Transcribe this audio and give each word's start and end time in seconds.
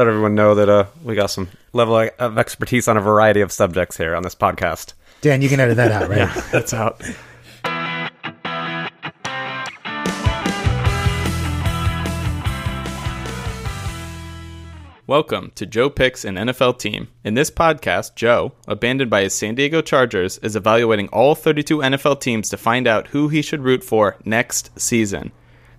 let 0.00 0.08
everyone 0.08 0.34
know 0.34 0.54
that 0.54 0.70
uh, 0.70 0.86
we 1.04 1.14
got 1.14 1.26
some 1.26 1.46
level 1.74 2.08
of 2.18 2.38
expertise 2.38 2.88
on 2.88 2.96
a 2.96 3.02
variety 3.02 3.42
of 3.42 3.52
subjects 3.52 3.98
here 3.98 4.16
on 4.16 4.22
this 4.22 4.34
podcast. 4.34 4.94
Dan, 5.20 5.42
you 5.42 5.48
can 5.50 5.60
edit 5.60 5.76
that 5.76 5.92
out, 5.92 6.08
right? 6.08 6.18
yeah, 6.20 6.40
that's 6.50 6.72
out. 6.72 7.02
Welcome 15.06 15.52
to 15.56 15.66
Joe 15.66 15.90
Picks 15.90 16.24
an 16.24 16.36
NFL 16.36 16.78
Team. 16.78 17.08
In 17.22 17.34
this 17.34 17.50
podcast, 17.50 18.14
Joe, 18.14 18.52
abandoned 18.66 19.10
by 19.10 19.24
his 19.24 19.34
San 19.34 19.54
Diego 19.54 19.82
Chargers, 19.82 20.38
is 20.38 20.56
evaluating 20.56 21.08
all 21.08 21.34
32 21.34 21.76
NFL 21.76 22.22
teams 22.22 22.48
to 22.48 22.56
find 22.56 22.86
out 22.86 23.08
who 23.08 23.28
he 23.28 23.42
should 23.42 23.64
root 23.64 23.84
for 23.84 24.16
next 24.24 24.80
season. 24.80 25.30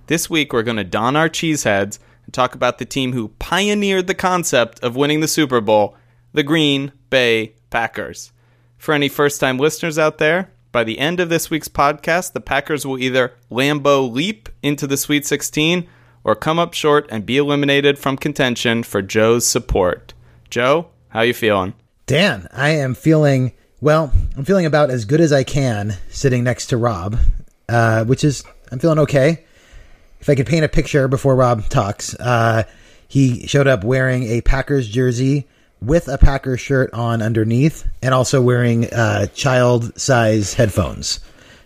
This 0.05 0.29
week, 0.29 0.53
we're 0.53 0.61
going 0.61 0.77
to 0.77 0.83
don 0.83 1.15
our 1.15 1.29
cheese 1.29 1.63
heads 1.63 1.97
and 1.97 2.01
talk 2.32 2.55
about 2.55 2.77
the 2.77 2.86
team 2.86 3.13
who 3.13 3.29
pioneered 3.39 4.07
the 4.07 4.14
concept 4.14 4.79
of 4.84 4.95
winning 4.95 5.20
the 5.20 5.27
Super 5.27 5.61
Bowl, 5.61 5.95
the 6.33 6.43
Green 6.43 6.92
Bay 7.10 7.55
Packers. 7.69 8.32
For 8.78 8.93
any 8.93 9.10
first 9.10 9.39
time 9.39 9.57
listeners 9.57 10.00
out 10.00 10.18
there, 10.18 10.52
by 10.71 10.83
the 10.83 11.00
end 11.00 11.19
of 11.19 11.29
this 11.29 11.50
week's 11.50 11.68
podcast, 11.68 12.33
the 12.33 12.39
Packers 12.39 12.86
will 12.86 12.97
either 12.97 13.33
Lambeau 13.52 14.10
leap 14.10 14.50
into 14.64 14.88
the 14.88 14.97
Sweet 14.97 15.25
16 15.25 15.88
or 16.24 16.36
come 16.36 16.60
up 16.60 16.74
short 16.74 17.07
and 17.10 17.25
be 17.25 17.38
eliminated 17.38 18.00
from 18.00 18.18
contention 18.18 18.83
for 18.83 19.02
Joe's 19.02 19.46
support. 19.46 20.13
Joe, 20.50 20.89
how 21.10 21.21
you 21.21 21.33
feeling? 21.33 21.74
Dan, 22.05 22.47
I 22.52 22.69
am 22.69 22.96
feeling 22.96 23.54
well. 23.79 24.11
I'm 24.38 24.46
feeling 24.46 24.66
about 24.66 24.89
as 24.89 25.05
good 25.05 25.21
as 25.21 25.33
I 25.33 25.43
can 25.43 25.96
sitting 26.10 26.43
next 26.43 26.68
to 26.68 26.77
Rob, 26.77 27.18
uh, 27.68 28.05
which 28.05 28.24
is 28.24 28.43
I'm 28.71 28.79
feeling 28.79 29.00
okay. 29.00 29.46
If 30.21 30.30
I 30.30 30.36
could 30.36 30.46
paint 30.48 30.64
a 30.64 30.70
picture 30.70 31.07
before 31.07 31.36
Rob 31.36 31.68
talks, 31.70 32.14
uh, 32.16 32.64
he 33.08 33.48
showed 33.48 33.67
up 33.67 33.84
wearing 33.84 34.23
a 34.23 34.42
Packers 34.42 34.88
jersey 34.88 35.47
with 35.81 36.08
a 36.08 36.17
Packers 36.17 36.61
shirt 36.61 36.94
on 36.94 37.22
underneath, 37.23 37.88
and 38.03 38.13
also 38.13 38.39
wearing 38.41 38.86
uh, 38.94 39.25
child 39.28 40.00
size 40.00 40.53
headphones. 40.53 41.19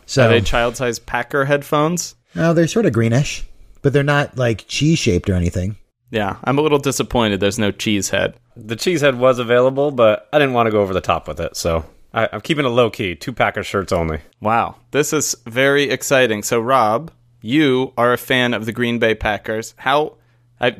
So 0.06 0.26
Are 0.26 0.30
they 0.30 0.42
child 0.42 0.78
size 0.78 1.00
Packer 1.00 1.46
headphones? 1.46 2.16
no, 2.34 2.54
they're 2.54 2.68
sort 2.68 2.86
of 2.86 2.94
greenish, 2.94 3.44
but 3.82 3.92
they're 3.94 4.04
not 4.04 4.38
like 4.38 4.68
cheese 4.68 5.00
shaped 5.00 5.30
or 5.30 5.34
anything. 5.34 5.76
Yeah, 6.12 6.38
I'm 6.44 6.58
a 6.58 6.62
little 6.62 6.80
disappointed 6.80 7.40
there's 7.42 7.60
no 7.60 7.72
cheese 7.72 8.10
head. 8.10 8.36
The 8.56 8.76
cheese 8.78 9.02
head 9.02 9.18
was 9.20 9.38
available, 9.40 9.92
but 9.92 10.30
I 10.32 10.40
didn't 10.40 10.54
want 10.54 10.68
to 10.68 10.72
go 10.72 10.80
over 10.82 10.94
the 10.94 11.02
top 11.02 11.28
with 11.28 11.42
it, 11.42 11.58
so 11.58 11.84
I, 12.14 12.30
I'm 12.32 12.42
keeping 12.42 12.66
it 12.66 12.70
low 12.70 12.90
key. 12.90 13.16
Two 13.16 13.34
Packers 13.34 13.68
shirts 13.68 13.92
only. 13.92 14.20
Wow, 14.40 14.76
this 14.92 15.12
is 15.12 15.36
very 15.46 15.90
exciting. 15.90 16.42
So, 16.44 16.62
Rob, 16.62 17.12
you 17.46 17.94
are 17.96 18.12
a 18.12 18.18
fan 18.18 18.54
of 18.56 18.66
the 18.66 18.72
Green 18.72 18.98
Bay 18.98 19.14
Packers. 19.14 19.76
How 19.78 20.18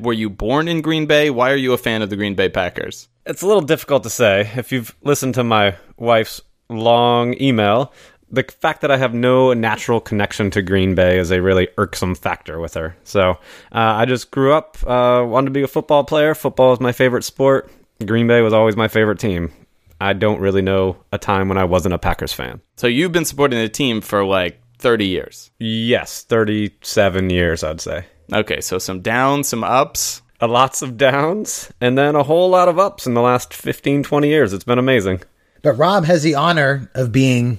were 0.00 0.12
you 0.12 0.28
born 0.28 0.66
in 0.66 0.82
Green 0.82 1.06
Bay? 1.06 1.30
Why 1.30 1.52
are 1.52 1.56
you 1.56 1.72
a 1.72 1.78
fan 1.78 2.02
of 2.02 2.10
the 2.10 2.16
Green 2.16 2.34
Bay 2.34 2.48
Packers? 2.48 3.08
It's 3.24 3.42
a 3.42 3.46
little 3.46 3.62
difficult 3.62 4.02
to 4.02 4.10
say. 4.10 4.50
If 4.56 4.72
you've 4.72 4.94
listened 5.02 5.34
to 5.34 5.44
my 5.44 5.76
wife's 5.96 6.40
long 6.68 7.40
email, 7.40 7.92
the 8.30 8.42
fact 8.42 8.80
that 8.80 8.90
I 8.90 8.96
have 8.96 9.14
no 9.14 9.52
natural 9.52 10.00
connection 10.00 10.50
to 10.52 10.62
Green 10.62 10.96
Bay 10.96 11.18
is 11.18 11.30
a 11.30 11.40
really 11.40 11.68
irksome 11.78 12.16
factor 12.16 12.58
with 12.58 12.74
her. 12.74 12.96
So 13.04 13.30
uh, 13.30 13.36
I 13.72 14.04
just 14.04 14.32
grew 14.32 14.52
up, 14.52 14.76
uh, 14.84 15.24
wanted 15.24 15.46
to 15.46 15.52
be 15.52 15.62
a 15.62 15.68
football 15.68 16.02
player. 16.02 16.34
Football 16.34 16.72
is 16.72 16.80
my 16.80 16.92
favorite 16.92 17.22
sport. 17.22 17.70
Green 18.04 18.26
Bay 18.26 18.40
was 18.40 18.52
always 18.52 18.76
my 18.76 18.88
favorite 18.88 19.20
team. 19.20 19.52
I 20.00 20.14
don't 20.14 20.40
really 20.40 20.62
know 20.62 20.96
a 21.12 21.18
time 21.18 21.48
when 21.48 21.58
I 21.58 21.64
wasn't 21.64 21.94
a 21.94 21.98
Packers 21.98 22.32
fan. 22.32 22.60
So, 22.76 22.86
you've 22.86 23.12
been 23.12 23.24
supporting 23.24 23.58
the 23.58 23.68
team 23.68 24.02
for 24.02 24.24
like 24.24 24.60
30 24.78 25.06
years. 25.06 25.50
Yes, 25.58 26.22
37 26.22 27.30
years, 27.30 27.64
I'd 27.64 27.80
say. 27.80 28.06
Okay, 28.32 28.60
so 28.60 28.78
some 28.78 29.00
downs, 29.00 29.48
some 29.48 29.64
ups. 29.64 30.22
Uh, 30.40 30.46
lots 30.48 30.82
of 30.82 30.98
downs 30.98 31.72
and 31.80 31.96
then 31.96 32.14
a 32.14 32.22
whole 32.22 32.50
lot 32.50 32.68
of 32.68 32.78
ups 32.78 33.06
in 33.06 33.14
the 33.14 33.22
last 33.22 33.54
15, 33.54 34.02
20 34.02 34.28
years. 34.28 34.52
It's 34.52 34.64
been 34.64 34.78
amazing. 34.78 35.22
But 35.62 35.78
Rob 35.78 36.04
has 36.04 36.22
the 36.22 36.34
honor 36.34 36.90
of 36.94 37.10
being 37.10 37.58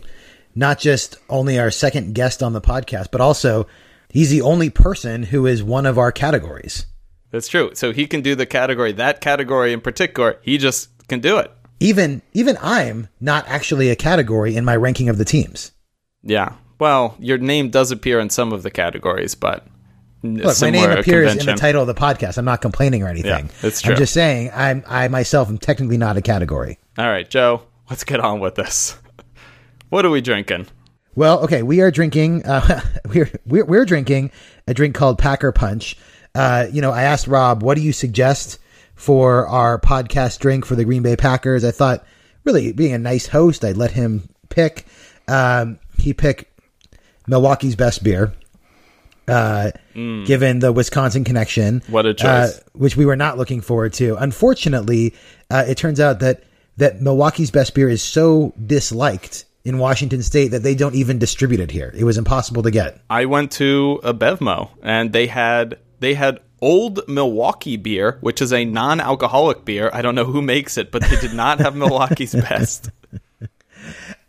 not 0.53 0.77
just 0.77 1.17
only 1.27 1.57
our 1.57 1.71
second 1.71 2.13
guest 2.13 2.43
on 2.43 2.53
the 2.53 2.61
podcast, 2.61 3.07
but 3.11 3.19
also 3.19 3.65
he's 4.09 4.29
the 4.29 4.41
only 4.41 4.69
person 4.69 5.23
who 5.23 5.47
is 5.47 5.63
one 5.63 5.87
of 5.87 5.97
our 5.97 6.11
categories. 6.11 6.85
That's 7.31 7.47
true. 7.47 7.71
So, 7.73 7.91
he 7.91 8.07
can 8.07 8.21
do 8.21 8.35
the 8.35 8.45
category, 8.45 8.91
that 8.93 9.21
category 9.21 9.73
in 9.73 9.81
particular, 9.81 10.39
he 10.41 10.57
just 10.57 10.89
can 11.07 11.19
do 11.19 11.37
it. 11.37 11.51
Even 11.79 12.21
even 12.33 12.57
I'm 12.61 13.07
not 13.19 13.47
actually 13.47 13.89
a 13.89 13.95
category 13.95 14.55
in 14.55 14.65
my 14.65 14.75
ranking 14.75 15.09
of 15.09 15.17
the 15.17 15.25
teams. 15.25 15.71
Yeah. 16.23 16.53
Well, 16.79 17.15
your 17.19 17.37
name 17.37 17.69
does 17.69 17.91
appear 17.91 18.19
in 18.19 18.29
some 18.29 18.53
of 18.53 18.63
the 18.63 18.71
categories, 18.71 19.35
but 19.35 19.65
Look, 20.23 20.59
my 20.61 20.69
name 20.69 20.91
appears 20.91 21.35
in 21.35 21.45
the 21.45 21.53
title 21.53 21.81
of 21.81 21.87
the 21.87 21.93
podcast. 21.93 22.37
I'm 22.37 22.45
not 22.45 22.61
complaining 22.61 23.03
or 23.03 23.07
anything. 23.07 23.47
Yeah, 23.47 23.53
that's 23.61 23.81
true. 23.81 23.93
I'm 23.93 23.99
just 23.99 24.13
saying 24.13 24.51
I'm 24.53 24.83
I 24.87 25.07
myself 25.07 25.47
am 25.47 25.57
technically 25.57 25.97
not 25.97 26.17
a 26.17 26.21
category. 26.21 26.79
All 26.97 27.07
right, 27.07 27.29
Joe, 27.29 27.63
let's 27.89 28.03
get 28.03 28.19
on 28.19 28.39
with 28.39 28.55
this. 28.55 28.97
What 29.89 30.03
are 30.03 30.09
we 30.09 30.19
drinking? 30.19 30.67
Well, 31.15 31.39
okay, 31.45 31.63
we 31.63 31.79
are 31.79 31.91
drinking. 31.91 32.45
Uh, 32.45 32.81
we're, 33.07 33.31
we're 33.45 33.63
we're 33.63 33.85
drinking 33.85 34.31
a 34.67 34.73
drink 34.73 34.95
called 34.95 35.17
Packer 35.17 35.53
Punch. 35.53 35.97
Uh, 36.35 36.67
you 36.69 36.81
know, 36.81 36.91
I 36.91 37.03
asked 37.03 37.25
Rob, 37.25 37.63
"What 37.63 37.75
do 37.75 37.81
you 37.81 37.93
suggest 37.93 38.59
for 38.95 39.47
our 39.47 39.79
podcast 39.79 40.39
drink 40.39 40.65
for 40.65 40.75
the 40.75 40.83
Green 40.83 41.03
Bay 41.03 41.15
Packers?" 41.15 41.63
I 41.63 41.71
thought, 41.71 42.05
really, 42.43 42.73
being 42.73 42.93
a 42.93 42.99
nice 42.99 43.27
host, 43.27 43.63
I'd 43.63 43.77
let 43.77 43.91
him 43.91 44.27
pick. 44.49 44.85
Um, 45.29 45.79
he 45.97 46.13
picked 46.13 46.45
Milwaukee's 47.27 47.75
best 47.75 48.03
beer. 48.03 48.33
Uh, 49.27 49.71
given 49.93 50.59
the 50.59 50.71
Wisconsin 50.71 51.25
connection, 51.25 51.81
What 51.89 52.05
a 52.05 52.13
choice. 52.13 52.27
uh, 52.27 52.59
which 52.71 52.95
we 52.95 53.05
were 53.05 53.17
not 53.17 53.37
looking 53.37 53.59
forward 53.59 53.91
to. 53.93 54.15
Unfortunately, 54.15 55.13
uh, 55.49 55.65
it 55.67 55.75
turns 55.77 55.99
out 55.99 56.19
that 56.21 56.43
that 56.77 57.01
Milwaukee's 57.01 57.51
best 57.51 57.73
beer 57.75 57.89
is 57.89 58.01
so 58.01 58.53
disliked 58.65 59.43
in 59.65 59.79
Washington 59.79 60.23
State 60.23 60.49
that 60.51 60.63
they 60.63 60.75
don't 60.75 60.95
even 60.95 61.19
distribute 61.19 61.59
it 61.59 61.71
here. 61.71 61.91
It 61.97 62.05
was 62.05 62.17
impossible 62.17 62.63
to 62.63 62.71
get. 62.71 63.01
I 63.09 63.25
went 63.25 63.51
to 63.53 63.99
a 64.01 64.13
Bevmo 64.13 64.69
and 64.81 65.11
they 65.11 65.27
had 65.27 65.77
they 65.99 66.13
had 66.13 66.39
old 66.61 67.01
Milwaukee 67.09 67.75
beer, 67.75 68.19
which 68.21 68.41
is 68.41 68.53
a 68.53 68.63
non-alcoholic 68.63 69.65
beer. 69.65 69.89
I 69.91 70.01
don't 70.01 70.15
know 70.15 70.23
who 70.25 70.41
makes 70.41 70.77
it, 70.77 70.89
but 70.91 71.01
they 71.01 71.17
did 71.19 71.33
not 71.33 71.59
have 71.59 71.75
Milwaukee's 71.83 72.33
best. 72.33 72.91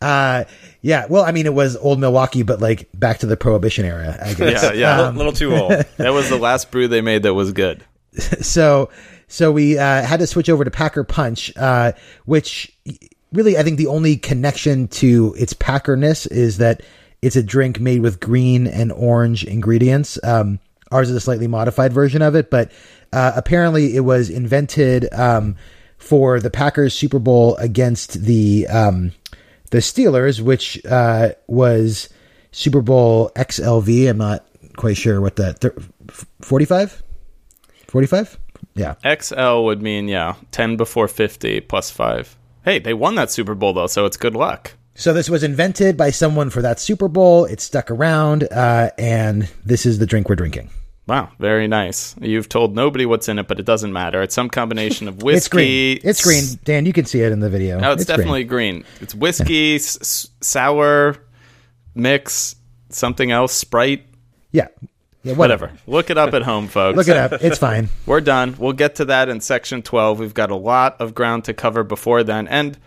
Uh, 0.01 0.45
yeah, 0.81 1.07
well, 1.09 1.25
I 1.25 1.33
mean, 1.33 1.47
it 1.47 1.55
was 1.55 1.77
old 1.77 1.99
Milwaukee, 1.99 2.43
but 2.43 2.61
like 2.61 2.89
back 2.95 3.19
to 3.19 3.27
the 3.27 3.37
Prohibition 3.37 3.85
era, 3.85 4.17
I 4.23 4.35
guess. 4.35 4.63
Yeah, 4.63 4.73
yeah. 4.73 5.11
a 5.11 5.13
little 5.13 5.33
too 5.33 5.55
old. 5.55 5.73
that 5.97 6.13
was 6.13 6.29
the 6.29 6.39
last 6.39 6.71
brew 6.71 6.89
they 6.89 7.01
made 7.01 7.25
that 7.25 7.35
was 7.35 7.53
good. 7.53 7.85
so 8.41 8.91
so 9.27 9.53
we 9.53 9.79
uh, 9.79 10.03
had 10.03 10.21
to 10.21 10.27
switch 10.27 10.49
over 10.49 10.65
to 10.65 10.71
Packer 10.71 11.05
Punch, 11.05 11.53
uh, 11.57 11.93
which 12.25 12.73
really 13.33 13.59
I 13.59 13.63
think 13.63 13.77
the 13.77 13.89
only 13.89 14.17
connection 14.17 14.89
to 14.89 15.35
its 15.39 15.53
Packerness 15.53 16.31
is 16.31 16.59
that 16.59 16.83
it's 17.21 17.37
a 17.37 17.43
drink 17.43 17.81
made 17.81 18.01
with 18.01 18.21
green 18.21 18.67
and 18.67 18.93
orange 18.93 19.45
ingredients. 19.45 20.19
Um, 20.23 20.61
ours 20.91 21.11
is 21.11 21.17
a 21.17 21.21
slightly 21.21 21.47
modified 21.47 21.93
version 21.93 22.23
of 22.23 22.35
it, 22.35 22.51
but 22.51 22.71
uh, 23.13 23.33
apparently 23.37 23.97
it 23.97 24.01
was 24.01 24.31
invented 24.31 25.13
um, 25.13 25.57
for 25.99 26.41
the 26.41 26.51
Packers 26.51 26.95
Super 26.95 27.19
Bowl 27.19 27.57
against 27.57 28.23
the 28.23 28.67
um, 28.69 29.13
the 29.71 29.79
Steelers, 29.79 30.41
which 30.41 30.85
uh, 30.87 31.31
was 31.47 32.09
Super 32.53 32.81
Bowl 32.83 33.31
XLV. 33.37 34.11
I'm 34.11 34.19
not 34.19 34.47
quite 34.77 34.97
sure 34.97 35.21
what 35.21 35.37
that 35.37 35.65
45 36.41 37.03
45 37.89 38.39
yeah 38.75 38.95
XL 39.21 39.65
would 39.65 39.83
mean 39.83 40.07
yeah, 40.07 40.35
10 40.53 40.77
before 40.77 41.09
50 41.09 41.61
plus 41.63 41.91
5. 41.91 42.37
Hey, 42.65 42.79
they 42.79 42.95
won 42.95 43.17
that 43.17 43.31
Super 43.31 43.55
Bowl 43.57 43.73
though, 43.73 43.89
so 43.89 44.05
it's 44.07 44.17
good 44.17 44.37
luck. 44.37 44.75
so 44.95 45.13
this 45.13 45.29
was 45.29 45.43
invented 45.43 45.97
by 45.97 46.11
someone 46.11 46.51
for 46.51 46.63
that 46.63 46.79
super 46.81 47.09
bowl 47.09 47.45
it 47.45 47.61
stuck 47.61 47.91
around 47.91 48.45
uh, 48.53 48.91
and 48.99 49.49
this 49.65 49.85
is 49.87 49.99
the 49.99 50.07
drink 50.07 50.29
we're 50.29 50.37
drinking 50.37 50.71
Wow, 51.09 51.31
very 51.39 51.67
nice. 51.69 52.15
You've 52.21 52.51
told 52.51 52.75
nobody 52.77 53.07
what's 53.07 53.29
in 53.31 53.39
it, 53.39 53.49
but 53.49 53.59
it 53.59 53.65
doesn't 53.65 53.93
matter. 53.95 54.21
It's 54.21 54.35
some 54.35 54.51
combination 54.51 55.09
of 55.09 55.23
whiskey. 55.23 55.39
it's 55.39 55.49
green 55.49 56.01
it's 56.05 56.23
green 56.23 56.61
dan 56.65 56.85
you 56.85 56.93
can 56.93 57.07
see 57.07 57.21
it 57.23 57.33
in 57.33 57.41
the 57.41 57.49
video 57.49 57.81
No, 57.81 57.93
it's, 57.93 58.05
green. 58.05 58.17
definitely 58.19 58.45
green. 58.45 58.85
It's 59.01 59.15
whiskey, 59.15 59.77
s- 59.77 59.97
s- 60.03 60.29
sour, 60.43 61.17
mix, 61.95 62.57
something 62.91 63.31
else, 63.31 63.53
Sprite, 63.55 64.05
yeah 64.53 64.69
yeah 65.23 65.33
whatever, 65.35 65.67
whatever. 65.69 65.81
Look 65.87 66.11
it 66.11 66.19
up 66.19 66.35
at 66.35 66.43
home, 66.43 66.69
folks. 66.69 66.97
look 66.97 67.09
it 67.09 67.17
up 67.17 67.33
it's 67.43 67.59
fine 67.59 67.89
We're 68.07 68.21
done. 68.21 68.55
We'll 68.59 68.73
get 68.73 68.95
to 68.97 69.05
that 69.07 69.29
in 69.29 69.41
section 69.41 69.83
12. 69.83 70.19
We've 70.21 70.35
got 70.35 70.51
a 70.51 70.57
lot 70.57 71.01
of 71.01 71.15
ground 71.15 71.45
to 71.45 71.55
cover 71.55 71.83
before 71.85 72.23
then. 72.23 72.47
And 72.49 72.79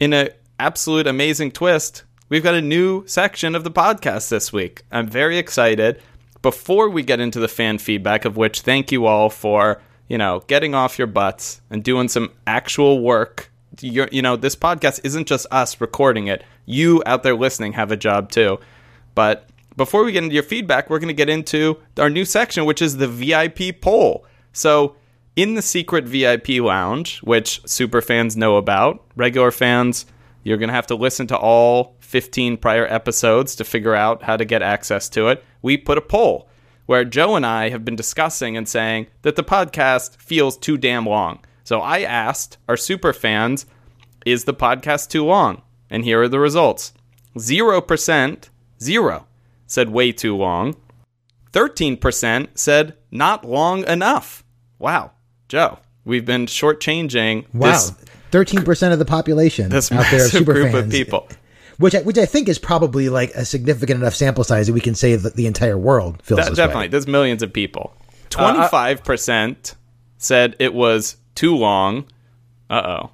in 0.00 0.12
an 0.12 0.28
absolute 0.58 1.06
amazing 1.06 1.50
twist, 1.52 2.04
we've 2.28 2.42
got 2.42 2.54
a 2.54 2.62
new 2.62 3.06
section 3.06 3.54
of 3.54 3.64
the 3.64 3.70
podcast 3.70 4.28
this 4.30 4.52
week. 4.52 4.82
I'm 4.92 5.08
very 5.08 5.38
excited. 5.38 6.00
Before 6.42 6.88
we 6.88 7.02
get 7.02 7.20
into 7.20 7.40
the 7.40 7.48
fan 7.48 7.78
feedback, 7.78 8.24
of 8.24 8.36
which 8.36 8.60
thank 8.60 8.92
you 8.92 9.06
all 9.06 9.30
for, 9.30 9.80
you 10.08 10.18
know, 10.18 10.44
getting 10.46 10.74
off 10.74 10.98
your 10.98 11.06
butts 11.06 11.60
and 11.70 11.82
doing 11.82 12.08
some 12.08 12.32
actual 12.46 13.00
work. 13.00 13.50
You're, 13.80 14.08
you 14.12 14.22
know, 14.22 14.36
this 14.36 14.56
podcast 14.56 15.00
isn't 15.04 15.26
just 15.26 15.46
us 15.50 15.80
recording 15.80 16.26
it. 16.26 16.44
You 16.64 17.02
out 17.06 17.22
there 17.22 17.34
listening 17.34 17.72
have 17.72 17.92
a 17.92 17.96
job 17.96 18.30
too. 18.30 18.58
But 19.14 19.48
before 19.76 20.04
we 20.04 20.12
get 20.12 20.24
into 20.24 20.34
your 20.34 20.42
feedback, 20.42 20.90
we're 20.90 20.98
going 20.98 21.08
to 21.08 21.14
get 21.14 21.28
into 21.28 21.80
our 21.98 22.10
new 22.10 22.24
section, 22.24 22.64
which 22.64 22.82
is 22.82 22.96
the 22.96 23.08
VIP 23.08 23.80
poll. 23.80 24.24
So 24.52 24.96
in 25.38 25.54
the 25.54 25.62
secret 25.62 26.04
VIP 26.04 26.48
lounge, 26.60 27.20
which 27.20 27.60
super 27.64 28.00
fans 28.00 28.36
know 28.36 28.56
about. 28.56 29.04
Regular 29.14 29.52
fans, 29.52 30.04
you're 30.42 30.56
going 30.56 30.68
to 30.68 30.74
have 30.74 30.88
to 30.88 30.96
listen 30.96 31.28
to 31.28 31.36
all 31.36 31.94
15 32.00 32.56
prior 32.56 32.86
episodes 32.86 33.54
to 33.54 33.64
figure 33.64 33.94
out 33.94 34.24
how 34.24 34.36
to 34.36 34.44
get 34.44 34.62
access 34.62 35.08
to 35.10 35.28
it. 35.28 35.44
We 35.62 35.76
put 35.76 35.98
a 35.98 36.02
poll 36.02 36.48
where 36.86 37.04
Joe 37.04 37.36
and 37.36 37.44
I 37.44 37.68
have 37.70 37.84
been 37.84 37.96
discussing 37.96 38.56
and 38.56 38.68
saying 38.68 39.08
that 39.22 39.36
the 39.36 39.44
podcast 39.44 40.16
feels 40.16 40.56
too 40.56 40.78
damn 40.78 41.06
long. 41.06 41.40
So 41.64 41.80
I 41.80 42.00
asked 42.00 42.56
our 42.68 42.76
super 42.76 43.12
fans, 43.12 43.66
is 44.24 44.44
the 44.44 44.54
podcast 44.54 45.10
too 45.10 45.24
long? 45.24 45.62
And 45.90 46.04
here 46.04 46.22
are 46.22 46.28
the 46.28 46.38
results 46.38 46.92
0%, 47.36 48.48
zero, 48.80 49.26
said 49.66 49.90
way 49.90 50.12
too 50.12 50.36
long. 50.36 50.76
13% 51.52 52.48
said 52.54 52.94
not 53.10 53.44
long 53.44 53.86
enough. 53.86 54.44
Wow. 54.78 55.12
Joe, 55.48 55.78
we've 56.04 56.24
been 56.24 56.46
shortchanging 56.46 57.46
Wow. 57.54 57.72
this, 57.72 57.92
Thirteen 58.30 58.62
percent 58.62 58.92
of 58.92 58.98
the 58.98 59.06
population 59.06 59.70
this 59.70 59.90
out 59.90 60.04
there 60.10 60.28
super 60.28 60.52
group 60.52 60.72
fans, 60.72 60.84
of 60.84 60.90
people. 60.90 61.26
Which 61.78 61.94
I, 61.94 62.02
which 62.02 62.18
I 62.18 62.26
think 62.26 62.48
is 62.48 62.58
probably 62.58 63.08
like 63.08 63.30
a 63.34 63.44
significant 63.44 64.00
enough 64.00 64.14
sample 64.14 64.44
size 64.44 64.66
that 64.66 64.72
we 64.72 64.80
can 64.80 64.94
say 64.94 65.16
that 65.16 65.34
the 65.34 65.46
entire 65.46 65.78
world 65.78 66.20
feels 66.22 66.38
That- 66.38 66.48
this 66.50 66.56
definitely. 66.56 66.84
way. 66.84 66.88
There's 66.88 67.06
millions 67.06 67.42
of 67.42 67.52
people. 67.52 67.94
Uh, 68.36 68.68
25% 68.68 69.74
said 70.18 70.54
it 70.58 70.74
was 70.74 71.16
too 71.34 71.56
long. 71.56 72.04
Uh 72.68 72.82
oh. 72.84 73.10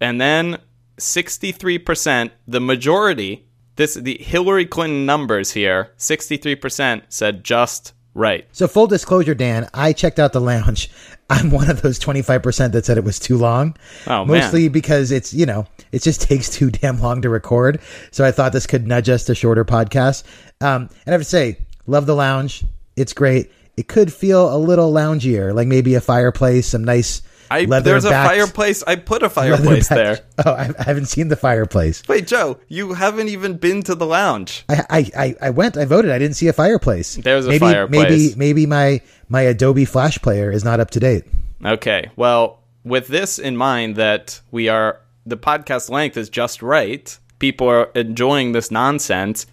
And 0.00 0.20
then 0.20 0.58
63%, 0.98 2.30
the 2.48 2.60
majority, 2.60 3.46
this 3.76 3.94
the 3.94 4.18
Hillary 4.20 4.66
Clinton 4.66 5.06
numbers 5.06 5.52
here, 5.52 5.92
63% 5.98 7.02
said 7.08 7.44
just 7.44 7.92
right. 8.16 8.46
So 8.52 8.66
full 8.66 8.86
disclosure, 8.86 9.34
Dan, 9.34 9.68
I 9.74 9.92
checked 9.92 10.18
out 10.18 10.32
the 10.32 10.40
lounge. 10.40 10.90
I'm 11.30 11.50
one 11.50 11.68
of 11.68 11.82
those 11.82 11.98
25% 11.98 12.72
that 12.72 12.86
said 12.86 12.98
it 12.98 13.04
was 13.04 13.18
too 13.18 13.36
long. 13.36 13.76
Oh, 14.06 14.24
man. 14.24 14.40
Mostly 14.40 14.68
because 14.68 15.10
it's, 15.10 15.34
you 15.34 15.44
know, 15.44 15.66
it 15.90 16.02
just 16.02 16.22
takes 16.28 16.48
too 16.48 16.70
damn 16.70 17.00
long 17.00 17.22
to 17.22 17.28
record. 17.28 17.80
So 18.12 18.24
I 18.24 18.30
thought 18.30 18.52
this 18.52 18.66
could 18.66 18.86
nudge 18.86 19.08
us 19.08 19.24
to 19.24 19.34
shorter 19.34 19.64
podcasts. 19.64 20.22
Um, 20.60 20.82
and 21.04 21.08
I 21.08 21.10
have 21.12 21.20
to 21.20 21.24
say, 21.24 21.58
love 21.86 22.06
the 22.06 22.14
lounge. 22.14 22.64
It's 22.96 23.12
great. 23.12 23.50
It 23.76 23.88
could 23.88 24.12
feel 24.12 24.54
a 24.54 24.56
little 24.56 24.92
loungier, 24.92 25.52
like 25.54 25.68
maybe 25.68 25.94
a 25.94 26.00
fireplace, 26.00 26.68
some 26.68 26.84
nice 26.84 27.22
I 27.50 27.64
there's 27.64 28.04
a 28.04 28.10
fireplace. 28.10 28.82
I 28.86 28.96
put 28.96 29.22
a 29.22 29.30
fireplace 29.30 29.88
there. 29.88 30.20
Oh, 30.44 30.52
I, 30.52 30.70
I 30.78 30.82
haven't 30.82 31.06
seen 31.06 31.28
the 31.28 31.36
fireplace. 31.36 32.02
Wait, 32.08 32.26
Joe, 32.26 32.58
you 32.68 32.92
haven't 32.92 33.28
even 33.28 33.56
been 33.56 33.82
to 33.84 33.94
the 33.94 34.06
lounge. 34.06 34.64
I, 34.68 35.10
I, 35.16 35.34
I, 35.40 35.50
went. 35.50 35.76
I 35.76 35.86
voted. 35.86 36.10
I 36.10 36.18
didn't 36.18 36.36
see 36.36 36.48
a 36.48 36.52
fireplace. 36.52 37.14
There's 37.16 37.46
a 37.46 37.50
maybe, 37.50 37.60
fireplace. 37.60 38.10
Maybe 38.10 38.34
maybe 38.36 38.66
my 38.66 39.00
my 39.28 39.42
Adobe 39.42 39.84
Flash 39.84 40.18
player 40.20 40.50
is 40.50 40.64
not 40.64 40.78
up 40.80 40.90
to 40.92 41.00
date. 41.00 41.24
Okay. 41.64 42.10
Well, 42.16 42.62
with 42.84 43.08
this 43.08 43.38
in 43.38 43.56
mind, 43.56 43.96
that 43.96 44.40
we 44.50 44.68
are 44.68 45.00
the 45.24 45.36
podcast 45.36 45.90
length 45.90 46.16
is 46.16 46.28
just 46.28 46.62
right. 46.62 47.18
People 47.38 47.68
are 47.68 47.90
enjoying 47.94 48.52
this 48.52 48.70
nonsense. 48.70 49.46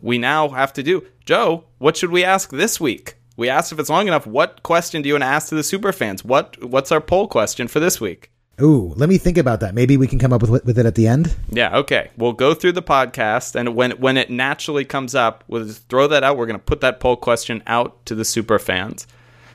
We 0.00 0.18
now 0.18 0.48
have 0.48 0.72
to 0.74 0.82
do 0.82 1.06
Joe. 1.24 1.64
What 1.78 1.96
should 1.96 2.10
we 2.10 2.24
ask 2.24 2.50
this 2.50 2.80
week? 2.80 3.16
We 3.36 3.48
asked 3.48 3.72
if 3.72 3.78
it's 3.78 3.90
long 3.90 4.08
enough. 4.08 4.26
What 4.26 4.62
question 4.62 5.02
do 5.02 5.08
you 5.08 5.14
want 5.14 5.22
to 5.22 5.28
ask 5.28 5.48
to 5.48 5.54
the 5.54 5.62
super 5.62 5.92
fans? 5.92 6.24
What 6.24 6.62
What's 6.62 6.92
our 6.92 7.00
poll 7.00 7.28
question 7.28 7.68
for 7.68 7.80
this 7.80 8.00
week? 8.00 8.30
Ooh, 8.60 8.92
let 8.96 9.08
me 9.08 9.16
think 9.18 9.38
about 9.38 9.60
that. 9.60 9.74
Maybe 9.74 9.96
we 9.96 10.06
can 10.06 10.18
come 10.18 10.32
up 10.32 10.42
with 10.42 10.64
with 10.64 10.78
it 10.78 10.86
at 10.86 10.94
the 10.94 11.06
end. 11.08 11.34
Yeah, 11.48 11.76
okay. 11.78 12.10
We'll 12.16 12.34
go 12.34 12.54
through 12.54 12.72
the 12.72 12.82
podcast, 12.82 13.54
and 13.54 13.74
when 13.74 13.92
when 13.92 14.16
it 14.16 14.30
naturally 14.30 14.84
comes 14.84 15.14
up, 15.14 15.42
we'll 15.48 15.64
just 15.64 15.88
throw 15.88 16.06
that 16.08 16.22
out. 16.22 16.36
We're 16.36 16.46
going 16.46 16.58
to 16.58 16.64
put 16.64 16.80
that 16.82 17.00
poll 17.00 17.16
question 17.16 17.62
out 17.66 18.04
to 18.06 18.14
the 18.14 18.24
super 18.24 18.58
fans. 18.58 19.06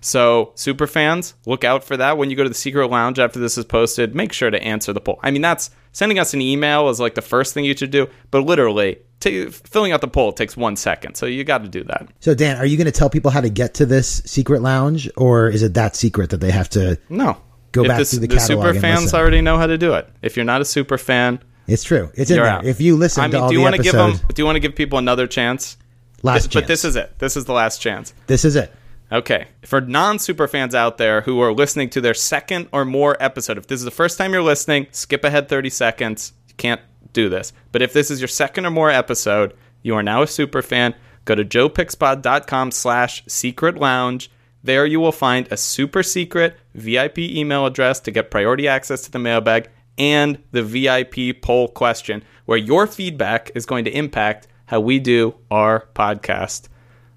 So, 0.07 0.53
super 0.55 0.87
fans, 0.87 1.33
look 1.45 1.65
out 1.65 1.83
for 1.83 1.97
that. 1.97 2.17
When 2.17 2.29
you 2.29 2.37
go 2.37 2.43
to 2.43 2.49
the 2.49 2.55
secret 2.55 2.87
lounge 2.87 3.19
after 3.19 3.39
this 3.39 3.57
is 3.57 3.65
posted, 3.65 4.15
make 4.15 4.31
sure 4.31 4.49
to 4.49 4.61
answer 4.63 4.93
the 4.93 5.01
poll. 5.01 5.19
I 5.21 5.31
mean, 5.31 5.41
that's 5.41 5.69
sending 5.91 6.17
us 6.17 6.33
an 6.33 6.41
email 6.41 6.87
is 6.87 6.99
like 7.01 7.13
the 7.15 7.21
first 7.21 7.53
thing 7.53 7.65
you 7.65 7.75
should 7.75 7.91
do, 7.91 8.07
but 8.31 8.41
literally, 8.45 8.99
ta 9.19 9.29
filling 9.49 9.91
out 9.91 9.99
the 9.99 10.07
poll 10.07 10.31
takes 10.31 10.55
one 10.55 10.77
second. 10.77 11.15
So, 11.15 11.25
you 11.25 11.43
got 11.43 11.63
to 11.63 11.67
do 11.67 11.83
that. 11.83 12.07
So 12.21 12.33
Dan, 12.33 12.55
are 12.55 12.65
you 12.65 12.77
going 12.77 12.85
to 12.85 12.91
tell 12.93 13.09
people 13.09 13.31
how 13.31 13.41
to 13.41 13.49
get 13.49 13.73
to 13.75 13.85
this 13.85 14.21
secret 14.25 14.61
lounge, 14.61 15.09
or 15.17 15.49
is 15.49 15.61
it 15.61 15.73
that 15.73 15.95
secret 15.97 16.29
that 16.29 16.39
they 16.39 16.51
have 16.51 16.69
to? 16.69 16.97
No. 17.09 17.37
Go 17.73 17.81
if 17.81 17.89
back 17.89 17.99
the, 17.99 18.05
through 18.05 18.19
the 18.19 18.27
the 18.27 18.35
catalog 18.37 18.65
super 18.65 18.79
fans 18.79 19.01
listen. 19.03 19.19
already 19.19 19.41
know 19.41 19.57
how 19.57 19.67
to 19.67 19.77
do 19.77 19.93
it. 19.95 20.07
If 20.21 20.37
you're 20.37 20.45
not 20.45 20.61
a 20.61 20.65
super 20.65 20.97
fan, 20.97 21.39
It's 21.67 21.83
true. 21.83 22.09
It's 22.13 22.31
in 22.31 22.37
there. 22.37 22.45
out. 22.45 22.65
If 22.65 22.79
you 22.79 22.95
listen 22.95 23.23
I 23.23 23.27
mean, 23.27 23.31
to 23.33 23.39
all 23.41 23.49
do 23.49 23.55
you 23.55 23.59
the 23.59 23.63
wanna 23.65 23.77
give 23.79 23.91
them? 23.93 24.13
Do 24.33 24.41
you 24.41 24.45
want 24.45 24.55
to 24.55 24.61
give 24.61 24.73
people 24.73 24.99
another 24.99 25.27
chance? 25.27 25.75
last 26.23 26.43
Th- 26.43 26.51
chance. 26.53 26.63
But 26.63 26.67
this 26.69 26.85
is 26.85 26.95
it. 26.95 27.19
This 27.19 27.35
is 27.35 27.43
the 27.43 27.51
last 27.51 27.81
chance. 27.81 28.13
this 28.27 28.45
is 28.45 28.55
it. 28.55 28.71
Okay. 29.11 29.47
For 29.63 29.79
non 29.79 30.19
super 30.19 30.47
fans 30.47 30.75
out 30.75 30.97
there 30.97 31.21
who 31.21 31.39
are 31.39 31.53
listening 31.53 31.89
to 31.91 32.01
their 32.01 32.13
second 32.13 32.67
or 32.71 32.85
more 32.85 33.15
episode, 33.21 33.57
if 33.57 33.67
this 33.67 33.79
is 33.79 33.85
the 33.85 33.91
first 33.91 34.17
time 34.17 34.33
you're 34.33 34.41
listening, 34.41 34.87
skip 34.91 35.23
ahead 35.23 35.47
30 35.47 35.69
seconds. 35.69 36.33
You 36.49 36.55
can't 36.55 36.81
do 37.13 37.29
this. 37.29 37.53
But 37.71 37.81
if 37.81 37.93
this 37.93 38.11
is 38.11 38.19
your 38.19 38.27
second 38.27 38.65
or 38.65 38.71
more 38.71 38.91
episode, 38.91 39.55
you 39.81 39.95
are 39.95 40.03
now 40.03 40.23
a 40.23 40.27
super 40.27 40.61
fan. 40.61 40.93
Go 41.25 41.35
to 41.35 41.45
joepixpod.com 41.45 42.71
slash 42.71 43.23
secret 43.27 43.77
lounge. 43.77 44.29
There 44.63 44.85
you 44.85 44.99
will 44.99 45.11
find 45.11 45.47
a 45.51 45.57
super 45.57 46.03
secret 46.03 46.57
VIP 46.73 47.19
email 47.19 47.65
address 47.65 47.99
to 48.01 48.11
get 48.11 48.31
priority 48.31 48.67
access 48.67 49.01
to 49.03 49.11
the 49.11 49.19
mailbag 49.19 49.69
and 49.97 50.41
the 50.51 50.63
VIP 50.63 51.41
poll 51.41 51.69
question, 51.69 52.23
where 52.45 52.57
your 52.57 52.87
feedback 52.87 53.51
is 53.55 53.65
going 53.65 53.85
to 53.85 53.91
impact 53.91 54.47
how 54.65 54.79
we 54.79 54.99
do 54.99 55.35
our 55.49 55.87
podcast. 55.95 56.67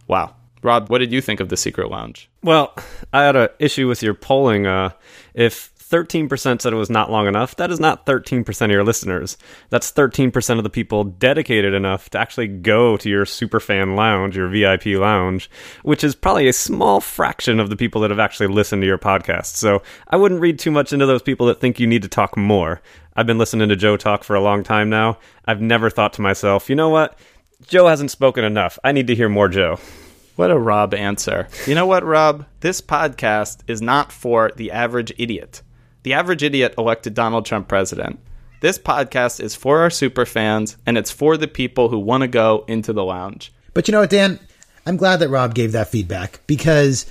Wow. 0.07 0.37
Rob, 0.62 0.89
what 0.91 0.99
did 0.99 1.12
you 1.12 1.21
think 1.21 1.41
of 1.41 1.49
the 1.49 1.57
Secret 1.57 1.91
Lounge? 1.91 2.29
Well, 2.43 2.75
I 3.12 3.23
had 3.23 3.37
an 3.37 3.49
issue 3.59 3.89
with 3.89 4.03
your 4.03 4.15
polling. 4.15 4.67
Uh, 4.67 4.91
if 5.35 5.73
13% 5.91 6.61
said 6.61 6.73
it 6.73 6.77
was 6.77 6.89
not 6.89 7.11
long 7.11 7.27
enough, 7.27 7.57
that 7.57 7.71
is 7.71 7.81
not 7.81 8.07
13% 8.07 8.65
of 8.65 8.71
your 8.71 8.85
listeners. 8.85 9.37
That's 9.71 9.91
13% 9.91 10.59
of 10.59 10.62
the 10.62 10.71
people 10.71 11.03
dedicated 11.03 11.75
enough 11.75 12.09
to 12.11 12.19
actually 12.19 12.47
go 12.47 12.97
to 12.97 13.11
your 13.11 13.25
superfan 13.25 13.97
lounge, 13.97 14.37
your 14.37 14.49
VIP 14.49 14.87
lounge, 14.87 15.51
which 15.83 16.05
is 16.05 16.15
probably 16.15 16.47
a 16.47 16.53
small 16.53 17.01
fraction 17.01 17.59
of 17.59 17.71
the 17.71 17.77
people 17.77 18.01
that 18.03 18.11
have 18.11 18.21
actually 18.21 18.47
listened 18.47 18.83
to 18.83 18.87
your 18.87 18.99
podcast. 18.99 19.56
So 19.56 19.83
I 20.06 20.17
wouldn't 20.17 20.41
read 20.41 20.61
too 20.61 20.71
much 20.71 20.93
into 20.93 21.06
those 21.06 21.23
people 21.23 21.47
that 21.49 21.61
think 21.61 21.81
you 21.81 21.89
need 21.89 22.03
to 22.03 22.09
talk 22.09 22.37
more. 22.37 22.81
I've 23.17 23.27
been 23.27 23.39
listening 23.39 23.69
to 23.69 23.77
Joe 23.77 23.97
talk 23.97 24.23
for 24.23 24.37
a 24.37 24.41
long 24.41 24.63
time 24.63 24.91
now. 24.91 25.19
I've 25.45 25.61
never 25.61 25.91
thought 25.91 26.13
to 26.15 26.23
myself, 26.23 26.71
you 26.71 26.77
know 26.77 26.89
what? 26.89 27.19
Joe 27.67 27.89
hasn't 27.89 28.13
spoken 28.13 28.45
enough. 28.45 28.79
I 28.85 28.93
need 28.93 29.09
to 29.09 29.17
hear 29.17 29.29
more 29.29 29.49
Joe. 29.49 29.81
What 30.37 30.50
a 30.50 30.59
Rob 30.59 30.94
answer. 30.94 31.49
You 31.67 31.75
know 31.75 31.87
what, 31.87 32.05
Rob? 32.05 32.47
This 32.61 32.81
podcast 32.81 33.59
is 33.67 33.82
not 33.82 34.11
for 34.11 34.50
the 34.56 34.71
average 34.71 35.12
idiot. 35.19 35.62
The 36.03 36.15
average 36.15 36.43
idiot 36.43 36.75
elected 36.79 37.15
Donald 37.15 37.44
Trump 37.44 37.69
president. 37.69 38.19
This 38.60 38.79
podcast 38.79 39.41
is 39.41 39.55
for 39.55 39.81
our 39.81 39.91
super 39.91 40.25
fans, 40.25 40.77
and 40.87 40.96
it's 40.96 41.10
for 41.10 41.37
the 41.37 41.49
people 41.49 41.89
who 41.89 41.99
want 41.99 42.22
to 42.22 42.29
go 42.29 42.65
into 42.69 42.93
the 42.93 43.05
lounge. 43.05 43.53
But 43.75 43.89
you 43.89 43.93
know 43.93 44.01
what, 44.01 44.10
Dan? 44.10 44.39
I'm 44.87 44.96
glad 44.96 45.19
that 45.19 45.29
Rob 45.29 45.55
gave 45.55 45.72
that 45.72 45.89
feedback 45.89 46.41
because 46.46 47.06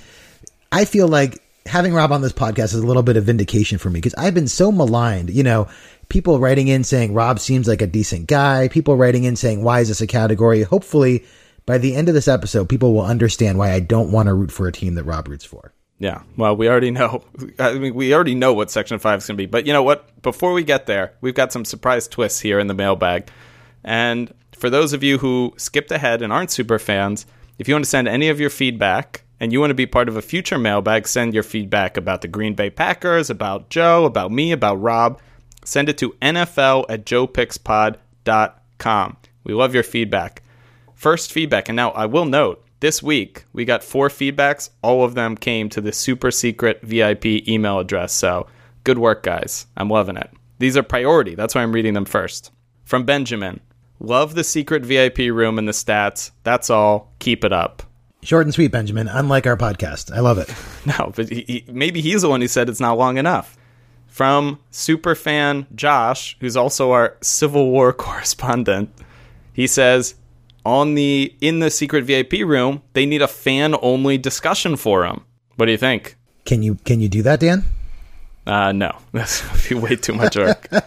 I 0.72 0.84
feel 0.84 1.08
like 1.08 1.40
having 1.66 1.94
Rob 1.94 2.12
on 2.12 2.22
this 2.22 2.32
podcast 2.32 2.74
is 2.74 2.76
a 2.76 2.86
little 2.86 3.02
bit 3.02 3.16
of 3.16 3.24
vindication 3.24 3.78
for 3.78 3.90
me 3.90 3.98
because 3.98 4.14
I've 4.14 4.34
been 4.34 4.48
so 4.48 4.72
maligned. 4.72 5.30
You 5.30 5.42
know, 5.42 5.68
people 6.08 6.40
writing 6.40 6.68
in 6.68 6.84
saying 6.84 7.14
Rob 7.14 7.38
seems 7.38 7.68
like 7.68 7.82
a 7.82 7.86
decent 7.86 8.26
guy, 8.26 8.68
people 8.68 8.96
writing 8.96 9.24
in 9.24 9.36
saying, 9.36 9.62
why 9.62 9.80
is 9.80 9.88
this 9.88 10.00
a 10.00 10.06
category? 10.06 10.62
Hopefully, 10.62 11.24
by 11.70 11.78
the 11.78 11.94
end 11.94 12.08
of 12.08 12.16
this 12.16 12.26
episode, 12.26 12.68
people 12.68 12.92
will 12.92 13.04
understand 13.04 13.56
why 13.56 13.70
I 13.70 13.78
don't 13.78 14.10
want 14.10 14.26
to 14.26 14.34
root 14.34 14.50
for 14.50 14.66
a 14.66 14.72
team 14.72 14.96
that 14.96 15.04
Rob 15.04 15.28
roots 15.28 15.44
for. 15.44 15.72
Yeah, 16.00 16.22
well, 16.36 16.56
we 16.56 16.68
already 16.68 16.90
know. 16.90 17.22
I 17.60 17.74
mean, 17.74 17.94
we 17.94 18.12
already 18.12 18.34
know 18.34 18.52
what 18.52 18.72
Section 18.72 18.98
5 18.98 19.18
is 19.18 19.26
going 19.28 19.36
to 19.36 19.40
be. 19.40 19.46
But 19.46 19.68
you 19.68 19.72
know 19.72 19.84
what? 19.84 20.20
Before 20.20 20.52
we 20.52 20.64
get 20.64 20.86
there, 20.86 21.14
we've 21.20 21.32
got 21.32 21.52
some 21.52 21.64
surprise 21.64 22.08
twists 22.08 22.40
here 22.40 22.58
in 22.58 22.66
the 22.66 22.74
mailbag. 22.74 23.30
And 23.84 24.34
for 24.52 24.68
those 24.68 24.92
of 24.92 25.04
you 25.04 25.18
who 25.18 25.54
skipped 25.58 25.92
ahead 25.92 26.22
and 26.22 26.32
aren't 26.32 26.50
super 26.50 26.80
fans, 26.80 27.24
if 27.60 27.68
you 27.68 27.74
want 27.76 27.84
to 27.84 27.90
send 27.90 28.08
any 28.08 28.30
of 28.30 28.40
your 28.40 28.50
feedback 28.50 29.22
and 29.38 29.52
you 29.52 29.60
want 29.60 29.70
to 29.70 29.74
be 29.74 29.86
part 29.86 30.08
of 30.08 30.16
a 30.16 30.22
future 30.22 30.58
mailbag, 30.58 31.06
send 31.06 31.34
your 31.34 31.44
feedback 31.44 31.96
about 31.96 32.22
the 32.22 32.26
Green 32.26 32.54
Bay 32.54 32.70
Packers, 32.70 33.30
about 33.30 33.70
Joe, 33.70 34.06
about 34.06 34.32
me, 34.32 34.50
about 34.50 34.80
Rob. 34.80 35.20
Send 35.64 35.88
it 35.88 35.98
to 35.98 36.16
NFL 36.20 36.86
at 36.88 37.06
joepixpod.com. 37.06 39.16
We 39.44 39.54
love 39.54 39.72
your 39.72 39.84
feedback. 39.84 40.42
First 41.00 41.32
feedback, 41.32 41.70
and 41.70 41.76
now 41.76 41.92
I 41.92 42.04
will 42.04 42.26
note 42.26 42.62
this 42.80 43.02
week 43.02 43.46
we 43.54 43.64
got 43.64 43.82
four 43.82 44.10
feedbacks. 44.10 44.68
All 44.82 45.02
of 45.02 45.14
them 45.14 45.34
came 45.34 45.70
to 45.70 45.80
the 45.80 45.92
super 45.92 46.30
secret 46.30 46.82
VIP 46.82 47.48
email 47.48 47.78
address. 47.78 48.12
So 48.12 48.48
good 48.84 48.98
work, 48.98 49.22
guys. 49.22 49.66
I'm 49.78 49.88
loving 49.88 50.18
it. 50.18 50.30
These 50.58 50.76
are 50.76 50.82
priority. 50.82 51.34
That's 51.34 51.54
why 51.54 51.62
I'm 51.62 51.72
reading 51.72 51.94
them 51.94 52.04
first. 52.04 52.50
From 52.84 53.04
Benjamin 53.06 53.60
Love 53.98 54.34
the 54.34 54.44
secret 54.44 54.84
VIP 54.84 55.20
room 55.20 55.58
and 55.58 55.66
the 55.66 55.72
stats. 55.72 56.32
That's 56.42 56.68
all. 56.68 57.14
Keep 57.18 57.44
it 57.44 57.52
up. 57.54 57.82
Short 58.22 58.44
and 58.44 58.52
sweet, 58.52 58.70
Benjamin, 58.70 59.08
unlike 59.08 59.46
our 59.46 59.56
podcast. 59.56 60.14
I 60.14 60.20
love 60.20 60.36
it. 60.36 60.54
No, 60.84 61.14
but 61.16 61.30
he, 61.30 61.44
he, 61.46 61.64
maybe 61.66 62.02
he's 62.02 62.20
the 62.20 62.28
one 62.28 62.42
who 62.42 62.48
said 62.48 62.68
it's 62.68 62.78
not 62.78 62.98
long 62.98 63.16
enough. 63.16 63.56
From 64.06 64.58
superfan 64.70 65.66
Josh, 65.74 66.36
who's 66.40 66.58
also 66.58 66.90
our 66.92 67.16
Civil 67.22 67.70
War 67.70 67.92
correspondent, 67.94 68.90
he 69.54 69.66
says 69.66 70.14
on 70.64 70.94
the 70.94 71.34
in 71.40 71.58
the 71.60 71.70
secret 71.70 72.04
VIP 72.04 72.44
room 72.44 72.82
they 72.92 73.06
need 73.06 73.22
a 73.22 73.28
fan 73.28 73.74
only 73.82 74.18
discussion 74.18 74.76
forum. 74.76 75.24
What 75.56 75.66
do 75.66 75.72
you 75.72 75.78
think? 75.78 76.16
Can 76.44 76.62
you 76.62 76.76
can 76.84 77.00
you 77.00 77.08
do 77.08 77.22
that, 77.22 77.40
Dan? 77.40 77.64
Uh, 78.46 78.72
no, 78.72 78.96
that's 79.12 79.42
would 79.52 79.68
be 79.68 79.74
way 79.74 79.96
too 79.96 80.14
much 80.14 80.36
work. 80.36 80.68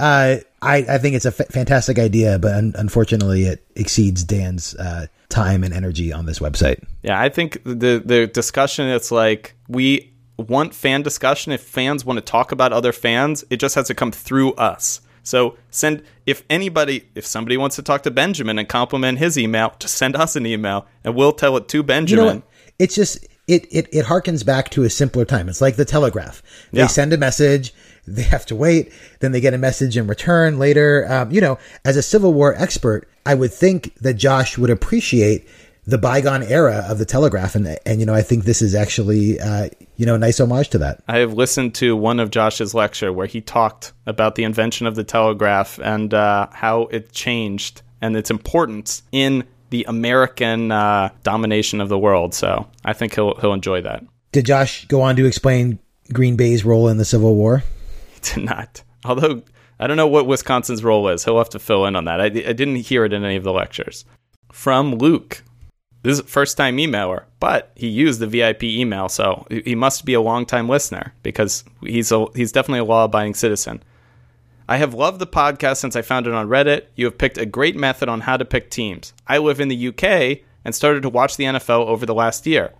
Uh, 0.00 0.36
I, 0.62 0.76
I 0.76 0.98
think 0.98 1.16
it's 1.16 1.24
a 1.24 1.34
f- 1.36 1.48
fantastic 1.48 1.98
idea, 1.98 2.38
but 2.38 2.54
un- 2.54 2.72
unfortunately, 2.76 3.44
it 3.44 3.64
exceeds 3.74 4.22
Dan's 4.22 4.76
uh, 4.76 5.06
time 5.28 5.64
and 5.64 5.74
energy 5.74 6.12
on 6.12 6.26
this 6.26 6.38
website. 6.38 6.84
Yeah, 7.02 7.20
I 7.20 7.28
think 7.28 7.62
the 7.64 8.00
the 8.04 8.28
discussion 8.28 8.86
it's 8.86 9.10
like 9.10 9.54
we 9.68 10.12
want 10.36 10.74
fan 10.74 11.02
discussion. 11.02 11.52
If 11.52 11.62
fans 11.62 12.04
want 12.04 12.18
to 12.18 12.24
talk 12.24 12.52
about 12.52 12.72
other 12.72 12.92
fans, 12.92 13.44
it 13.50 13.58
just 13.58 13.74
has 13.74 13.88
to 13.88 13.94
come 13.94 14.12
through 14.12 14.52
us. 14.52 15.00
So 15.28 15.56
send 15.70 16.02
if 16.26 16.42
anybody 16.48 17.04
if 17.14 17.26
somebody 17.26 17.56
wants 17.58 17.76
to 17.76 17.82
talk 17.82 18.02
to 18.04 18.10
Benjamin 18.10 18.58
and 18.58 18.66
compliment 18.68 19.18
his 19.18 19.36
email, 19.36 19.74
just 19.78 19.94
send 19.96 20.16
us 20.16 20.36
an 20.36 20.46
email 20.46 20.86
and 21.04 21.14
we'll 21.14 21.32
tell 21.32 21.56
it 21.58 21.68
to 21.68 21.78
You 21.78 21.82
Benjamin. 21.82 22.24
know 22.26 22.34
what? 22.36 22.42
It's 22.78 22.94
just 22.94 23.18
it 23.46 23.66
it 23.70 23.88
it 23.92 24.06
harkens 24.06 24.44
back 24.44 24.70
to 24.70 24.84
a 24.84 24.90
simpler 24.90 25.24
time. 25.26 25.48
It's 25.50 25.60
like 25.60 25.76
the 25.76 25.84
telegraph. 25.84 26.42
They 26.72 26.80
Yeah. 26.80 26.86
send 26.86 27.12
a 27.12 27.18
message, 27.18 27.74
they 28.06 28.22
have 28.22 28.46
to 28.46 28.56
wait, 28.56 28.90
then 29.20 29.32
they 29.32 29.40
get 29.40 29.52
a 29.52 29.58
message 29.58 29.96
in 29.98 30.06
return 30.06 30.58
later. 30.58 31.06
Um, 31.10 31.30
you 31.30 31.40
know, 31.42 31.58
as 31.84 31.96
a 31.98 32.02
Civil 32.02 32.32
War 32.32 32.54
expert, 32.56 33.06
I 33.26 33.34
would 33.34 33.52
think 33.52 33.94
that 34.00 34.14
Josh 34.14 34.56
would 34.56 34.70
appreciate 34.70 35.46
the 35.88 35.96
bygone 35.96 36.42
era 36.42 36.84
of 36.86 36.98
the 36.98 37.06
telegraph, 37.06 37.54
and 37.54 37.78
and 37.86 37.98
you 37.98 38.04
know, 38.04 38.14
I 38.14 38.20
think 38.20 38.44
this 38.44 38.60
is 38.60 38.74
actually 38.74 39.40
uh, 39.40 39.70
you 39.96 40.04
know 40.04 40.14
a 40.14 40.18
nice 40.18 40.38
homage 40.38 40.68
to 40.70 40.78
that. 40.78 41.02
I 41.08 41.18
have 41.18 41.32
listened 41.32 41.74
to 41.76 41.96
one 41.96 42.20
of 42.20 42.30
Josh's 42.30 42.74
lecture 42.74 43.10
where 43.10 43.26
he 43.26 43.40
talked 43.40 43.94
about 44.06 44.34
the 44.34 44.44
invention 44.44 44.86
of 44.86 44.96
the 44.96 45.04
telegraph 45.04 45.78
and 45.82 46.12
uh, 46.12 46.48
how 46.52 46.82
it 46.82 47.12
changed 47.12 47.80
and 48.02 48.14
its 48.16 48.30
importance 48.30 49.02
in 49.12 49.44
the 49.70 49.84
American 49.88 50.70
uh, 50.70 51.08
domination 51.22 51.80
of 51.80 51.88
the 51.88 51.98
world. 51.98 52.34
So 52.34 52.68
I 52.84 52.92
think 52.92 53.14
he'll 53.14 53.34
he'll 53.36 53.54
enjoy 53.54 53.80
that. 53.80 54.04
Did 54.32 54.44
Josh 54.44 54.84
go 54.88 55.00
on 55.00 55.16
to 55.16 55.24
explain 55.24 55.78
Green 56.12 56.36
Bay's 56.36 56.66
role 56.66 56.88
in 56.88 56.98
the 56.98 57.06
Civil 57.06 57.34
War? 57.34 57.64
He 58.12 58.34
did 58.34 58.44
not. 58.44 58.82
Although 59.06 59.42
I 59.80 59.86
don't 59.86 59.96
know 59.96 60.06
what 60.06 60.26
Wisconsin's 60.26 60.84
role 60.84 61.08
is. 61.08 61.24
He'll 61.24 61.38
have 61.38 61.48
to 61.50 61.58
fill 61.58 61.86
in 61.86 61.96
on 61.96 62.04
that. 62.04 62.20
I, 62.20 62.24
I 62.24 62.52
didn't 62.52 62.76
hear 62.76 63.06
it 63.06 63.14
in 63.14 63.24
any 63.24 63.36
of 63.36 63.44
the 63.44 63.52
lectures. 63.52 64.04
From 64.52 64.96
Luke. 64.96 65.42
This 66.08 66.20
is 66.20 66.24
first 66.30 66.56
time 66.56 66.78
emailer, 66.78 67.24
but 67.38 67.70
he 67.74 67.86
used 67.86 68.18
the 68.18 68.26
VIP 68.26 68.64
email, 68.64 69.10
so 69.10 69.46
he 69.50 69.74
must 69.74 70.06
be 70.06 70.14
a 70.14 70.22
long 70.22 70.46
time 70.46 70.66
listener 70.66 71.12
because 71.22 71.64
he's 71.82 72.10
a, 72.10 72.24
he's 72.34 72.50
definitely 72.50 72.78
a 72.78 72.84
law 72.84 73.04
abiding 73.04 73.34
citizen. 73.34 73.82
I 74.66 74.78
have 74.78 74.94
loved 74.94 75.18
the 75.18 75.26
podcast 75.26 75.76
since 75.76 75.96
I 75.96 76.00
found 76.00 76.26
it 76.26 76.32
on 76.32 76.48
Reddit. 76.48 76.86
You 76.94 77.04
have 77.04 77.18
picked 77.18 77.36
a 77.36 77.44
great 77.44 77.76
method 77.76 78.08
on 78.08 78.22
how 78.22 78.38
to 78.38 78.46
pick 78.46 78.70
teams. 78.70 79.12
I 79.26 79.36
live 79.36 79.60
in 79.60 79.68
the 79.68 79.88
UK 79.88 80.38
and 80.64 80.74
started 80.74 81.02
to 81.02 81.10
watch 81.10 81.36
the 81.36 81.44
NFL 81.44 81.84
over 81.86 82.06
the 82.06 82.14
last 82.14 82.46
year. 82.46 82.72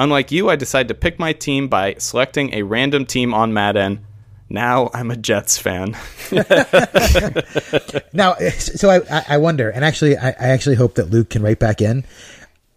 Unlike 0.00 0.32
you, 0.32 0.50
I 0.50 0.56
decided 0.56 0.88
to 0.88 0.94
pick 0.94 1.16
my 1.20 1.32
team 1.32 1.68
by 1.68 1.94
selecting 1.98 2.54
a 2.54 2.62
random 2.62 3.06
team 3.06 3.32
on 3.32 3.52
Madden. 3.52 4.04
Now 4.48 4.90
I'm 4.92 5.12
a 5.12 5.16
Jets 5.16 5.58
fan. 5.58 5.96
Now, 8.12 8.34
so 8.50 8.90
I- 8.90 9.24
I 9.28 9.36
wonder, 9.38 9.70
and 9.70 9.84
actually, 9.84 10.16
I, 10.16 10.28
I 10.30 10.48
actually 10.48 10.76
hope 10.76 10.94
that 10.96 11.10
Luke 11.10 11.30
can 11.30 11.42
write 11.42 11.58
back 11.60 11.80
in. 11.80 12.04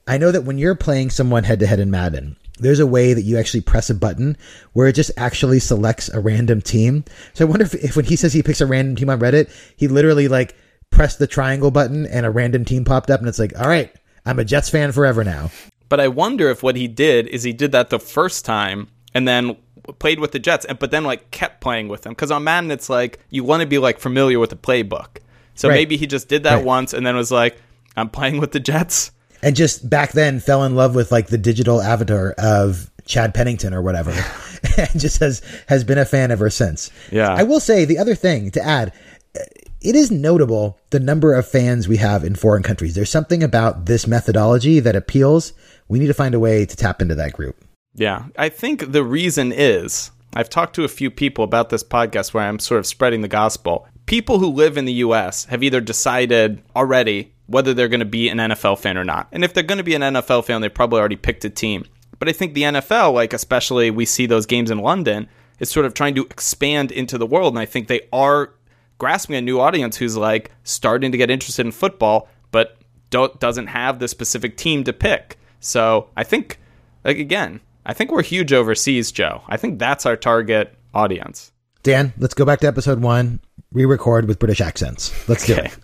I 0.07 0.17
know 0.17 0.31
that 0.31 0.43
when 0.45 0.57
you're 0.57 0.75
playing 0.75 1.09
someone 1.09 1.43
head 1.43 1.59
to 1.59 1.67
head 1.67 1.79
in 1.79 1.91
Madden, 1.91 2.37
there's 2.59 2.79
a 2.79 2.87
way 2.87 3.13
that 3.13 3.21
you 3.23 3.37
actually 3.37 3.61
press 3.61 3.89
a 3.89 3.95
button 3.95 4.37
where 4.73 4.87
it 4.87 4.93
just 4.93 5.11
actually 5.17 5.59
selects 5.59 6.09
a 6.09 6.19
random 6.19 6.61
team. 6.61 7.03
So 7.33 7.45
I 7.45 7.49
wonder 7.49 7.65
if, 7.65 7.75
if 7.75 7.95
when 7.95 8.05
he 8.05 8.15
says 8.15 8.33
he 8.33 8.41
picks 8.41 8.61
a 8.61 8.65
random 8.65 8.95
team 8.95 9.09
on 9.09 9.19
Reddit, 9.19 9.51
he 9.75 9.87
literally 9.87 10.27
like 10.27 10.55
pressed 10.89 11.19
the 11.19 11.27
triangle 11.27 11.69
button 11.71 12.05
and 12.07 12.25
a 12.25 12.31
random 12.31 12.65
team 12.65 12.85
popped 12.85 13.11
up, 13.11 13.19
and 13.19 13.29
it's 13.29 13.37
like, 13.39 13.59
all 13.59 13.67
right, 13.67 13.93
I'm 14.25 14.39
a 14.39 14.45
Jets 14.45 14.69
fan 14.69 14.91
forever 14.91 15.23
now. 15.23 15.51
But 15.89 15.99
I 15.99 16.07
wonder 16.07 16.49
if 16.49 16.63
what 16.63 16.75
he 16.75 16.87
did 16.87 17.27
is 17.27 17.43
he 17.43 17.53
did 17.53 17.71
that 17.73 17.89
the 17.89 17.99
first 17.99 18.43
time 18.45 18.87
and 19.13 19.27
then 19.27 19.55
played 19.99 20.19
with 20.19 20.31
the 20.31 20.39
Jets, 20.39 20.65
and 20.65 20.79
but 20.79 20.91
then 20.91 21.03
like 21.03 21.29
kept 21.31 21.61
playing 21.61 21.87
with 21.89 22.01
them 22.01 22.11
because 22.13 22.31
on 22.31 22.43
Madden 22.43 22.71
it's 22.71 22.89
like 22.89 23.19
you 23.29 23.43
want 23.43 23.61
to 23.61 23.67
be 23.67 23.77
like 23.77 23.99
familiar 23.99 24.39
with 24.39 24.49
the 24.49 24.55
playbook. 24.57 25.17
So 25.55 25.69
Right. 25.69 25.75
maybe 25.75 25.95
he 25.97 26.07
just 26.07 26.27
did 26.27 26.43
that 26.43 26.55
Right. 26.55 26.65
once 26.65 26.93
and 26.93 27.05
then 27.05 27.15
was 27.15 27.31
like, 27.31 27.57
"I'm 27.95 28.09
playing 28.09 28.39
with 28.39 28.51
the 28.51 28.59
Jets." 28.59 29.11
And 29.41 29.55
just 29.55 29.89
back 29.89 30.11
then 30.11 30.39
fell 30.39 30.63
in 30.63 30.75
love 30.75 30.95
with 30.95 31.11
like 31.11 31.27
the 31.27 31.37
digital 31.37 31.81
avatar 31.81 32.31
of 32.37 32.89
Chad 33.05 33.33
Pennington 33.33 33.73
or 33.73 33.81
whatever, 33.81 34.11
and 34.77 34.99
just 34.99 35.19
has 35.19 35.41
has 35.67 35.83
been 35.83 35.97
a 35.97 36.05
fan 36.05 36.31
ever 36.31 36.49
since. 36.49 36.91
Yeah. 37.11 37.33
I 37.33 37.43
will 37.43 37.59
say 37.59 37.85
the 37.85 37.97
other 37.97 38.15
thing 38.15 38.51
to 38.51 38.61
add, 38.61 38.93
it 39.81 39.95
is 39.95 40.11
notable 40.11 40.79
the 40.89 40.99
number 40.99 41.33
of 41.33 41.47
fans 41.47 41.87
we 41.87 41.97
have 41.97 42.23
in 42.23 42.35
foreign 42.35 42.63
countries. 42.63 42.95
There's 42.95 43.09
something 43.09 43.43
about 43.43 43.85
this 43.85 44.07
methodology 44.07 44.79
that 44.79 44.95
appeals. 44.95 45.53
We 45.87 45.99
need 45.99 46.07
to 46.07 46.13
find 46.13 46.35
a 46.35 46.39
way 46.39 46.65
to 46.65 46.75
tap 46.75 47.01
into 47.01 47.15
that 47.15 47.33
group. 47.33 47.55
Yeah, 47.93 48.25
I 48.37 48.49
think 48.49 48.91
the 48.91 49.03
reason 49.03 49.51
is 49.51 50.11
I've 50.33 50.49
talked 50.49 50.75
to 50.75 50.83
a 50.83 50.89
few 50.89 51.09
people 51.09 51.43
about 51.43 51.69
this 51.69 51.83
podcast 51.83 52.33
where 52.33 52.43
I'm 52.43 52.59
sort 52.59 52.79
of 52.79 52.85
spreading 52.85 53.21
the 53.21 53.27
gospel. 53.27 53.87
People 54.05 54.39
who 54.39 54.47
live 54.47 54.77
in 54.77 54.85
the 54.85 54.93
US 54.93 55.45
have 55.45 55.63
either 55.63 55.81
decided 55.81 56.61
already 56.75 57.33
whether 57.47 57.73
they're 57.73 57.87
going 57.87 58.01
to 58.01 58.05
be 58.05 58.29
an 58.29 58.37
NFL 58.37 58.79
fan 58.79 58.97
or 58.97 59.03
not. 59.03 59.27
And 59.31 59.43
if 59.43 59.53
they're 59.53 59.63
going 59.63 59.77
to 59.77 59.83
be 59.83 59.95
an 59.95 60.01
NFL 60.01 60.45
fan, 60.45 60.61
they 60.61 60.69
probably 60.69 60.99
already 60.99 61.15
picked 61.15 61.45
a 61.45 61.49
team. 61.49 61.85
But 62.19 62.29
I 62.29 62.33
think 62.33 62.53
the 62.53 62.63
NFL, 62.63 63.13
like 63.13 63.33
especially 63.33 63.89
we 63.89 64.05
see 64.05 64.25
those 64.25 64.45
games 64.45 64.71
in 64.71 64.79
London, 64.79 65.27
is 65.59 65.69
sort 65.69 65.85
of 65.85 65.93
trying 65.93 66.15
to 66.15 66.25
expand 66.25 66.91
into 66.91 67.17
the 67.17 67.25
world. 67.25 67.53
And 67.53 67.59
I 67.59 67.65
think 67.65 67.87
they 67.87 68.01
are 68.11 68.53
grasping 68.97 69.35
a 69.35 69.41
new 69.41 69.59
audience 69.59 69.97
who's 69.97 70.17
like 70.17 70.51
starting 70.63 71.11
to 71.11 71.17
get 71.17 71.29
interested 71.29 71.65
in 71.65 71.71
football, 71.71 72.27
but 72.51 72.77
don't, 73.09 73.39
doesn't 73.39 73.67
have 73.67 73.99
the 73.99 74.07
specific 74.07 74.57
team 74.57 74.83
to 74.83 74.93
pick. 74.93 75.37
So 75.59 76.09
I 76.15 76.23
think, 76.23 76.59
like 77.03 77.17
again, 77.17 77.61
I 77.85 77.93
think 77.93 78.11
we're 78.11 78.23
huge 78.23 78.51
overseas, 78.51 79.11
Joe. 79.11 79.43
I 79.47 79.57
think 79.57 79.79
that's 79.79 80.05
our 80.05 80.17
target 80.17 80.75
audience. 80.93 81.51
Dan, 81.83 82.13
let's 82.17 82.33
go 82.33 82.43
back 82.43 82.59
to 82.59 82.67
episode 82.67 82.99
one, 82.99 83.39
re-record 83.71 84.27
with 84.27 84.39
British 84.39 84.59
accents. 84.59 85.29
Let's 85.29 85.45
do 85.45 85.55
it. 85.55 85.77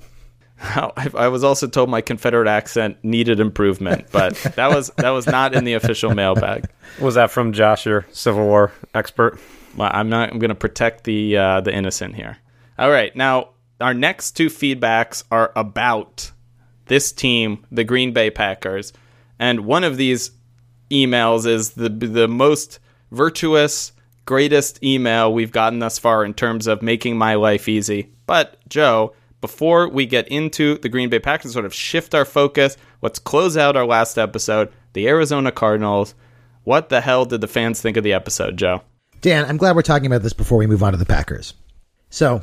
I, 0.64 1.10
I 1.16 1.28
was 1.28 1.44
also 1.44 1.68
told 1.68 1.90
my 1.90 2.02
Confederate 2.02 2.48
accent 2.48 2.98
needed 3.04 3.40
improvement, 3.40 4.08
but 4.12 4.36
that 4.56 4.70
was 4.70 4.92
that 4.98 5.10
was 5.10 5.28
not 5.28 5.54
in 5.54 5.66
the 5.66 5.74
official 5.74 6.16
mailbag. 6.16 6.70
Was 7.00 7.16
that 7.16 7.32
from 7.32 7.52
Josh, 7.52 7.86
your 7.86 8.06
Civil 8.12 8.46
War 8.46 8.72
expert? 8.94 9.40
Well, 9.76 9.90
I'm 9.92 10.10
not. 10.10 10.32
I'm 10.32 10.40
going 10.40 10.50
to 10.50 10.56
protect 10.56 11.04
the 11.04 11.38
uh, 11.38 11.62
the 11.62 11.74
innocent 11.74 12.16
here. 12.16 12.38
All 12.80 12.90
right, 12.90 13.16
now 13.16 13.50
our 13.82 13.94
next 13.94 14.32
two 14.32 14.48
feedbacks 14.48 15.24
are 15.32 15.52
about 15.56 16.32
this 16.86 17.12
team, 17.12 17.66
the 17.72 17.84
Green 17.84 18.14
Bay 18.14 18.30
Packers, 18.30 18.94
and 19.40 19.66
one 19.66 19.84
of 19.84 19.98
these 19.98 20.32
emails 20.90 21.46
is 21.46 21.72
the 21.72 21.90
the 21.90 22.28
most 22.28 22.80
virtuous, 23.12 23.92
greatest 24.26 24.84
email 24.84 25.34
we've 25.34 25.52
gotten 25.52 25.80
thus 25.80 26.00
far 26.00 26.24
in 26.24 26.34
terms 26.34 26.68
of 26.68 26.82
making 26.82 27.18
my 27.18 27.36
life 27.36 27.68
easy. 27.68 28.12
But 28.26 28.58
Joe, 28.70 29.14
before 29.44 29.90
we 29.90 30.06
get 30.06 30.26
into 30.30 30.78
the 30.78 30.88
Green 30.88 31.10
Bay 31.10 31.20
Packers, 31.20 31.52
sort 31.52 31.66
of 31.66 31.74
shift 31.74 32.16
our 32.16 32.24
focus. 32.24 32.78
Let's 33.02 33.20
close 33.20 33.58
out 33.58 33.76
our 33.76 33.86
last 33.86 34.18
episode, 34.18 34.72
the 34.94 35.06
Arizona 35.06 35.52
Cardinals. 35.52 36.16
What 36.64 36.88
the 36.88 37.02
hell 37.02 37.26
did 37.26 37.42
the 37.42 37.48
fans 37.50 37.82
think 37.82 37.98
of 37.98 38.06
the 38.06 38.14
episode, 38.14 38.56
Joe? 38.56 38.84
Dan, 39.20 39.44
I'm 39.44 39.58
glad 39.58 39.76
we're 39.76 39.82
talking 39.82 40.06
about 40.06 40.22
this 40.22 40.32
before 40.32 40.58
we 40.58 40.66
move 40.66 40.82
on 40.82 40.94
to 40.94 40.98
the 40.98 41.06
Packers. 41.06 41.56
So, 42.10 42.42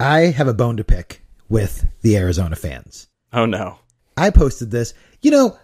I 0.00 0.22
have 0.22 0.48
a 0.48 0.52
bone 0.52 0.76
to 0.78 0.82
pick 0.82 1.22
with 1.48 1.86
the 2.02 2.16
Arizona 2.16 2.56
fans. 2.56 3.06
Oh 3.32 3.46
no. 3.46 3.78
I 4.16 4.30
posted 4.30 4.72
this. 4.72 4.92
You 5.22 5.30
know, 5.30 5.56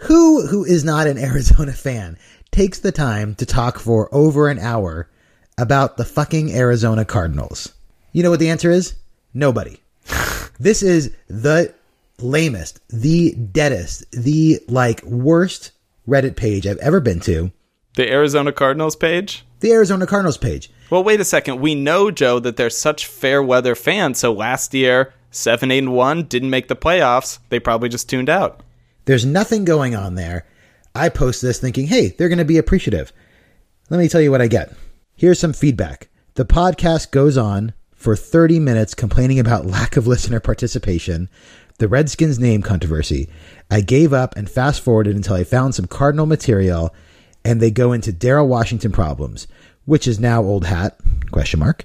who 0.00 0.46
who 0.46 0.64
is 0.64 0.86
not 0.86 1.06
an 1.06 1.18
Arizona 1.22 1.72
fan 1.72 2.16
takes 2.50 2.78
the 2.78 2.92
time 2.92 3.34
to 3.34 3.44
talk 3.44 3.78
for 3.78 4.08
over 4.10 4.48
an 4.48 4.58
hour 4.58 5.10
about 5.58 5.98
the 5.98 6.06
fucking 6.06 6.50
Arizona 6.50 7.04
Cardinals? 7.04 7.74
You 8.12 8.22
know 8.22 8.30
what 8.30 8.40
the 8.40 8.48
answer 8.48 8.70
is? 8.70 8.94
Nobody. 9.34 9.82
this 10.60 10.82
is 10.82 11.14
the 11.28 11.74
lamest, 12.18 12.80
the 12.88 13.34
deadest, 13.34 14.10
the 14.12 14.60
like 14.68 15.02
worst 15.04 15.72
Reddit 16.08 16.36
page 16.36 16.66
I've 16.66 16.78
ever 16.78 17.00
been 17.00 17.20
to. 17.20 17.52
The 17.96 18.10
Arizona 18.10 18.52
Cardinals 18.52 18.96
page? 18.96 19.44
The 19.60 19.72
Arizona 19.72 20.06
Cardinals 20.06 20.38
page. 20.38 20.70
Well, 20.90 21.04
wait 21.04 21.20
a 21.20 21.24
second. 21.24 21.60
We 21.60 21.74
know, 21.74 22.10
Joe, 22.10 22.38
that 22.40 22.56
they're 22.56 22.70
such 22.70 23.06
fair 23.06 23.42
weather 23.42 23.74
fans. 23.74 24.18
So 24.18 24.32
last 24.32 24.74
year, 24.74 25.12
7 25.30 25.70
8 25.70 25.78
and 25.78 25.92
1 25.92 26.24
didn't 26.24 26.50
make 26.50 26.68
the 26.68 26.76
playoffs. 26.76 27.38
They 27.48 27.60
probably 27.60 27.88
just 27.88 28.08
tuned 28.08 28.28
out. 28.28 28.62
There's 29.04 29.24
nothing 29.24 29.64
going 29.64 29.94
on 29.94 30.14
there. 30.14 30.46
I 30.94 31.08
post 31.08 31.42
this 31.42 31.60
thinking, 31.60 31.86
hey, 31.86 32.08
they're 32.08 32.28
going 32.28 32.38
to 32.38 32.44
be 32.44 32.58
appreciative. 32.58 33.12
Let 33.88 33.98
me 33.98 34.08
tell 34.08 34.20
you 34.20 34.30
what 34.30 34.42
I 34.42 34.48
get. 34.48 34.72
Here's 35.14 35.38
some 35.38 35.52
feedback. 35.52 36.08
The 36.34 36.44
podcast 36.44 37.10
goes 37.10 37.36
on 37.36 37.72
for 38.00 38.16
30 38.16 38.58
minutes 38.60 38.94
complaining 38.94 39.38
about 39.38 39.66
lack 39.78 39.96
of 39.96 40.06
listener 40.06 40.40
participation, 40.40 41.28
the 41.78 41.86
Redskins 41.86 42.38
name 42.38 42.62
controversy. 42.62 43.28
I 43.70 43.82
gave 43.82 44.14
up 44.14 44.34
and 44.36 44.50
fast 44.50 44.80
forwarded 44.80 45.14
until 45.14 45.36
I 45.36 45.44
found 45.44 45.74
some 45.74 45.86
Cardinal 45.86 46.24
material, 46.24 46.94
and 47.44 47.60
they 47.60 47.70
go 47.70 47.92
into 47.92 48.10
Daryl 48.10 48.48
Washington 48.48 48.90
problems, 48.90 49.46
which 49.84 50.08
is 50.08 50.18
now 50.18 50.42
old 50.42 50.64
hat, 50.64 50.98
question 51.30 51.60
mark. 51.60 51.84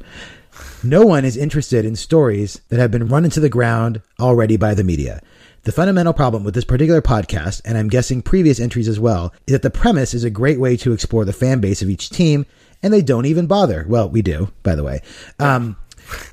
No 0.84 1.06
one 1.06 1.26
is 1.26 1.36
interested 1.36 1.84
in 1.84 1.98
stories 1.98 2.62
that 2.70 2.80
have 2.80 2.92
been 2.92 3.10
run 3.10 3.26
into 3.26 3.42
the 3.42 3.50
ground 3.50 4.02
already 4.18 4.56
by 4.56 4.74
the 4.74 4.86
media. 4.86 5.22
The 5.64 5.74
fundamental 5.74 6.14
problem 6.14 6.46
with 6.46 6.54
this 6.54 6.64
particular 6.64 7.02
podcast, 7.02 7.62
and 7.66 7.78
I'm 7.78 7.90
guessing 7.90 8.22
previous 8.22 8.60
entries 8.60 8.88
as 8.88 9.00
well, 9.02 9.34
is 9.48 9.52
that 9.52 9.64
the 9.64 9.70
premise 9.70 10.14
is 10.14 10.24
a 10.24 10.30
great 10.30 10.62
way 10.62 10.78
to 10.78 10.94
explore 10.94 11.26
the 11.26 11.34
fan 11.34 11.60
base 11.60 11.82
of 11.82 11.90
each 11.90 12.10
team 12.10 12.46
and 12.86 12.94
they 12.94 13.02
don't 13.02 13.26
even 13.26 13.48
bother. 13.48 13.84
Well, 13.90 14.08
we 14.08 14.22
do, 14.22 14.52
by 14.62 14.76
the 14.76 14.84
way. 14.84 15.02
Um, 15.40 15.76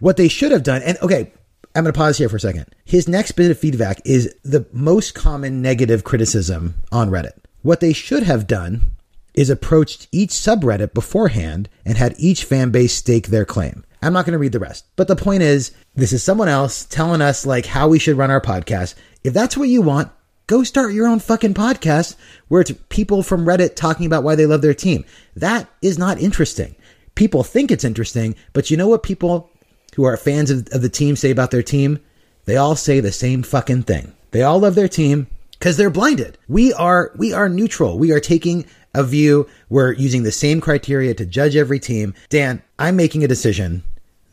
what 0.00 0.17
they 0.17 0.29
should 0.29 0.52
have 0.52 0.62
done, 0.62 0.83
and 0.83 0.99
okay, 1.02 1.33
I'm 1.75 1.85
going 1.85 1.93
to 1.93 1.99
pause 1.99 2.19
here 2.19 2.29
for 2.29 2.37
a 2.37 2.41
second. 2.41 2.67
His 2.85 3.09
next 3.09 3.33
bit 3.33 3.50
of 3.50 3.59
feedback 3.59 4.00
is 4.05 4.35
the 4.43 4.67
most 4.73 5.14
common 5.14 5.62
negative 5.62 6.05
criticism 6.05 6.75
on 6.91 7.09
Reddit. 7.11 7.33
What 7.62 7.81
they 7.81 7.93
should 7.93 8.25
have 8.25 8.47
done 8.47 8.91
is 9.35 9.49
approached 9.49 10.09
each 10.12 10.31
subreddit 10.31 10.93
beforehand 10.93 11.71
and 11.87 11.97
had 11.97 12.14
each 12.19 12.45
fan 12.45 12.71
base 12.71 12.93
stake 12.93 13.29
their 13.29 13.47
claim. 13.47 13.85
I'm 14.02 14.12
not 14.12 14.26
going 14.26 14.33
to 14.33 14.38
read 14.38 14.52
the 14.52 14.59
rest, 14.59 14.85
but 14.97 15.09
the 15.09 15.17
point 15.17 15.43
is, 15.43 15.71
this 15.95 16.12
is 16.12 16.23
someone 16.23 16.49
else 16.49 16.85
telling 16.85 17.23
us 17.23 17.47
like 17.47 17.67
how 17.67 17.88
we 17.88 17.99
should 17.99 18.19
run 18.19 18.31
our 18.31 18.41
podcast. 18.41 18.95
If 19.23 19.33
that's 19.33 19.57
what 19.57 19.69
you 19.69 19.81
want, 19.81 20.11
go 20.49 20.64
start 20.64 20.93
your 20.93 21.07
own 21.07 21.21
fucking 21.21 21.55
podcast 21.55 22.17
where 22.49 22.61
it's 22.61 22.73
people 22.88 23.23
from 23.23 23.47
Reddit 23.47 23.76
talking 23.76 24.05
about 24.07 24.25
why 24.25 24.35
they 24.35 24.45
love 24.45 24.61
their 24.61 24.75
team. 24.75 25.05
That 25.37 25.71
is 25.81 25.99
not 25.99 26.21
interesting. 26.21 26.75
People 27.14 27.45
think 27.45 27.71
it's 27.71 27.85
interesting, 27.85 28.35
but 28.52 28.71
you 28.71 28.76
know 28.76 28.88
what 28.88 29.02
people 29.05 29.51
who 29.97 30.05
are 30.05 30.17
fans 30.17 30.51
of, 30.51 30.69
of 30.73 30.83
the 30.83 30.89
team 30.89 31.17
say 31.17 31.31
about 31.31 31.51
their 31.51 31.63
team? 31.63 32.01
They 32.45 32.57
all 32.57 32.77
say 32.77 33.01
the 33.01 33.13
same 33.13 33.43
fucking 33.43 33.85
thing. 33.85 34.15
They 34.33 34.43
all 34.43 34.59
love 34.59 34.75
their 34.75 34.89
team 34.89 35.29
because 35.53 35.77
they're 35.77 35.91
blinded. 35.91 36.39
We 36.49 36.73
are 36.73 37.13
we 37.17 37.33
are 37.33 37.49
neutral. 37.49 37.99
We 37.99 38.11
are 38.13 38.21
taking 38.21 38.67
a 38.95 39.05
view. 39.05 39.49
We're 39.69 39.93
using 39.93 40.23
the 40.23 40.33
same 40.33 40.61
criteria 40.61 41.15
to 41.15 41.27
judge 41.27 41.57
every 41.57 41.79
team. 41.79 42.15
Dan, 42.29 42.63
I'm 42.79 42.97
making 42.97 43.25
a 43.25 43.29
decision 43.29 43.83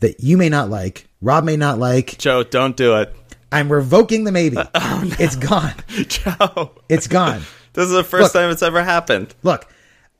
that 0.00 0.20
you 0.20 0.36
may 0.36 0.48
not 0.48 0.70
like, 0.70 1.06
Rob 1.22 1.44
may 1.44 1.56
not 1.56 1.78
like. 1.78 2.18
Joe, 2.18 2.42
don't 2.42 2.76
do 2.76 2.96
it. 2.96 3.14
I'm 3.52 3.70
revoking 3.70 4.24
the 4.24 4.32
maybe. 4.32 4.56
Oh, 4.74 5.04
no. 5.04 5.16
It's 5.18 5.36
gone. 5.36 5.74
Joe. 5.88 6.72
It's 6.88 7.06
gone. 7.06 7.42
this 7.72 7.86
is 7.86 7.92
the 7.92 8.04
first 8.04 8.22
Look. 8.22 8.32
time 8.32 8.50
it's 8.50 8.62
ever 8.62 8.82
happened. 8.82 9.34
Look, 9.42 9.66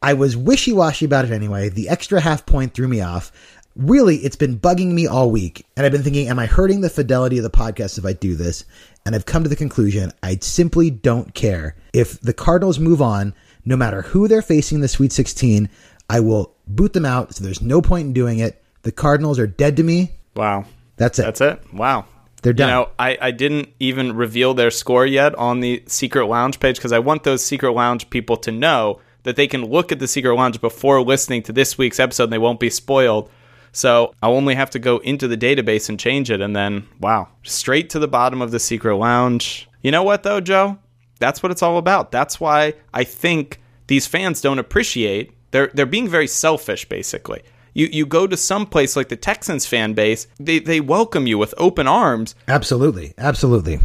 I 0.03 0.15
was 0.15 0.37
wishy 0.37 0.73
washy 0.73 1.05
about 1.05 1.25
it 1.25 1.31
anyway. 1.31 1.69
The 1.69 1.89
extra 1.89 2.21
half 2.21 2.47
point 2.47 2.75
threw 2.75 2.89
me 2.89 3.01
off. 3.01 3.33
Really, 3.77 4.17
it's 4.17 4.37
been 4.37 4.59
bugging 4.59 4.93
me 4.93 5.07
all 5.07 5.31
week. 5.31 5.65
And 5.77 5.87
I've 5.87 5.93
been 5.93 6.03
thinking, 6.03 6.29
am 6.29 6.39
I 6.39 6.47
hurting 6.47 6.81
the 6.81 6.91
fidelity 6.91 7.39
of 7.39 7.45
the 7.45 7.51
podcast 7.51 7.99
if 7.99 8.05
I 8.05 8.13
do 8.13 8.35
this? 8.35 8.65
And 9.07 9.15
I've 9.15 9.27
come 9.27 9.43
to 9.43 9.49
the 9.49 9.57
conclusion 9.57 10.13
I 10.23 10.37
simply 10.41 10.91
don't 10.91 11.35
care. 11.35 11.77
If 11.95 12.21
the 12.21 12.35
Cardinals 12.35 12.79
move 12.79 13.01
on, 13.01 13.35
no 13.65 13.77
matter 13.77 14.03
who 14.03 14.29
they're 14.29 14.43
facing 14.43 14.77
in 14.77 14.83
the 14.83 14.89
Sweet 14.89 15.13
16, 15.13 15.69
I 16.09 16.21
will 16.21 16.55
boot 16.67 16.93
them 16.93 17.07
out. 17.07 17.35
So 17.35 17.45
there's 17.45 17.63
no 17.63 17.81
point 17.81 18.09
in 18.09 18.13
doing 18.13 18.39
it. 18.41 18.63
The 18.83 18.93
Cardinals 18.93 19.39
are 19.39 19.47
dead 19.47 19.77
to 19.77 19.83
me. 19.83 20.13
Wow. 20.35 20.65
That's 20.97 21.19
it. 21.19 21.23
That's 21.23 21.41
it. 21.41 21.73
Wow. 21.73 22.07
They're 22.43 22.53
done. 22.53 22.69
You 22.69 22.75
know, 22.75 22.89
I, 22.99 23.19
I 23.21 23.31
didn't 23.31 23.69
even 23.79 24.17
reveal 24.17 24.55
their 24.55 24.71
score 24.71 25.07
yet 25.07 25.35
on 25.37 25.61
the 25.61 25.83
Secret 25.87 26.27
Lounge 26.27 26.59
page 26.59 26.77
because 26.77 26.93
I 26.93 26.99
want 26.99 27.25
those 27.25 27.45
Secret 27.45 27.73
Lounge 27.73 28.09
people 28.11 28.37
to 28.39 28.51
know 28.53 29.01
that 29.23 29.37
they 29.37 29.47
can 29.47 29.65
look 29.65 29.93
at 29.93 29.99
the 29.99 30.09
Secret 30.09 30.35
Lounge 30.35 30.61
before 30.61 31.03
listening 31.03 31.43
to 31.45 31.53
this 31.53 31.77
week's 31.77 32.01
episode 32.01 32.25
and 32.25 32.33
they 32.33 32.39
won't 32.39 32.61
be 32.61 32.71
spoiled. 32.71 33.31
So 33.73 34.15
I'll 34.23 34.33
only 34.35 34.55
have 34.55 34.71
to 34.71 34.79
go 34.79 34.99
into 34.99 35.29
the 35.29 35.37
database 35.37 35.89
and 35.89 35.99
change 35.99 36.31
it. 36.31 36.41
And 36.41 36.55
then, 36.57 36.87
wow, 37.01 37.29
straight 37.43 37.91
to 37.91 37.99
the 37.99 38.09
bottom 38.09 38.43
of 38.43 38.51
the 38.51 38.59
Secret 38.59 38.97
Lounge. 38.97 39.69
You 39.83 39.91
know 39.91 40.03
what, 40.03 40.23
though, 40.23 40.41
Joe? 40.41 40.79
That's 41.19 41.43
what 41.43 41.53
it's 41.53 41.63
all 41.63 41.79
about. 41.79 42.11
That's 42.11 42.41
why 42.41 42.75
I 42.95 43.05
think 43.05 43.61
these 43.87 44.07
fans 44.07 44.41
don't 44.41 44.59
appreciate. 44.59 45.33
They're, 45.51 45.71
they're 45.75 45.87
being 45.87 46.09
very 46.09 46.27
selfish, 46.27 46.89
basically. 46.89 47.43
You, 47.75 47.89
you 47.93 48.07
go 48.07 48.27
to 48.27 48.37
some 48.37 48.67
place 48.67 48.97
like 48.97 49.09
the 49.09 49.17
Texans 49.17 49.67
fan 49.67 49.93
base, 49.95 50.27
they, 50.39 50.59
they 50.59 50.81
welcome 50.81 51.27
you 51.27 51.39
with 51.39 51.55
open 51.57 51.87
arms 51.87 52.35
absolutely. 52.49 53.15
Absolutely. 53.19 53.79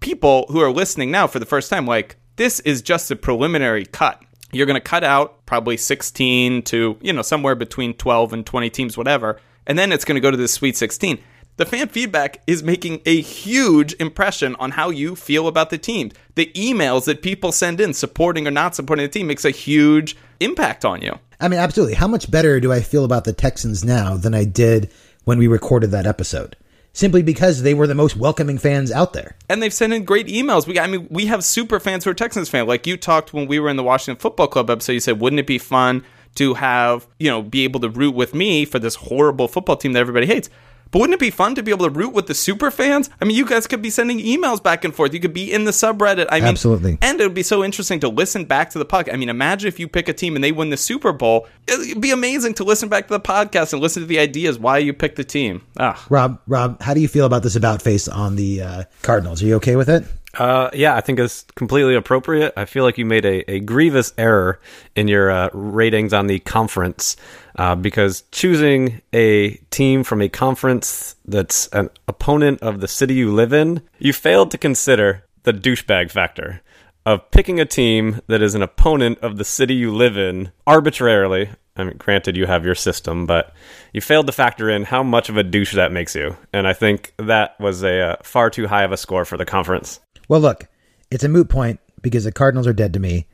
people 0.00 0.46
who 0.48 0.60
are 0.60 0.70
listening 0.70 1.10
now 1.10 1.26
for 1.26 1.38
the 1.38 1.46
first 1.46 1.68
time, 1.70 1.86
like, 1.86 2.16
this 2.36 2.60
is 2.60 2.82
just 2.82 3.10
a 3.10 3.16
preliminary 3.16 3.84
cut. 3.86 4.22
You're 4.52 4.66
going 4.66 4.74
to 4.74 4.80
cut 4.80 5.04
out 5.04 5.44
probably 5.46 5.76
16 5.76 6.62
to, 6.62 6.96
you 7.00 7.12
know, 7.12 7.22
somewhere 7.22 7.54
between 7.54 7.94
12 7.94 8.32
and 8.32 8.46
20 8.46 8.70
teams, 8.70 8.96
whatever. 8.96 9.40
And 9.66 9.78
then 9.78 9.92
it's 9.92 10.04
going 10.04 10.14
to 10.14 10.20
go 10.20 10.30
to 10.30 10.36
the 10.36 10.48
Sweet 10.48 10.76
16. 10.76 11.18
The 11.56 11.64
fan 11.64 11.88
feedback 11.88 12.42
is 12.46 12.62
making 12.62 13.00
a 13.06 13.20
huge 13.20 13.94
impression 13.94 14.56
on 14.56 14.72
how 14.72 14.90
you 14.90 15.16
feel 15.16 15.48
about 15.48 15.70
the 15.70 15.78
team. 15.78 16.12
The 16.34 16.52
emails 16.54 17.06
that 17.06 17.22
people 17.22 17.50
send 17.50 17.80
in 17.80 17.94
supporting 17.94 18.46
or 18.46 18.50
not 18.50 18.74
supporting 18.74 19.04
the 19.04 19.08
team 19.08 19.26
makes 19.26 19.44
a 19.44 19.50
huge 19.50 20.16
impact 20.38 20.84
on 20.84 21.00
you. 21.00 21.18
I 21.40 21.48
mean, 21.48 21.58
absolutely. 21.58 21.94
How 21.94 22.08
much 22.08 22.30
better 22.30 22.60
do 22.60 22.72
I 22.72 22.80
feel 22.80 23.06
about 23.06 23.24
the 23.24 23.32
Texans 23.32 23.84
now 23.84 24.16
than 24.16 24.34
I 24.34 24.44
did 24.44 24.90
when 25.24 25.38
we 25.38 25.46
recorded 25.46 25.92
that 25.92 26.06
episode? 26.06 26.56
Simply 26.96 27.22
because 27.22 27.60
they 27.60 27.74
were 27.74 27.86
the 27.86 27.94
most 27.94 28.16
welcoming 28.16 28.56
fans 28.56 28.90
out 28.90 29.12
there. 29.12 29.36
and 29.50 29.62
they've 29.62 29.70
sent 29.70 29.92
in 29.92 30.06
great 30.06 30.28
emails. 30.28 30.66
We, 30.66 30.80
I 30.80 30.86
mean, 30.86 31.06
we 31.10 31.26
have 31.26 31.44
super 31.44 31.78
fans 31.78 32.04
who 32.04 32.10
are 32.10 32.14
Texans 32.14 32.48
fans. 32.48 32.66
Like 32.68 32.86
you 32.86 32.96
talked 32.96 33.34
when 33.34 33.46
we 33.46 33.58
were 33.58 33.68
in 33.68 33.76
the 33.76 33.82
Washington 33.82 34.18
Football 34.18 34.46
Club 34.48 34.70
episode. 34.70 34.92
You 34.92 35.00
said, 35.00 35.20
wouldn't 35.20 35.38
it 35.38 35.46
be 35.46 35.58
fun 35.58 36.04
to 36.36 36.54
have 36.54 37.06
you 37.18 37.28
know 37.30 37.42
be 37.42 37.64
able 37.64 37.80
to 37.80 37.90
root 37.90 38.14
with 38.14 38.34
me 38.34 38.64
for 38.64 38.78
this 38.78 38.94
horrible 38.94 39.46
football 39.46 39.76
team 39.76 39.92
that 39.92 40.00
everybody 40.00 40.24
hates? 40.24 40.48
But 40.90 41.00
wouldn't 41.00 41.14
it 41.14 41.20
be 41.20 41.30
fun 41.30 41.54
to 41.56 41.62
be 41.62 41.70
able 41.70 41.86
to 41.86 41.90
root 41.92 42.12
with 42.12 42.26
the 42.26 42.34
super 42.34 42.70
fans? 42.70 43.10
I 43.20 43.24
mean, 43.24 43.36
you 43.36 43.46
guys 43.46 43.66
could 43.66 43.82
be 43.82 43.90
sending 43.90 44.18
emails 44.18 44.62
back 44.62 44.84
and 44.84 44.94
forth. 44.94 45.12
You 45.12 45.20
could 45.20 45.34
be 45.34 45.52
in 45.52 45.64
the 45.64 45.70
subreddit. 45.70 46.26
I 46.30 46.40
mean, 46.40 46.48
Absolutely. 46.48 46.98
And 47.02 47.20
it 47.20 47.24
would 47.24 47.34
be 47.34 47.42
so 47.42 47.64
interesting 47.64 48.00
to 48.00 48.08
listen 48.08 48.44
back 48.44 48.70
to 48.70 48.78
the 48.78 48.86
podcast. 48.86 49.12
I 49.12 49.16
mean, 49.16 49.28
imagine 49.28 49.68
if 49.68 49.80
you 49.80 49.88
pick 49.88 50.08
a 50.08 50.12
team 50.12 50.34
and 50.34 50.44
they 50.44 50.52
win 50.52 50.70
the 50.70 50.76
Super 50.76 51.12
Bowl. 51.12 51.46
It'd 51.66 52.00
be 52.00 52.10
amazing 52.12 52.54
to 52.54 52.64
listen 52.64 52.88
back 52.88 53.08
to 53.08 53.12
the 53.12 53.20
podcast 53.20 53.72
and 53.72 53.82
listen 53.82 54.02
to 54.02 54.06
the 54.06 54.18
ideas 54.18 54.58
why 54.58 54.78
you 54.78 54.92
picked 54.92 55.16
the 55.16 55.24
team. 55.24 55.62
Ah, 55.78 56.04
Rob, 56.08 56.40
Rob, 56.46 56.80
how 56.80 56.94
do 56.94 57.00
you 57.00 57.08
feel 57.08 57.26
about 57.26 57.42
this 57.42 57.56
about 57.56 57.82
face 57.82 58.08
on 58.08 58.36
the 58.36 58.62
uh, 58.62 58.84
Cardinals? 59.02 59.42
Are 59.42 59.46
you 59.46 59.56
okay 59.56 59.76
with 59.76 59.88
it? 59.88 60.04
Uh, 60.38 60.70
yeah, 60.74 60.94
I 60.94 61.00
think 61.00 61.18
it's 61.18 61.42
completely 61.54 61.94
appropriate. 61.94 62.52
I 62.56 62.66
feel 62.66 62.84
like 62.84 62.98
you 62.98 63.06
made 63.06 63.24
a, 63.24 63.50
a 63.50 63.60
grievous 63.60 64.12
error 64.18 64.60
in 64.94 65.08
your 65.08 65.30
uh, 65.30 65.48
ratings 65.52 66.12
on 66.12 66.26
the 66.26 66.40
conference 66.40 67.16
uh, 67.56 67.74
because 67.74 68.24
choosing 68.32 69.00
a 69.12 69.54
team 69.70 70.04
from 70.04 70.20
a 70.20 70.28
conference 70.28 71.16
that's 71.24 71.68
an 71.68 71.88
opponent 72.06 72.60
of 72.60 72.80
the 72.80 72.88
city 72.88 73.14
you 73.14 73.32
live 73.32 73.52
in, 73.52 73.82
you 73.98 74.12
failed 74.12 74.50
to 74.50 74.58
consider 74.58 75.24
the 75.44 75.52
douchebag 75.52 76.10
factor 76.10 76.60
of 77.06 77.30
picking 77.30 77.60
a 77.60 77.64
team 77.64 78.20
that 78.26 78.42
is 78.42 78.54
an 78.54 78.62
opponent 78.62 79.18
of 79.20 79.38
the 79.38 79.44
city 79.44 79.74
you 79.74 79.94
live 79.94 80.18
in 80.18 80.50
arbitrarily. 80.66 81.48
I 81.76 81.84
mean, 81.84 81.96
granted, 81.98 82.36
you 82.36 82.46
have 82.46 82.64
your 82.64 82.74
system, 82.74 83.26
but 83.26 83.54
you 83.92 84.00
failed 84.00 84.26
to 84.26 84.32
factor 84.32 84.68
in 84.68 84.84
how 84.84 85.02
much 85.02 85.28
of 85.28 85.36
a 85.36 85.42
douche 85.42 85.74
that 85.74 85.92
makes 85.92 86.14
you. 86.14 86.36
And 86.52 86.66
I 86.66 86.72
think 86.72 87.14
that 87.18 87.58
was 87.60 87.84
a 87.84 88.00
uh, 88.00 88.16
far 88.22 88.50
too 88.50 88.66
high 88.66 88.82
of 88.82 88.92
a 88.92 88.96
score 88.96 89.24
for 89.24 89.36
the 89.36 89.44
conference. 89.44 90.00
Well, 90.28 90.40
look, 90.40 90.68
it's 91.10 91.24
a 91.24 91.28
moot 91.28 91.48
point 91.48 91.80
because 92.02 92.24
the 92.24 92.32
Cardinals 92.32 92.66
are 92.66 92.72
dead 92.72 92.92
to 92.94 93.00
me. 93.00 93.26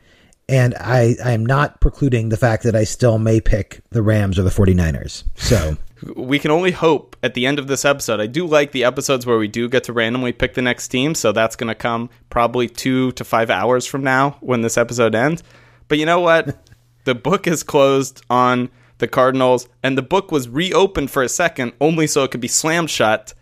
And 0.49 0.75
I, 0.75 1.15
I 1.25 1.33
am 1.33 1.47
not 1.47 1.81
precluding 1.81 2.29
the 2.29 2.37
fact 2.37 2.65
that 2.65 2.75
I 2.75 2.85
still 2.85 3.19
may 3.19 3.41
pick 3.41 3.81
the 3.91 4.03
Rams 4.03 4.39
or 4.39 4.43
the 4.43 4.51
49ers. 4.51 5.25
So, 5.37 5.77
we 6.17 6.39
can 6.39 6.51
only 6.51 6.73
hope 6.73 7.17
at 7.23 7.35
the 7.35 7.47
end 7.47 7.59
of 7.59 7.69
this 7.69 7.85
episode. 7.85 8.21
I 8.21 8.27
do 8.27 8.47
like 8.47 8.73
the 8.73 8.85
episodes 8.85 9.25
where 9.25 9.39
we 9.39 9.49
do 9.49 9.69
get 9.69 9.85
to 9.85 9.93
randomly 9.93 10.33
pick 10.33 10.55
the 10.55 10.63
next 10.63 10.89
team, 10.89 11.15
so 11.15 11.33
that's 11.33 11.57
going 11.57 11.69
to 11.69 11.75
come 11.75 12.11
probably 12.29 12.69
two 12.69 13.13
to 13.13 13.25
five 13.25 13.51
hours 13.51 13.87
from 13.87 14.03
now 14.03 14.37
when 14.41 14.63
this 14.63 14.77
episode 14.77 15.15
ends. 15.15 15.43
But 15.89 15.99
you 15.99 16.07
know 16.07 16.21
what? 16.21 16.69
the 17.05 17.15
book 17.15 17.47
is 17.47 17.63
closed 17.63 18.25
on 18.29 18.69
the 18.99 19.09
Cardinals, 19.09 19.69
and 19.83 19.97
the 19.97 20.03
book 20.03 20.33
was 20.33 20.49
reopened 20.49 21.11
for 21.11 21.23
a 21.23 21.29
second 21.29 21.73
only 21.81 22.07
so 22.07 22.25
it 22.25 22.31
could 22.31 22.41
be 22.41 22.49
slammed 22.49 22.91
shut. 22.91 23.33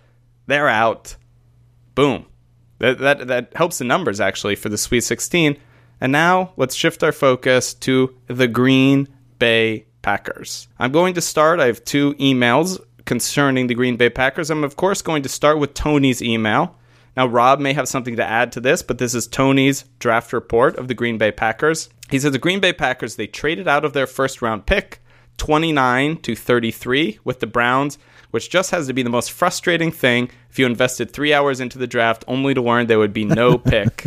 They're 0.47 0.69
out. 0.69 1.17
Boom. 1.95 2.27
That, 2.81 2.99
that, 2.99 3.29
that 3.29 3.53
helps 3.55 3.79
the 3.79 3.85
numbers 3.85 4.21
actually 4.21 4.57
for 4.57 4.69
the 4.69 4.79
Sweet 4.79 5.03
16. 5.03 5.57
And 6.01 6.13
now 6.13 6.53
let's 6.57 6.75
shift 6.75 7.03
our 7.03 7.13
focus 7.13 7.75
to 7.75 8.17
the 8.27 8.49
Green 8.49 9.07
Bay 9.39 9.87
Packers. 10.03 10.67
I'm 10.79 10.93
going 10.93 11.15
to 11.15 11.21
start. 11.21 11.61
I 11.61 11.67
have 11.67 11.85
two 11.85 12.15
emails 12.15 12.81
concerning 13.05 13.67
the 13.67 13.75
Green 13.75 13.97
Bay 13.97 14.09
Packers. 14.09 14.51
I'm, 14.51 14.65
of 14.65 14.77
course, 14.77 15.03
going 15.03 15.23
to 15.23 15.29
start 15.29 15.59
with 15.59 15.75
Tony's 15.75 16.23
email. 16.23 16.77
Now, 17.17 17.27
Rob 17.27 17.61
may 17.61 17.73
have 17.75 17.89
something 17.89 18.17
to 18.17 18.25
add 18.25 18.53
to 18.53 18.61
this, 18.61 18.83
but 18.83 18.99
this 18.99 19.15
is 19.15 19.27
Tony's 19.27 19.85
draft 19.99 20.33
report 20.33 20.77
of 20.77 20.89
the 20.89 20.95
Green 20.95 21.19
Bay 21.19 21.33
Packers. 21.33 21.91
He 22.09 22.19
said 22.19 22.33
the 22.33 22.39
Green 22.39 22.61
Bay 22.61 22.73
Packers, 22.73 23.17
they 23.17 23.27
traded 23.27 23.69
out 23.69 23.85
of 23.85 23.93
their 23.93 24.07
first 24.07 24.41
round 24.41 24.65
pick, 24.65 25.03
29 25.37 26.19
to 26.19 26.35
33, 26.35 27.19
with 27.25 27.41
the 27.41 27.47
Browns, 27.47 27.99
which 28.31 28.51
just 28.51 28.71
has 28.71 28.87
to 28.87 28.93
be 28.93 29.03
the 29.03 29.11
most 29.11 29.33
frustrating 29.33 29.93
thing 29.93 30.31
if 30.51 30.59
you 30.59 30.67
invested 30.67 31.11
three 31.11 31.33
hours 31.33 31.61
into 31.61 31.79
the 31.79 31.87
draft 31.87 32.25
only 32.29 32.55
to 32.55 32.63
learn 32.63 32.87
there 32.87 32.99
would 32.99 33.13
be 33.13 33.25
no 33.25 33.59
pick. 33.59 34.07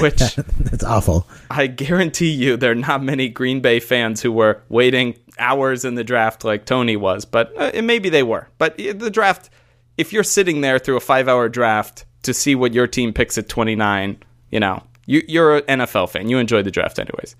Which 0.00 0.18
that's 0.60 0.84
awful. 0.84 1.28
I 1.50 1.66
guarantee 1.66 2.30
you 2.30 2.56
there 2.56 2.72
are 2.72 2.76
not 2.76 3.02
many 3.02 3.28
Green 3.28 3.60
Bay 3.60 3.80
fans 3.80 4.22
who 4.22 4.32
were 4.32 4.62
waiting 4.68 5.18
hours 5.38 5.84
in 5.84 5.94
the 5.94 6.04
draft 6.04 6.44
like 6.44 6.64
Tony 6.64 6.96
was, 6.96 7.24
but 7.24 7.52
uh, 7.56 7.82
maybe 7.82 8.08
they 8.08 8.22
were. 8.22 8.48
But 8.58 8.76
the 8.76 9.10
draft, 9.10 9.50
if 9.98 10.12
you're 10.12 10.24
sitting 10.24 10.60
there 10.60 10.78
through 10.78 10.96
a 10.96 11.00
five 11.00 11.28
hour 11.28 11.48
draft 11.48 12.04
to 12.22 12.34
see 12.34 12.54
what 12.54 12.72
your 12.72 12.86
team 12.86 13.12
picks 13.12 13.36
at 13.38 13.48
29, 13.48 14.18
you 14.50 14.60
know, 14.60 14.82
you, 15.06 15.22
you're 15.26 15.56
an 15.58 15.80
NFL 15.80 16.10
fan. 16.10 16.28
You 16.28 16.38
enjoy 16.38 16.62
the 16.62 16.70
draft 16.70 16.98
anyways. 16.98 17.36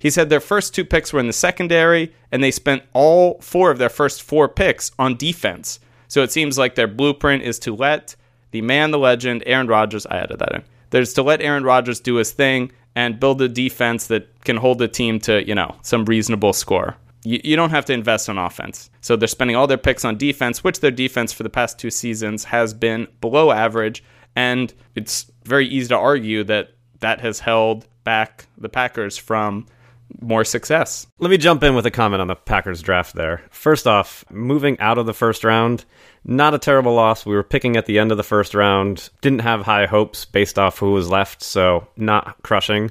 He 0.00 0.10
said 0.10 0.28
their 0.28 0.40
first 0.40 0.74
two 0.74 0.84
picks 0.84 1.12
were 1.12 1.20
in 1.20 1.28
the 1.28 1.32
secondary, 1.32 2.12
and 2.32 2.42
they 2.42 2.50
spent 2.50 2.82
all 2.94 3.38
four 3.40 3.70
of 3.70 3.78
their 3.78 3.88
first 3.88 4.22
four 4.22 4.48
picks 4.48 4.90
on 4.98 5.14
defense. 5.14 5.78
So 6.08 6.22
it 6.22 6.32
seems 6.32 6.58
like 6.58 6.74
their 6.74 6.88
blueprint 6.88 7.44
is 7.44 7.60
to 7.60 7.76
let 7.76 8.16
the 8.50 8.62
man, 8.62 8.90
the 8.90 8.98
legend, 8.98 9.44
Aaron 9.46 9.68
Rodgers, 9.68 10.06
I 10.06 10.16
added 10.16 10.40
that 10.40 10.54
in. 10.54 10.64
There's 10.90 11.14
to 11.14 11.22
let 11.22 11.40
Aaron 11.40 11.62
Rodgers 11.62 12.00
do 12.00 12.16
his 12.16 12.32
thing 12.32 12.72
and 12.96 13.20
build 13.20 13.40
a 13.40 13.48
defense 13.48 14.08
that 14.08 14.42
can 14.42 14.56
hold 14.56 14.78
the 14.78 14.88
team 14.88 15.20
to, 15.20 15.46
you 15.46 15.54
know, 15.54 15.76
some 15.82 16.04
reasonable 16.06 16.52
score. 16.52 16.96
you, 17.24 17.40
you 17.44 17.56
don't 17.56 17.70
have 17.70 17.84
to 17.86 17.92
invest 17.92 18.28
on 18.28 18.38
offense. 18.38 18.90
So 19.00 19.16
they're 19.16 19.28
spending 19.28 19.56
all 19.56 19.66
their 19.66 19.78
picks 19.78 20.04
on 20.04 20.16
defense, 20.16 20.64
which 20.64 20.80
their 20.80 20.90
defense 20.90 21.32
for 21.32 21.42
the 21.42 21.50
past 21.50 21.78
two 21.78 21.90
seasons 21.90 22.44
has 22.44 22.74
been 22.74 23.06
below 23.20 23.50
average. 23.50 24.02
And 24.36 24.72
it's 24.94 25.30
very 25.44 25.66
easy 25.66 25.88
to 25.88 25.96
argue 25.96 26.44
that 26.44 26.70
that 27.00 27.20
has 27.20 27.40
held 27.40 27.86
back 28.04 28.46
the 28.56 28.68
Packers 28.68 29.16
from 29.16 29.66
more 30.20 30.44
success. 30.44 31.06
Let 31.18 31.30
me 31.30 31.38
jump 31.38 31.62
in 31.62 31.74
with 31.74 31.86
a 31.86 31.90
comment 31.90 32.20
on 32.20 32.28
the 32.28 32.36
Packers 32.36 32.82
draft 32.82 33.14
there. 33.14 33.42
First 33.50 33.86
off, 33.86 34.24
moving 34.30 34.78
out 34.80 34.98
of 34.98 35.06
the 35.06 35.14
first 35.14 35.44
round, 35.44 35.84
not 36.24 36.54
a 36.54 36.58
terrible 36.58 36.94
loss. 36.94 37.24
We 37.24 37.34
were 37.34 37.42
picking 37.42 37.76
at 37.76 37.86
the 37.86 37.98
end 37.98 38.10
of 38.10 38.16
the 38.16 38.22
first 38.22 38.54
round, 38.54 39.10
didn't 39.20 39.40
have 39.40 39.62
high 39.62 39.86
hopes 39.86 40.24
based 40.24 40.58
off 40.58 40.78
who 40.78 40.92
was 40.92 41.08
left, 41.08 41.42
so 41.42 41.86
not 41.96 42.42
crushing. 42.42 42.90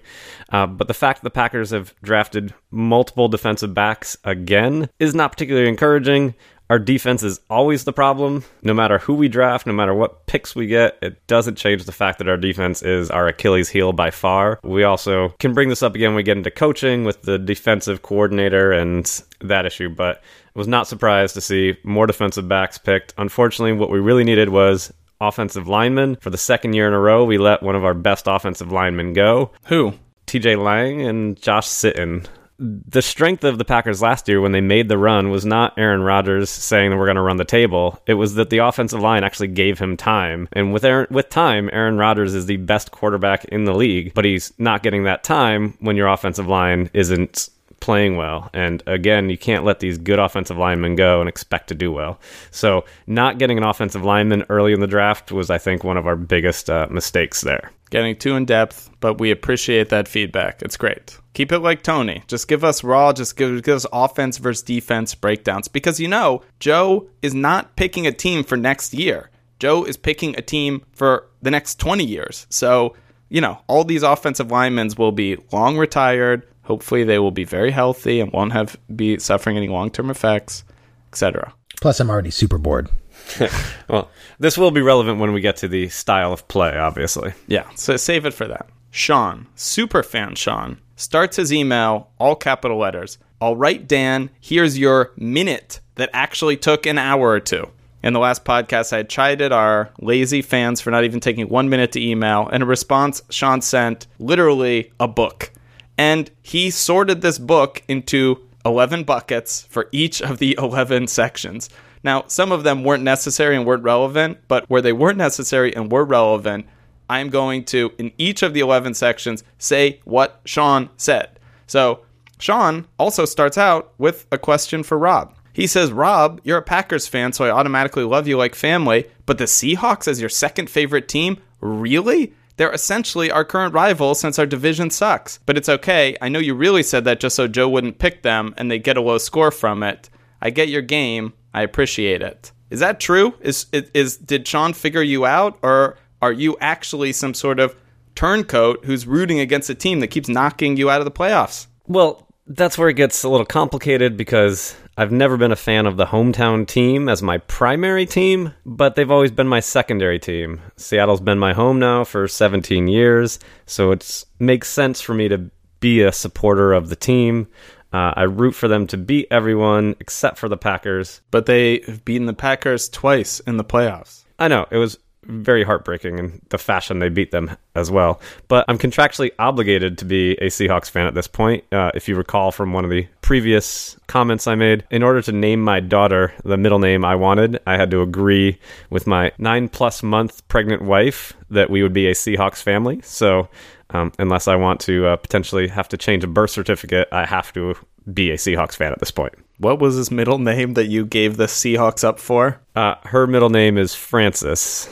Uh, 0.51 0.65
but 0.65 0.88
the 0.88 0.93
fact 0.93 1.23
the 1.23 1.29
Packers 1.29 1.71
have 1.71 1.93
drafted 2.01 2.53
multiple 2.71 3.27
defensive 3.27 3.73
backs 3.73 4.17
again 4.23 4.89
is 4.99 5.13
not 5.13 5.32
particularly 5.32 5.69
encouraging. 5.69 6.36
Our 6.69 6.77
defense 6.77 7.23
is 7.23 7.39
always 7.49 7.84
the 7.84 7.93
problem. 7.93 8.43
No 8.62 8.75
matter 8.75 8.99
who 8.99 9.15
we 9.15 9.27
draft, 9.27 9.65
no 9.65 9.73
matter 9.73 9.93
what 9.93 10.27
picks 10.27 10.55
we 10.55 10.67
get, 10.67 10.99
it 11.01 11.25
doesn't 11.25 11.55
change 11.55 11.86
the 11.86 11.91
fact 11.91 12.19
that 12.19 12.29
our 12.29 12.38
defense 12.38 12.84
is 12.84 13.10
our 13.10 13.27
Achilles 13.27 13.69
heel 13.69 13.91
by 13.91 14.12
far. 14.12 14.60
We 14.63 14.84
also 14.84 15.29
can 15.39 15.55
bring 15.55 15.69
this 15.69 15.82
up 15.82 15.95
again 15.95 16.10
when 16.10 16.17
we 16.17 16.23
get 16.23 16.38
into 16.38 16.51
coaching 16.51 17.05
with 17.05 17.23
the 17.23 17.39
defensive 17.39 18.03
coordinator 18.03 18.71
and 18.71 19.23
that 19.41 19.65
issue, 19.65 19.89
but 19.89 20.21
was 20.53 20.67
not 20.67 20.88
surprised 20.88 21.34
to 21.36 21.41
see 21.41 21.75
more 21.84 22.05
defensive 22.05 22.47
backs 22.47 22.77
picked. 22.77 23.15
Unfortunately, 23.17 23.73
what 23.73 23.89
we 23.89 23.99
really 23.99 24.23
needed 24.23 24.49
was 24.49 24.93
offensive 25.19 25.67
linemen. 25.67 26.17
For 26.17 26.29
the 26.29 26.38
second 26.38 26.73
year 26.73 26.88
in 26.88 26.93
a 26.93 26.99
row, 26.99 27.25
we 27.25 27.39
let 27.39 27.63
one 27.63 27.75
of 27.75 27.84
our 27.84 27.95
best 27.95 28.27
offensive 28.27 28.71
linemen 28.71 29.13
go. 29.13 29.51
Who? 29.65 29.95
TJ 30.27 30.63
Lang 30.63 31.01
and 31.01 31.41
Josh 31.41 31.67
Sitton 31.67 32.27
the 32.59 33.01
strength 33.01 33.45
of 33.45 33.57
the 33.57 33.65
Packers 33.65 34.01
last 34.01 34.27
year 34.27 34.41
when 34.41 34.51
they 34.51 34.61
made 34.61 34.89
the 34.89 34.97
run 34.97 35.29
was 35.29 35.45
not 35.45 35.77
Aaron 35.77 36.01
Rodgers 36.01 36.49
saying 36.49 36.89
that 36.89 36.97
we're 36.97 37.05
going 37.05 37.15
to 37.15 37.21
run 37.21 37.37
the 37.37 37.45
table. 37.45 38.01
It 38.05 38.15
was 38.15 38.35
that 38.35 38.49
the 38.49 38.57
offensive 38.57 38.99
line 38.99 39.23
actually 39.23 39.47
gave 39.47 39.79
him 39.79 39.95
time. 39.95 40.49
And 40.51 40.73
with 40.73 40.83
Aaron, 40.83 41.07
with 41.09 41.29
time, 41.29 41.69
Aaron 41.71 41.97
Rodgers 41.97 42.35
is 42.35 42.47
the 42.47 42.57
best 42.57 42.91
quarterback 42.91 43.45
in 43.45 43.63
the 43.63 43.73
league, 43.73 44.13
but 44.13 44.25
he's 44.25 44.51
not 44.57 44.83
getting 44.83 45.03
that 45.03 45.23
time 45.23 45.77
when 45.79 45.95
your 45.95 46.07
offensive 46.07 46.47
line 46.47 46.89
isn't 46.93 47.49
playing 47.79 48.17
well. 48.17 48.49
And 48.53 48.83
again, 48.87 49.29
you 49.29 49.37
can't 49.37 49.63
let 49.63 49.79
these 49.79 49.97
good 49.97 50.19
offensive 50.19 50.57
linemen 50.57 50.95
go 50.95 51.21
and 51.21 51.29
expect 51.29 51.69
to 51.69 51.75
do 51.75 51.91
well. 51.91 52.19
So, 52.51 52.83
not 53.07 53.37
getting 53.37 53.57
an 53.57 53.63
offensive 53.63 54.03
lineman 54.03 54.43
early 54.49 54.73
in 54.73 54.81
the 54.81 54.87
draft 54.87 55.31
was, 55.31 55.49
I 55.49 55.57
think, 55.57 55.83
one 55.85 55.97
of 55.97 56.07
our 56.07 56.17
biggest 56.17 56.69
uh, 56.69 56.87
mistakes 56.89 57.41
there. 57.41 57.71
Getting 57.89 58.15
too 58.17 58.36
in 58.36 58.45
depth, 58.45 58.89
but 58.99 59.19
we 59.19 59.32
appreciate 59.32 59.89
that 59.89 60.08
feedback. 60.08 60.62
It's 60.62 60.78
great. 60.78 61.17
Keep 61.34 61.52
it 61.52 61.60
like 61.60 61.82
Tony. 61.82 62.23
Just 62.28 62.47
give 62.47 62.63
us 62.63 62.84
raw, 62.84 63.13
just 63.13 63.36
give, 63.36 63.63
give 63.63 63.75
us 63.75 63.86
offense 63.91 64.38
versus 64.38 64.62
defense 64.63 65.15
breakdowns. 65.15 65.67
Because 65.67 65.99
you 65.99 66.08
know, 66.08 66.43
Joe 66.60 67.08
is 67.21 67.34
not 67.34 67.75
picking 67.75 68.06
a 68.06 68.12
team 68.12 68.43
for 68.43 68.58
next 68.58 68.93
year. 68.93 69.30
Joe 69.60 69.84
is 69.84 69.97
picking 69.97 70.38
a 70.38 70.41
team 70.41 70.86
for 70.93 71.28
the 71.41 71.52
next 71.52 71.80
20 71.80 72.06
years. 72.06 72.47
So, 72.49 72.95
you 73.28 73.41
know, 73.41 73.60
all 73.67 73.84
these 73.84 74.04
offensive 74.04 74.52
linemen 74.52 74.89
will 74.97 75.12
be 75.12 75.38
long 75.52 75.78
retired, 75.78 76.45
Hopefully, 76.69 77.04
they 77.04 77.17
will 77.17 77.32
be 77.32 77.45
very 77.45 77.71
healthy 77.71 78.19
and 78.19 78.32
won't 78.32 78.52
have 78.52 78.78
be 78.95 79.17
suffering 79.17 79.58
any 79.58 79.67
long 79.67 79.89
term 79.89 80.12
effects, 80.12 80.63
etc. 81.12 81.52
Plus, 81.82 81.99
I'm 81.99 82.12
already 82.12 82.30
super 82.30 82.60
bored. 82.60 82.89
well, 83.89 84.09
this 84.39 84.57
will 84.57 84.71
be 84.71 84.81
relevant 84.81 85.19
when 85.19 85.33
we 85.33 85.41
get 85.41 85.57
to 85.57 85.67
the 85.67 85.89
style 85.89 86.33
of 86.33 86.47
play, 86.47 86.77
obviously. 86.77 87.33
Yeah, 87.47 87.69
so 87.75 87.97
save 87.97 88.25
it 88.25 88.33
for 88.33 88.47
that. 88.47 88.67
Sean, 88.91 89.47
super 89.55 90.03
fan 90.03 90.35
Sean, 90.35 90.79
starts 90.95 91.37
his 91.37 91.53
email 91.53 92.09
all 92.17 92.35
capital 92.35 92.77
letters. 92.77 93.17
All 93.39 93.55
right, 93.55 93.87
Dan, 93.87 94.29
here's 94.41 94.77
your 94.77 95.11
minute 95.15 95.79
that 95.95 96.09
actually 96.13 96.57
took 96.57 96.85
an 96.85 96.97
hour 96.97 97.29
or 97.29 97.39
two. 97.39 97.69
In 98.01 98.13
the 98.13 98.19
last 98.19 98.45
podcast, 98.45 98.93
I 98.93 98.97
had 98.97 99.09
chided 99.09 99.51
our 99.51 99.91
lazy 99.99 100.41
fans 100.41 100.79
for 100.79 100.89
not 100.89 101.03
even 101.03 101.19
taking 101.19 101.49
one 101.49 101.69
minute 101.69 101.91
to 101.93 102.01
email. 102.01 102.47
And 102.51 102.63
a 102.63 102.65
response, 102.65 103.21
Sean 103.29 103.61
sent 103.61 104.07
literally 104.19 104.91
a 104.99 105.07
book. 105.07 105.51
And 105.97 106.31
he 106.41 106.69
sorted 106.69 107.21
this 107.21 107.37
book 107.37 107.83
into 107.89 108.47
11 108.65 109.03
buckets 109.03 109.63
for 109.63 109.89
each 109.91 110.21
of 110.21 110.37
the 110.37 110.55
11 110.57 111.07
sections. 111.07 111.69
Now, 112.03 112.23
some 112.27 112.51
of 112.51 112.63
them 112.63 112.83
weren't 112.83 113.03
necessary 113.03 113.55
and 113.55 113.65
weren't 113.65 113.83
relevant, 113.83 114.39
but 114.47 114.69
where 114.69 114.81
they 114.81 114.93
weren't 114.93 115.17
necessary 115.17 115.75
and 115.75 115.91
were 115.91 116.05
relevant, 116.05 116.65
I'm 117.09 117.29
going 117.29 117.65
to, 117.65 117.91
in 117.97 118.12
each 118.17 118.43
of 118.43 118.53
the 118.53 118.59
11 118.62 118.93
sections, 118.93 119.43
say 119.57 119.99
what 120.05 120.39
Sean 120.45 120.89
said. 120.95 121.39
So, 121.67 122.01
Sean 122.39 122.88
also 122.97 123.25
starts 123.25 123.57
out 123.57 123.93
with 123.97 124.25
a 124.31 124.38
question 124.38 124.83
for 124.83 124.97
Rob. 124.97 125.35
He 125.51 125.67
says, 125.67 125.91
Rob, 125.91 126.39
you're 126.43 126.59
a 126.59 126.63
Packers 126.63 127.07
fan, 127.07 127.33
so 127.33 127.43
I 127.43 127.51
automatically 127.51 128.03
love 128.03 128.27
you 128.27 128.38
like 128.38 128.55
family, 128.55 129.09
but 129.25 129.38
the 129.38 129.45
Seahawks 129.45 130.07
as 130.07 130.21
your 130.21 130.29
second 130.29 130.69
favorite 130.69 131.09
team? 131.09 131.41
Really? 131.59 132.33
They're 132.55 132.71
essentially 132.71 133.31
our 133.31 133.43
current 133.43 133.73
rivals 133.73 134.19
since 134.19 134.39
our 134.39 134.45
division 134.45 134.89
sucks. 134.89 135.39
But 135.45 135.57
it's 135.57 135.69
okay. 135.69 136.15
I 136.21 136.29
know 136.29 136.39
you 136.39 136.53
really 136.53 136.83
said 136.83 137.05
that 137.05 137.19
just 137.19 137.35
so 137.35 137.47
Joe 137.47 137.69
wouldn't 137.69 137.99
pick 137.99 138.21
them 138.21 138.53
and 138.57 138.69
they 138.69 138.79
get 138.79 138.97
a 138.97 139.01
low 139.01 139.17
score 139.17 139.51
from 139.51 139.81
it. 139.83 140.09
I 140.41 140.49
get 140.49 140.69
your 140.69 140.82
game. 140.82 141.34
I 141.54 141.63
appreciate 141.63 142.21
it. 142.21 142.52
Is 142.69 142.80
that 142.80 142.99
true? 142.99 143.34
Is, 143.41 143.65
is, 143.71 144.17
did 144.17 144.47
Sean 144.47 144.73
figure 144.73 145.02
you 145.02 145.25
out 145.25 145.58
or 145.62 145.97
are 146.21 146.32
you 146.32 146.58
actually 146.62 147.13
some 147.13 147.34
sort 147.34 147.60
of 147.60 147.75
turncoat 148.15 148.86
who's 148.86 149.08
rooting 149.08 149.39
against 149.39 149.69
a 149.69 149.75
team 149.75 150.02
that 150.02 150.08
keeps 150.08 150.30
knocking 150.30 150.78
you 150.78 150.89
out 150.89 151.02
of 151.02 151.06
the 151.06 151.12
playoffs? 151.12 151.67
Well, 151.88 152.28
that's 152.45 152.78
where 152.78 152.89
it 152.89 152.95
gets 152.95 153.23
a 153.23 153.30
little 153.30 153.45
complicated 153.45 154.17
because 154.17 154.75
I've 154.97 155.12
never 155.12 155.38
been 155.38 155.52
a 155.52 155.56
fan 155.56 155.86
of 155.86 155.97
the 155.97 156.08
hometown 156.08 156.67
team 156.67 157.08
as 157.08 157.21
my 157.21 157.38
primary 157.38 158.06
team, 158.06 158.54
but 158.65 158.95
they've 158.95 159.10
always 159.10 159.32
been 159.32 159.47
my 159.47 159.60
secondary 159.62 160.19
team. 160.19 160.60
Seattle's 160.75 161.21
been 161.21 161.39
my 161.39 161.54
home 161.54 161.80
now 161.80 162.04
for 162.04 162.28
17 162.28 162.88
years, 162.88 163.39
so 163.65 163.91
it 163.91 164.25
makes 164.39 164.67
sense 164.67 164.99
for 164.99 165.13
me 165.13 165.30
to 165.30 165.49
be 165.80 166.02
a 166.02 166.12
supporter 166.12 166.73
of 166.73 166.89
the 166.89 166.95
team. 166.95 167.47
Uh, 167.91 168.13
I 168.15 168.23
root 168.23 168.52
for 168.52 168.67
them 168.67 168.88
to 168.88 168.97
beat 168.97 169.28
everyone 169.32 169.95
except 169.99 170.38
for 170.38 170.49
the 170.49 170.58
Packers. 170.58 171.21
But 171.32 171.45
they 171.45 171.82
have 171.88 172.06
beaten 172.06 172.28
the 172.28 172.34
Packers 172.34 172.89
twice 172.89 173.39
in 173.41 173.58
the 173.58 173.63
playoffs. 173.63 174.23
I 174.38 174.47
know. 174.47 174.67
It 174.71 174.78
was 174.78 174.97
very 175.23 175.63
heartbreaking 175.63 176.17
in 176.17 176.41
the 176.49 176.58
fashion 176.58 176.99
they 176.99 177.10
beat 177.10 177.32
them 177.32 177.56
as 177.75 177.91
well. 177.91 178.19
But 178.47 178.65
I'm 178.67 178.78
contractually 178.78 179.32
obligated 179.38 179.97
to 179.99 180.06
be 180.06 180.32
a 180.34 180.47
Seahawks 180.47 180.89
fan 180.89 181.08
at 181.08 181.13
this 181.13 181.28
point. 181.28 181.63
Uh, 181.71 181.91
if 181.93 182.08
you 182.08 182.15
recall 182.15 182.52
from 182.52 182.73
one 182.73 182.84
of 182.84 182.89
the 182.89 183.08
previous 183.21 183.97
comments 184.08 184.47
I 184.47 184.56
made, 184.56 184.86
in 184.89 185.04
order 185.04 185.21
to 185.21 185.32
name 185.32 185.62
my 185.62 185.80
daughter 185.80 186.34
the 186.43 186.58
middle 186.58 186.80
name 186.80 187.06
I 187.06 187.15
wanted, 187.15 187.60
I 187.67 187.78
had 187.78 187.91
to 187.91 188.02
agree 188.02 188.60
with 188.89 189.08
my 189.08 189.32
nine 189.38 189.69
plus 189.69 190.02
month 190.02 190.47
pregnant 190.47 190.82
wife 190.82 191.34
that 191.49 191.69
we 191.69 191.84
would 191.84 191.93
be 191.93 192.08
a 192.08 192.13
Seahawks 192.13 192.63
family. 192.63 193.02
So 193.04 193.49
um, 193.91 194.12
unless 194.19 194.47
I 194.47 194.56
want 194.56 194.80
to 194.82 195.08
uh, 195.08 195.15
potentially 195.15 195.67
have 195.67 195.89
to 195.89 195.97
change 195.97 196.23
a 196.23 196.28
birth 196.28 196.52
certificate, 196.52 197.08
I 197.12 197.25
have 197.25 197.52
to 197.54 197.75
be 198.12 198.32
a 198.32 198.36
Seahawks 198.36 198.75
fan 198.75 198.91
at 198.91 198.99
this 198.99 199.12
point. 199.12 199.34
What 199.58 199.80
was 199.80 199.95
his 199.95 200.12
middle 200.12 200.39
name 200.39 200.75
that 200.75 200.88
you 200.88 201.06
gave 201.06 201.38
the 201.38 201.45
Seahawks 201.45 202.04
up 202.04 202.19
for? 202.19 202.62
Uh, 202.75 202.95
her 203.04 203.28
middle 203.28 203.49
name 203.49 203.78
is 203.78 203.93
Francis. 203.93 204.89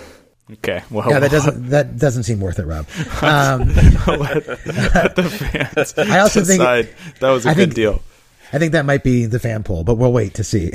Okay. 0.51 0.83
Well, 0.89 1.09
yeah, 1.09 1.19
that 1.19 1.31
doesn't 1.31 1.69
that 1.69 1.97
doesn't 1.97 2.23
seem 2.23 2.39
worth 2.39 2.59
it, 2.59 2.65
Rob. 2.65 2.87
Um, 3.21 3.67
let, 4.07 4.47
let, 4.47 5.15
the 5.15 5.23
fans. 5.23 5.93
I 5.97 6.19
also 6.19 6.41
decide. 6.41 6.89
think 6.89 7.19
that 7.19 7.29
was 7.29 7.45
a 7.45 7.49
I 7.49 7.53
good 7.53 7.69
think, 7.69 7.75
deal. 7.75 8.01
I 8.53 8.59
think 8.59 8.71
that 8.71 8.85
might 8.85 9.03
be 9.03 9.25
the 9.25 9.39
fan 9.39 9.63
poll, 9.63 9.83
but 9.83 9.95
we'll 9.95 10.13
wait 10.13 10.35
to 10.35 10.43
see. 10.43 10.71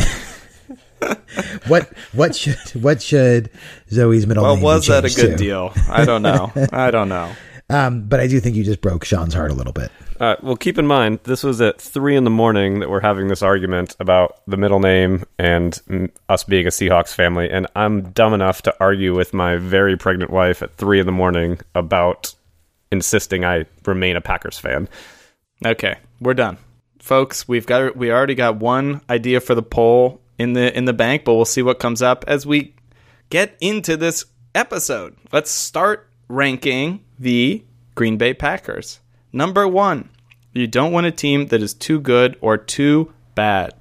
what 1.67 1.91
what 2.13 2.37
should 2.37 2.59
what 2.83 3.01
should 3.01 3.51
Zoe's 3.91 4.27
middle 4.27 4.45
well, 4.45 4.55
name? 4.57 4.65
Well, 4.65 4.77
was 4.77 4.87
that 4.89 5.05
a 5.05 5.09
good 5.09 5.33
to? 5.33 5.37
deal? 5.37 5.73
I 5.89 6.05
don't 6.05 6.23
know. 6.23 6.53
I 6.73 6.91
don't 6.91 7.09
know. 7.09 7.33
Um, 7.71 8.03
but 8.03 8.21
I 8.21 8.27
do 8.27 8.39
think 8.41 8.57
you 8.57 8.65
just 8.65 8.81
broke 8.81 9.05
Sean's 9.05 9.35
heart 9.35 9.51
a 9.51 9.55
little 9.55 9.73
bit. 9.73 9.91
Uh, 10.21 10.37
well, 10.43 10.57
keep 10.57 10.79
in 10.79 10.87
mind, 10.87 11.21
this 11.25 11.43
was 11.43 11.61
at 11.61 11.81
three 11.81 12.17
in 12.17 12.25
the 12.25 12.31
morning 12.31 12.81
that 12.81 12.91
we're 12.91 13.01
having 13.01 13.29
this 13.29 13.43
argument 13.43 13.97
about 13.99 14.41
the 14.47 14.57
middle 14.57 14.79
name 14.79 15.25
and 15.39 15.81
us 16.29 16.45
being 16.45 16.67
a 16.67 16.71
Seahawks 16.71 17.15
family. 17.15 17.51
And 17.51 17.67
I'm 17.75 18.11
dumb 18.11 18.35
enough 18.35 18.63
to 18.63 18.77
argue 18.79 19.17
with 19.17 19.33
my 19.33 19.57
very 19.57 19.97
pregnant 19.97 20.31
wife 20.31 20.63
at 20.63 20.77
three 20.77 21.01
in 21.01 21.07
the 21.07 21.13
morning 21.13 21.61
about 21.75 22.35
insisting 22.93 23.45
I 23.45 23.65
remain 23.87 24.17
a 24.17 24.21
Packers 24.21 24.59
fan. 24.59 24.89
Okay, 25.65 25.97
we're 26.21 26.35
done, 26.35 26.59
folks. 26.99 27.49
We've 27.49 27.67
got 27.67 27.97
we 27.97 28.13
already 28.13 28.35
got 28.35 28.57
one 28.57 29.01
idea 29.09 29.41
for 29.41 29.55
the 29.55 29.63
poll 29.63 30.21
in 30.39 30.53
the 30.53 30.77
in 30.77 30.85
the 30.85 30.93
bank, 30.93 31.25
but 31.25 31.35
we'll 31.35 31.45
see 31.45 31.63
what 31.63 31.79
comes 31.79 32.03
up 32.03 32.25
as 32.29 32.47
we 32.47 32.75
get 33.31 33.57
into 33.61 33.97
this 33.97 34.27
episode. 34.55 35.17
Let's 35.33 35.51
start 35.51 36.09
ranking 36.29 37.05
the 37.23 37.65
Green 37.95 38.17
Bay 38.17 38.35
Packers. 38.35 39.01
Number 39.33 39.67
one, 39.69 40.11
you 40.53 40.67
don't 40.67 40.93
want 40.93 41.07
a 41.07 41.13
team 41.13 41.47
that 41.47 41.63
is 41.63 41.73
too 41.73 42.01
good 42.01 42.37
or 42.41 42.57
too 42.57 43.13
bad. 43.35 43.73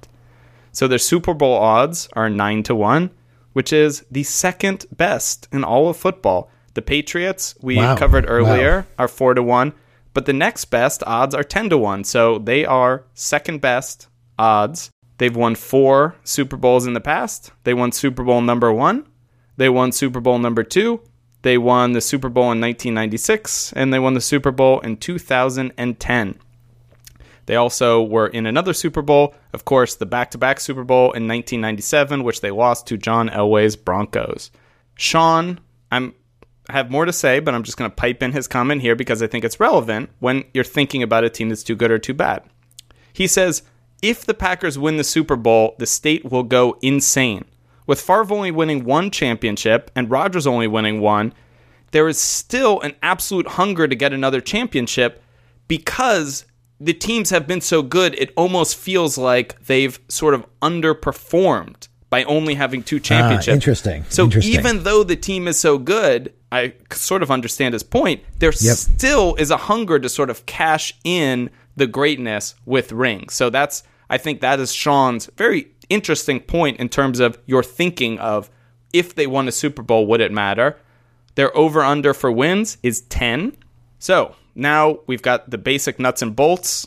So 0.70 0.88
their 0.88 0.98
Super 0.98 1.34
Bowl 1.34 1.54
odds 1.54 2.08
are 2.14 2.30
9 2.30 2.62
to 2.64 2.74
1, 2.74 3.10
which 3.52 3.72
is 3.72 4.04
the 4.10 4.22
second 4.22 4.86
best 4.96 5.48
in 5.52 5.64
all 5.64 5.88
of 5.88 5.96
football. 5.96 6.50
The 6.74 6.82
Patriots, 6.82 7.54
we 7.60 7.76
wow. 7.76 7.96
covered 7.96 8.24
earlier, 8.28 8.86
wow. 8.96 9.04
are 9.04 9.08
4 9.08 9.34
to 9.34 9.42
1, 9.42 9.72
but 10.14 10.24
the 10.24 10.32
next 10.32 10.66
best 10.66 11.02
odds 11.04 11.34
are 11.34 11.42
10 11.42 11.70
to 11.70 11.78
1. 11.78 12.04
So 12.04 12.38
they 12.38 12.64
are 12.64 13.04
second 13.12 13.60
best 13.60 14.06
odds. 14.38 14.90
They've 15.18 15.34
won 15.34 15.56
four 15.56 16.16
Super 16.24 16.56
Bowls 16.56 16.86
in 16.86 16.94
the 16.94 17.00
past. 17.00 17.52
They 17.64 17.74
won 17.74 17.92
Super 17.92 18.24
Bowl 18.24 18.40
number 18.40 18.72
one. 18.72 19.06
They 19.56 19.68
won 19.68 19.92
Super 19.92 20.20
Bowl 20.20 20.38
number 20.38 20.64
two. 20.64 21.00
They 21.42 21.58
won 21.58 21.92
the 21.92 22.00
Super 22.00 22.28
Bowl 22.28 22.44
in 22.44 22.60
1996, 22.60 23.72
and 23.74 23.92
they 23.92 23.98
won 23.98 24.14
the 24.14 24.20
Super 24.20 24.50
Bowl 24.50 24.80
in 24.80 24.96
2010. 24.96 26.38
They 27.46 27.56
also 27.56 28.02
were 28.02 28.28
in 28.28 28.46
another 28.46 28.72
Super 28.72 29.02
Bowl, 29.02 29.34
of 29.52 29.64
course, 29.64 29.96
the 29.96 30.06
back 30.06 30.30
to 30.30 30.38
back 30.38 30.60
Super 30.60 30.84
Bowl 30.84 31.06
in 31.06 31.26
1997, 31.26 32.22
which 32.22 32.40
they 32.40 32.52
lost 32.52 32.86
to 32.86 32.96
John 32.96 33.28
Elway's 33.28 33.74
Broncos. 33.74 34.50
Sean, 34.94 35.58
I'm 35.90 36.14
I 36.68 36.74
have 36.74 36.90
more 36.90 37.04
to 37.04 37.12
say, 37.12 37.40
but 37.40 37.54
I'm 37.54 37.64
just 37.64 37.76
going 37.76 37.90
to 37.90 37.94
pipe 37.94 38.22
in 38.22 38.32
his 38.32 38.46
comment 38.46 38.82
here 38.82 38.94
because 38.94 39.20
I 39.20 39.26
think 39.26 39.44
it's 39.44 39.58
relevant 39.58 40.10
when 40.20 40.44
you're 40.54 40.62
thinking 40.62 41.02
about 41.02 41.24
a 41.24 41.30
team 41.30 41.48
that's 41.48 41.64
too 41.64 41.74
good 41.74 41.90
or 41.90 41.98
too 41.98 42.14
bad. 42.14 42.44
He 43.12 43.26
says, 43.26 43.62
if 44.00 44.24
the 44.24 44.34
Packers 44.34 44.78
win 44.78 44.96
the 44.96 45.04
Super 45.04 45.36
Bowl, 45.36 45.74
the 45.78 45.86
state 45.86 46.24
will 46.24 46.44
go 46.44 46.78
insane. 46.80 47.44
With 47.86 48.00
Favre 48.00 48.32
only 48.32 48.50
winning 48.50 48.84
one 48.84 49.10
championship 49.10 49.90
and 49.96 50.10
Rodgers 50.10 50.46
only 50.46 50.68
winning 50.68 51.00
one, 51.00 51.32
there 51.90 52.08
is 52.08 52.18
still 52.18 52.80
an 52.80 52.94
absolute 53.02 53.46
hunger 53.46 53.86
to 53.86 53.94
get 53.94 54.12
another 54.12 54.40
championship 54.40 55.22
because 55.68 56.44
the 56.80 56.92
teams 56.94 57.30
have 57.30 57.46
been 57.46 57.60
so 57.60 57.82
good, 57.82 58.14
it 58.16 58.32
almost 58.36 58.76
feels 58.76 59.16
like 59.16 59.62
they've 59.66 59.98
sort 60.08 60.34
of 60.34 60.44
underperformed 60.60 61.88
by 62.10 62.24
only 62.24 62.54
having 62.54 62.82
two 62.82 63.00
championships. 63.00 63.48
Ah, 63.48 63.52
interesting. 63.54 64.04
So 64.10 64.24
Interesting. 64.24 64.52
even 64.54 64.82
though 64.82 65.02
the 65.02 65.16
team 65.16 65.48
is 65.48 65.58
so 65.58 65.78
good, 65.78 66.32
I 66.50 66.74
sort 66.90 67.22
of 67.22 67.30
understand 67.30 67.72
his 67.72 67.82
point. 67.82 68.22
There 68.38 68.52
still 68.52 69.34
is 69.36 69.50
a 69.50 69.56
hunger 69.56 69.98
to 69.98 70.08
sort 70.10 70.28
of 70.28 70.44
cash 70.44 70.92
in 71.04 71.48
the 71.76 71.86
greatness 71.86 72.54
with 72.66 72.92
rings. 72.92 73.32
So 73.32 73.48
that's 73.48 73.82
I 74.10 74.18
think 74.18 74.42
that 74.42 74.60
is 74.60 74.74
Sean's 74.74 75.30
very 75.38 75.68
interesting 75.88 76.40
point 76.40 76.78
in 76.78 76.88
terms 76.88 77.20
of 77.20 77.38
your 77.46 77.62
thinking 77.62 78.18
of 78.18 78.50
if 78.92 79.14
they 79.14 79.26
won 79.26 79.48
a 79.48 79.52
Super 79.52 79.82
Bowl, 79.82 80.06
would 80.06 80.20
it 80.20 80.32
matter? 80.32 80.76
Their 81.34 81.56
over 81.56 81.82
under 81.82 82.12
for 82.12 82.30
wins 82.30 82.78
is 82.82 83.02
10. 83.02 83.56
So 83.98 84.36
now 84.54 84.98
we've 85.06 85.22
got 85.22 85.50
the 85.50 85.58
basic 85.58 85.98
nuts 85.98 86.22
and 86.22 86.36
bolts. 86.36 86.86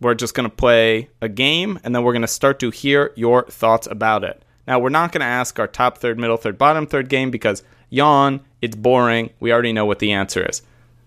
We're 0.00 0.14
just 0.14 0.34
going 0.34 0.48
to 0.48 0.54
play 0.54 1.08
a 1.22 1.28
game 1.28 1.78
and 1.82 1.94
then 1.94 2.02
we're 2.02 2.12
going 2.12 2.22
to 2.22 2.28
start 2.28 2.58
to 2.60 2.70
hear 2.70 3.12
your 3.16 3.44
thoughts 3.44 3.86
about 3.86 4.24
it. 4.24 4.42
Now, 4.66 4.80
we're 4.80 4.88
not 4.88 5.12
going 5.12 5.20
to 5.20 5.26
ask 5.26 5.58
our 5.58 5.68
top 5.68 5.98
third, 5.98 6.18
middle 6.18 6.36
third, 6.36 6.58
bottom 6.58 6.86
third 6.86 7.08
game 7.08 7.30
because 7.30 7.62
yawn, 7.88 8.40
it's 8.60 8.76
boring. 8.76 9.30
We 9.38 9.52
already 9.52 9.72
know 9.72 9.86
what 9.86 10.00
the 10.00 10.12
answer 10.12 10.44
is. 10.44 10.62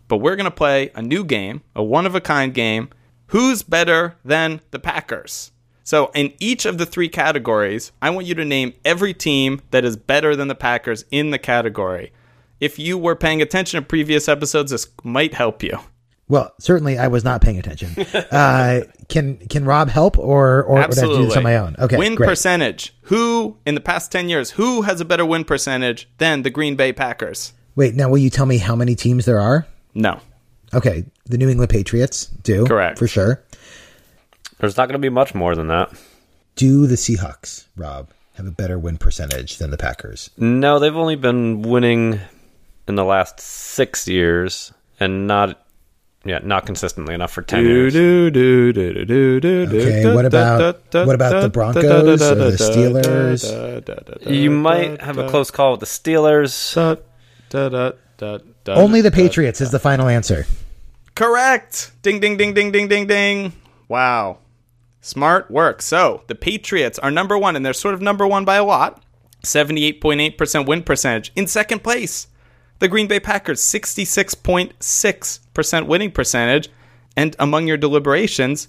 But 0.07 0.17
we're 0.17 0.37
going 0.37 0.45
to 0.45 0.51
play 0.51 0.91
a 0.95 1.01
new 1.01 1.23
game, 1.23 1.61
a 1.75 1.83
one 1.83 2.05
of 2.05 2.15
a 2.15 2.21
kind 2.21 2.53
game. 2.53 2.89
Who's 3.27 3.61
better 3.61 4.15
than 4.23 4.61
the 4.71 4.79
Packers? 4.79 5.51
So, 5.89 6.11
in 6.13 6.33
each 6.39 6.67
of 6.67 6.77
the 6.77 6.85
three 6.85 7.09
categories, 7.09 7.91
I 7.99 8.11
want 8.11 8.27
you 8.27 8.35
to 8.35 8.45
name 8.45 8.75
every 8.85 9.11
team 9.11 9.59
that 9.71 9.83
is 9.83 9.97
better 9.97 10.35
than 10.35 10.47
the 10.47 10.53
Packers 10.53 11.03
in 11.09 11.31
the 11.31 11.39
category. 11.39 12.13
If 12.59 12.77
you 12.77 12.95
were 12.95 13.15
paying 13.15 13.41
attention 13.41 13.81
to 13.81 13.87
previous 13.87 14.29
episodes, 14.29 14.69
this 14.69 14.87
might 15.03 15.33
help 15.33 15.63
you. 15.63 15.79
Well, 16.27 16.53
certainly 16.59 16.99
I 16.99 17.07
was 17.07 17.23
not 17.23 17.41
paying 17.41 17.57
attention. 17.57 17.89
Uh, 18.31 18.81
can 19.07 19.37
can 19.47 19.65
Rob 19.65 19.89
help, 19.89 20.19
or 20.19 20.61
or 20.61 20.75
would 20.75 20.77
I 20.77 20.81
have 20.81 20.91
to 20.91 21.01
do 21.01 21.25
this 21.25 21.35
on 21.35 21.41
my 21.41 21.57
own? 21.57 21.75
Okay, 21.79 21.97
Win 21.97 22.13
great. 22.13 22.27
percentage. 22.27 22.93
Who 23.05 23.57
in 23.65 23.73
the 23.73 23.81
past 23.81 24.11
ten 24.11 24.29
years? 24.29 24.51
Who 24.51 24.83
has 24.83 25.01
a 25.01 25.05
better 25.05 25.25
win 25.25 25.43
percentage 25.43 26.07
than 26.19 26.43
the 26.43 26.51
Green 26.51 26.75
Bay 26.75 26.93
Packers? 26.93 27.53
Wait, 27.75 27.95
now 27.95 28.09
will 28.09 28.19
you 28.19 28.29
tell 28.29 28.45
me 28.45 28.59
how 28.59 28.75
many 28.75 28.93
teams 28.93 29.25
there 29.25 29.39
are? 29.39 29.65
No. 29.95 30.19
Okay, 30.71 31.05
the 31.25 31.39
New 31.39 31.49
England 31.49 31.71
Patriots 31.71 32.27
do 32.43 32.67
Correct. 32.67 32.99
for 32.99 33.07
sure. 33.07 33.43
There's 34.59 34.77
not 34.77 34.87
going 34.87 34.93
to 34.93 34.99
be 34.99 35.09
much 35.09 35.33
more 35.33 35.55
than 35.55 35.67
that. 35.67 35.91
Do 36.55 36.85
the 36.87 36.95
Seahawks, 36.95 37.65
Rob, 37.75 38.09
have 38.35 38.45
a 38.45 38.51
better 38.51 38.77
win 38.77 38.97
percentage 38.97 39.57
than 39.57 39.71
the 39.71 39.77
Packers? 39.77 40.29
No, 40.37 40.79
they've 40.79 40.95
only 40.95 41.15
been 41.15 41.61
winning 41.61 42.19
in 42.87 42.95
the 42.95 43.05
last 43.05 43.39
six 43.39 44.07
years, 44.07 44.73
and 44.99 45.27
not 45.27 45.65
yeah, 46.25 46.39
not 46.43 46.65
consistently 46.65 47.15
enough 47.15 47.31
for 47.31 47.41
ten 47.41 47.63
years. 47.63 47.95
Okay, 47.95 48.29
what 50.13 50.25
about 50.25 50.81
what 50.91 51.15
about 51.15 51.41
the 51.41 51.49
Broncos 51.49 52.21
or 52.21 52.35
the 52.35 52.51
Steelers? 52.57 54.29
You 54.29 54.51
might 54.51 55.01
have 55.01 55.17
a 55.17 55.29
close 55.29 55.49
call 55.51 55.71
with 55.71 55.79
the 55.79 55.85
Steelers. 55.85 56.75
Only 58.67 59.01
the 59.01 59.11
Patriots 59.11 59.61
is 59.61 59.71
the 59.71 59.79
final 59.79 60.09
answer. 60.09 60.45
Correct. 61.15 61.91
Ding, 62.01 62.19
ding, 62.19 62.35
ding, 62.37 62.53
ding, 62.53 62.71
ding, 62.71 62.87
ding, 62.89 63.07
ding. 63.07 63.53
Wow. 63.87 64.39
Smart 65.01 65.49
work. 65.49 65.81
So 65.81 66.23
the 66.27 66.35
Patriots 66.35 66.99
are 66.99 67.11
number 67.11 67.37
one, 67.37 67.55
and 67.55 67.65
they're 67.65 67.73
sort 67.73 67.93
of 67.93 68.01
number 68.01 68.27
one 68.27 68.43
by 68.45 68.57
a 68.57 68.63
lot 68.63 69.03
78.8% 69.43 70.67
win 70.67 70.83
percentage. 70.83 71.31
In 71.35 71.47
second 71.47 71.83
place, 71.83 72.27
the 72.79 72.87
Green 72.87 73.07
Bay 73.07 73.19
Packers, 73.19 73.61
66.6% 73.61 75.87
winning 75.87 76.11
percentage. 76.11 76.69
And 77.15 77.35
among 77.39 77.67
your 77.67 77.77
deliberations, 77.77 78.67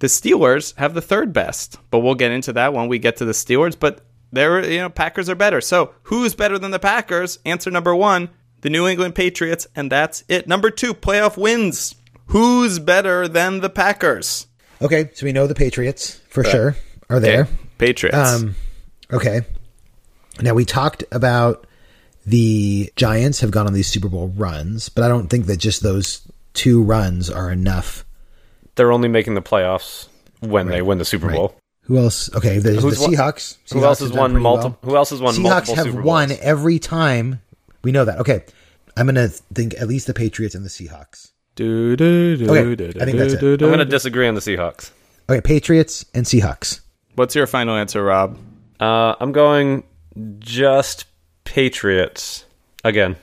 the 0.00 0.08
Steelers 0.08 0.76
have 0.76 0.94
the 0.94 1.02
third 1.02 1.32
best. 1.32 1.78
But 1.90 2.00
we'll 2.00 2.14
get 2.14 2.32
into 2.32 2.52
that 2.54 2.74
when 2.74 2.88
we 2.88 2.98
get 2.98 3.16
to 3.16 3.24
the 3.24 3.32
Steelers. 3.32 3.78
But 3.78 4.00
they're, 4.32 4.68
you 4.68 4.78
know, 4.78 4.90
Packers 4.90 5.28
are 5.28 5.34
better. 5.34 5.60
So 5.60 5.94
who's 6.04 6.34
better 6.34 6.58
than 6.58 6.70
the 6.70 6.78
Packers? 6.78 7.38
Answer 7.44 7.70
number 7.70 7.94
one, 7.94 8.30
the 8.60 8.70
New 8.70 8.86
England 8.86 9.14
Patriots. 9.14 9.66
And 9.74 9.90
that's 9.90 10.24
it. 10.28 10.46
Number 10.46 10.70
two, 10.70 10.94
playoff 10.94 11.36
wins. 11.36 11.94
Who's 12.26 12.78
better 12.78 13.26
than 13.26 13.60
the 13.60 13.70
Packers? 13.70 14.46
Okay, 14.82 15.10
so 15.14 15.26
we 15.26 15.32
know 15.32 15.46
the 15.46 15.54
Patriots 15.54 16.20
for 16.28 16.42
sure 16.44 16.76
are 17.08 17.20
there. 17.20 17.48
Patriots. 17.78 18.16
Um, 18.16 18.54
okay. 19.12 19.42
Now 20.40 20.54
we 20.54 20.64
talked 20.64 21.04
about 21.12 21.66
the 22.26 22.90
Giants 22.96 23.40
have 23.40 23.50
gone 23.50 23.66
on 23.66 23.72
these 23.72 23.88
Super 23.88 24.08
Bowl 24.08 24.28
runs, 24.28 24.88
but 24.88 25.04
I 25.04 25.08
don't 25.08 25.28
think 25.28 25.46
that 25.46 25.58
just 25.58 25.82
those 25.82 26.22
two 26.54 26.82
runs 26.82 27.28
are 27.30 27.50
enough. 27.50 28.04
They're 28.76 28.92
only 28.92 29.08
making 29.08 29.34
the 29.34 29.42
playoffs 29.42 30.06
when 30.40 30.68
they 30.68 30.80
win 30.82 30.98
the 30.98 31.04
Super 31.04 31.26
Right. 31.28 31.36
Bowl. 31.36 31.56
Who 31.84 31.98
else? 31.98 32.32
Okay, 32.34 32.58
the 32.58 32.72
Who's 32.72 32.98
won- 33.00 33.10
Seahawks. 33.12 33.56
Who 33.72 33.84
else 33.84 33.98
has 34.00 34.12
won 34.12 34.40
multiple? 34.40 34.78
well. 34.82 34.90
Who 34.92 34.96
else 34.96 35.10
has 35.10 35.20
won 35.20 35.34
Seahawks 35.34 35.74
have 35.74 35.94
won 35.94 36.30
every 36.40 36.78
time. 36.78 37.42
We 37.82 37.90
know 37.92 38.04
that. 38.04 38.18
Okay, 38.20 38.44
I'm 38.96 39.06
gonna 39.06 39.28
think 39.28 39.74
at 39.74 39.88
least 39.88 40.06
the 40.06 40.14
Patriots 40.14 40.54
and 40.54 40.64
the 40.64 40.68
Seahawks. 40.68 41.32
Okay, 41.60 42.60
I 43.00 43.04
think 43.04 43.18
that's 43.18 43.34
it. 43.34 43.42
I'm 43.42 43.58
going 43.58 43.78
to 43.78 43.84
disagree 43.84 44.26
on 44.28 44.34
the 44.34 44.40
Seahawks. 44.40 44.90
Okay, 45.28 45.40
Patriots 45.40 46.04
and 46.14 46.26
Seahawks. 46.26 46.80
What's 47.14 47.34
your 47.34 47.46
final 47.46 47.76
answer, 47.76 48.02
Rob? 48.02 48.38
Uh, 48.80 49.14
I'm 49.20 49.32
going 49.32 49.84
just 50.38 51.04
Patriots 51.44 52.44
again. 52.84 53.16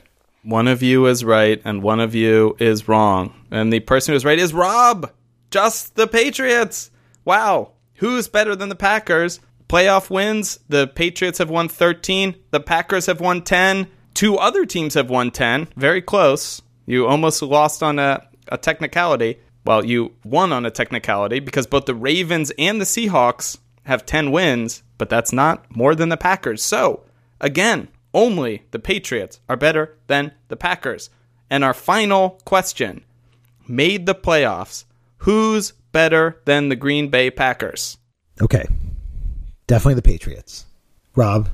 One 0.43 0.67
of 0.67 0.81
you 0.81 1.07
is 1.07 1.25
right 1.25 1.61
and 1.65 1.81
one 1.83 1.99
of 1.99 2.15
you 2.15 2.55
is 2.59 2.87
wrong. 2.87 3.33
And 3.51 3.73
the 3.73 3.81
person 3.81 4.13
who's 4.13 4.23
right 4.23 4.39
is 4.39 4.53
Rob. 4.53 5.11
Just 5.51 5.95
the 5.95 6.07
Patriots. 6.07 6.91
Wow. 7.25 7.71
Who's 7.95 8.27
better 8.27 8.55
than 8.55 8.69
the 8.69 8.75
Packers? 8.75 9.39
Playoff 9.67 10.09
wins. 10.09 10.59
The 10.69 10.87
Patriots 10.87 11.39
have 11.39 11.49
won 11.49 11.67
13. 11.67 12.35
The 12.51 12.59
Packers 12.59 13.07
have 13.07 13.19
won 13.19 13.41
10. 13.41 13.87
Two 14.13 14.37
other 14.37 14.65
teams 14.65 14.93
have 14.93 15.09
won 15.09 15.31
10. 15.31 15.69
Very 15.75 16.01
close. 16.01 16.61
You 16.85 17.07
almost 17.07 17.41
lost 17.41 17.83
on 17.83 17.99
a, 17.99 18.26
a 18.51 18.57
technicality. 18.57 19.39
Well, 19.65 19.83
you 19.85 20.13
won 20.23 20.53
on 20.53 20.65
a 20.65 20.71
technicality 20.71 21.39
because 21.39 21.67
both 21.67 21.85
the 21.85 21.95
Ravens 21.95 22.51
and 22.57 22.79
the 22.79 22.85
Seahawks 22.85 23.57
have 23.83 24.05
10 24.05 24.31
wins, 24.31 24.83
but 24.97 25.09
that's 25.09 25.33
not 25.33 25.65
more 25.75 25.93
than 25.95 26.09
the 26.09 26.17
Packers. 26.17 26.63
So, 26.63 27.03
again, 27.41 27.89
only 28.13 28.63
the 28.71 28.79
Patriots 28.79 29.39
are 29.49 29.57
better 29.57 29.97
than 30.07 30.31
the 30.47 30.55
Packers. 30.55 31.09
And 31.49 31.63
our 31.63 31.73
final 31.73 32.39
question 32.45 33.03
made 33.67 34.05
the 34.05 34.15
playoffs. 34.15 34.85
Who's 35.19 35.71
better 35.91 36.41
than 36.45 36.69
the 36.69 36.75
Green 36.75 37.09
Bay 37.09 37.29
Packers? 37.31 37.97
Okay, 38.41 38.65
definitely 39.67 39.95
the 39.95 40.01
Patriots. 40.01 40.65
Rob, 41.15 41.49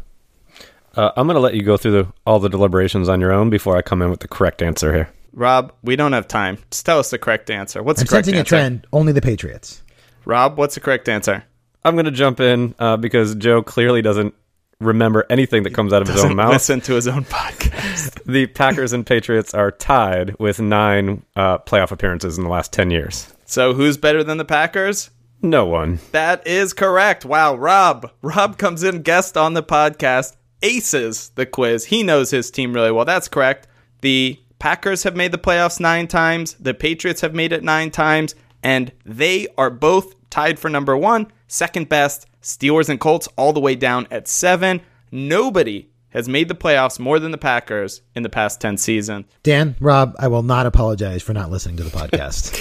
Uh, 0.95 1.11
I'm 1.15 1.25
going 1.25 1.35
to 1.35 1.39
let 1.41 1.55
you 1.55 1.63
go 1.63 1.77
through 1.77 1.91
the, 2.03 2.07
all 2.25 2.39
the 2.39 2.49
deliberations 2.49 3.09
on 3.09 3.19
your 3.21 3.31
own 3.31 3.49
before 3.49 3.75
I 3.77 3.81
come 3.81 4.01
in 4.03 4.09
with 4.11 4.19
the 4.19 4.27
correct 4.27 4.61
answer 4.61 4.93
here. 4.93 5.09
Rob, 5.33 5.73
we 5.83 5.95
don't 5.95 6.13
have 6.13 6.27
time. 6.27 6.57
Just 6.71 6.85
tell 6.85 6.99
us 6.99 7.09
the 7.09 7.17
correct 7.17 7.49
answer. 7.49 7.81
What's 7.83 8.01
I'm 8.01 8.05
the 8.05 8.09
correct 8.09 8.25
sensing 8.25 8.35
a 8.37 8.39
answer? 8.39 8.49
trend. 8.49 8.87
Only 8.93 9.11
the 9.13 9.21
Patriots. 9.21 9.81
Rob, 10.25 10.57
what's 10.57 10.75
the 10.75 10.81
correct 10.81 11.09
answer? 11.09 11.43
I'm 11.83 11.95
going 11.95 12.05
to 12.05 12.11
jump 12.11 12.39
in 12.39 12.75
uh, 12.79 12.97
because 12.97 13.35
Joe 13.35 13.61
clearly 13.61 14.01
doesn't 14.01 14.33
remember 14.79 15.25
anything 15.29 15.63
that 15.63 15.73
comes 15.73 15.91
out 15.93 16.01
of 16.01 16.07
his 16.07 16.23
own 16.23 16.35
mouth. 16.35 16.51
listen 16.53 16.81
to 16.81 16.93
his 16.93 17.07
own 17.07 17.25
podcast. 17.25 18.19
The 18.25 18.47
Packers 18.47 18.93
and 18.93 19.05
Patriots 19.05 19.53
are 19.53 19.69
tied 19.71 20.37
with 20.39 20.59
nine 20.61 21.23
uh, 21.35 21.57
playoff 21.59 21.91
appearances 21.91 22.37
in 22.37 22.43
the 22.45 22.49
last 22.49 22.71
10 22.71 22.89
years. 22.91 23.33
so, 23.45 23.73
who's 23.73 23.97
better 23.97 24.23
than 24.23 24.37
the 24.37 24.45
Packers? 24.45 25.09
No 25.41 25.65
one. 25.65 25.99
That 26.13 26.47
is 26.47 26.71
correct. 26.73 27.25
Wow, 27.25 27.55
Rob. 27.55 28.09
Rob 28.21 28.57
comes 28.57 28.81
in 28.83 29.01
guest 29.01 29.35
on 29.35 29.53
the 29.55 29.63
podcast, 29.63 30.35
aces 30.61 31.29
the 31.35 31.45
quiz. 31.45 31.83
He 31.85 32.01
knows 32.03 32.31
his 32.31 32.49
team 32.49 32.73
really 32.73 32.91
well. 32.91 33.03
That's 33.05 33.27
correct. 33.27 33.67
The 34.01 34.39
Packers 34.63 35.03
have 35.03 35.17
made 35.17 35.33
the 35.33 35.37
playoffs 35.37 35.81
nine 35.81 36.07
times. 36.07 36.53
The 36.53 36.73
Patriots 36.73 37.19
have 37.19 37.35
made 37.35 37.51
it 37.51 37.65
nine 37.65 37.91
times. 37.91 38.33
And 38.63 38.93
they 39.03 39.49
are 39.57 39.69
both 39.69 40.15
tied 40.29 40.57
for 40.57 40.69
number 40.69 40.95
one 40.95 41.29
second 41.49 41.89
best. 41.89 42.27
Steelers 42.41 42.87
and 42.87 42.97
Colts 42.97 43.27
all 43.35 43.51
the 43.51 43.59
way 43.59 43.75
down 43.75 44.07
at 44.09 44.29
seven. 44.29 44.79
Nobody 45.11 45.89
has 46.11 46.29
made 46.29 46.47
the 46.47 46.55
playoffs 46.55 46.97
more 46.97 47.19
than 47.19 47.31
the 47.31 47.37
Packers 47.37 48.03
in 48.15 48.23
the 48.23 48.29
past 48.29 48.61
10 48.61 48.77
seasons. 48.77 49.25
Dan, 49.43 49.75
Rob, 49.81 50.15
I 50.17 50.29
will 50.29 50.43
not 50.43 50.65
apologize 50.65 51.21
for 51.21 51.33
not 51.33 51.51
listening 51.51 51.75
to 51.75 51.83
the 51.83 51.89
podcast. 51.89 52.57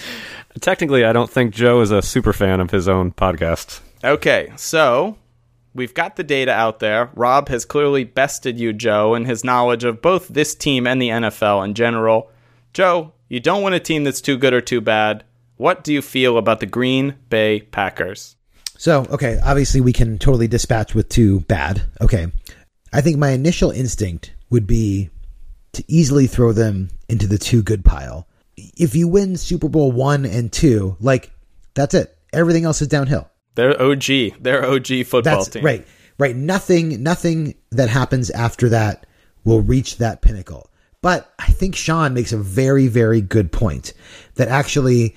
Technically, 0.60 1.04
I 1.04 1.12
don't 1.12 1.30
think 1.30 1.54
Joe 1.54 1.80
is 1.80 1.92
a 1.92 2.02
super 2.02 2.32
fan 2.32 2.58
of 2.58 2.72
his 2.72 2.88
own 2.88 3.12
podcast. 3.12 3.82
Okay, 4.02 4.52
so 4.56 5.16
we've 5.76 5.94
got 5.94 6.16
the 6.16 6.24
data 6.24 6.52
out 6.52 6.80
there. 6.80 7.10
Rob 7.14 7.48
has 7.48 7.64
clearly 7.64 8.04
bested 8.04 8.58
you, 8.58 8.72
Joe, 8.72 9.14
in 9.14 9.24
his 9.24 9.44
knowledge 9.44 9.84
of 9.84 10.02
both 10.02 10.28
this 10.28 10.54
team 10.54 10.86
and 10.86 11.00
the 11.00 11.10
NFL 11.10 11.64
in 11.64 11.74
general. 11.74 12.30
Joe, 12.72 13.12
you 13.28 13.40
don't 13.40 13.62
want 13.62 13.74
a 13.74 13.80
team 13.80 14.04
that's 14.04 14.20
too 14.20 14.38
good 14.38 14.54
or 14.54 14.60
too 14.60 14.80
bad. 14.80 15.24
What 15.56 15.84
do 15.84 15.92
you 15.92 16.02
feel 16.02 16.36
about 16.38 16.60
the 16.60 16.66
Green 16.66 17.14
Bay 17.28 17.60
Packers? 17.60 18.36
So, 18.78 19.06
okay, 19.10 19.38
obviously 19.42 19.80
we 19.80 19.92
can 19.92 20.18
totally 20.18 20.48
dispatch 20.48 20.94
with 20.94 21.08
too 21.08 21.40
bad. 21.40 21.82
Okay. 22.00 22.26
I 22.92 23.00
think 23.00 23.16
my 23.18 23.30
initial 23.30 23.70
instinct 23.70 24.32
would 24.50 24.66
be 24.66 25.10
to 25.72 25.84
easily 25.88 26.26
throw 26.26 26.52
them 26.52 26.90
into 27.08 27.26
the 27.26 27.38
too 27.38 27.62
good 27.62 27.84
pile. 27.84 28.26
If 28.56 28.94
you 28.94 29.08
win 29.08 29.36
Super 29.36 29.68
Bowl 29.68 29.92
one 29.92 30.24
and 30.24 30.52
two, 30.52 30.96
like, 31.00 31.30
that's 31.74 31.94
it. 31.94 32.16
Everything 32.32 32.64
else 32.64 32.82
is 32.82 32.88
downhill. 32.88 33.30
They're 33.56 33.80
OG. 33.80 34.04
They're 34.40 34.64
OG 34.64 34.86
football 35.06 35.22
That's 35.22 35.48
team. 35.48 35.64
right. 35.64 35.86
Right. 36.18 36.36
Nothing 36.36 37.02
nothing 37.02 37.56
that 37.72 37.88
happens 37.88 38.30
after 38.30 38.68
that 38.70 39.06
will 39.44 39.60
reach 39.60 39.98
that 39.98 40.22
pinnacle. 40.22 40.70
But 41.02 41.32
I 41.38 41.46
think 41.46 41.76
Sean 41.76 42.14
makes 42.14 42.32
a 42.32 42.38
very, 42.38 42.86
very 42.86 43.20
good 43.20 43.52
point 43.52 43.92
that 44.36 44.48
actually 44.48 45.16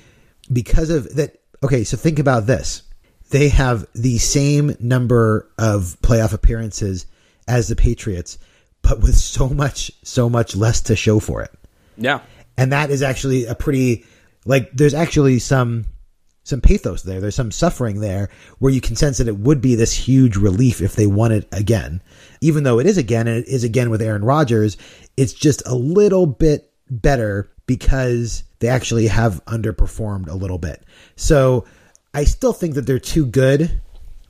because 0.51 0.89
of 0.89 1.15
that 1.15 1.39
okay, 1.63 1.83
so 1.83 1.97
think 1.97 2.19
about 2.19 2.47
this. 2.47 2.83
They 3.29 3.49
have 3.49 3.85
the 3.93 4.17
same 4.17 4.75
number 4.79 5.49
of 5.57 5.97
playoff 6.01 6.33
appearances 6.33 7.05
as 7.47 7.67
the 7.67 7.75
Patriots, 7.75 8.39
but 8.81 9.01
with 9.01 9.15
so 9.15 9.49
much, 9.49 9.91
so 10.03 10.29
much 10.29 10.55
less 10.55 10.81
to 10.81 10.95
show 10.95 11.19
for 11.19 11.43
it. 11.43 11.51
Yeah. 11.97 12.21
And 12.57 12.71
that 12.71 12.89
is 12.89 13.03
actually 13.03 13.45
a 13.45 13.55
pretty 13.55 14.05
like 14.45 14.71
there's 14.71 14.93
actually 14.93 15.39
some 15.39 15.85
some 16.49 16.61
pathos 16.61 17.03
there. 17.03 17.21
There's 17.21 17.35
some 17.35 17.51
suffering 17.51 18.01
there 18.01 18.29
where 18.59 18.73
you 18.73 18.81
can 18.81 18.95
sense 18.95 19.17
that 19.19 19.27
it 19.27 19.37
would 19.37 19.61
be 19.61 19.75
this 19.75 19.93
huge 19.93 20.35
relief 20.35 20.81
if 20.81 20.95
they 20.95 21.07
won 21.07 21.31
it 21.31 21.47
again. 21.51 22.01
Even 22.41 22.63
though 22.63 22.79
it 22.79 22.87
is 22.87 22.97
again, 22.97 23.27
and 23.27 23.37
it 23.37 23.47
is 23.47 23.63
again 23.63 23.89
with 23.89 24.01
Aaron 24.01 24.23
Rodgers, 24.23 24.77
it's 25.15 25.33
just 25.33 25.61
a 25.65 25.75
little 25.75 26.25
bit 26.25 26.71
better 26.89 27.51
because 27.65 28.43
they 28.59 28.67
actually 28.67 29.07
have 29.07 29.43
underperformed 29.45 30.27
a 30.27 30.35
little 30.35 30.57
bit. 30.57 30.83
So 31.15 31.65
I 32.13 32.23
still 32.23 32.53
think 32.53 32.75
that 32.75 32.87
they're 32.87 32.99
too 32.99 33.25
good, 33.25 33.79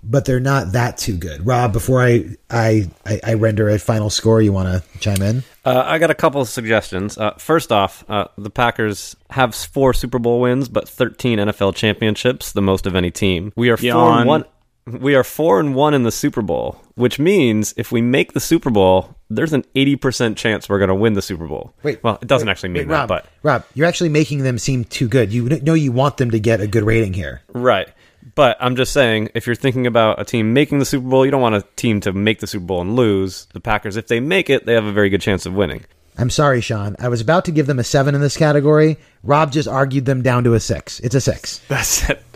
but 0.03 0.25
they're 0.25 0.39
not 0.39 0.73
that 0.73 0.97
too 0.97 1.17
good. 1.17 1.45
Rob, 1.45 1.73
before 1.73 2.01
I 2.01 2.35
I, 2.49 2.89
I, 3.05 3.19
I 3.23 3.33
render 3.35 3.69
a 3.69 3.79
final 3.79 4.09
score, 4.09 4.41
you 4.41 4.51
want 4.53 4.67
to 4.67 4.99
chime 4.99 5.21
in? 5.21 5.43
Uh, 5.65 5.83
I 5.85 5.99
got 5.99 6.09
a 6.09 6.15
couple 6.15 6.41
of 6.41 6.49
suggestions. 6.49 7.17
Uh, 7.17 7.31
first 7.37 7.71
off, 7.71 8.03
uh, 8.09 8.25
the 8.37 8.49
Packers 8.49 9.15
have 9.29 9.53
four 9.53 9.93
Super 9.93 10.19
Bowl 10.19 10.41
wins, 10.41 10.67
but 10.69 10.87
13 10.87 11.39
NFL 11.39 11.75
championships, 11.75 12.51
the 12.51 12.61
most 12.61 12.85
of 12.85 12.95
any 12.95 13.11
team. 13.11 13.53
We 13.55 13.69
are 13.69 13.77
four 13.77 14.11
and 14.11 14.27
one. 14.27 14.45
We 14.85 15.13
are 15.13 15.23
four 15.23 15.59
and 15.59 15.75
one 15.75 15.93
in 15.93 16.01
the 16.01 16.11
Super 16.11 16.41
Bowl, 16.41 16.81
which 16.95 17.19
means 17.19 17.75
if 17.77 17.91
we 17.91 18.01
make 18.01 18.33
the 18.33 18.39
Super 18.39 18.71
Bowl, 18.71 19.15
there's 19.29 19.53
an 19.53 19.63
80% 19.75 20.35
chance 20.35 20.67
we're 20.67 20.79
going 20.79 20.87
to 20.89 20.95
win 20.95 21.13
the 21.13 21.21
Super 21.21 21.47
Bowl. 21.47 21.75
Wait, 21.83 22.03
well, 22.03 22.17
it 22.19 22.27
doesn't 22.27 22.47
wait, 22.47 22.51
actually 22.51 22.69
mean 22.69 22.87
wait, 22.87 22.95
that, 22.95 23.01
Rob, 23.01 23.07
but 23.09 23.27
Rob, 23.43 23.65
you're 23.75 23.85
actually 23.85 24.09
making 24.09 24.39
them 24.39 24.57
seem 24.57 24.85
too 24.85 25.07
good. 25.07 25.31
You 25.31 25.47
know 25.47 25.75
you 25.75 25.91
want 25.91 26.17
them 26.17 26.31
to 26.31 26.39
get 26.39 26.61
a 26.61 26.67
good 26.67 26.83
rating 26.83 27.13
here. 27.13 27.43
Right. 27.53 27.89
But 28.35 28.57
I'm 28.59 28.75
just 28.75 28.93
saying, 28.93 29.29
if 29.33 29.45
you're 29.47 29.55
thinking 29.55 29.87
about 29.87 30.19
a 30.19 30.25
team 30.25 30.53
making 30.53 30.79
the 30.79 30.85
Super 30.85 31.07
Bowl, 31.07 31.25
you 31.25 31.31
don't 31.31 31.41
want 31.41 31.55
a 31.55 31.63
team 31.75 31.99
to 32.01 32.13
make 32.13 32.39
the 32.39 32.47
Super 32.47 32.65
Bowl 32.65 32.81
and 32.81 32.95
lose. 32.95 33.47
The 33.53 33.59
Packers, 33.59 33.97
if 33.97 34.07
they 34.07 34.19
make 34.19 34.49
it, 34.49 34.65
they 34.65 34.73
have 34.73 34.85
a 34.85 34.91
very 34.91 35.09
good 35.09 35.21
chance 35.21 35.45
of 35.45 35.53
winning. 35.53 35.85
I'm 36.17 36.29
sorry, 36.29 36.59
Sean. 36.61 36.95
I 36.99 37.07
was 37.07 37.21
about 37.21 37.45
to 37.45 37.51
give 37.51 37.65
them 37.65 37.79
a 37.79 37.83
seven 37.83 38.13
in 38.13 38.19
this 38.21 38.35
category. 38.35 38.97
Rob 39.23 39.51
just 39.53 39.67
argued 39.69 40.05
them 40.05 40.21
down 40.21 40.43
to 40.43 40.53
a 40.53 40.59
six. 40.59 40.99
It's 40.99 41.15
a 41.15 41.21
six. 41.21 41.59
That's 41.69 42.09
it. 42.09 42.23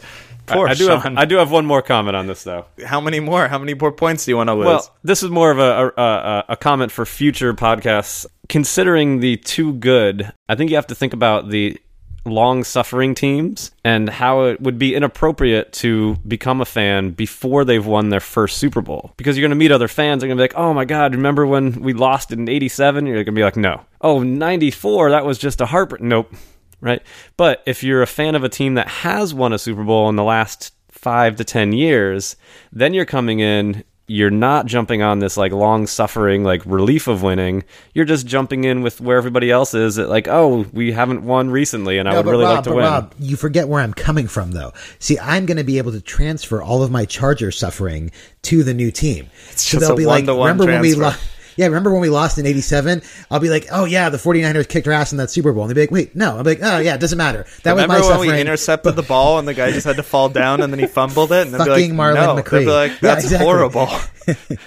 I- 0.48 0.56
Poor 0.56 0.68
I, 0.68 0.74
do 0.74 0.88
Sean. 0.88 1.00
have 1.02 1.18
I 1.18 1.24
do 1.26 1.38
have 1.38 1.52
one 1.52 1.66
more 1.66 1.82
comment 1.82 2.18
on 2.18 2.28
this 2.28 2.44
though. 2.44 2.66
How 2.86 3.00
many 3.00 3.22
more? 3.22 3.48
How 3.48 3.58
many 3.58 3.74
more 3.76 3.94
points 3.94 4.26
do 4.26 4.32
you 4.32 4.36
want 4.38 4.50
to 4.50 4.54
lose? 4.54 4.66
Well, 4.66 4.96
this 5.02 5.24
is 5.24 5.30
more 5.30 5.52
of 5.52 5.58
a, 5.60 5.62
a, 5.98 6.02
a, 6.02 6.46
a 6.50 6.58
comment 6.58 6.92
for 6.92 7.06
future 7.06 7.54
podcasts. 7.54 8.26
Considering 8.50 9.22
the 9.22 9.38
too 9.38 9.72
good, 9.74 10.32
I 10.50 10.56
think 10.56 10.70
you 10.70 10.76
have 10.76 10.88
to 10.88 10.96
think 10.96 11.14
about 11.14 11.50
the 11.50 11.78
long 12.26 12.64
suffering 12.64 13.16
teams 13.16 13.72
and 13.84 14.10
how 14.10 14.44
it 14.46 14.62
would 14.62 14.78
be 14.78 14.96
inappropriate 14.96 15.74
to 15.74 16.16
become 16.28 16.62
a 16.62 16.66
fan 16.66 17.12
before 17.12 17.66
they've 17.66 17.86
won 17.86 18.10
their 18.10 18.20
first 18.20 18.58
Super 18.58 18.82
Bowl. 18.82 19.14
Because 19.18 19.38
you're 19.38 19.44
going 19.44 19.50
to 19.52 19.56
meet 19.56 19.72
other 19.72 19.88
fans, 19.88 20.22
they're 20.22 20.28
going 20.28 20.38
to 20.38 20.42
be 20.42 20.46
like, 20.46 20.58
oh 20.58 20.74
my 20.74 20.86
God, 20.86 21.16
remember 21.16 21.46
when 21.46 21.82
we 21.82 21.94
lost 21.94 22.32
in 22.32 22.48
87? 22.48 23.06
You're 23.06 23.16
going 23.16 23.26
to 23.26 23.32
be 23.32 23.44
like, 23.44 23.58
no. 23.58 23.82
Oh, 24.02 24.24
94, 24.24 25.12
that 25.12 25.26
was 25.26 25.38
just 25.38 25.62
a 25.62 25.66
heartbreak. 25.66 26.02
Nope. 26.02 26.34
Right. 26.82 27.02
But 27.38 27.64
if 27.66 27.82
you're 27.82 28.02
a 28.02 28.08
fan 28.08 28.36
of 28.36 28.44
a 28.44 28.50
team 28.50 28.74
that 28.74 28.90
has 28.90 29.34
won 29.34 29.54
a 29.54 29.58
Super 29.58 29.84
Bowl 29.86 30.10
in 30.10 30.18
the 30.18 30.24
last 30.24 30.74
five 30.92 31.38
to 31.38 31.44
10 31.44 31.72
years, 31.72 32.36
then 32.74 32.94
you're 32.94 33.06
coming 33.06 33.40
in 33.40 33.84
you're 34.08 34.30
not 34.30 34.66
jumping 34.66 35.02
on 35.02 35.20
this 35.20 35.38
like 35.38 35.54
long 35.54 35.88
suffering 35.88 36.44
like 36.44 36.62
relief 36.66 37.08
of 37.08 37.24
winning. 37.24 37.64
You're 37.94 38.06
just 38.06 38.28
jumping 38.28 38.66
in 38.66 38.82
with 38.82 39.00
where 39.00 39.18
everybody 39.18 39.50
else 39.50 39.74
is 39.74 39.98
at 39.98 40.10
like, 40.10 40.28
oh, 40.28 40.66
we 40.74 40.92
haven't 40.92 41.24
won 41.24 41.50
recently 41.50 41.98
and 41.98 42.10
I 42.10 42.18
would 42.18 42.26
really 42.26 42.44
Rob, 42.44 42.56
like 42.56 42.64
to 42.66 42.70
but 42.72 42.76
win. 42.76 42.86
Rob, 42.86 43.16
you 43.18 43.38
forget 43.38 43.70
where 43.70 43.82
I'm 43.82 43.94
coming 43.94 44.28
from, 44.28 44.52
though. 44.52 44.74
See, 45.00 45.18
I'm 45.18 45.46
going 45.46 45.58
to 45.58 45.64
be 45.64 45.78
able 45.78 45.94
to 45.94 46.02
transfer 46.02 46.62
all 46.62 46.84
of 46.84 46.92
my 46.92 47.06
Charger 47.06 47.52
suffering 47.52 48.12
to 48.44 48.64
the 48.64 48.74
new 48.74 48.92
team. 48.92 49.30
It's 49.52 49.70
just 49.70 49.90
a 49.90 49.96
one-to-one 49.96 50.48
remember 50.48 50.66
when 50.66 50.82
we 50.82 50.96
transfer. 50.96 51.04
lost? 51.04 51.30
Yeah, 51.56 51.68
remember 51.68 51.92
when 51.92 52.02
we 52.02 52.10
lost 52.10 52.38
in 52.38 52.46
87? 52.46 53.02
I'll 53.32 53.40
be 53.40 53.50
like, 53.50 53.68
oh 53.72 53.86
yeah, 53.86 54.10
the 54.10 54.18
49ers 54.18 54.68
kicked 54.68 54.88
our 54.88 54.94
ass 54.94 55.12
in 55.12 55.18
that 55.20 55.30
Super 55.30 55.54
Bowl. 55.54 55.64
And 55.64 55.70
they'll 55.70 55.76
be 55.76 55.82
like, 55.82 55.92
wait, 55.92 56.16
no. 56.16 56.38
I'll 56.38 56.44
be 56.44 56.52
like, 56.52 56.60
oh 56.64 56.80
yeah, 56.80 56.96
it 56.96 57.00
doesn't 57.00 57.18
matter. 57.18 57.46
That 57.64 57.72
Remember 57.72 57.96
was 57.96 58.02
my 58.04 58.08
suffering. 58.08 58.08
Remember 58.08 58.10
when 58.10 58.18
suffering. 58.28 58.36
we 58.36 58.42
intercepted 58.42 58.96
the 58.96 59.04
ball 59.04 59.40
and 59.40 59.48
the 59.48 59.54
guy 59.54 59.72
just 59.72 59.86
had 59.86 59.96
to 59.98 60.04
fall 60.04 60.30
down 60.30 60.62
and 60.62 60.72
then 60.72 60.80
he 60.80 60.88
fumbled 60.88 61.32
it 61.32 61.46
and 61.48 61.54
then 61.54 61.62
be 61.64 61.70
Fucking 61.70 61.98
like, 61.98 62.16
Marlon 62.16 62.36
no. 62.36 62.42
McCree. 62.42 62.52
They'd 62.52 62.66
be 62.66 62.72
like, 62.72 62.92
Yeah, 62.92 62.98
that's 63.02 63.24
exactly. 63.26 63.46
horrible. 63.46 63.88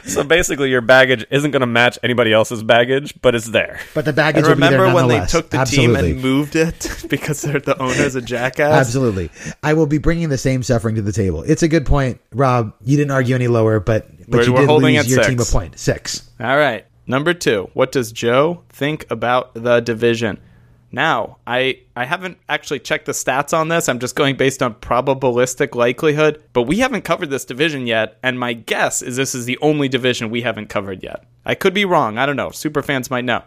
So 0.04 0.22
basically 0.22 0.68
your 0.68 0.82
baggage 0.82 1.24
isn't 1.30 1.50
going 1.50 1.60
to 1.60 1.66
match 1.66 1.98
anybody 2.02 2.30
else's 2.30 2.62
baggage, 2.62 3.14
but 3.22 3.34
it's 3.34 3.46
there. 3.46 3.80
but 3.94 4.04
the 4.04 4.12
baggage 4.12 4.44
And 4.44 4.48
will 4.48 4.54
be 4.54 4.60
there 4.68 4.80
remember 4.82 4.94
when 4.94 5.08
they 5.08 5.24
took 5.26 5.48
the 5.48 5.56
Absolutely. 5.56 6.02
team 6.02 6.12
and 6.16 6.22
moved 6.22 6.56
it 6.56 7.04
because 7.08 7.40
they're 7.40 7.58
the 7.58 7.74
owner's 7.80 8.14
a 8.16 8.20
jackass? 8.20 8.70
Absolutely. 8.86 9.30
I 9.62 9.72
will 9.72 9.86
be 9.86 9.96
bringing 9.96 10.28
the 10.28 10.36
same 10.36 10.62
suffering 10.62 10.96
to 10.96 11.02
the 11.02 11.10
table. 11.12 11.42
It's 11.42 11.62
a 11.62 11.68
good 11.68 11.86
point. 11.86 12.20
Rob, 12.32 12.74
you 12.84 12.98
didn't 12.98 13.12
argue 13.12 13.34
any 13.34 13.48
lower, 13.48 13.80
but, 13.80 14.06
but 14.28 14.38
We're- 14.38 14.46
you 14.46 14.52
we're 14.54 14.60
did 14.60 14.68
holding 14.68 14.94
lose 14.96 15.04
at 15.04 15.08
your 15.08 15.22
six. 15.24 15.28
team 15.28 15.40
a 15.40 15.44
point. 15.44 15.78
Six. 15.78 16.30
All 16.40 16.56
right. 16.56 16.84
Number 17.06 17.32
two, 17.34 17.70
what 17.74 17.92
does 17.92 18.10
Joe 18.12 18.62
think 18.68 19.06
about 19.10 19.54
the 19.54 19.80
division? 19.80 20.38
Now, 20.92 21.38
I 21.46 21.80
I 21.94 22.04
haven't 22.04 22.38
actually 22.48 22.78
checked 22.80 23.06
the 23.06 23.12
stats 23.12 23.56
on 23.56 23.68
this. 23.68 23.88
I'm 23.88 23.98
just 23.98 24.14
going 24.16 24.36
based 24.36 24.62
on 24.62 24.74
probabilistic 24.74 25.74
likelihood, 25.74 26.42
but 26.52 26.62
we 26.62 26.78
haven't 26.78 27.02
covered 27.02 27.30
this 27.30 27.44
division 27.44 27.86
yet, 27.86 28.18
and 28.22 28.38
my 28.38 28.52
guess 28.54 29.02
is 29.02 29.16
this 29.16 29.34
is 29.34 29.44
the 29.46 29.58
only 29.60 29.88
division 29.88 30.30
we 30.30 30.42
haven't 30.42 30.68
covered 30.68 31.02
yet. 31.02 31.24
I 31.44 31.54
could 31.54 31.74
be 31.74 31.84
wrong. 31.84 32.18
I 32.18 32.26
don't 32.26 32.36
know. 32.36 32.50
Super 32.50 32.82
fans 32.82 33.10
might 33.10 33.24
know. 33.24 33.42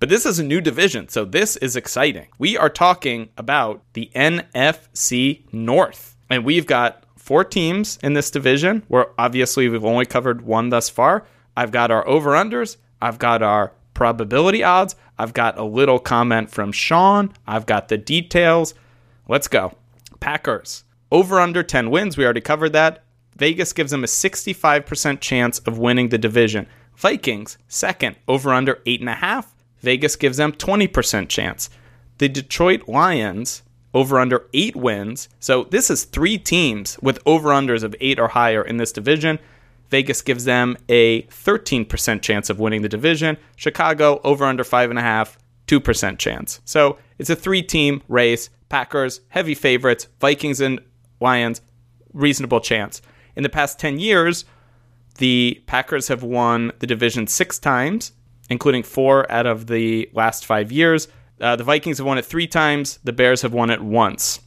But 0.00 0.08
this 0.08 0.26
is 0.26 0.38
a 0.38 0.44
new 0.44 0.60
division, 0.60 1.08
so 1.08 1.24
this 1.24 1.56
is 1.56 1.76
exciting. 1.76 2.26
We 2.38 2.56
are 2.56 2.68
talking 2.70 3.28
about 3.38 3.82
the 3.92 4.10
NFC 4.14 5.42
North, 5.52 6.16
and 6.30 6.44
we've 6.44 6.66
got 6.66 7.03
four 7.24 7.42
teams 7.42 7.98
in 8.02 8.12
this 8.12 8.30
division. 8.30 8.82
Where 8.88 9.06
obviously 9.18 9.68
we've 9.68 9.84
only 9.84 10.04
covered 10.04 10.42
one 10.42 10.68
thus 10.68 10.90
far. 10.90 11.26
I've 11.56 11.70
got 11.70 11.90
our 11.90 12.06
over 12.06 12.32
unders. 12.32 12.76
I've 13.00 13.18
got 13.18 13.42
our 13.42 13.72
probability 13.94 14.62
odds. 14.62 14.94
I've 15.18 15.32
got 15.32 15.58
a 15.58 15.64
little 15.64 15.98
comment 15.98 16.50
from 16.50 16.70
Sean. 16.70 17.32
I've 17.46 17.66
got 17.66 17.88
the 17.88 17.96
details. 17.96 18.74
Let's 19.26 19.48
go. 19.48 19.72
Packers 20.20 20.84
over 21.10 21.40
under 21.40 21.62
10 21.62 21.90
wins. 21.90 22.16
We 22.16 22.24
already 22.24 22.40
covered 22.40 22.72
that. 22.72 23.04
Vegas 23.36 23.72
gives 23.72 23.90
them 23.90 24.04
a 24.04 24.08
65% 24.08 25.20
chance 25.20 25.60
of 25.60 25.78
winning 25.78 26.10
the 26.10 26.18
division. 26.18 26.66
Vikings, 26.96 27.56
second, 27.68 28.16
over 28.28 28.52
under 28.52 28.76
8.5. 28.86 29.46
Vegas 29.80 30.16
gives 30.16 30.36
them 30.36 30.52
20% 30.52 31.28
chance. 31.28 31.70
The 32.18 32.28
Detroit 32.28 32.88
Lions, 32.88 33.62
over 33.94 34.18
under 34.18 34.46
8 34.52 34.76
wins. 34.76 35.28
So 35.38 35.64
this 35.64 35.88
is 35.88 36.04
three 36.04 36.36
teams 36.36 36.98
with 37.00 37.20
over 37.24 37.50
unders 37.50 37.84
of 37.84 37.94
8 38.00 38.18
or 38.18 38.28
higher 38.28 38.62
in 38.62 38.76
this 38.76 38.92
division. 38.92 39.38
Vegas 39.90 40.20
gives 40.20 40.44
them 40.44 40.76
a 40.88 41.22
13% 41.22 42.20
chance 42.20 42.50
of 42.50 42.58
winning 42.58 42.82
the 42.82 42.88
division. 42.88 43.36
Chicago, 43.54 44.20
over 44.24 44.44
under 44.44 44.64
5.5, 44.64 45.36
2% 45.68 46.18
chance. 46.18 46.60
So 46.64 46.98
it's 47.18 47.30
a 47.30 47.36
three 47.36 47.62
team 47.62 48.02
race. 48.08 48.50
Packers, 48.68 49.20
heavy 49.28 49.54
favorites. 49.54 50.08
Vikings 50.20 50.60
and 50.60 50.80
Lions, 51.20 51.60
reasonable 52.12 52.60
chance. 52.60 53.00
In 53.36 53.44
the 53.44 53.48
past 53.48 53.78
10 53.78 54.00
years, 54.00 54.44
the 55.18 55.62
Packers 55.66 56.08
have 56.08 56.22
won 56.22 56.72
the 56.80 56.86
division 56.86 57.26
six 57.28 57.58
times, 57.58 58.12
including 58.50 58.82
four 58.82 59.30
out 59.30 59.46
of 59.46 59.68
the 59.68 60.10
last 60.12 60.44
five 60.44 60.72
years. 60.72 61.06
Uh, 61.40 61.56
the 61.56 61.64
Vikings 61.64 61.98
have 61.98 62.06
won 62.06 62.18
it 62.18 62.24
three 62.24 62.46
times. 62.46 62.98
The 63.04 63.12
Bears 63.12 63.42
have 63.42 63.52
won 63.52 63.70
it 63.70 63.82
once. 63.82 64.40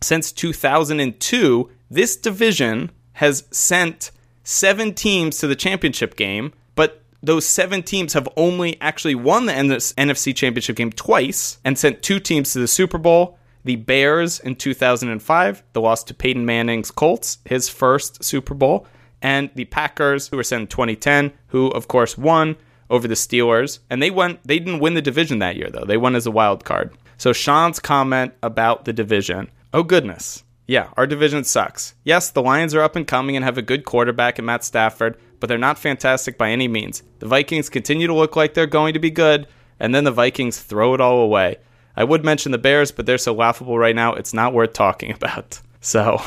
Since 0.00 0.32
2002, 0.32 1.70
This 1.90 2.16
division 2.16 2.90
has 3.14 3.44
sent 3.50 4.10
seven 4.44 4.94
teams 4.94 5.38
to 5.38 5.46
the 5.46 5.54
championship 5.54 6.16
game, 6.16 6.52
but 6.74 7.02
those 7.22 7.46
seven 7.46 7.82
teams 7.82 8.14
have 8.14 8.28
only 8.36 8.80
actually 8.80 9.14
won 9.14 9.46
the 9.46 9.52
NFC 9.52 10.34
championship 10.34 10.76
game 10.76 10.90
twice 10.90 11.58
and 11.64 11.78
sent 11.78 12.02
two 12.02 12.18
teams 12.18 12.52
to 12.52 12.58
the 12.58 12.66
Super 12.66 12.98
Bowl. 12.98 13.38
The 13.64 13.76
Bears 13.76 14.40
in 14.40 14.56
2005, 14.56 15.62
the 15.72 15.80
loss 15.80 16.02
to 16.04 16.14
Peyton 16.14 16.44
Manning's 16.44 16.90
Colts, 16.90 17.38
his 17.44 17.68
first 17.68 18.24
Super 18.24 18.54
Bowl, 18.54 18.86
and 19.20 19.50
the 19.54 19.66
Packers, 19.66 20.28
who 20.28 20.36
were 20.36 20.42
sent 20.42 20.62
in 20.62 20.66
2010, 20.66 21.32
who 21.48 21.68
of 21.68 21.86
course 21.86 22.18
won 22.18 22.56
over 22.90 23.08
the 23.08 23.14
Steelers, 23.14 23.78
and 23.90 24.02
they 24.02 24.10
went. 24.10 24.40
They 24.46 24.58
didn't 24.58 24.80
win 24.80 24.94
the 24.94 25.02
division 25.02 25.38
that 25.40 25.56
year 25.56 25.70
though. 25.70 25.84
They 25.84 25.96
won 25.96 26.14
as 26.14 26.26
a 26.26 26.30
wild 26.30 26.64
card. 26.64 26.92
So 27.16 27.32
Sean's 27.32 27.78
comment 27.78 28.34
about 28.42 28.84
the 28.84 28.92
division. 28.92 29.50
Oh 29.72 29.82
goodness. 29.82 30.44
Yeah, 30.66 30.88
our 30.96 31.06
division 31.06 31.44
sucks. 31.44 31.94
Yes, 32.04 32.30
the 32.30 32.42
Lions 32.42 32.74
are 32.74 32.82
up 32.82 32.96
and 32.96 33.06
coming 33.06 33.36
and 33.36 33.44
have 33.44 33.58
a 33.58 33.62
good 33.62 33.84
quarterback 33.84 34.38
in 34.38 34.44
Matt 34.44 34.64
Stafford, 34.64 35.18
but 35.40 35.48
they're 35.48 35.58
not 35.58 35.78
fantastic 35.78 36.38
by 36.38 36.50
any 36.50 36.68
means. 36.68 37.02
The 37.18 37.26
Vikings 37.26 37.68
continue 37.68 38.06
to 38.06 38.14
look 38.14 38.36
like 38.36 38.54
they're 38.54 38.66
going 38.66 38.94
to 38.94 39.00
be 39.00 39.10
good, 39.10 39.48
and 39.80 39.94
then 39.94 40.04
the 40.04 40.12
Vikings 40.12 40.60
throw 40.60 40.94
it 40.94 41.00
all 41.00 41.20
away. 41.20 41.56
I 41.96 42.04
would 42.04 42.24
mention 42.24 42.52
the 42.52 42.58
Bears, 42.58 42.92
but 42.92 43.06
they're 43.06 43.18
so 43.18 43.34
laughable 43.34 43.76
right 43.76 43.94
now, 43.94 44.14
it's 44.14 44.32
not 44.32 44.54
worth 44.54 44.72
talking 44.72 45.12
about. 45.14 45.60
So, 45.80 46.22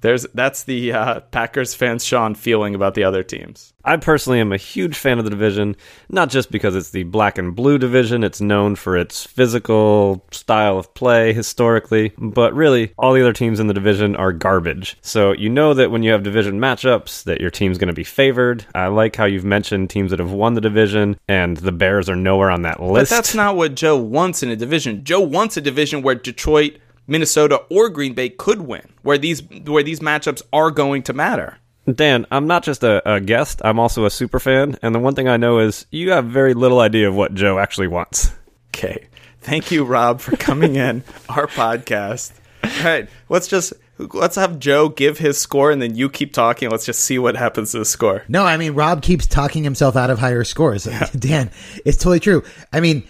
there's 0.00 0.26
that's 0.34 0.64
the 0.64 0.92
uh, 0.92 1.20
Packers 1.20 1.74
fans 1.74 2.04
Sean 2.04 2.34
feeling 2.34 2.74
about 2.74 2.94
the 2.94 3.04
other 3.04 3.22
teams. 3.22 3.72
I 3.84 3.96
personally 3.96 4.40
am 4.40 4.52
a 4.52 4.58
huge 4.58 4.96
fan 4.96 5.18
of 5.18 5.24
the 5.24 5.30
division, 5.30 5.74
not 6.10 6.28
just 6.28 6.50
because 6.50 6.76
it's 6.76 6.90
the 6.90 7.04
black 7.04 7.38
and 7.38 7.56
blue 7.56 7.78
division, 7.78 8.22
it's 8.22 8.40
known 8.40 8.76
for 8.76 8.96
its 8.96 9.24
physical 9.24 10.24
style 10.30 10.78
of 10.78 10.92
play 10.92 11.32
historically, 11.32 12.12
but 12.18 12.52
really 12.54 12.92
all 12.98 13.14
the 13.14 13.22
other 13.22 13.32
teams 13.32 13.58
in 13.58 13.68
the 13.68 13.74
division 13.74 14.14
are 14.16 14.32
garbage. 14.32 14.98
So 15.00 15.32
you 15.32 15.48
know 15.48 15.72
that 15.74 15.90
when 15.90 16.02
you 16.02 16.12
have 16.12 16.22
division 16.22 16.60
matchups 16.60 17.24
that 17.24 17.40
your 17.40 17.50
team's 17.50 17.78
going 17.78 17.88
to 17.88 17.94
be 17.94 18.04
favored. 18.04 18.66
I 18.74 18.88
like 18.88 19.16
how 19.16 19.24
you've 19.24 19.44
mentioned 19.44 19.90
teams 19.90 20.10
that 20.10 20.20
have 20.20 20.32
won 20.32 20.54
the 20.54 20.60
division 20.60 21.18
and 21.26 21.56
the 21.56 21.72
Bears 21.72 22.08
are 22.08 22.16
nowhere 22.16 22.50
on 22.50 22.62
that 22.62 22.82
list. 22.82 23.10
But 23.10 23.16
that's 23.16 23.34
not 23.34 23.56
what 23.56 23.74
Joe 23.74 23.96
wants 23.96 24.42
in 24.42 24.50
a 24.50 24.56
division. 24.56 25.04
Joe 25.04 25.20
wants 25.20 25.56
a 25.56 25.60
division 25.60 26.02
where 26.02 26.14
Detroit 26.14 26.78
Minnesota 27.10 27.62
or 27.68 27.90
Green 27.90 28.14
Bay 28.14 28.28
could 28.28 28.62
win, 28.62 28.88
where 29.02 29.18
these 29.18 29.42
where 29.66 29.82
these 29.82 30.00
matchups 30.00 30.42
are 30.52 30.70
going 30.70 31.02
to 31.02 31.12
matter. 31.12 31.58
Dan, 31.92 32.26
I'm 32.30 32.46
not 32.46 32.62
just 32.62 32.84
a, 32.84 33.02
a, 33.10 33.20
guest, 33.20 33.60
I'm 33.64 33.80
also 33.80 34.04
a 34.04 34.10
super 34.10 34.38
fan, 34.38 34.78
and 34.80 34.94
the 34.94 35.00
one 35.00 35.14
thing 35.14 35.28
I 35.28 35.36
know 35.36 35.58
is 35.58 35.86
you 35.90 36.12
have 36.12 36.26
very 36.26 36.54
little 36.54 36.78
idea 36.78 37.08
of 37.08 37.16
what 37.16 37.34
Joe 37.34 37.58
actually 37.58 37.88
wants. 37.88 38.32
Okay. 38.68 39.08
Thank 39.40 39.70
you, 39.70 39.84
Rob, 39.84 40.20
for 40.20 40.36
coming 40.36 40.76
in 40.76 41.02
our 41.28 41.46
podcast. 41.46 42.32
All 42.62 42.84
right, 42.84 43.08
let's 43.28 43.48
just 43.48 43.72
let's 43.98 44.36
have 44.36 44.58
Joe 44.58 44.88
give 44.88 45.18
his 45.18 45.38
score 45.38 45.70
and 45.70 45.82
then 45.82 45.96
you 45.96 46.08
keep 46.08 46.32
talking. 46.32 46.70
Let's 46.70 46.86
just 46.86 47.00
see 47.00 47.18
what 47.18 47.36
happens 47.36 47.72
to 47.72 47.78
the 47.78 47.84
score. 47.84 48.22
No, 48.28 48.44
I 48.44 48.56
mean 48.56 48.74
Rob 48.74 49.02
keeps 49.02 49.26
talking 49.26 49.64
himself 49.64 49.96
out 49.96 50.10
of 50.10 50.18
higher 50.18 50.44
scores. 50.44 50.86
Yeah. 50.86 51.08
Dan, 51.18 51.50
it's 51.84 51.96
totally 51.96 52.20
true. 52.20 52.44
I 52.72 52.80
mean, 52.80 53.02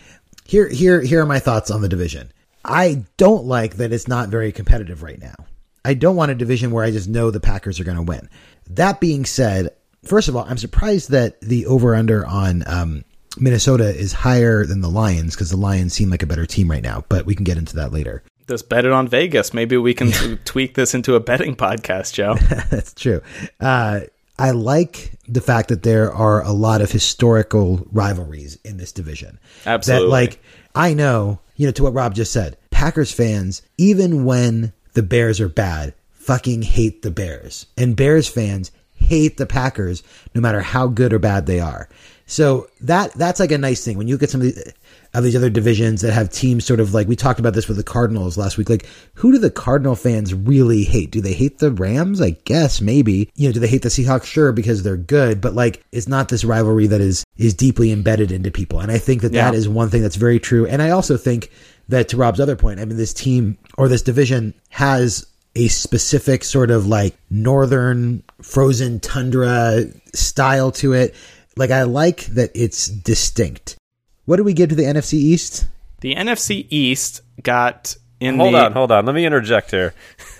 here 0.44 0.68
here 0.68 1.02
here 1.02 1.20
are 1.22 1.26
my 1.26 1.40
thoughts 1.40 1.70
on 1.70 1.82
the 1.82 1.88
division. 1.88 2.32
I 2.64 3.04
don't 3.16 3.44
like 3.44 3.76
that 3.76 3.92
it's 3.92 4.08
not 4.08 4.28
very 4.28 4.52
competitive 4.52 5.02
right 5.02 5.20
now. 5.20 5.34
I 5.84 5.94
don't 5.94 6.16
want 6.16 6.30
a 6.30 6.34
division 6.34 6.70
where 6.70 6.84
I 6.84 6.90
just 6.90 7.08
know 7.08 7.30
the 7.30 7.40
Packers 7.40 7.80
are 7.80 7.84
going 7.84 7.96
to 7.96 8.02
win. 8.02 8.28
That 8.68 9.00
being 9.00 9.24
said, 9.24 9.70
first 10.04 10.28
of 10.28 10.36
all, 10.36 10.44
I'm 10.46 10.58
surprised 10.58 11.10
that 11.10 11.40
the 11.40 11.66
over 11.66 11.94
under 11.94 12.26
on 12.26 12.62
um, 12.66 13.04
Minnesota 13.38 13.88
is 13.88 14.12
higher 14.12 14.66
than 14.66 14.80
the 14.82 14.90
Lions 14.90 15.34
because 15.34 15.50
the 15.50 15.56
Lions 15.56 15.94
seem 15.94 16.10
like 16.10 16.22
a 16.22 16.26
better 16.26 16.46
team 16.46 16.70
right 16.70 16.82
now, 16.82 17.04
but 17.08 17.26
we 17.26 17.34
can 17.34 17.44
get 17.44 17.56
into 17.56 17.76
that 17.76 17.92
later. 17.92 18.22
Just 18.48 18.68
bet 18.68 18.84
it 18.84 18.92
on 18.92 19.08
Vegas. 19.08 19.54
Maybe 19.54 19.76
we 19.76 19.94
can 19.94 20.38
tweak 20.44 20.74
this 20.74 20.94
into 20.94 21.14
a 21.14 21.20
betting 21.20 21.56
podcast, 21.56 22.12
Joe. 22.12 22.34
That's 22.70 22.92
true. 22.92 23.22
Uh, 23.60 24.00
I 24.38 24.50
like 24.50 25.12
the 25.28 25.40
fact 25.40 25.68
that 25.68 25.82
there 25.82 26.12
are 26.12 26.42
a 26.42 26.52
lot 26.52 26.80
of 26.80 26.90
historical 26.90 27.86
rivalries 27.92 28.58
in 28.64 28.76
this 28.76 28.90
division. 28.90 29.38
Absolutely. 29.66 30.06
That, 30.06 30.10
like, 30.10 30.42
I 30.74 30.94
know 30.94 31.40
you 31.60 31.66
know, 31.66 31.72
to 31.72 31.82
what 31.82 31.92
Rob 31.92 32.14
just 32.14 32.32
said, 32.32 32.56
Packers 32.70 33.12
fans, 33.12 33.60
even 33.76 34.24
when 34.24 34.72
the 34.94 35.02
Bears 35.02 35.42
are 35.42 35.48
bad, 35.50 35.92
fucking 36.12 36.62
hate 36.62 37.02
the 37.02 37.10
Bears. 37.10 37.66
And 37.76 37.94
Bears 37.94 38.26
fans 38.26 38.72
hate 38.94 39.36
the 39.36 39.44
Packers 39.44 40.02
no 40.34 40.40
matter 40.40 40.62
how 40.62 40.86
good 40.86 41.12
or 41.12 41.18
bad 41.18 41.44
they 41.44 41.60
are. 41.60 41.90
So 42.24 42.70
that 42.80 43.12
that's 43.12 43.40
like 43.40 43.52
a 43.52 43.58
nice 43.58 43.84
thing 43.84 43.98
when 43.98 44.08
you 44.08 44.16
get 44.16 44.30
some 44.30 44.40
of, 44.40 44.46
the, 44.46 44.72
of 45.12 45.24
these 45.24 45.34
other 45.34 45.50
divisions 45.50 46.02
that 46.02 46.12
have 46.12 46.30
teams 46.30 46.64
sort 46.64 46.80
of 46.80 46.94
like 46.94 47.08
we 47.08 47.16
talked 47.16 47.40
about 47.40 47.54
this 47.54 47.66
with 47.66 47.76
the 47.76 47.82
Cardinals 47.82 48.38
last 48.38 48.56
week. 48.56 48.70
Like, 48.70 48.86
who 49.14 49.32
do 49.32 49.38
the 49.38 49.50
Cardinal 49.50 49.96
fans 49.96 50.32
really 50.32 50.84
hate? 50.84 51.10
Do 51.10 51.20
they 51.20 51.32
hate 51.32 51.58
the 51.58 51.72
Rams? 51.72 52.20
I 52.20 52.30
guess 52.44 52.80
maybe. 52.80 53.30
You 53.34 53.48
know, 53.48 53.52
do 53.52 53.60
they 53.60 53.68
hate 53.68 53.82
the 53.82 53.88
Seahawks? 53.88 54.24
Sure, 54.24 54.52
because 54.52 54.82
they're 54.82 54.96
good, 54.96 55.40
but 55.40 55.54
like, 55.54 55.82
it's 55.92 56.08
not 56.08 56.28
this 56.28 56.44
rivalry 56.44 56.86
that 56.86 57.00
is 57.00 57.24
is 57.36 57.54
deeply 57.54 57.90
embedded 57.90 58.30
into 58.30 58.50
people. 58.50 58.80
And 58.80 58.92
I 58.92 58.98
think 58.98 59.22
that 59.22 59.32
yeah. 59.32 59.50
that 59.50 59.56
is 59.56 59.68
one 59.68 59.90
thing 59.90 60.02
that's 60.02 60.16
very 60.16 60.38
true. 60.38 60.66
And 60.66 60.80
I 60.80 60.90
also 60.90 61.16
think 61.16 61.50
that 61.88 62.08
to 62.10 62.16
Rob's 62.16 62.40
other 62.40 62.56
point, 62.56 62.78
I 62.78 62.84
mean, 62.84 62.96
this 62.96 63.14
team 63.14 63.58
or 63.76 63.88
this 63.88 64.02
division 64.02 64.54
has 64.68 65.26
a 65.56 65.66
specific 65.66 66.44
sort 66.44 66.70
of 66.70 66.86
like 66.86 67.16
northern 67.28 68.22
frozen 68.40 69.00
tundra 69.00 69.84
style 70.14 70.70
to 70.70 70.92
it 70.92 71.14
like 71.56 71.70
I 71.70 71.82
like 71.82 72.26
that 72.26 72.50
it's 72.54 72.86
distinct. 72.86 73.76
What 74.24 74.36
do 74.36 74.44
we 74.44 74.52
give 74.52 74.68
to 74.70 74.74
the 74.74 74.84
NFC 74.84 75.14
East? 75.14 75.66
The 76.00 76.14
NFC 76.14 76.66
East 76.70 77.22
got 77.42 77.96
in 78.20 78.36
hold 78.36 78.54
the... 78.54 78.64
on, 78.64 78.72
hold 78.72 78.92
on. 78.92 79.06
Let 79.06 79.14
me 79.14 79.24
interject 79.24 79.70
here. 79.70 79.94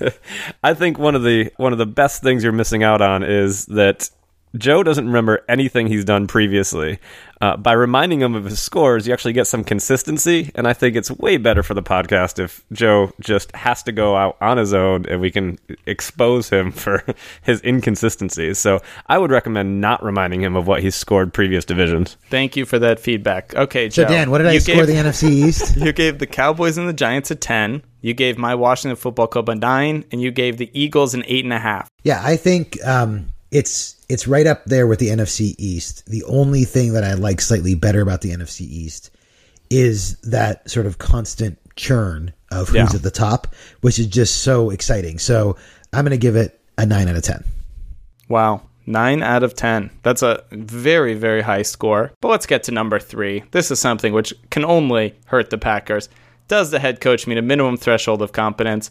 I 0.63 0.75
think 0.75 0.99
one 0.99 1.15
of 1.15 1.23
the 1.23 1.51
one 1.57 1.73
of 1.73 1.79
the 1.79 1.87
best 1.87 2.23
things 2.23 2.45
you're 2.45 2.53
missing 2.53 2.83
out 2.83 3.01
on 3.01 3.23
is 3.23 3.67
that 3.67 4.11
Joe 4.57 4.83
doesn't 4.83 5.07
remember 5.07 5.45
anything 5.49 5.87
he's 5.87 6.05
done 6.05 6.27
previously. 6.27 6.99
Uh, 7.41 7.57
by 7.57 7.73
reminding 7.73 8.21
him 8.21 8.35
of 8.35 8.45
his 8.45 8.61
scores, 8.61 9.07
you 9.07 9.15
actually 9.15 9.33
get 9.33 9.47
some 9.47 9.65
consistency, 9.65 10.51
and 10.55 10.69
I 10.69 10.75
think 10.75 10.95
it's 10.95 11.11
way 11.11 11.39
better 11.39 11.63
for 11.63 11.73
the 11.73 11.83
podcast 11.83 12.39
if 12.39 12.63
Joe 12.71 13.13
just 13.19 13.55
has 13.57 13.83
to 13.85 13.93
go 13.93 14.15
out 14.15 14.37
on 14.43 14.59
his 14.59 14.75
own 14.75 15.07
and 15.07 15.23
we 15.23 15.31
can 15.31 15.59
expose 15.87 16.51
him 16.51 16.71
for 16.71 17.03
his 17.43 17.63
inconsistencies. 17.65 18.59
So 18.59 18.81
I 19.07 19.17
would 19.17 19.31
recommend 19.31 19.81
not 19.81 20.05
reminding 20.05 20.43
him 20.43 20.55
of 20.55 20.67
what 20.67 20.83
he's 20.83 20.95
scored 20.95 21.33
previous 21.33 21.65
divisions. 21.65 22.19
Thank 22.29 22.57
you 22.57 22.67
for 22.67 22.79
that 22.79 23.01
feedback. 23.01 23.55
Okay, 23.55 23.89
Joe. 23.89 24.03
So 24.03 24.09
Dan, 24.09 24.31
what 24.31 24.39
did 24.39 24.47
I 24.47 24.59
score 24.59 24.75
gave, 24.75 24.87
the 24.89 24.95
NFC 24.95 25.31
East? 25.31 25.77
you 25.79 25.93
gave 25.93 26.19
the 26.19 26.27
Cowboys 26.27 26.77
and 26.77 26.89
the 26.89 26.93
Giants 26.93 27.31
a 27.31 27.35
ten. 27.35 27.83
You 28.03 28.13
gave 28.13 28.37
my 28.37 28.55
Washington 28.55 28.97
Football 28.97 29.27
Club 29.29 29.49
a 29.49 29.55
nine, 29.55 30.05
and 30.11 30.21
you 30.21 30.31
gave 30.31 30.59
the 30.59 30.71
Eagles 30.79 31.15
an 31.15 31.25
eight 31.27 31.45
and 31.45 31.53
a 31.53 31.59
half. 31.59 31.89
Yeah, 32.03 32.21
I 32.23 32.37
think 32.37 32.83
um, 32.85 33.29
it's 33.51 33.97
it's 34.09 34.29
right 34.29 34.47
up 34.47 34.65
there 34.65 34.87
with 34.87 34.99
the 34.99 35.09
NFC 35.09 35.55
East. 35.59 36.07
The 36.07 36.23
only 36.25 36.65
thing 36.65 36.93
that 36.93 37.05
I 37.05 37.15
like 37.15 37.41
slightly 37.41 37.75
better 37.75 38.01
about 38.01 38.21
the 38.21 38.31
NFC 38.31 38.63
East 38.63 39.11
is 39.71 40.17
that 40.23 40.69
sort 40.69 40.87
of 40.87 40.99
constant 40.99 41.59
churn 41.77 42.33
of 42.51 42.69
who's 42.69 42.77
yeah. 42.77 42.89
at 42.93 43.03
the 43.03 43.11
top, 43.11 43.55
which 43.81 43.99
is 43.99 44.07
just 44.07 44.43
so 44.43 44.71
exciting. 44.71 45.19
So 45.19 45.57
I'm 45.93 46.05
going 46.05 46.11
to 46.11 46.19
give 46.19 46.37
it 46.37 46.61
a 46.77 46.85
9 46.85 47.09
out 47.09 47.17
of 47.17 47.23
10. 47.23 47.45
Wow. 48.29 48.63
9 48.87 49.23
out 49.23 49.43
of 49.45 49.55
10. 49.55 49.91
That's 50.03 50.23
a 50.23 50.43
very, 50.51 51.15
very 51.15 51.43
high 51.43 51.63
score. 51.63 52.13
But 52.21 52.29
let's 52.29 52.47
get 52.47 52.65
to 52.65 52.73
number 52.73 52.99
three. 52.99 53.45
This 53.53 53.71
is 53.71 53.79
something 53.79 54.13
which 54.13 54.35
can 54.51 54.65
only 54.65 55.15
hurt 55.27 55.51
the 55.51 55.59
Packers. 55.59 56.09
Does 56.49 56.73
the 56.73 56.81
head 56.81 57.01
coach 57.01 57.29
meet 57.29 57.39
a 57.39 57.43
minimum 57.43 57.77
threshold 57.77 58.23
of 58.23 58.33
competence? 58.33 58.91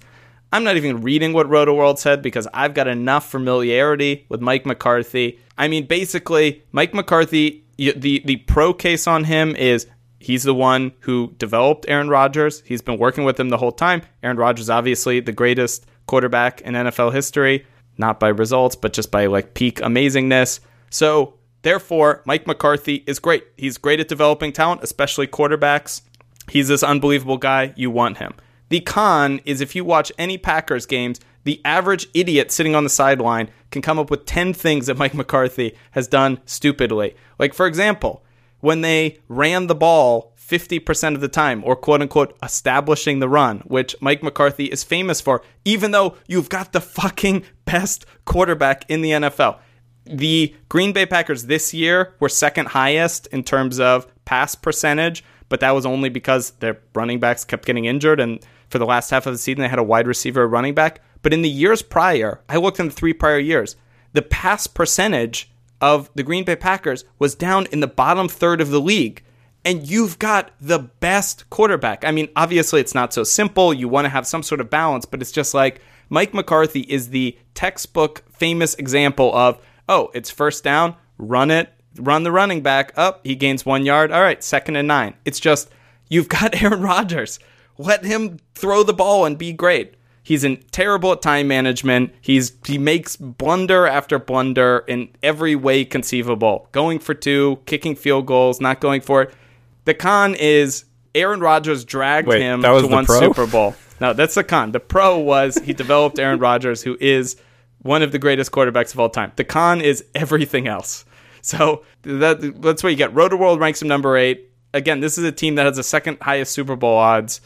I'm 0.52 0.64
not 0.64 0.78
even 0.78 1.02
reading 1.02 1.34
what 1.34 1.48
Rotoworld 1.48 2.00
said 2.00 2.22
because 2.22 2.48
I've 2.54 2.74
got 2.74 2.88
enough 2.88 3.30
familiarity 3.30 4.26
with 4.30 4.42
Mike 4.42 4.66
McCarthy. 4.66 5.40
I 5.58 5.68
mean, 5.68 5.86
basically, 5.86 6.64
Mike 6.72 6.94
McCarthy, 6.94 7.64
the, 7.78 8.22
the 8.26 8.38
pro 8.48 8.74
case 8.74 9.06
on 9.06 9.26
him 9.26 9.56
is 9.56 9.86
he's 10.20 10.44
the 10.44 10.56
one 10.56 10.94
who 11.02 11.36
developed 11.38 11.86
Aaron 11.88 12.10
Rodgers. 12.10 12.62
He's 12.66 12.82
been 12.82 12.98
working 12.98 13.26
with 13.26 13.40
him 13.40 13.50
the 13.50 13.58
whole 13.58 13.72
time. 13.72 14.02
Aaron 14.24 14.38
Rodgers, 14.38 14.70
obviously, 14.70 15.20
the 15.20 15.32
greatest 15.32 15.86
quarterback 16.08 16.62
in 16.62 16.74
NFL 16.74 17.14
history, 17.14 17.68
not 18.00 18.20
by 18.20 18.30
results, 18.30 18.76
but 18.76 18.94
just 18.94 19.12
by 19.12 19.28
like 19.28 19.54
peak 19.54 19.80
amazingness. 19.82 20.62
So, 20.90 21.36
therefore, 21.62 22.24
Mike 22.26 22.48
McCarthy 22.48 23.04
is 23.06 23.20
great. 23.20 23.44
He's 23.56 23.78
great 23.78 24.00
at 24.00 24.08
developing 24.08 24.52
talent, 24.52 24.82
especially 24.84 25.28
quarterbacks. 25.28 26.02
He's 26.50 26.68
this 26.68 26.82
unbelievable 26.82 27.38
guy. 27.38 27.74
You 27.76 27.92
want 27.92 28.18
him. 28.18 28.34
The 28.70 28.80
con 28.82 29.42
is 29.46 29.62
if 29.62 29.76
you 29.76 29.84
watch 29.84 30.12
any 30.18 30.38
Packers 30.38 30.86
games, 30.86 31.20
the 31.44 31.62
average 31.66 32.08
idiot 32.14 32.52
sitting 32.52 32.76
on 32.76 32.84
the 32.84 32.90
sideline 32.90 33.50
can 33.72 33.82
come 33.82 34.00
up 34.00 34.12
with 34.12 34.26
10 34.26 34.54
things 34.54 34.88
that 34.88 34.98
Mike 34.98 35.14
McCarthy 35.14 35.76
has 35.92 36.08
done 36.08 36.40
stupidly. 36.46 37.16
Like, 37.38 37.54
for 37.54 37.66
example, 37.66 38.24
when 38.60 38.82
they 38.82 39.20
ran 39.28 39.68
the 39.68 39.76
ball 39.76 40.34
50% 40.38 41.16
of 41.16 41.22
the 41.22 41.28
time, 41.28 41.64
or 41.64 41.76
quote 41.76 42.02
unquote, 42.02 42.36
establishing 42.42 43.20
the 43.20 43.30
run, 43.30 43.60
which 43.60 43.96
Mike 44.02 44.24
McCarthy 44.24 44.66
is 44.66 44.84
famous 44.84 45.22
for, 45.22 45.44
even 45.64 45.92
though 45.92 46.16
you've 46.28 46.50
got 46.50 46.74
the 46.74 46.82
fucking 46.82 47.44
best 47.66 48.06
quarterback 48.26 48.84
in 48.90 49.02
the 49.02 49.12
NFL. 49.12 49.60
The 50.06 50.56
Green 50.70 50.92
Bay 50.92 51.06
Packers 51.06 51.46
this 51.46 51.74
year 51.74 52.16
were 52.20 52.30
second 52.30 52.70
highest 52.70 53.28
in 53.28 53.44
terms 53.44 53.80
of 53.80 54.08
pass 54.26 54.56
percentage, 54.56 55.24
but 55.50 55.60
that 55.60 55.72
was 55.72 55.86
only 55.86 56.10
because 56.10 56.52
their 56.52 56.80
running 56.96 57.20
backs 57.20 57.46
kept 57.46 57.66
getting 57.66 57.86
injured 57.86 58.20
and 58.20 58.44
for 58.70 58.80
the 58.80 58.86
last 58.86 59.10
half 59.10 59.26
of 59.26 59.34
the 59.34 59.38
season, 59.38 59.62
they 59.62 59.68
had 59.68 59.80
a 59.80 59.84
wide 59.84 60.08
receiver, 60.08 60.44
a 60.44 60.48
running 60.48 60.74
back. 60.74 61.02
But 61.22 61.34
in 61.34 61.42
the 61.42 61.50
years 61.50 61.82
prior, 61.82 62.42
I 62.48 62.58
looked 62.58 62.80
in 62.80 62.88
the 62.88 62.94
three 62.94 63.14
prior 63.14 63.40
years, 63.40 63.76
the 64.14 64.22
pass 64.22 64.68
percentage 64.68 65.52
of 65.82 66.10
the 66.16 66.24
Green 66.24 66.44
Bay 66.44 66.56
Packers 66.56 67.06
was 67.20 67.36
down 67.36 67.68
in 67.72 67.80
the 67.80 67.88
bottom 67.88 68.28
third 68.28 68.62
of 68.62 68.70
the 68.70 68.82
league. 68.82 69.24
And 69.66 69.88
you've 69.88 70.20
got 70.20 70.52
the 70.62 70.80
best 70.80 71.50
quarterback. 71.50 72.06
I 72.06 72.12
mean, 72.12 72.30
obviously, 72.36 72.80
it's 72.80 72.96
not 72.96 73.14
so 73.14 73.24
simple. 73.24 73.74
You 73.74 73.90
want 73.90 74.06
to 74.06 74.10
have 74.10 74.26
some 74.26 74.42
sort 74.42 74.62
of 74.62 74.70
balance, 74.70 75.06
but 75.06 75.22
it's 75.22 75.34
just 75.34 75.54
like 75.54 75.82
Mike 76.10 76.34
McCarthy 76.34 76.82
is 76.82 77.10
the 77.10 77.38
textbook 77.54 78.24
famous 78.32 78.74
example 78.76 79.36
of, 79.36 79.60
oh, 79.90 80.12
it's 80.14 80.30
first 80.30 80.64
down, 80.64 80.96
run 81.18 81.52
it, 81.52 81.74
run 81.98 82.24
the 82.24 82.32
running 82.32 82.62
back 82.62 82.94
up. 82.96 83.26
He 83.26 83.36
gains 83.36 83.66
one 83.66 83.86
yard. 83.86 84.12
All 84.12 84.22
right, 84.22 84.42
second 84.44 84.78
and 84.78 84.88
nine. 84.88 85.16
It's 85.26 85.40
just, 85.40 85.70
you've 86.08 86.30
got 86.30 86.62
Aaron 86.62 86.82
Rodgers. 86.82 87.40
Let 87.80 88.06
him 88.06 88.38
throw 88.54 88.84
the 88.84 88.94
ball 88.94 89.26
and 89.26 89.38
be 89.38 89.54
great. 89.54 89.96
He's 90.22 90.44
in 90.44 90.58
terrible 90.72 91.14
at 91.14 91.24
time 91.24 91.48
management. 91.48 92.14
He's 92.22 92.52
he 92.68 92.78
makes 92.78 93.16
blunder 93.16 93.88
after 93.88 94.20
blunder 94.20 94.84
in 94.88 95.10
every 95.24 95.56
way 95.56 95.86
conceivable. 95.86 96.68
Going 96.72 97.00
for 97.00 97.16
two, 97.16 97.60
kicking 97.66 97.96
field 97.96 98.28
goals, 98.28 98.62
not 98.62 98.80
going 98.80 99.02
for 99.02 99.24
it. 99.24 99.34
The 99.86 99.96
con 99.96 100.36
is 100.36 100.86
Aaron 101.16 101.40
Rodgers 101.40 101.84
dragged 101.84 102.28
Wait, 102.28 102.42
him 102.42 102.62
to 102.62 102.86
one 102.86 103.06
pro? 103.06 103.20
Super 103.20 103.48
Bowl. 103.48 103.74
No, 104.00 104.14
that's 104.14 104.36
the 104.36 104.44
con. 104.44 104.72
The 104.72 104.80
pro 104.80 105.18
was 105.18 105.58
he 105.58 105.74
developed 105.74 106.20
Aaron 106.20 106.40
Rodgers, 106.40 106.84
who 106.84 106.96
is 107.00 107.36
one 107.82 108.04
of 108.04 108.12
the 108.12 108.20
greatest 108.20 108.52
quarterbacks 108.52 108.94
of 108.94 109.00
all 109.00 109.10
time. 109.10 109.32
The 109.36 109.46
con 109.46 109.82
is 109.82 110.06
everything 110.14 110.68
else. 110.68 111.06
So 111.42 111.86
that 112.04 112.62
that's 112.62 112.84
what 112.84 112.90
you 112.90 112.98
get. 112.98 113.14
Roto 113.14 113.38
World 113.38 113.60
ranks 113.60 113.82
him 113.82 113.88
number 113.88 114.18
eight. 114.18 114.52
Again, 114.74 115.00
this 115.00 115.18
is 115.18 115.24
a 115.24 115.32
team 115.32 115.56
that 115.56 115.66
has 115.66 115.78
the 115.78 115.84
second 115.84 116.18
highest 116.22 116.52
Super 116.52 116.76
Bowl 116.76 116.98
odds, 116.98 117.42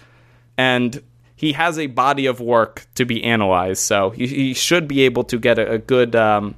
and 0.57 1.01
he 1.35 1.53
has 1.53 1.77
a 1.77 1.87
body 1.87 2.25
of 2.25 2.39
work 2.39 2.87
to 2.95 3.05
be 3.05 3.23
analyzed. 3.23 3.81
So 3.81 4.11
he, 4.11 4.27
he 4.27 4.53
should 4.53 4.87
be 4.87 5.01
able 5.01 5.23
to 5.25 5.37
get 5.37 5.59
a, 5.59 5.73
a 5.73 5.77
good, 5.77 6.15
um, 6.15 6.55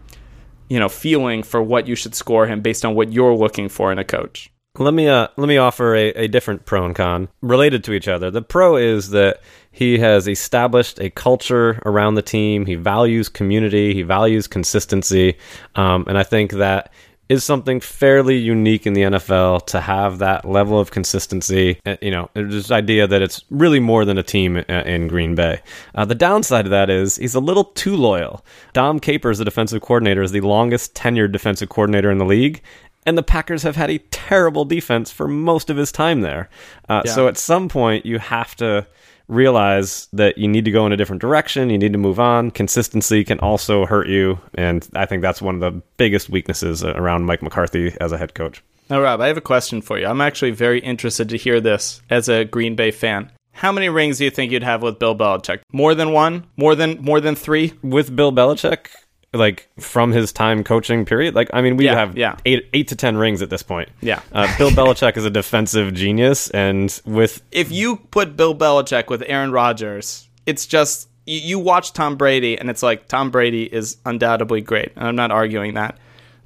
you 0.69 0.79
know, 0.79 0.89
feeling 0.89 1.43
for 1.43 1.61
what 1.61 1.87
you 1.87 1.95
should 1.95 2.15
score 2.15 2.47
him 2.47 2.61
based 2.61 2.85
on 2.85 2.95
what 2.95 3.11
you're 3.11 3.35
looking 3.35 3.69
for 3.69 3.91
in 3.91 3.99
a 3.99 4.03
coach. 4.03 4.51
Let 4.77 4.93
me 4.93 5.07
uh, 5.07 5.29
let 5.37 5.47
me 5.47 5.57
offer 5.57 5.95
a, 5.95 6.09
a 6.09 6.27
different 6.27 6.65
pro 6.65 6.85
and 6.85 6.93
con 6.93 7.29
related 7.41 7.83
to 7.85 7.93
each 7.93 8.09
other. 8.09 8.29
The 8.29 8.41
pro 8.41 8.75
is 8.75 9.11
that 9.11 9.39
he 9.71 9.99
has 9.99 10.27
established 10.27 10.99
a 10.99 11.09
culture 11.09 11.81
around 11.85 12.15
the 12.15 12.21
team. 12.21 12.65
He 12.65 12.75
values 12.75 13.29
community. 13.29 13.93
He 13.93 14.01
values 14.01 14.47
consistency, 14.47 15.37
um, 15.75 16.03
and 16.07 16.17
I 16.17 16.23
think 16.23 16.51
that 16.51 16.91
is 17.27 17.43
something 17.43 17.79
fairly 17.79 18.37
unique 18.37 18.85
in 18.85 18.93
the 18.93 19.01
NFL 19.01 19.65
to 19.67 19.81
have 19.81 20.19
that 20.19 20.45
level 20.45 20.79
of 20.79 20.91
consistency. 20.91 21.79
Uh, 21.85 21.95
You 22.01 22.11
know, 22.11 22.29
this 22.33 22.71
idea 22.71 23.07
that 23.07 23.21
it's 23.21 23.43
really 23.49 23.79
more 23.79 24.05
than 24.05 24.17
a 24.17 24.23
team 24.23 24.57
uh, 24.57 24.61
in 24.85 25.07
Green 25.07 25.33
Bay. 25.35 25.61
Uh, 25.95 26.05
the 26.05 26.15
downside 26.15 26.65
of 26.65 26.71
that 26.71 26.89
is 26.89 27.15
he's 27.15 27.35
a 27.35 27.39
little 27.39 27.63
too 27.65 27.95
loyal. 27.95 28.45
Dom 28.73 28.99
Capers, 28.99 29.39
the 29.39 29.45
defensive 29.45 29.81
coordinator, 29.81 30.21
is 30.21 30.31
the 30.31 30.41
longest 30.41 30.93
tenured 30.93 31.31
defensive 31.31 31.69
coordinator 31.69 32.11
in 32.11 32.17
the 32.19 32.25
league. 32.25 32.61
And 33.07 33.17
the 33.17 33.23
Packers 33.23 33.63
have 33.63 33.75
had 33.75 33.89
a 33.91 33.99
terrible 34.11 34.65
defense 34.65 35.11
for 35.11 35.27
most 35.27 35.69
of 35.69 35.77
his 35.77 35.91
time 35.91 36.21
there. 36.21 36.49
Uh, 36.89 37.01
Yeah. 37.05 37.11
So 37.11 37.27
at 37.27 37.37
some 37.37 37.69
point, 37.69 38.05
you 38.05 38.17
have 38.19 38.55
to 38.55 38.87
realize 39.27 40.07
that 40.13 40.37
you 40.37 40.47
need 40.47 40.65
to 40.65 40.71
go 40.71 40.85
in 40.85 40.91
a 40.91 40.97
different 40.97 41.21
direction. 41.21 41.69
You 41.69 41.77
need 41.77 41.93
to 41.93 41.99
move 41.99 42.19
on. 42.19 42.51
Consistency 42.51 43.23
can 43.23 43.39
also 43.39 43.85
hurt 43.85 44.07
you. 44.07 44.39
And 44.53 44.87
I 44.95 45.05
think 45.05 45.21
that's 45.21 45.41
one 45.41 45.55
of 45.55 45.61
the 45.61 45.81
biggest 45.97 46.29
weaknesses 46.29 46.83
around 46.83 47.25
Mike 47.25 47.41
McCarthy 47.41 47.95
as 47.99 48.11
a 48.11 48.17
head 48.17 48.33
coach. 48.33 48.63
Now, 48.89 49.01
Rob, 49.01 49.19
I 49.19 49.27
have 49.27 49.37
a 49.37 49.41
question 49.41 49.81
for 49.81 49.97
you. 49.97 50.05
I'm 50.05 50.21
actually 50.21 50.51
very 50.51 50.79
interested 50.79 51.29
to 51.29 51.37
hear 51.37 51.59
this 51.59 52.01
as 52.09 52.29
a 52.29 52.45
Green 52.45 52.75
Bay 52.75 52.91
fan. 52.91 53.31
How 53.51 53.71
many 53.71 53.89
rings 53.89 54.17
do 54.17 54.25
you 54.25 54.29
think 54.29 54.51
you'd 54.51 54.63
have 54.63 54.81
with 54.81 54.99
Bill 54.99 55.15
Belichick? 55.15 55.61
More 55.71 55.95
than 55.95 56.11
one? 56.11 56.45
More 56.57 56.75
than 56.75 57.01
more 57.01 57.21
than 57.21 57.35
three? 57.35 57.73
With 57.81 58.13
Bill 58.13 58.31
Belichick, 58.31 58.87
like 59.35 59.67
from 59.79 60.11
his 60.11 60.31
time 60.33 60.63
coaching 60.63 61.05
period, 61.05 61.35
like 61.35 61.49
I 61.53 61.61
mean, 61.61 61.77
we 61.77 61.85
Yeah, 61.85 61.95
have 61.95 62.17
yeah. 62.17 62.37
eight 62.45 62.67
eight 62.73 62.87
to 62.89 62.95
ten 62.95 63.17
rings 63.17 63.41
at 63.41 63.49
this 63.49 63.63
point. 63.63 63.89
Yeah. 64.01 64.21
uh, 64.31 64.47
Bill 64.57 64.69
Belichick 64.71 65.17
is 65.17 65.25
a 65.25 65.29
defensive 65.29 65.93
genius, 65.93 66.49
and 66.51 66.99
with 67.05 67.41
If 67.51 67.71
you 67.71 67.97
put 67.97 68.35
Bill 68.37 68.55
Belichick 68.55 69.09
with 69.09 69.23
Aaron 69.27 69.51
Rodgers, 69.51 70.27
it's 70.45 70.65
just 70.65 71.09
you, 71.25 71.39
you 71.39 71.59
watch 71.59 71.93
Tom 71.93 72.15
Brady 72.17 72.57
and 72.57 72.69
it's 72.69 72.83
like 72.83 73.07
Tom 73.07 73.31
Brady 73.31 73.63
is 73.63 73.97
undoubtedly 74.05 74.61
great, 74.61 74.91
and 74.95 75.07
I'm 75.07 75.15
not 75.15 75.31
arguing 75.31 75.73
that. 75.75 75.97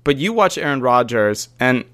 But 0.03 0.17
you 0.17 0.33
watch 0.33 0.57
Aaron 0.57 0.81
Rodgers 0.81 1.49
and 1.59 1.85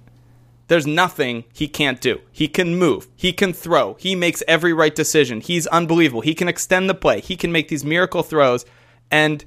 there's 0.67 0.87
nothing 0.87 1.43
he 1.53 1.67
can't 1.67 2.01
do. 2.01 2.19
He 2.31 2.47
can 2.47 2.75
move. 2.75 3.07
He 3.15 3.31
can 3.33 3.53
throw. 3.53 3.93
He 3.95 4.15
makes 4.15 4.41
every 4.47 4.73
right 4.73 4.95
decision. 4.95 5.41
He's 5.41 5.67
unbelievable. 5.67 6.21
He 6.21 6.33
can 6.33 6.47
extend 6.47 6.89
the 6.89 6.95
play. 6.95 7.21
He 7.21 7.35
can 7.35 7.51
make 7.51 7.67
these 7.67 7.85
miracle 7.85 8.23
throws. 8.23 8.65
And 9.11 9.45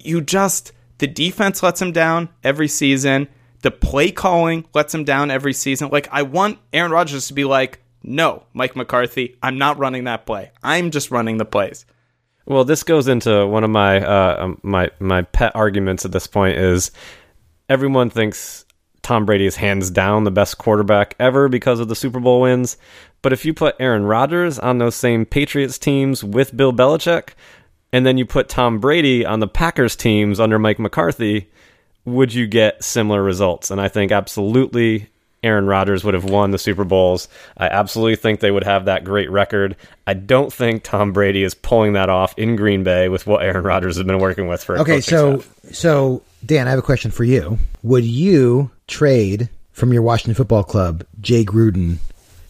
you 0.00 0.22
just, 0.22 0.72
the 0.98 1.06
defense 1.06 1.62
lets 1.62 1.80
him 1.80 1.92
down 1.92 2.28
every 2.42 2.68
season. 2.68 3.28
The 3.62 3.70
play 3.70 4.10
calling 4.10 4.66
lets 4.74 4.94
him 4.94 5.04
down 5.04 5.30
every 5.30 5.54
season. 5.54 5.88
Like, 5.90 6.08
I 6.12 6.22
want 6.22 6.58
Aaron 6.72 6.92
Rodgers 6.92 7.28
to 7.28 7.34
be 7.34 7.44
like, 7.44 7.80
no, 8.02 8.44
Mike 8.52 8.76
McCarthy, 8.76 9.36
I'm 9.42 9.56
not 9.56 9.78
running 9.78 10.04
that 10.04 10.26
play. 10.26 10.50
I'm 10.62 10.90
just 10.90 11.10
running 11.10 11.38
the 11.38 11.46
plays. 11.46 11.86
Well, 12.46 12.64
this 12.64 12.82
goes 12.82 13.08
into 13.08 13.46
one 13.46 13.64
of 13.64 13.70
my 13.70 14.04
uh, 14.04 14.36
um, 14.38 14.60
my 14.62 14.90
my 15.00 15.22
pet 15.22 15.52
arguments 15.56 16.04
at 16.04 16.12
this 16.12 16.26
point 16.26 16.58
is 16.58 16.90
everyone 17.70 18.10
thinks 18.10 18.66
Tom 19.00 19.24
Brady 19.24 19.46
is 19.46 19.56
hands 19.56 19.90
down 19.90 20.24
the 20.24 20.30
best 20.30 20.58
quarterback 20.58 21.16
ever 21.18 21.48
because 21.48 21.80
of 21.80 21.88
the 21.88 21.96
Super 21.96 22.20
Bowl 22.20 22.42
wins. 22.42 22.76
But 23.22 23.32
if 23.32 23.46
you 23.46 23.54
put 23.54 23.76
Aaron 23.80 24.04
Rodgers 24.04 24.58
on 24.58 24.76
those 24.76 24.94
same 24.94 25.24
Patriots 25.24 25.78
teams 25.78 26.22
with 26.22 26.54
Bill 26.54 26.72
Belichick, 26.72 27.30
and 27.94 28.04
then 28.04 28.18
you 28.18 28.26
put 28.26 28.48
Tom 28.48 28.80
Brady 28.80 29.24
on 29.24 29.38
the 29.38 29.46
Packers 29.46 29.94
teams 29.94 30.40
under 30.40 30.58
Mike 30.58 30.80
McCarthy, 30.80 31.48
would 32.04 32.34
you 32.34 32.48
get 32.48 32.82
similar 32.82 33.22
results? 33.22 33.70
And 33.70 33.80
I 33.80 33.86
think 33.86 34.10
absolutely 34.10 35.06
Aaron 35.44 35.68
Rodgers 35.68 36.02
would 36.02 36.14
have 36.14 36.24
won 36.24 36.50
the 36.50 36.58
Super 36.58 36.82
Bowls. 36.82 37.28
I 37.56 37.68
absolutely 37.68 38.16
think 38.16 38.40
they 38.40 38.50
would 38.50 38.64
have 38.64 38.86
that 38.86 39.04
great 39.04 39.30
record. 39.30 39.76
I 40.08 40.14
don't 40.14 40.52
think 40.52 40.82
Tom 40.82 41.12
Brady 41.12 41.44
is 41.44 41.54
pulling 41.54 41.92
that 41.92 42.08
off 42.08 42.36
in 42.36 42.56
Green 42.56 42.82
Bay 42.82 43.08
with 43.08 43.28
what 43.28 43.44
Aaron 43.44 43.62
Rodgers 43.62 43.96
has 43.96 44.04
been 44.04 44.18
working 44.18 44.48
with 44.48 44.64
for 44.64 44.76
Okay, 44.80 45.00
so 45.00 45.38
staff. 45.38 45.58
so 45.72 46.22
Dan, 46.44 46.66
I 46.66 46.70
have 46.70 46.80
a 46.80 46.82
question 46.82 47.12
for 47.12 47.22
you. 47.22 47.60
Would 47.84 48.04
you 48.04 48.72
trade 48.88 49.48
from 49.70 49.92
your 49.92 50.02
Washington 50.02 50.34
Football 50.34 50.64
Club 50.64 51.04
Jay 51.20 51.44
Gruden 51.44 51.98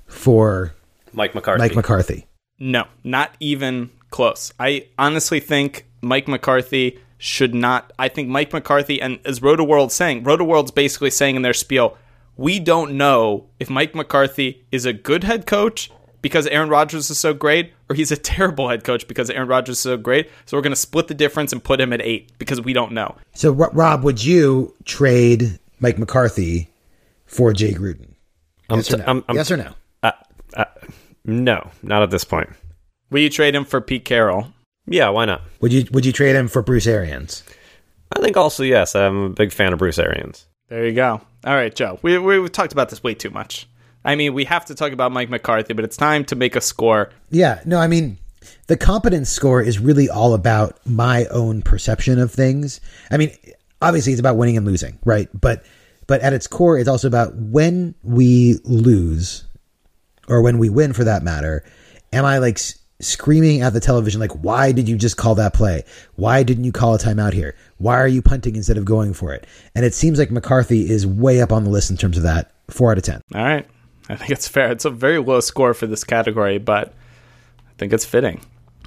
for 0.07 0.73
Mike 1.13 1.35
McCarthy. 1.35 1.59
Mike 1.59 1.77
McCarthy? 1.77 2.27
No, 2.59 2.87
not 3.03 3.35
even 3.41 3.91
close. 4.15 4.53
I 4.61 4.87
honestly 4.97 5.41
think 5.41 5.87
Mike 6.01 6.29
McCarthy 6.29 7.01
should 7.19 7.53
not. 7.53 7.93
I 7.99 8.09
think 8.09 8.29
Mike 8.29 8.53
McCarthy, 8.53 9.03
and 9.03 9.19
as 9.25 9.43
Roto 9.43 9.65
World's 9.65 9.95
saying, 9.95 10.23
Roto 10.23 10.45
World's 10.45 10.71
basically 10.71 11.11
saying 11.11 11.35
in 11.35 11.43
their 11.43 11.53
spiel, 11.53 11.99
we 12.37 12.61
don't 12.61 12.93
know 12.97 13.47
if 13.59 13.69
Mike 13.69 13.93
McCarthy 13.95 14.65
is 14.71 14.87
a 14.87 14.93
good 14.93 15.25
head 15.25 15.47
coach 15.47 15.91
because 16.23 16.47
Aaron 16.47 16.69
Rodgers 16.69 17.11
is 17.11 17.19
so 17.19 17.35
great, 17.35 17.73
or 17.91 17.97
he's 17.97 18.13
a 18.13 18.17
terrible 18.17 18.69
head 18.69 18.85
coach 18.85 19.09
because 19.09 19.31
Aaron 19.31 19.49
Rodgers 19.49 19.77
is 19.79 19.81
so 19.83 19.97
great. 19.97 20.31
So 20.47 20.57
we're 20.57 20.63
going 20.63 20.73
to 20.73 20.77
split 20.77 21.09
the 21.09 21.15
difference 21.15 21.53
and 21.53 21.63
put 21.63 21.81
him 21.81 21.93
at 21.93 22.01
eight 22.01 22.31
because 22.39 22.61
we 22.61 22.73
don't 22.73 22.93
know. 22.93 23.17
So 23.35 23.51
Ro- 23.51 23.71
Rob, 23.73 24.05
would 24.05 24.25
you 24.25 24.75
trade 24.85 25.59
Mike 25.81 25.99
McCarthy 25.99 26.71
for 27.27 27.53
Jay 27.53 27.75
Gruden? 27.75 28.15
I'm 28.71 28.79
Yes 28.79 28.93
or 28.93 28.97
no? 28.99 29.05
I'm- 29.05 29.25
I'm- 29.29 29.37
yes 29.37 29.51
or 29.51 29.57
no? 29.57 29.75
Uh, 30.05 30.13
uh, 30.57 30.65
no, 31.25 31.71
not 31.83 32.03
at 32.03 32.11
this 32.11 32.25
point. 32.25 32.49
Will 33.15 33.21
you 33.21 33.31
trade 33.31 33.55
him 33.55 33.65
for 33.65 33.81
Pete 33.81 34.05
Carroll? 34.05 34.49
Yeah, 34.89 35.09
why 35.11 35.25
not? 35.25 35.43
Would 35.61 35.73
you 35.73 35.85
would 35.93 36.05
you 36.05 36.11
trade 36.11 36.35
him 36.35 36.49
for 36.49 36.63
Bruce 36.63 36.89
Arians? 36.89 37.45
I 38.11 38.21
think 38.21 38.37
also 38.37 38.65
yes. 38.65 38.97
I'm 38.97 39.17
a 39.23 39.29
big 39.29 39.53
fan 39.53 39.73
of 39.73 39.79
Bruce 39.79 40.01
Arians. 40.01 40.47
There 40.67 40.85
you 40.85 40.95
go. 40.95 41.21
All 41.45 41.55
right, 41.55 41.73
Joe. 41.73 42.01
We, 42.03 42.19
we, 42.19 42.41
we've 42.41 42.51
talked 42.51 42.73
about 42.73 42.89
this 42.89 43.05
way 43.05 43.15
too 43.15 43.31
much. 43.31 43.69
I 44.05 44.17
mean, 44.17 44.35
we 44.35 44.45
have 44.47 44.65
to 44.65 44.75
talk 44.75 44.91
about 44.91 45.13
Mike 45.13 45.31
McCarthy, 45.31 45.75
but 45.75 45.85
it's 45.85 45.97
time 45.97 46.25
to 46.25 46.35
make 46.35 46.57
a 46.57 46.61
score. 46.61 47.11
Yeah, 47.31 47.61
no, 47.65 47.79
I 47.79 47.87
mean, 47.87 48.19
the 48.67 48.77
competence 48.77 49.31
score 49.31 49.63
is 49.63 49.79
really 49.79 50.09
all 50.09 50.35
about 50.35 50.85
my 50.85 51.27
own 51.27 51.63
perception 51.63 52.19
of 52.19 52.33
things. 52.33 52.81
I 53.13 53.17
mean, 53.17 53.31
obviously 53.81 54.13
it's 54.13 54.19
about 54.19 54.37
winning 54.37 54.57
and 54.57 54.67
losing, 54.67 54.99
right? 55.05 55.29
But 55.41 55.65
but 56.09 56.21
at 56.23 56.33
its 56.33 56.49
core, 56.49 56.79
it's 56.79 56.89
also 56.89 57.07
about 57.07 57.33
when 57.37 57.95
we 58.03 58.59
lose 58.65 59.45
or 60.27 60.43
when 60.43 60.59
we 60.59 60.69
win 60.69 60.93
for 60.93 61.05
that 61.05 61.23
matter, 61.23 61.63
am 62.13 62.25
I 62.25 62.39
like 62.39 62.57
s- 62.57 62.81
screaming 63.01 63.61
at 63.61 63.73
the 63.73 63.81
television 63.81 64.21
like 64.21 64.31
why 64.33 64.73
did 64.73 64.89
you 64.89 64.97
just 64.97 65.17
call 65.17 65.35
that 65.35 65.55
play? 65.55 65.85
Why 66.17 66.43
didn't 66.43 66.65
you 66.65 66.73
call 66.73 66.95
a 66.95 66.99
timeout 66.99 67.33
here? 67.33 67.57
Why 67.79 67.97
are 67.97 68.09
you 68.09 68.23
punting 68.23 68.57
instead 68.57 68.77
of 68.77 68.85
going 68.85 69.15
for 69.15 69.33
it? 69.33 69.47
And 69.75 69.85
it 69.85 69.95
seems 69.95 70.19
like 70.19 70.31
McCarthy 70.31 70.89
is 70.89 71.07
way 71.07 71.41
up 71.41 71.53
on 71.53 71.65
the 71.65 71.71
list 71.71 71.91
in 71.91 71.97
terms 71.97 72.17
of 72.17 72.23
that. 72.23 72.53
4 72.71 72.93
out 72.93 72.99
of 72.99 73.05
10. 73.05 73.21
All 73.35 73.45
right. 73.45 73.67
I 74.09 74.17
think 74.17 74.31
it's 74.31 74.49
fair. 74.49 74.71
It's 74.71 74.85
a 74.85 74.91
very 74.91 75.19
low 75.19 75.41
score 75.41 75.75
for 75.75 75.87
this 75.87 76.05
category, 76.05 76.59
but 76.59 76.89
I 76.89 77.73
think 77.79 77.93
it's 77.93 78.05
fitting. 78.05 78.41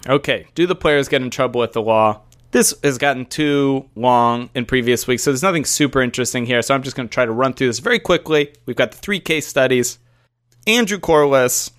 Okay. 0.07 0.47
Do 0.55 0.67
the 0.67 0.75
players 0.75 1.07
get 1.07 1.21
in 1.21 1.29
trouble 1.29 1.61
with 1.61 1.73
the 1.73 1.81
law? 1.81 2.21
This 2.51 2.73
has 2.83 2.97
gotten 2.97 3.25
too 3.25 3.89
long 3.95 4.49
in 4.55 4.65
previous 4.65 5.05
weeks, 5.05 5.23
so 5.23 5.31
there's 5.31 5.43
nothing 5.43 5.65
super 5.65 6.01
interesting 6.01 6.45
here. 6.45 6.61
So 6.61 6.73
I'm 6.73 6.81
just 6.81 6.95
going 6.95 7.09
to 7.09 7.13
try 7.13 7.25
to 7.25 7.31
run 7.31 7.53
through 7.53 7.67
this 7.67 7.79
very 7.79 7.99
quickly. 7.99 8.53
We've 8.65 8.75
got 8.75 8.91
the 8.91 8.97
three 8.97 9.19
case 9.19 9.45
studies. 9.45 9.99
Andrew 10.65 10.97
Quarless, 10.97 11.71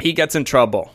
he 0.00 0.12
gets 0.12 0.34
in 0.34 0.44
trouble. 0.44 0.92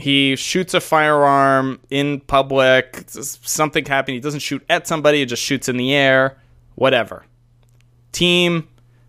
He 0.00 0.36
shoots 0.36 0.74
a 0.74 0.80
firearm 0.80 1.80
in 1.90 2.20
public. 2.20 3.04
Something 3.08 3.84
happened. 3.84 4.14
He 4.14 4.20
doesn't 4.20 4.40
shoot 4.40 4.64
at 4.68 4.86
somebody. 4.86 5.18
He 5.18 5.26
just 5.26 5.42
shoots 5.42 5.68
in 5.68 5.76
the 5.76 5.94
air. 5.94 6.38
Whatever. 6.74 7.24
Team. 8.12 8.68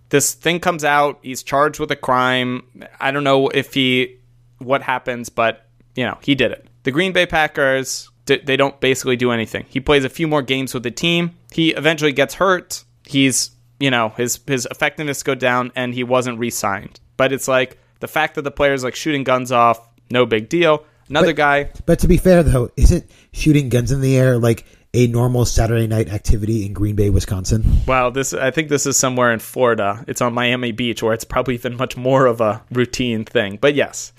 This 0.09 0.33
thing 0.33 0.59
comes 0.59 0.83
out. 0.83 1.19
He's 1.21 1.41
charged 1.41 1.79
with 1.79 1.89
a 1.91 1.95
crime. 1.95 2.63
I 2.99 3.11
don't 3.11 3.23
know 3.23 3.47
if 3.47 3.73
he 3.73 4.17
what 4.57 4.81
happens, 4.81 5.29
but 5.29 5.67
you 5.95 6.05
know 6.05 6.17
he 6.21 6.35
did 6.35 6.51
it. 6.51 6.67
The 6.83 6.91
Green 6.91 7.13
Bay 7.13 7.25
Packers. 7.25 8.09
They 8.25 8.55
don't 8.55 8.79
basically 8.79 9.17
do 9.17 9.31
anything. 9.31 9.65
He 9.67 9.79
plays 9.81 10.05
a 10.05 10.09
few 10.09 10.27
more 10.27 10.41
games 10.41 10.73
with 10.73 10.83
the 10.83 10.91
team. 10.91 11.31
He 11.51 11.71
eventually 11.71 12.13
gets 12.13 12.35
hurt. 12.35 12.85
He's 13.05 13.51
you 13.79 13.89
know 13.89 14.09
his 14.09 14.39
his 14.47 14.67
effectiveness 14.69 15.23
go 15.23 15.35
down, 15.35 15.71
and 15.75 15.93
he 15.93 16.03
wasn't 16.03 16.39
re-signed. 16.39 16.99
But 17.17 17.33
it's 17.33 17.47
like 17.47 17.77
the 17.99 18.07
fact 18.07 18.35
that 18.35 18.43
the 18.43 18.51
player's 18.51 18.83
like 18.83 18.95
shooting 18.95 19.23
guns 19.23 19.51
off, 19.51 19.87
no 20.12 20.26
big 20.26 20.49
deal. 20.49 20.84
Another 21.09 21.28
But- 21.28 21.36
guy, 21.36 21.70
But 21.86 21.99
to 21.99 22.07
be 22.07 22.18
fair, 22.18 22.43
though, 22.43 22.70
isn't 22.78 23.05
shooting 23.34 23.70
guns 23.70 23.91
in 23.91 24.01
the 24.01 24.16
air 24.18 24.38
like 24.38 24.66
a 24.93 25.07
normal 25.07 25.45
Saturday 25.45 25.88
night 25.88 26.09
activity 26.12 26.66
in 26.66 26.74
Green 26.74 26.95
Bay, 26.95 27.09
Wisconsin? 27.09 27.64
Wow, 27.88 28.09
this 28.09 28.34
I 28.34 28.51
think 28.51 28.70
this 28.70 28.86
is 28.86 28.97
somewhere 28.97 29.32
in 29.32 29.39
Florida. 29.39 30.03
It's 30.07 30.22
on 30.22 30.34
Miami 30.34 30.72
Beach 30.72 31.01
where 31.03 31.14
it's 31.14 31.24
probably 31.26 31.53
even 31.55 31.76
much 31.78 31.95
more 31.97 32.26
of 32.26 32.39
a 32.41 32.62
routine 32.72 33.26
thing. 33.26 33.57
But 33.59 33.74
yes. 33.76 34.14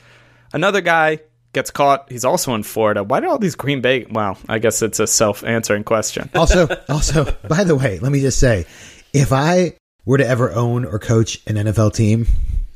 Another 0.54 0.80
guy 0.82 1.20
gets 1.54 1.70
caught. 1.70 2.10
He's 2.10 2.24
also 2.26 2.54
in 2.54 2.62
Florida. 2.62 3.02
Why 3.02 3.20
do 3.20 3.28
all 3.28 3.38
these 3.38 3.54
Green 3.54 3.80
Bay 3.80 4.06
Well, 4.10 4.36
I 4.48 4.58
guess 4.58 4.82
it's 4.82 5.00
a 5.00 5.06
self-answering 5.06 5.84
question. 5.84 6.28
Also, 6.34 6.68
also, 6.88 7.24
by 7.48 7.64
the 7.64 7.76
way, 7.76 7.98
let 8.00 8.12
me 8.12 8.20
just 8.20 8.38
say, 8.38 8.66
if 9.14 9.32
I 9.32 9.74
were 10.04 10.18
to 10.18 10.26
ever 10.26 10.50
own 10.52 10.84
or 10.84 10.98
coach 10.98 11.40
an 11.46 11.56
NFL 11.56 11.94
team, 11.94 12.26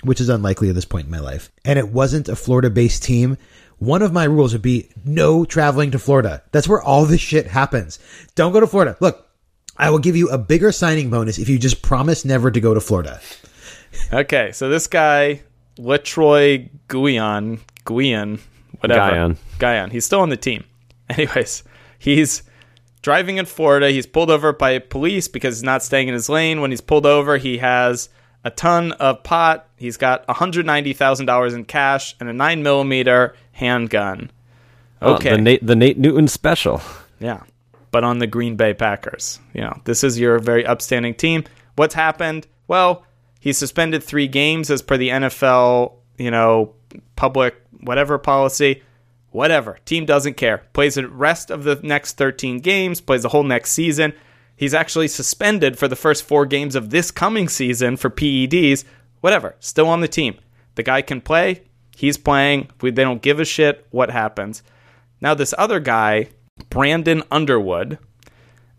which 0.06 0.20
is 0.20 0.28
unlikely 0.28 0.68
at 0.68 0.74
this 0.74 0.84
point 0.84 1.06
in 1.06 1.10
my 1.10 1.20
life, 1.20 1.50
and 1.64 1.78
it 1.78 1.88
wasn't 1.88 2.28
a 2.28 2.36
Florida-based 2.36 3.02
team, 3.02 3.36
one 3.78 4.02
of 4.02 4.12
my 4.12 4.24
rules 4.24 4.52
would 4.52 4.62
be 4.62 4.88
no 5.04 5.44
traveling 5.44 5.90
to 5.90 5.98
Florida. 5.98 6.42
That's 6.52 6.68
where 6.68 6.80
all 6.80 7.04
this 7.04 7.20
shit 7.20 7.46
happens. 7.46 7.98
Don't 8.34 8.52
go 8.52 8.60
to 8.60 8.66
Florida. 8.66 8.96
Look, 9.00 9.28
I 9.76 9.90
will 9.90 9.98
give 9.98 10.16
you 10.16 10.28
a 10.30 10.38
bigger 10.38 10.72
signing 10.72 11.10
bonus 11.10 11.38
if 11.38 11.48
you 11.48 11.58
just 11.58 11.82
promise 11.82 12.24
never 12.24 12.50
to 12.50 12.60
go 12.60 12.72
to 12.72 12.80
Florida. 12.80 13.20
Okay, 14.12 14.52
so 14.52 14.68
this 14.70 14.86
guy, 14.86 15.42
Letroy 15.78 16.70
Guion, 16.88 17.60
Guion, 17.84 18.40
whatever. 18.80 19.10
Guyon. 19.10 19.38
Guyon. 19.58 19.90
He's 19.90 20.04
still 20.04 20.20
on 20.20 20.30
the 20.30 20.36
team. 20.36 20.64
Anyways, 21.10 21.62
he's 21.98 22.42
driving 23.02 23.36
in 23.36 23.46
Florida. 23.46 23.90
He's 23.90 24.06
pulled 24.06 24.30
over 24.30 24.52
by 24.52 24.78
police 24.78 25.28
because 25.28 25.56
he's 25.56 25.62
not 25.62 25.82
staying 25.82 26.08
in 26.08 26.14
his 26.14 26.28
lane. 26.28 26.60
When 26.60 26.70
he's 26.70 26.80
pulled 26.80 27.06
over, 27.06 27.36
he 27.36 27.58
has 27.58 28.08
a 28.46 28.50
ton 28.50 28.92
of 28.92 29.24
pot. 29.24 29.68
He's 29.76 29.96
got 29.96 30.24
$190,000 30.28 31.54
in 31.54 31.64
cash 31.64 32.14
and 32.20 32.28
a 32.28 32.32
9 32.32 32.62
millimeter 32.62 33.34
handgun. 33.52 34.30
Oh, 35.02 35.14
Okay. 35.14 35.30
the 35.30 35.38
Nate 35.42 35.66
the 35.66 35.74
Nate 35.76 35.98
Newton 35.98 36.28
special. 36.28 36.80
Yeah. 37.18 37.40
But 37.90 38.04
on 38.04 38.18
the 38.18 38.26
Green 38.26 38.56
Bay 38.56 38.72
Packers. 38.72 39.40
You 39.52 39.62
know, 39.62 39.80
this 39.84 40.04
is 40.04 40.18
your 40.18 40.38
very 40.38 40.64
upstanding 40.64 41.14
team. 41.14 41.44
What's 41.74 41.94
happened? 41.94 42.46
Well, 42.68 43.04
he's 43.40 43.58
suspended 43.58 44.02
three 44.04 44.28
games 44.28 44.70
as 44.70 44.80
per 44.80 44.96
the 44.96 45.08
NFL, 45.10 45.94
you 46.18 46.30
know, 46.30 46.74
public 47.16 47.54
whatever 47.80 48.16
policy. 48.18 48.82
Whatever. 49.30 49.78
Team 49.84 50.06
doesn't 50.06 50.34
care. 50.38 50.58
Plays 50.72 50.94
the 50.94 51.08
rest 51.08 51.50
of 51.50 51.64
the 51.64 51.78
next 51.82 52.16
13 52.16 52.60
games, 52.60 53.00
plays 53.02 53.22
the 53.22 53.28
whole 53.28 53.42
next 53.44 53.72
season. 53.72 54.14
He's 54.56 54.74
actually 54.74 55.08
suspended 55.08 55.78
for 55.78 55.86
the 55.86 55.96
first 55.96 56.24
four 56.24 56.46
games 56.46 56.74
of 56.74 56.90
this 56.90 57.10
coming 57.10 57.48
season 57.48 57.96
for 57.96 58.10
PEDs. 58.10 58.84
Whatever. 59.20 59.54
Still 59.60 59.88
on 59.88 60.00
the 60.00 60.08
team. 60.08 60.38
The 60.74 60.82
guy 60.82 61.02
can 61.02 61.20
play. 61.20 61.62
He's 61.94 62.18
playing. 62.18 62.70
They 62.80 62.90
don't 62.90 63.22
give 63.22 63.38
a 63.38 63.44
shit 63.44 63.86
what 63.90 64.10
happens. 64.10 64.62
Now, 65.20 65.34
this 65.34 65.54
other 65.58 65.80
guy, 65.80 66.28
Brandon 66.70 67.22
Underwood, 67.30 67.98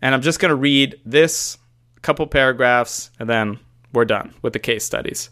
and 0.02 0.14
I'm 0.14 0.22
just 0.22 0.40
going 0.40 0.50
to 0.50 0.56
read 0.56 1.00
this 1.04 1.58
couple 2.02 2.26
paragraphs 2.26 3.10
and 3.18 3.28
then 3.28 3.58
we're 3.92 4.04
done 4.04 4.34
with 4.42 4.52
the 4.52 4.58
case 4.58 4.84
studies. 4.84 5.30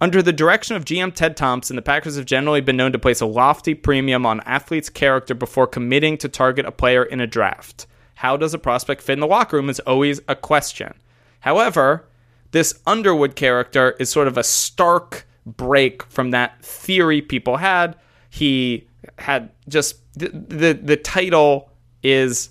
Under 0.00 0.22
the 0.22 0.32
direction 0.32 0.76
of 0.76 0.86
GM 0.86 1.14
Ted 1.14 1.36
Thompson, 1.36 1.76
the 1.76 1.82
Packers 1.82 2.16
have 2.16 2.24
generally 2.24 2.62
been 2.62 2.76
known 2.76 2.92
to 2.92 2.98
place 2.98 3.20
a 3.20 3.26
lofty 3.26 3.74
premium 3.74 4.24
on 4.24 4.40
athletes' 4.40 4.88
character 4.88 5.34
before 5.34 5.66
committing 5.66 6.16
to 6.18 6.28
target 6.28 6.64
a 6.64 6.72
player 6.72 7.04
in 7.04 7.20
a 7.20 7.26
draft. 7.26 7.86
How 8.20 8.36
does 8.36 8.52
a 8.52 8.58
prospect 8.58 9.00
fit 9.00 9.14
in 9.14 9.20
the 9.20 9.26
locker 9.26 9.56
room 9.56 9.70
is 9.70 9.80
always 9.80 10.20
a 10.28 10.36
question. 10.36 10.92
However, 11.40 12.06
this 12.50 12.78
Underwood 12.86 13.34
character 13.34 13.96
is 13.98 14.10
sort 14.10 14.28
of 14.28 14.36
a 14.36 14.44
stark 14.44 15.26
break 15.46 16.02
from 16.02 16.30
that 16.32 16.62
theory 16.62 17.22
people 17.22 17.56
had. 17.56 17.96
He 18.28 18.86
had 19.20 19.48
just 19.70 19.96
the 20.18 20.28
the, 20.28 20.72
the 20.74 20.96
title 20.98 21.70
is 22.02 22.50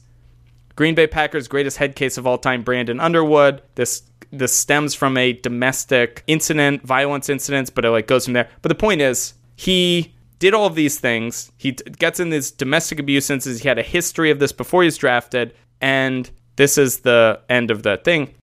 Green 0.76 0.96
Bay 0.96 1.06
Packers 1.06 1.48
greatest 1.48 1.78
head 1.78 1.96
case 1.96 2.18
of 2.18 2.26
all 2.26 2.40
time, 2.40 2.64
Brandon 2.64 3.00
Underwood. 3.00 3.62
This 3.76 4.02
this 4.32 4.56
stems 4.56 4.96
from 4.96 5.18
a 5.18 5.34
domestic 5.34 6.24
incident, 6.26 6.82
violence 6.82 7.30
incidents, 7.30 7.70
but 7.70 7.86
it 7.86 7.92
like 7.92 8.08
goes 8.08 8.26
from 8.26 8.34
there. 8.34 8.50
But 8.64 8.70
the 8.70 8.76
point 8.76 9.02
is, 9.02 9.36
he 9.56 10.16
did 10.40 10.54
all 10.54 10.66
of 10.66 10.76
these 10.76 11.00
things. 11.00 11.52
He 11.58 11.74
t- 11.74 11.84
gets 11.92 12.20
in 12.20 12.30
these 12.30 12.52
domestic 12.52 13.00
abuse 13.00 13.30
incidents. 13.30 13.62
He 13.62 13.68
had 13.68 13.78
a 13.78 13.84
history 13.84 14.32
of 14.32 14.40
this 14.40 14.52
before 14.52 14.82
he 14.82 14.88
was 14.88 14.98
drafted, 14.98 15.54
and 15.82 16.30
this 16.56 16.78
is 16.78 17.00
the 17.00 17.42
end 17.50 17.70
of 17.72 17.84
the 17.84 17.98
thing. 17.98 18.36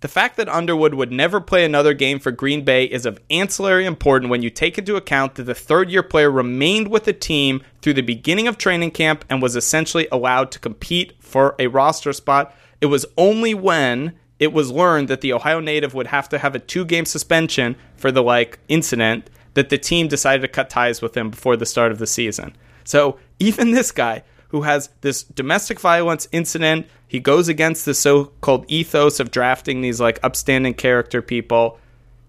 The 0.00 0.08
fact 0.08 0.38
that 0.38 0.48
Underwood 0.48 0.94
would 0.94 1.12
never 1.12 1.42
play 1.42 1.62
another 1.62 1.92
game 1.92 2.20
for 2.20 2.30
Green 2.30 2.64
Bay 2.64 2.84
is 2.84 3.04
of 3.04 3.20
ancillary 3.28 3.84
importance 3.84 4.30
when 4.30 4.40
you 4.40 4.48
take 4.48 4.78
into 4.78 4.96
account 4.96 5.34
that 5.34 5.42
the 5.42 5.54
third 5.54 5.90
year 5.90 6.02
player 6.02 6.30
remained 6.30 6.88
with 6.88 7.04
the 7.04 7.12
team 7.12 7.62
through 7.82 7.92
the 7.94 8.00
beginning 8.00 8.48
of 8.48 8.56
training 8.56 8.92
camp 8.92 9.26
and 9.28 9.42
was 9.42 9.56
essentially 9.56 10.08
allowed 10.10 10.50
to 10.52 10.58
compete 10.58 11.12
for 11.20 11.54
a 11.58 11.66
roster 11.66 12.14
spot. 12.14 12.54
It 12.80 12.86
was 12.86 13.04
only 13.18 13.52
when 13.52 14.14
it 14.38 14.54
was 14.54 14.70
learned 14.70 15.08
that 15.08 15.20
the 15.20 15.34
Ohio 15.34 15.60
native 15.60 15.92
would 15.92 16.06
have 16.06 16.30
to 16.30 16.38
have 16.38 16.54
a 16.54 16.60
two 16.60 16.86
game 16.86 17.04
suspension 17.04 17.76
for 17.94 18.10
the 18.10 18.22
like 18.22 18.58
incident 18.68 19.28
that 19.54 19.68
the 19.68 19.78
team 19.78 20.08
decided 20.08 20.42
to 20.42 20.48
cut 20.48 20.70
ties 20.70 21.02
with 21.02 21.16
him 21.16 21.30
before 21.30 21.56
the 21.56 21.66
start 21.66 21.92
of 21.92 21.98
the 21.98 22.06
season. 22.06 22.56
So 22.84 23.18
even 23.38 23.70
this 23.72 23.92
guy 23.92 24.22
who 24.48 24.62
has 24.62 24.90
this 25.00 25.22
domestic 25.22 25.78
violence 25.78 26.28
incident, 26.32 26.86
he 27.06 27.20
goes 27.20 27.48
against 27.48 27.84
the 27.84 27.94
so-called 27.94 28.64
ethos 28.68 29.20
of 29.20 29.30
drafting 29.30 29.80
these 29.80 30.00
like 30.00 30.18
upstanding 30.22 30.74
character 30.74 31.22
people. 31.22 31.78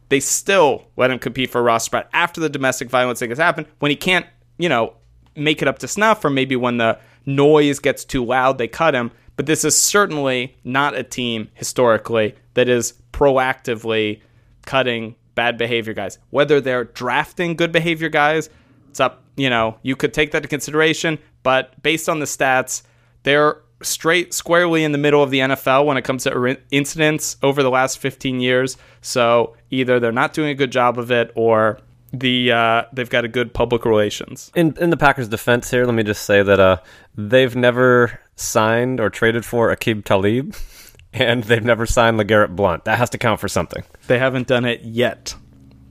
They 0.10 0.20
still 0.20 0.88
let 0.98 1.10
him 1.10 1.20
compete 1.20 1.50
for 1.50 1.60
a 1.60 1.64
roster 1.64 1.86
spot 1.86 2.10
after 2.14 2.40
the 2.40 2.50
domestic 2.50 2.90
violence 2.90 3.20
thing 3.20 3.30
has 3.30 3.40
happened. 3.40 3.68
When 3.80 3.90
he 3.90 3.96
can't, 3.96 4.26
you 4.58 4.70
know, 4.70 4.94
make 5.36 5.62
it 5.62 5.68
up 5.68 5.80
to 5.80 5.88
snuff, 5.88 6.24
or 6.24 6.30
maybe 6.30 6.56
when 6.56 6.78
the 6.78 7.00
noise 7.26 7.80
gets 7.80 8.04
too 8.06 8.24
loud, 8.24 8.58
they 8.58 8.68
cut 8.68 8.94
him. 8.94 9.12
But 9.36 9.46
this 9.46 9.64
is 9.64 9.78
certainly 9.78 10.56
not 10.64 10.96
a 10.96 11.04
team 11.04 11.50
historically 11.54 12.36
that 12.54 12.70
is 12.70 12.94
proactively 13.14 14.22
cutting 14.66 15.16
bad 15.42 15.58
behavior 15.58 15.94
guys. 15.94 16.20
Whether 16.30 16.62
they're 16.62 16.84
drafting 16.84 17.56
good 17.56 17.72
behavior 17.72 18.10
guys, 18.10 18.48
it's 18.92 19.00
up, 19.00 19.24
you 19.36 19.50
know, 19.50 19.80
you 19.82 19.96
could 19.96 20.14
take 20.14 20.30
that 20.32 20.38
into 20.38 20.50
consideration, 20.50 21.18
but 21.42 21.82
based 21.82 22.08
on 22.08 22.20
the 22.20 22.28
stats, 22.28 22.84
they're 23.24 23.58
straight 23.82 24.36
squarely 24.36 24.84
in 24.84 24.92
the 24.92 25.00
middle 25.00 25.24
of 25.24 25.32
the 25.32 25.40
NFL 25.40 25.88
when 25.88 25.98
it 25.98 26.04
comes 26.04 26.26
to 26.26 26.58
incidents 26.70 27.38
over 27.42 27.64
the 27.64 27.72
last 27.72 27.98
15 27.98 28.40
years. 28.40 28.78
So 29.02 29.56
either 29.72 30.00
they're 30.00 30.12
not 30.12 30.34
doing 30.34 30.50
a 30.50 30.54
good 30.54 30.72
job 30.72 31.00
of 31.00 31.10
it 31.10 31.32
or 31.34 31.80
the 32.14 32.52
uh, 32.52 32.84
they've 32.94 33.10
got 33.10 33.26
a 33.26 33.28
good 33.28 33.52
public 33.52 33.84
relations. 33.84 34.52
In 34.54 34.76
in 34.80 34.92
the 34.92 34.98
Packers' 34.98 35.28
defense 35.28 35.72
here, 35.72 35.86
let 35.86 35.96
me 35.96 36.04
just 36.04 36.24
say 36.26 36.44
that 36.44 36.60
uh, 36.60 36.78
they've 37.16 37.56
never 37.56 38.20
signed 38.36 39.00
or 39.00 39.10
traded 39.10 39.44
for 39.44 39.76
Aqib 39.76 40.04
Talib, 40.04 40.54
and 41.14 41.44
they've 41.44 41.64
never 41.64 41.86
signed 41.86 42.20
LeGarrette 42.20 42.56
Blunt. 42.56 42.86
That 42.86 42.98
has 42.98 43.10
to 43.12 43.18
count 43.18 43.40
for 43.40 43.48
something. 43.48 43.84
They 44.08 44.18
haven't 44.20 44.48
done 44.48 44.66
it 44.66 44.82
yet. 44.82 45.36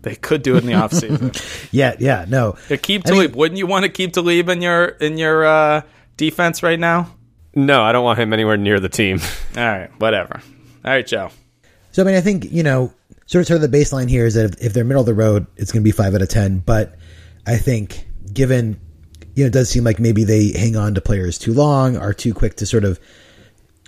They 0.03 0.15
could 0.15 0.43
do 0.43 0.57
it 0.57 0.61
in 0.65 0.67
the 0.67 0.73
offseason. 0.73 1.69
Yeah, 1.73 1.95
yeah, 1.99 2.25
no. 2.29 2.57
Yeah, 2.69 2.77
keep 2.79 3.03
I 3.07 3.11
mean- 3.11 3.21
Talib. 3.21 3.37
Wouldn't 3.37 3.59
you 3.59 3.67
want 3.67 3.85
to 3.85 3.91
keep 3.91 4.13
Talib 4.13 4.49
in 4.49 4.63
your 4.63 4.85
in 4.87 5.19
your 5.19 5.45
uh, 5.45 5.83
defense 6.17 6.63
right 6.63 6.79
now? 6.81 7.15
No, 7.55 7.83
I 7.83 7.93
don't 7.93 8.05
want 8.05 8.19
him 8.19 8.33
anywhere 8.33 8.57
near 8.57 8.81
the 8.81 8.89
team. 8.89 9.21
All 9.57 9.63
right, 9.63 9.91
whatever. 10.01 10.41
All 10.85 10.91
right, 10.93 11.07
Joe. 11.07 11.31
So 11.93 12.03
I 12.03 12.07
mean, 12.07 12.15
I 12.15 12.21
think 12.23 12.51
you 12.51 12.63
know, 12.63 12.93
sort 13.27 13.43
of, 13.43 13.47
sort 13.49 13.63
of 13.63 13.71
the 13.71 13.79
baseline 13.79 14.09
here 14.09 14.25
is 14.27 14.35
that 14.35 14.55
if, 14.55 14.67
if 14.67 14.73
they're 14.73 14.85
middle 14.85 15.01
of 15.03 15.07
the 15.07 15.15
road, 15.15 15.47
it's 15.57 15.71
going 15.71 15.83
to 15.83 15.85
be 15.85 15.93
five 15.93 16.15
out 16.15 16.23
of 16.23 16.29
ten. 16.29 16.59
But 16.61 16.97
I 17.47 17.57
think, 17.57 18.07
given 18.33 18.81
you 19.35 19.45
know, 19.45 19.49
it 19.49 19.53
does 19.53 19.69
seem 19.69 19.85
like 19.85 19.99
maybe 20.01 20.25
they 20.25 20.53
hang 20.53 20.77
on 20.77 20.95
to 20.95 21.01
players 21.01 21.39
too 21.39 21.53
long, 21.53 21.97
are 21.97 22.15
too 22.15 22.33
quick 22.35 22.57
to 22.57 22.67
sort 22.67 22.85
of 22.85 22.99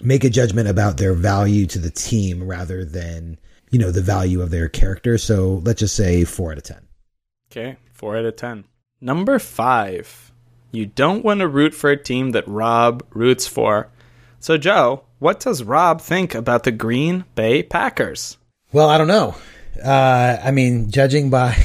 make 0.03 0.25
a 0.25 0.31
judgment 0.31 0.69
about 0.69 0.97
their 0.97 1.15
value 1.15 1.67
to 1.67 1.79
the 1.79 1.91
team 1.91 2.43
rather 2.43 2.85
than 2.85 3.39
you 3.71 3.79
know 3.79 3.91
the 3.91 4.03
value 4.03 4.43
of 4.43 4.51
their 4.51 4.69
character. 4.69 5.17
So 5.19 5.63
let's 5.65 5.81
just 5.81 5.97
say 5.97 6.25
four 6.25 6.53
out 6.53 6.59
of 6.59 6.65
ten. 6.65 6.87
Okay, 7.51 7.77
four 7.93 8.17
out 8.17 8.25
of 8.25 8.37
ten. 8.37 8.65
Number 9.01 9.39
five. 9.39 10.33
You 10.75 10.87
don't 10.87 11.23
want 11.23 11.41
to 11.41 11.49
root 11.49 11.75
for 11.75 11.91
a 11.91 12.03
team 12.03 12.31
that 12.31 12.49
Rob 12.49 13.05
roots 13.11 13.47
for. 13.47 13.91
So, 14.41 14.57
Joe, 14.57 15.05
what 15.19 15.39
does 15.39 15.63
Rob 15.63 16.01
think 16.01 16.35
about 16.35 16.65
the 16.65 16.73
Green 16.73 17.27
Bay 17.35 17.63
Packers? 17.63 18.39
Well, 18.73 18.89
I 18.89 18.97
don't 18.97 19.07
know. 19.07 19.37
Uh, 19.85 20.39
I 20.43 20.51
mean, 20.51 20.91
judging 20.91 21.29
by 21.29 21.63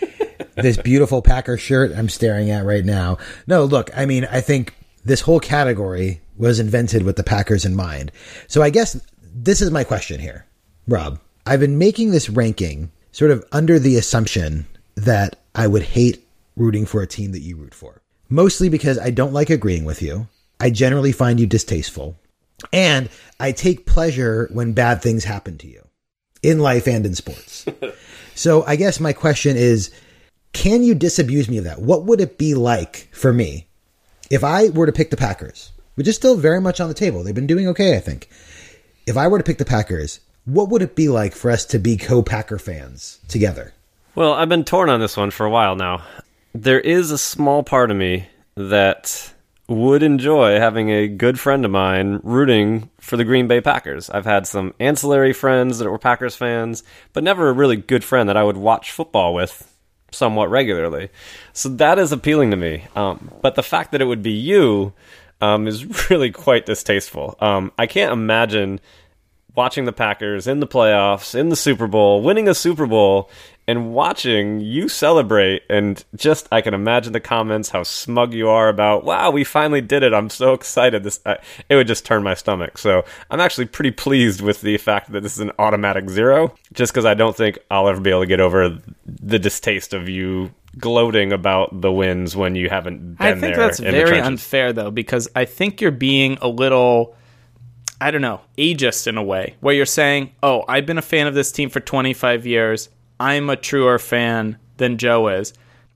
this 0.54 0.76
beautiful 0.76 1.22
Packer 1.22 1.56
shirt 1.56 1.92
I'm 1.96 2.10
staring 2.10 2.50
at 2.50 2.64
right 2.66 2.84
now. 2.84 3.16
No, 3.46 3.64
look, 3.64 3.90
I 3.96 4.04
mean, 4.04 4.26
I 4.30 4.42
think 4.42 4.74
this 5.06 5.20
whole 5.20 5.40
category 5.40 6.20
was 6.36 6.58
invented 6.58 7.04
with 7.04 7.16
the 7.16 7.22
Packers 7.22 7.64
in 7.64 7.76
mind. 7.76 8.10
So 8.48 8.60
I 8.60 8.70
guess 8.70 9.00
this 9.22 9.62
is 9.62 9.70
my 9.70 9.84
question 9.84 10.20
here, 10.20 10.46
Rob. 10.88 11.20
I've 11.46 11.60
been 11.60 11.78
making 11.78 12.10
this 12.10 12.28
ranking 12.28 12.90
sort 13.12 13.30
of 13.30 13.44
under 13.52 13.78
the 13.78 13.96
assumption 13.96 14.66
that 14.96 15.36
I 15.54 15.68
would 15.68 15.82
hate 15.82 16.26
rooting 16.56 16.86
for 16.86 17.02
a 17.02 17.06
team 17.06 17.32
that 17.32 17.40
you 17.40 17.56
root 17.56 17.72
for. 17.72 18.02
Mostly 18.28 18.68
because 18.68 18.98
I 18.98 19.10
don't 19.10 19.32
like 19.32 19.48
agreeing 19.48 19.84
with 19.84 20.02
you. 20.02 20.26
I 20.58 20.70
generally 20.70 21.12
find 21.12 21.38
you 21.38 21.46
distasteful. 21.46 22.16
And 22.72 23.08
I 23.38 23.52
take 23.52 23.86
pleasure 23.86 24.48
when 24.52 24.72
bad 24.72 25.02
things 25.02 25.24
happen 25.24 25.56
to 25.58 25.68
you 25.68 25.86
in 26.42 26.58
life 26.58 26.88
and 26.88 27.06
in 27.06 27.14
sports. 27.14 27.64
so 28.34 28.64
I 28.64 28.74
guess 28.74 28.98
my 28.98 29.12
question 29.12 29.56
is 29.56 29.92
can 30.52 30.82
you 30.82 30.94
disabuse 30.94 31.48
me 31.48 31.58
of 31.58 31.64
that? 31.64 31.80
What 31.80 32.06
would 32.06 32.20
it 32.20 32.38
be 32.38 32.54
like 32.54 33.08
for 33.12 33.32
me 33.32 33.65
if 34.30 34.44
I 34.44 34.68
were 34.68 34.86
to 34.86 34.92
pick 34.92 35.10
the 35.10 35.16
Packers, 35.16 35.72
which 35.94 36.08
is 36.08 36.16
still 36.16 36.36
very 36.36 36.60
much 36.60 36.80
on 36.80 36.88
the 36.88 36.94
table? 36.94 37.22
They've 37.22 37.34
been 37.34 37.46
doing 37.46 37.68
okay, 37.68 37.96
I 37.96 38.00
think. 38.00 38.28
If 39.06 39.16
I 39.16 39.28
were 39.28 39.38
to 39.38 39.44
pick 39.44 39.58
the 39.58 39.64
Packers, 39.64 40.20
what 40.44 40.68
would 40.68 40.82
it 40.82 40.96
be 40.96 41.08
like 41.08 41.34
for 41.34 41.50
us 41.50 41.64
to 41.66 41.78
be 41.78 41.96
co 41.96 42.22
Packer 42.22 42.58
fans 42.58 43.20
together? 43.28 43.74
Well, 44.14 44.32
I've 44.32 44.48
been 44.48 44.64
torn 44.64 44.88
on 44.88 45.00
this 45.00 45.16
one 45.16 45.30
for 45.30 45.44
a 45.44 45.50
while 45.50 45.76
now. 45.76 46.04
There 46.54 46.80
is 46.80 47.10
a 47.10 47.18
small 47.18 47.62
part 47.62 47.90
of 47.90 47.96
me 47.96 48.28
that 48.54 49.32
would 49.68 50.02
enjoy 50.02 50.58
having 50.58 50.90
a 50.90 51.08
good 51.08 51.38
friend 51.40 51.64
of 51.64 51.70
mine 51.70 52.20
rooting 52.22 52.88
for 53.00 53.16
the 53.16 53.24
Green 53.24 53.48
Bay 53.48 53.60
Packers. 53.60 54.08
I've 54.08 54.24
had 54.24 54.46
some 54.46 54.72
ancillary 54.78 55.32
friends 55.32 55.78
that 55.78 55.90
were 55.90 55.98
Packers 55.98 56.36
fans, 56.36 56.82
but 57.12 57.24
never 57.24 57.48
a 57.48 57.52
really 57.52 57.76
good 57.76 58.04
friend 58.04 58.28
that 58.28 58.36
I 58.36 58.44
would 58.44 58.56
watch 58.56 58.92
football 58.92 59.34
with 59.34 59.72
somewhat 60.12 60.50
regularly. 60.50 61.10
So 61.56 61.70
that 61.70 61.98
is 61.98 62.12
appealing 62.12 62.50
to 62.50 62.56
me. 62.56 62.84
Um, 62.94 63.30
but 63.40 63.54
the 63.54 63.62
fact 63.62 63.92
that 63.92 64.02
it 64.02 64.04
would 64.04 64.22
be 64.22 64.32
you 64.32 64.92
um, 65.40 65.66
is 65.66 66.10
really 66.10 66.30
quite 66.30 66.66
distasteful. 66.66 67.36
Um, 67.40 67.72
I 67.78 67.86
can't 67.86 68.12
imagine 68.12 68.78
watching 69.54 69.86
the 69.86 69.92
Packers 69.92 70.46
in 70.46 70.60
the 70.60 70.66
playoffs, 70.66 71.34
in 71.34 71.48
the 71.48 71.56
Super 71.56 71.86
Bowl, 71.86 72.22
winning 72.22 72.46
a 72.46 72.54
Super 72.54 72.86
Bowl, 72.86 73.30
and 73.66 73.94
watching 73.94 74.60
you 74.60 74.86
celebrate 74.86 75.62
and 75.70 76.04
just 76.14 76.46
I 76.52 76.60
can 76.60 76.74
imagine 76.74 77.14
the 77.14 77.20
comments 77.20 77.70
how 77.70 77.82
smug 77.82 78.32
you 78.32 78.48
are 78.48 78.68
about 78.68 79.02
wow 79.02 79.32
we 79.32 79.42
finally 79.42 79.80
did 79.80 80.04
it 80.04 80.14
I'm 80.14 80.30
so 80.30 80.52
excited 80.52 81.02
this 81.02 81.18
uh, 81.26 81.34
it 81.68 81.74
would 81.74 81.88
just 81.88 82.04
turn 82.04 82.22
my 82.22 82.34
stomach 82.34 82.78
so 82.78 83.04
I'm 83.28 83.40
actually 83.40 83.66
pretty 83.66 83.90
pleased 83.90 84.40
with 84.40 84.60
the 84.60 84.76
fact 84.76 85.10
that 85.10 85.22
this 85.24 85.32
is 85.32 85.40
an 85.40 85.50
automatic 85.58 86.08
zero 86.08 86.54
just 86.74 86.92
because 86.92 87.04
I 87.04 87.14
don't 87.14 87.36
think 87.36 87.58
I'll 87.68 87.88
ever 87.88 88.00
be 88.00 88.10
able 88.10 88.20
to 88.20 88.26
get 88.26 88.38
over 88.38 88.78
the 89.04 89.38
distaste 89.40 89.92
of 89.92 90.08
you 90.08 90.52
gloating 90.78 91.32
about 91.32 91.80
the 91.80 91.90
wins 91.90 92.36
when 92.36 92.54
you 92.54 92.68
haven't 92.68 93.16
been 93.16 93.26
I 93.26 93.34
think 93.38 93.56
that's 93.56 93.80
very 93.80 94.20
unfair 94.20 94.72
though 94.72 94.90
because 94.90 95.28
I 95.34 95.44
think 95.44 95.80
you're 95.80 95.90
being 95.90 96.38
a 96.40 96.48
little 96.48 97.16
I 97.98 98.10
don't 98.10 98.20
know, 98.20 98.42
ageist 98.58 99.06
in 99.06 99.16
a 99.16 99.22
way, 99.22 99.56
where 99.60 99.74
you're 99.74 99.86
saying, 99.86 100.32
"Oh, 100.42 100.64
I've 100.68 100.84
been 100.84 100.98
a 100.98 101.02
fan 101.02 101.26
of 101.26 101.34
this 101.34 101.50
team 101.50 101.70
for 101.70 101.80
25 101.80 102.44
years. 102.44 102.90
I'm 103.18 103.48
a 103.48 103.56
truer 103.56 103.98
fan 103.98 104.58
than 104.76 104.98
Joe 104.98 105.28
is. 105.28 105.54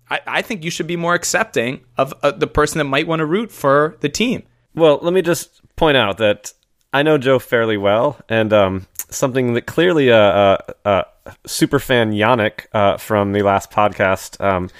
I, 0.08 0.20
I 0.26 0.42
think 0.42 0.64
you 0.64 0.70
should 0.70 0.86
be 0.86 0.96
more 0.96 1.14
accepting 1.14 1.84
of 1.96 2.14
uh, 2.22 2.30
the 2.30 2.46
person 2.46 2.78
that 2.78 2.84
might 2.84 3.06
want 3.06 3.20
to 3.20 3.26
root 3.26 3.52
for 3.52 3.96
the 4.00 4.08
team. 4.08 4.44
Well, 4.74 4.98
let 5.02 5.12
me 5.12 5.22
just 5.22 5.60
point 5.76 5.96
out 5.96 6.18
that 6.18 6.52
I 6.92 7.02
know 7.02 7.18
Joe 7.18 7.38
fairly 7.38 7.76
well, 7.76 8.18
and 8.28 8.52
um, 8.52 8.86
something 9.10 9.54
that 9.54 9.66
clearly 9.66 10.10
uh, 10.10 10.16
uh, 10.16 10.58
uh, 10.84 11.02
super 11.46 11.78
fan 11.78 12.12
Yannick 12.12 12.66
uh, 12.72 12.96
from 12.96 13.32
the 13.32 13.42
last 13.42 13.70
podcast 13.70 14.40
um, 14.44 14.70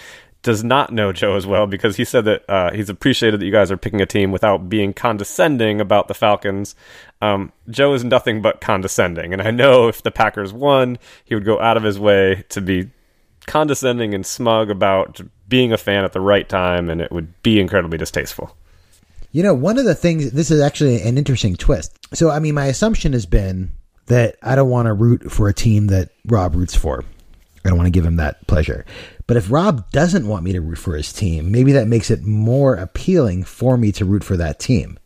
does 0.42 0.64
not 0.64 0.92
know 0.92 1.12
Joe 1.12 1.36
as 1.36 1.46
well 1.46 1.66
because 1.66 1.96
he 1.96 2.04
said 2.04 2.24
that 2.24 2.48
uh, 2.48 2.72
he's 2.72 2.88
appreciated 2.88 3.40
that 3.40 3.46
you 3.46 3.52
guys 3.52 3.70
are 3.70 3.76
picking 3.76 4.00
a 4.00 4.06
team 4.06 4.32
without 4.32 4.68
being 4.68 4.92
condescending 4.92 5.80
about 5.80 6.08
the 6.08 6.14
Falcons. 6.14 6.74
Um, 7.22 7.52
Joe 7.68 7.94
is 7.94 8.02
nothing 8.02 8.42
but 8.42 8.60
condescending, 8.60 9.32
and 9.32 9.42
I 9.42 9.52
know 9.52 9.86
if 9.86 10.02
the 10.02 10.10
Packers 10.10 10.52
won, 10.52 10.98
he 11.24 11.36
would 11.36 11.44
go 11.44 11.60
out 11.60 11.76
of 11.76 11.84
his 11.84 11.98
way 11.98 12.44
to 12.48 12.60
be 12.60 12.90
condescending 13.46 14.14
and 14.14 14.26
smug 14.26 14.68
about 14.68 15.20
being 15.48 15.72
a 15.72 15.78
fan 15.78 16.04
at 16.04 16.12
the 16.12 16.20
right 16.20 16.48
time, 16.48 16.90
and 16.90 17.00
it 17.00 17.12
would 17.12 17.40
be 17.42 17.60
incredibly 17.60 17.98
distasteful. 17.98 18.56
You 19.32 19.42
know, 19.42 19.54
one 19.54 19.78
of 19.78 19.84
the 19.84 19.94
things, 19.94 20.32
this 20.32 20.50
is 20.50 20.60
actually 20.60 21.02
an 21.02 21.16
interesting 21.16 21.56
twist. 21.56 21.96
So, 22.14 22.30
I 22.30 22.40
mean, 22.40 22.54
my 22.54 22.66
assumption 22.66 23.12
has 23.12 23.26
been 23.26 23.70
that 24.06 24.36
I 24.42 24.56
don't 24.56 24.70
want 24.70 24.86
to 24.86 24.92
root 24.92 25.30
for 25.30 25.48
a 25.48 25.54
team 25.54 25.86
that 25.88 26.10
Rob 26.26 26.54
roots 26.54 26.74
for. 26.74 27.04
I 27.64 27.68
don't 27.68 27.78
want 27.78 27.86
to 27.86 27.92
give 27.92 28.04
him 28.04 28.16
that 28.16 28.46
pleasure. 28.46 28.84
But 29.26 29.36
if 29.36 29.50
Rob 29.50 29.90
doesn't 29.92 30.26
want 30.26 30.44
me 30.44 30.52
to 30.52 30.60
root 30.60 30.78
for 30.78 30.96
his 30.96 31.12
team, 31.12 31.52
maybe 31.52 31.72
that 31.72 31.86
makes 31.86 32.10
it 32.10 32.24
more 32.24 32.74
appealing 32.74 33.44
for 33.44 33.76
me 33.76 33.92
to 33.92 34.04
root 34.04 34.24
for 34.24 34.36
that 34.36 34.58
team. 34.58 34.98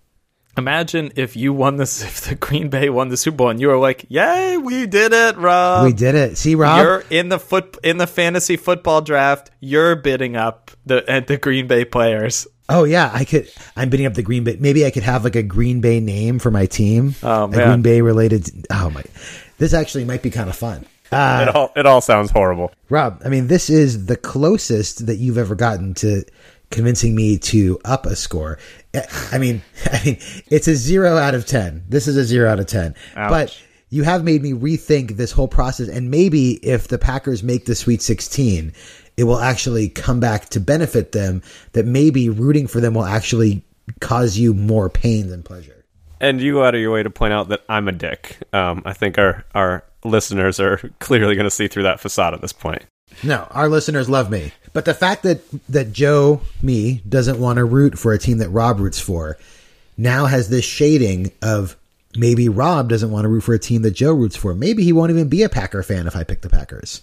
Imagine 0.57 1.13
if 1.17 1.37
you 1.37 1.53
won 1.53 1.77
this, 1.77 2.03
if 2.05 2.23
the 2.23 2.35
Green 2.35 2.71
Bay 2.71 2.89
won 2.89 3.09
the 3.09 3.17
Super 3.17 3.37
Bowl, 3.37 3.51
and 3.51 3.61
you 3.61 3.69
were 3.69 3.77
like, 3.77 4.07
"Yay, 4.09 4.57
we 4.57 4.87
did 4.87 5.13
it, 5.13 5.37
Rob! 5.37 5.85
We 5.85 5.93
did 5.93 6.15
it." 6.15 6.39
See, 6.39 6.55
Rob, 6.55 6.81
you're 6.81 7.05
in 7.11 7.29
the 7.29 7.41
foot 7.41 7.77
in 7.83 7.99
the 7.99 8.07
fantasy 8.07 8.57
football 8.57 9.03
draft. 9.03 9.51
You're 9.61 9.97
bidding 9.97 10.37
up 10.37 10.71
the 10.87 11.25
the 11.27 11.37
Green 11.39 11.67
Bay 11.67 11.85
players. 11.85 12.47
Oh 12.69 12.85
yeah, 12.85 13.11
I 13.13 13.25
could. 13.25 13.51
I'm 13.77 13.91
bidding 13.91 14.07
up 14.07 14.15
the 14.15 14.23
Green 14.23 14.45
Bay. 14.45 14.57
Maybe 14.59 14.87
I 14.87 14.91
could 14.91 15.03
have 15.03 15.25
like 15.25 15.37
a 15.37 15.43
Green 15.43 15.81
Bay 15.81 16.01
name 16.01 16.39
for 16.39 16.51
my 16.51 16.67
team. 16.67 17.15
Oh 17.23 17.47
man, 17.47 17.61
a 17.61 17.65
Green 17.67 17.83
Bay 17.83 18.01
related. 18.01 18.67
Oh 18.71 18.91
my, 18.91 19.03
this 19.59 19.75
actually 19.75 20.05
might 20.05 20.23
be 20.23 20.31
kind 20.31 20.49
of 20.49 20.57
fun. 20.57 20.87
Uh, 21.13 21.47
it 21.49 21.55
all 21.55 21.73
it 21.77 21.87
all 21.87 22.01
sounds 22.01 22.31
horrible. 22.31 22.73
Rob, 22.89 23.21
I 23.25 23.29
mean, 23.29 23.49
this 23.49 23.69
is 23.69 24.07
the 24.07 24.17
closest 24.17 25.07
that 25.07 25.17
you've 25.17 25.39
ever 25.39 25.55
gotten 25.55 25.95
to 25.95 26.25
convincing 26.71 27.15
me 27.15 27.39
to 27.39 27.79
up 27.85 28.07
a 28.07 28.17
score. 28.17 28.59
I 29.31 29.39
mean, 29.39 29.63
I 29.93 30.03
mean, 30.05 30.19
it's 30.49 30.67
a 30.67 30.75
zero 30.75 31.17
out 31.17 31.35
of 31.35 31.47
ten. 31.47 31.85
This 31.89 32.09
is 32.09 32.17
a 32.17 32.25
zero 32.25 32.51
out 32.51 32.61
of 32.61 32.67
ten. 32.67 32.95
Ouch. 33.15 33.31
But 33.31 33.63
you 33.91 34.03
have 34.03 34.25
made 34.25 34.43
me 34.43 34.53
rethink 34.53 35.17
this 35.17 35.31
whole 35.31 35.47
process, 35.49 35.89
and 35.89 36.11
maybe 36.11 36.55
if 36.67 36.89
the 36.89 36.99
Packers 36.99 37.43
make 37.43 37.67
the 37.67 37.75
Sweet 37.75 38.03
Sixteen, 38.03 38.73
it 39.17 39.25
will 39.25 39.39
actually 39.39 39.89
come 39.89 40.21
back 40.21 40.49
to 40.51 40.61
benefit 40.61 41.13
them. 41.13 41.43
That 41.73 41.87
maybe 41.87 42.29
rooting 42.29 42.67
for 42.67 42.81
them 42.81 42.95
will 42.95 43.05
actually 43.05 43.63
cause 44.01 44.37
you 44.37 44.55
more 44.55 44.89
pain 44.89 45.29
than 45.29 45.43
pleasure. 45.43 45.85
And 46.21 46.41
you 46.41 46.55
go 46.55 46.65
out 46.65 46.75
of 46.75 46.81
your 46.81 46.93
way 46.93 47.03
to 47.03 47.11
point 47.11 47.33
out 47.33 47.49
that 47.49 47.65
I'm 47.69 47.89
a 47.89 47.93
dick. 47.93 48.39
Um, 48.53 48.83
I 48.85 48.93
think 48.93 49.19
our 49.19 49.45
our 49.55 49.85
listeners 50.05 50.61
are 50.61 50.79
clearly 50.99 51.35
going 51.35 51.45
to 51.45 51.51
see 51.51 51.69
through 51.69 51.85
that 51.85 52.01
facade 52.01 52.35
at 52.35 52.41
this 52.41 52.53
point. 52.53 52.85
No, 53.23 53.47
our 53.51 53.69
listeners 53.69 54.09
love 54.09 54.31
me. 54.31 54.53
But 54.73 54.85
the 54.85 54.95
fact 54.95 55.23
that 55.23 55.43
that 55.69 55.93
Joe 55.93 56.41
me 56.63 57.03
doesn't 57.09 57.39
want 57.39 57.59
to 57.59 57.65
root 57.65 57.99
for 57.99 58.13
a 58.13 58.19
team 58.19 58.39
that 58.39 58.51
Rob 58.51 58.81
roots 58.81 59.01
for 59.01 59.39
now 59.97 60.27
has 60.27 60.49
this 60.49 60.65
shading 60.65 61.31
of 61.43 61.77
maybe 62.17 62.49
Rob 62.49 62.89
doesn't 62.89 63.11
want 63.11 63.25
to 63.25 63.29
root 63.29 63.43
for 63.43 63.55
a 63.55 63.59
team 63.59 63.83
that 63.83 63.93
Joe 63.93 64.13
roots 64.13 64.37
for. 64.37 64.55
Maybe 64.55 64.83
he 64.83 64.93
won't 64.93 65.11
even 65.11 65.29
be 65.29 65.43
a 65.43 65.49
Packer 65.49 65.83
fan 65.83 66.07
if 66.07 66.17
I 66.17 66.25
pick 66.25 66.41
the 66.41 66.49
Packers. 66.49 67.03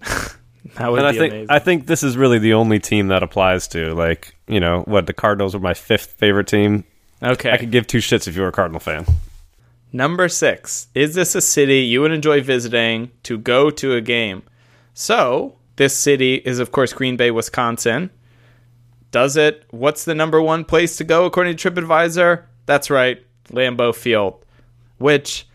that 0.74 0.90
would 0.90 1.02
and 1.02 1.12
be 1.12 1.16
I 1.16 1.20
think 1.20 1.32
amazing. 1.32 1.50
I 1.50 1.58
think 1.58 1.86
this 1.86 2.02
is 2.02 2.16
really 2.16 2.38
the 2.38 2.54
only 2.54 2.78
team 2.78 3.08
that 3.08 3.22
applies 3.22 3.68
to. 3.68 3.94
Like, 3.94 4.36
you 4.46 4.60
know, 4.60 4.82
what 4.82 5.06
the 5.06 5.12
Cardinals 5.12 5.54
were 5.54 5.60
my 5.60 5.74
fifth 5.74 6.12
favorite 6.12 6.46
team. 6.46 6.84
Okay. 7.22 7.50
I 7.50 7.56
could 7.56 7.70
give 7.70 7.86
two 7.86 7.98
shits 7.98 8.26
if 8.26 8.36
you 8.36 8.42
were 8.42 8.48
a 8.48 8.52
Cardinal 8.52 8.80
fan. 8.80 9.06
Number 9.92 10.28
six, 10.28 10.88
is 10.94 11.14
this 11.14 11.34
a 11.34 11.40
city 11.40 11.80
you 11.80 12.00
would 12.00 12.12
enjoy 12.12 12.40
visiting 12.40 13.10
to 13.24 13.36
go 13.38 13.70
to 13.70 13.94
a 13.94 14.00
game? 14.00 14.42
So, 14.94 15.56
this 15.76 15.94
city 15.94 16.36
is, 16.36 16.58
of 16.58 16.72
course, 16.72 16.92
Green 16.92 17.16
Bay, 17.16 17.30
Wisconsin. 17.30 18.10
Does 19.10 19.36
it? 19.36 19.64
What's 19.70 20.04
the 20.06 20.14
number 20.14 20.40
one 20.40 20.64
place 20.64 20.96
to 20.96 21.04
go 21.04 21.26
according 21.26 21.56
to 21.56 21.70
TripAdvisor? 21.70 22.44
That's 22.64 22.88
right, 22.88 23.22
Lambeau 23.50 23.94
Field. 23.94 24.44
Which, 24.96 25.46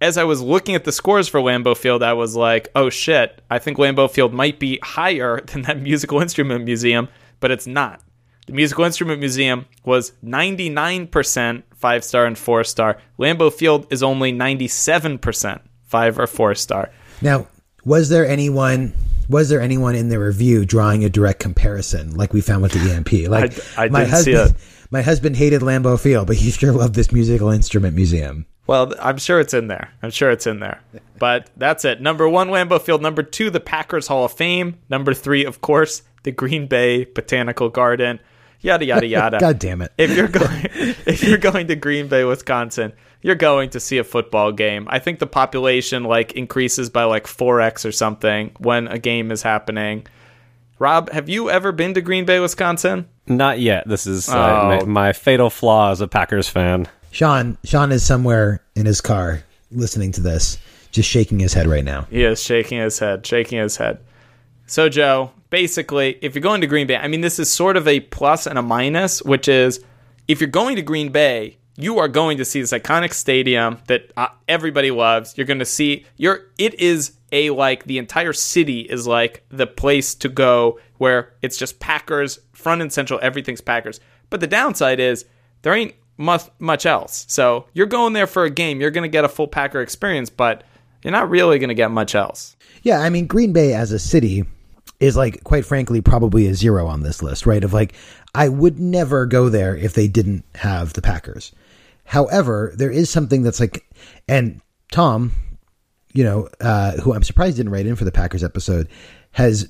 as 0.00 0.16
I 0.16 0.24
was 0.24 0.40
looking 0.40 0.74
at 0.74 0.84
the 0.84 0.92
scores 0.92 1.28
for 1.28 1.40
Lambeau 1.40 1.76
Field, 1.76 2.02
I 2.02 2.14
was 2.14 2.34
like, 2.34 2.68
oh 2.74 2.90
shit, 2.90 3.42
I 3.50 3.58
think 3.58 3.78
Lambeau 3.78 4.10
Field 4.10 4.32
might 4.32 4.58
be 4.58 4.78
higher 4.82 5.40
than 5.46 5.62
that 5.62 5.80
musical 5.80 6.20
instrument 6.20 6.64
museum, 6.64 7.08
but 7.40 7.50
it's 7.50 7.66
not. 7.66 8.02
The 8.46 8.56
Musical 8.56 8.84
Instrument 8.84 9.20
Museum 9.20 9.66
was 9.84 10.10
99% 10.24 11.62
five 11.76 12.02
star 12.02 12.26
and 12.26 12.36
four 12.36 12.64
star. 12.64 12.98
Lambeau 13.16 13.52
Field 13.52 13.86
is 13.90 14.02
only 14.02 14.32
97% 14.32 15.60
five 15.84 16.18
or 16.18 16.26
four 16.26 16.56
star. 16.56 16.90
Now, 17.22 17.46
was 17.84 18.08
there 18.08 18.26
anyone 18.26 18.92
was 19.28 19.50
there 19.50 19.60
anyone 19.60 19.94
in 19.94 20.08
the 20.08 20.18
review 20.18 20.64
drawing 20.64 21.04
a 21.04 21.08
direct 21.08 21.38
comparison 21.38 22.16
like 22.16 22.32
we 22.32 22.40
found 22.40 22.62
with 22.62 22.72
the 22.72 22.92
EMP? 22.92 23.30
Like 23.30 23.56
I, 23.78 23.84
I 23.84 23.88
my 23.88 24.04
husband, 24.04 24.48
see 24.48 24.54
it. 24.54 24.56
My 24.90 25.02
husband 25.02 25.36
hated 25.36 25.62
Lambeau 25.62 26.00
Field, 26.00 26.26
but 26.26 26.34
he 26.34 26.50
sure 26.50 26.72
loved 26.72 26.96
this 26.96 27.12
musical 27.12 27.50
instrument 27.50 27.94
museum. 27.94 28.46
Well, 28.70 28.94
I'm 29.02 29.18
sure 29.18 29.40
it's 29.40 29.52
in 29.52 29.66
there. 29.66 29.90
I'm 30.00 30.12
sure 30.12 30.30
it's 30.30 30.46
in 30.46 30.60
there. 30.60 30.80
But 31.18 31.50
that's 31.56 31.84
it. 31.84 32.00
Number 32.00 32.28
one, 32.28 32.50
Lambeau 32.50 32.80
Field. 32.80 33.02
Number 33.02 33.24
two, 33.24 33.50
the 33.50 33.58
Packers 33.58 34.06
Hall 34.06 34.24
of 34.24 34.30
Fame. 34.32 34.78
Number 34.88 35.12
three, 35.12 35.44
of 35.44 35.60
course, 35.60 36.02
the 36.22 36.30
Green 36.30 36.68
Bay 36.68 37.02
Botanical 37.04 37.68
Garden. 37.68 38.20
Yada 38.60 38.84
yada 38.84 39.06
yada. 39.08 39.40
God 39.40 39.58
damn 39.58 39.82
it! 39.82 39.92
If 39.98 40.16
you're 40.16 40.28
going, 40.28 40.66
if 41.04 41.24
you're 41.24 41.36
going 41.38 41.66
to 41.66 41.74
Green 41.74 42.06
Bay, 42.06 42.22
Wisconsin, 42.22 42.92
you're 43.22 43.34
going 43.34 43.70
to 43.70 43.80
see 43.80 43.98
a 43.98 44.04
football 44.04 44.52
game. 44.52 44.86
I 44.88 45.00
think 45.00 45.18
the 45.18 45.26
population 45.26 46.04
like 46.04 46.34
increases 46.34 46.90
by 46.90 47.02
like 47.02 47.26
four 47.26 47.60
x 47.60 47.84
or 47.84 47.90
something 47.90 48.52
when 48.58 48.86
a 48.86 49.00
game 49.00 49.32
is 49.32 49.42
happening. 49.42 50.06
Rob, 50.78 51.10
have 51.10 51.28
you 51.28 51.50
ever 51.50 51.72
been 51.72 51.94
to 51.94 52.00
Green 52.00 52.24
Bay, 52.24 52.38
Wisconsin? 52.38 53.08
Not 53.26 53.58
yet. 53.58 53.88
This 53.88 54.06
is 54.06 54.28
uh, 54.28 54.34
Oh. 54.38 54.68
my, 54.68 54.84
my 54.84 55.12
fatal 55.12 55.50
flaw 55.50 55.90
as 55.90 56.00
a 56.00 56.06
Packers 56.06 56.48
fan. 56.48 56.86
Sean, 57.10 57.58
Sean 57.64 57.92
is 57.92 58.04
somewhere 58.04 58.62
in 58.74 58.86
his 58.86 59.00
car 59.00 59.42
listening 59.70 60.12
to 60.12 60.20
this, 60.20 60.58
just 60.90 61.08
shaking 61.08 61.38
his 61.38 61.52
head 61.52 61.66
right 61.66 61.84
now. 61.84 62.06
He 62.10 62.24
is 62.24 62.42
shaking 62.42 62.78
his 62.78 62.98
head, 62.98 63.26
shaking 63.26 63.58
his 63.58 63.76
head. 63.76 63.98
So, 64.66 64.88
Joe, 64.88 65.32
basically, 65.50 66.18
if 66.22 66.34
you're 66.34 66.42
going 66.42 66.60
to 66.60 66.66
Green 66.66 66.86
Bay, 66.86 66.96
I 66.96 67.08
mean, 67.08 67.20
this 67.20 67.38
is 67.38 67.50
sort 67.50 67.76
of 67.76 67.88
a 67.88 68.00
plus 68.00 68.46
and 68.46 68.58
a 68.58 68.62
minus, 68.62 69.22
which 69.22 69.48
is 69.48 69.84
if 70.28 70.40
you're 70.40 70.48
going 70.48 70.76
to 70.76 70.82
Green 70.82 71.10
Bay, 71.10 71.58
you 71.76 71.98
are 71.98 72.08
going 72.08 72.38
to 72.38 72.44
see 72.44 72.60
this 72.60 72.72
iconic 72.72 73.12
stadium 73.12 73.78
that 73.86 74.12
uh, 74.16 74.28
everybody 74.48 74.90
loves. 74.90 75.36
You're 75.36 75.46
going 75.46 75.58
to 75.60 75.64
see 75.64 76.06
you're 76.16 76.46
it 76.58 76.74
is 76.74 77.12
a 77.32 77.50
like 77.50 77.84
the 77.84 77.98
entire 77.98 78.32
city 78.32 78.80
is 78.80 79.06
like 79.06 79.44
the 79.50 79.66
place 79.66 80.14
to 80.16 80.28
go 80.28 80.78
where 80.98 81.32
it's 81.42 81.56
just 81.56 81.80
Packers 81.80 82.38
front 82.52 82.82
and 82.82 82.92
central. 82.92 83.18
Everything's 83.22 83.60
Packers. 83.60 84.00
But 84.28 84.40
the 84.40 84.46
downside 84.46 85.00
is 85.00 85.24
there 85.62 85.74
ain't 85.74 85.94
much 86.20 86.44
much 86.58 86.86
else. 86.86 87.24
So 87.28 87.66
you're 87.72 87.86
going 87.86 88.12
there 88.12 88.26
for 88.26 88.44
a 88.44 88.50
game. 88.50 88.80
You're 88.80 88.90
going 88.90 89.02
to 89.02 89.08
get 89.08 89.24
a 89.24 89.28
full 89.28 89.48
Packer 89.48 89.80
experience, 89.80 90.30
but 90.30 90.62
you're 91.02 91.12
not 91.12 91.30
really 91.30 91.58
going 91.58 91.68
to 91.68 91.74
get 91.74 91.90
much 91.90 92.14
else. 92.14 92.56
Yeah, 92.82 93.00
I 93.00 93.10
mean, 93.10 93.26
Green 93.26 93.52
Bay 93.52 93.74
as 93.74 93.90
a 93.90 93.98
city 93.98 94.44
is 95.00 95.16
like, 95.16 95.42
quite 95.44 95.64
frankly, 95.64 96.00
probably 96.00 96.46
a 96.46 96.54
zero 96.54 96.86
on 96.86 97.02
this 97.02 97.22
list, 97.22 97.46
right? 97.46 97.64
Of 97.64 97.72
like, 97.72 97.94
I 98.34 98.48
would 98.48 98.78
never 98.78 99.26
go 99.26 99.48
there 99.48 99.74
if 99.74 99.94
they 99.94 100.08
didn't 100.08 100.44
have 100.56 100.92
the 100.92 101.02
Packers. 101.02 101.52
However, 102.04 102.72
there 102.76 102.90
is 102.90 103.08
something 103.08 103.42
that's 103.42 103.60
like, 103.60 103.86
and 104.28 104.60
Tom, 104.92 105.32
you 106.12 106.24
know, 106.24 106.48
uh, 106.60 106.92
who 106.98 107.14
I'm 107.14 107.22
surprised 107.22 107.56
didn't 107.56 107.72
write 107.72 107.86
in 107.86 107.96
for 107.96 108.04
the 108.04 108.12
Packers 108.12 108.44
episode, 108.44 108.88
has, 109.32 109.68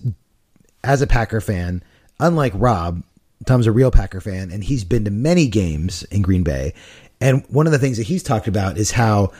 as 0.83 1.01
a 1.01 1.07
Packer 1.07 1.41
fan, 1.41 1.85
unlike 2.19 2.53
Rob, 2.57 3.03
Tom's 3.47 3.67
a 3.67 3.73
real 3.73 3.91
Packer 3.91 4.21
fan, 4.21 4.51
and 4.51 4.63
he's 4.63 4.85
been 4.85 5.05
to 5.05 5.11
many 5.11 5.49
games 5.49 6.03
in 6.05 6.23
Green 6.23 6.43
Bay. 6.43 6.75
And 7.21 7.45
one 7.49 7.67
of 7.67 7.73
the 7.73 7.79
things 7.79 7.97
that 7.97 8.07
he's 8.07 8.23
talked 8.23 8.49
about 8.49 8.77
is 8.79 8.91
how 8.93 9.33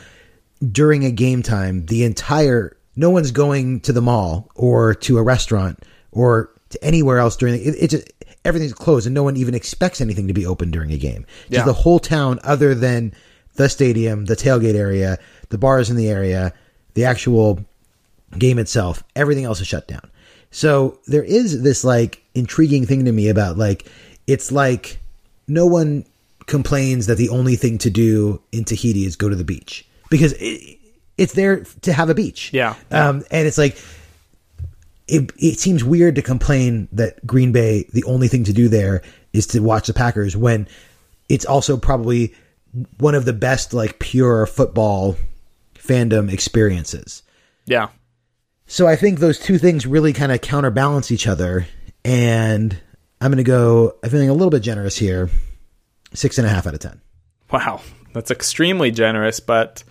during 0.71 1.05
a 1.05 1.11
game 1.11 1.41
time, 1.43 1.85
the 1.87 2.03
entire 2.03 2.77
no 2.95 3.09
one's 3.09 3.31
going 3.31 3.79
to 3.81 3.93
the 3.93 4.01
mall 4.01 4.49
or 4.53 4.93
to 4.93 5.17
a 5.17 5.23
restaurant 5.23 5.79
or 6.11 6.51
to 6.69 6.83
anywhere 6.83 7.19
else 7.19 7.37
during 7.37 7.53
the, 7.55 7.61
it, 7.63 7.75
it 7.79 7.87
just 7.89 8.11
everything's 8.43 8.73
closed 8.73 9.05
and 9.07 9.13
no 9.15 9.23
one 9.23 9.37
even 9.37 9.55
expects 9.55 10.01
anything 10.01 10.27
to 10.27 10.33
be 10.33 10.45
open 10.45 10.71
during 10.71 10.91
a 10.91 10.97
game. 10.97 11.25
Just 11.49 11.51
Yeah. 11.51 11.63
the 11.63 11.73
whole 11.73 11.99
town, 11.99 12.39
other 12.43 12.75
than 12.75 13.13
the 13.55 13.69
stadium, 13.69 14.25
the 14.25 14.35
tailgate 14.35 14.75
area, 14.75 15.19
the 15.49 15.57
bars 15.57 15.89
in 15.89 15.95
the 15.95 16.09
area, 16.09 16.53
the 16.95 17.05
actual 17.05 17.63
game 18.37 18.59
itself, 18.59 19.03
everything 19.15 19.45
else 19.45 19.61
is 19.61 19.67
shut 19.67 19.87
down. 19.87 20.09
So 20.51 20.99
there 21.07 21.23
is 21.23 21.61
this 21.61 21.83
like 21.83 22.20
intriguing 22.33 22.85
thing 22.85 23.05
to 23.05 23.11
me 23.11 23.29
about 23.29 23.57
like 23.57 23.85
it's 24.27 24.51
like 24.51 24.99
no 25.47 25.65
one 25.65 26.05
complains 26.47 27.07
that 27.07 27.15
the 27.15 27.29
only 27.29 27.55
thing 27.55 27.77
to 27.77 27.89
do 27.89 28.41
in 28.51 28.63
Tahiti 28.63 29.05
is 29.05 29.15
go 29.15 29.29
to 29.29 29.35
the 29.35 29.43
beach 29.43 29.85
because 30.09 30.33
it, 30.33 30.77
it's 31.17 31.33
there 31.33 31.63
to 31.81 31.93
have 31.93 32.09
a 32.09 32.13
beach. 32.13 32.51
Yeah. 32.53 32.75
Um, 32.89 33.23
and 33.31 33.47
it's 33.47 33.57
like 33.57 33.77
it, 35.07 35.31
it 35.37 35.59
seems 35.59 35.83
weird 35.83 36.15
to 36.15 36.21
complain 36.21 36.87
that 36.93 37.25
Green 37.27 37.51
Bay 37.51 37.85
the 37.93 38.03
only 38.05 38.27
thing 38.27 38.43
to 38.45 38.53
do 38.53 38.69
there 38.69 39.01
is 39.33 39.47
to 39.47 39.59
watch 39.59 39.87
the 39.87 39.93
Packers 39.93 40.35
when 40.35 40.67
it's 41.29 41.45
also 41.45 41.77
probably 41.77 42.33
one 42.97 43.15
of 43.15 43.25
the 43.25 43.33
best 43.33 43.73
like 43.73 43.99
pure 43.99 44.45
football 44.45 45.17
fandom 45.75 46.31
experiences. 46.31 47.23
Yeah. 47.65 47.89
So 48.67 48.87
I 48.87 48.95
think 48.95 49.19
those 49.19 49.37
two 49.37 49.57
things 49.57 49.85
really 49.85 50.13
kind 50.13 50.31
of 50.31 50.41
counterbalance 50.41 51.11
each 51.11 51.27
other. 51.27 51.67
And 52.03 52.79
I'm 53.19 53.31
going 53.31 53.37
to 53.37 53.43
go, 53.43 53.95
I'm 54.03 54.09
feeling 54.09 54.29
a 54.29 54.33
little 54.33 54.49
bit 54.49 54.63
generous 54.63 54.97
here. 54.97 55.29
Six 56.13 56.37
and 56.37 56.47
a 56.47 56.49
half 56.49 56.67
out 56.67 56.73
of 56.73 56.79
10. 56.79 56.99
Wow, 57.51 57.81
that's 58.13 58.31
extremely 58.31 58.91
generous, 58.91 59.39
but 59.39 59.83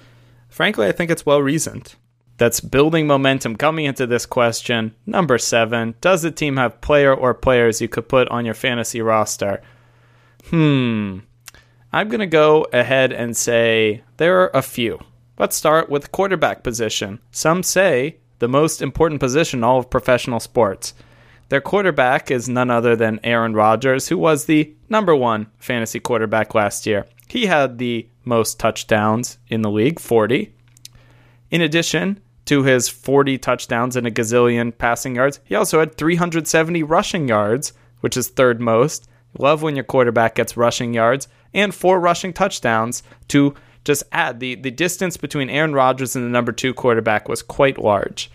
frankly, 0.48 0.86
I 0.86 0.92
think 0.92 1.10
it's 1.10 1.24
well 1.24 1.40
reasoned. 1.40 1.94
That's 2.38 2.60
building 2.60 3.06
momentum 3.06 3.56
coming 3.56 3.84
into 3.84 4.06
this 4.06 4.24
question. 4.24 4.94
Number 5.04 5.36
seven 5.36 5.94
Does 6.00 6.22
the 6.22 6.30
team 6.30 6.56
have 6.56 6.80
player 6.80 7.14
or 7.14 7.34
players 7.34 7.82
you 7.82 7.88
could 7.88 8.08
put 8.08 8.28
on 8.28 8.46
your 8.46 8.54
fantasy 8.54 9.02
roster? 9.02 9.62
Hmm. 10.46 11.18
I'm 11.92 12.08
going 12.08 12.20
to 12.20 12.26
go 12.26 12.66
ahead 12.72 13.12
and 13.12 13.36
say 13.36 14.02
there 14.16 14.40
are 14.40 14.50
a 14.54 14.62
few. 14.62 15.00
Let's 15.38 15.56
start 15.56 15.90
with 15.90 16.12
quarterback 16.12 16.62
position. 16.62 17.20
Some 17.30 17.62
say 17.62 18.16
the 18.38 18.48
most 18.48 18.80
important 18.80 19.20
position 19.20 19.60
in 19.60 19.64
all 19.64 19.78
of 19.78 19.90
professional 19.90 20.40
sports. 20.40 20.94
Their 21.50 21.60
quarterback 21.60 22.30
is 22.30 22.48
none 22.48 22.70
other 22.70 22.94
than 22.94 23.18
Aaron 23.24 23.54
Rodgers, 23.54 24.06
who 24.06 24.16
was 24.16 24.44
the 24.44 24.72
number 24.88 25.16
one 25.16 25.48
fantasy 25.58 25.98
quarterback 25.98 26.54
last 26.54 26.86
year. 26.86 27.06
He 27.26 27.46
had 27.46 27.78
the 27.78 28.08
most 28.24 28.60
touchdowns 28.60 29.36
in 29.48 29.62
the 29.62 29.70
league, 29.70 29.98
40. 29.98 30.54
In 31.50 31.60
addition 31.60 32.20
to 32.44 32.62
his 32.62 32.88
40 32.88 33.36
touchdowns 33.38 33.96
and 33.96 34.06
a 34.06 34.12
gazillion 34.12 34.76
passing 34.78 35.16
yards, 35.16 35.40
he 35.42 35.56
also 35.56 35.80
had 35.80 35.96
370 35.96 36.84
rushing 36.84 37.26
yards, 37.26 37.72
which 37.98 38.16
is 38.16 38.28
third 38.28 38.60
most. 38.60 39.08
Love 39.36 39.60
when 39.60 39.74
your 39.74 39.84
quarterback 39.84 40.36
gets 40.36 40.56
rushing 40.56 40.94
yards 40.94 41.26
and 41.52 41.74
four 41.74 41.98
rushing 41.98 42.32
touchdowns 42.32 43.02
to 43.26 43.56
just 43.84 44.04
add. 44.12 44.38
The, 44.38 44.54
the 44.54 44.70
distance 44.70 45.16
between 45.16 45.50
Aaron 45.50 45.72
Rodgers 45.72 46.14
and 46.14 46.24
the 46.24 46.30
number 46.30 46.52
two 46.52 46.72
quarterback 46.74 47.28
was 47.28 47.42
quite 47.42 47.76
large. 47.76 48.30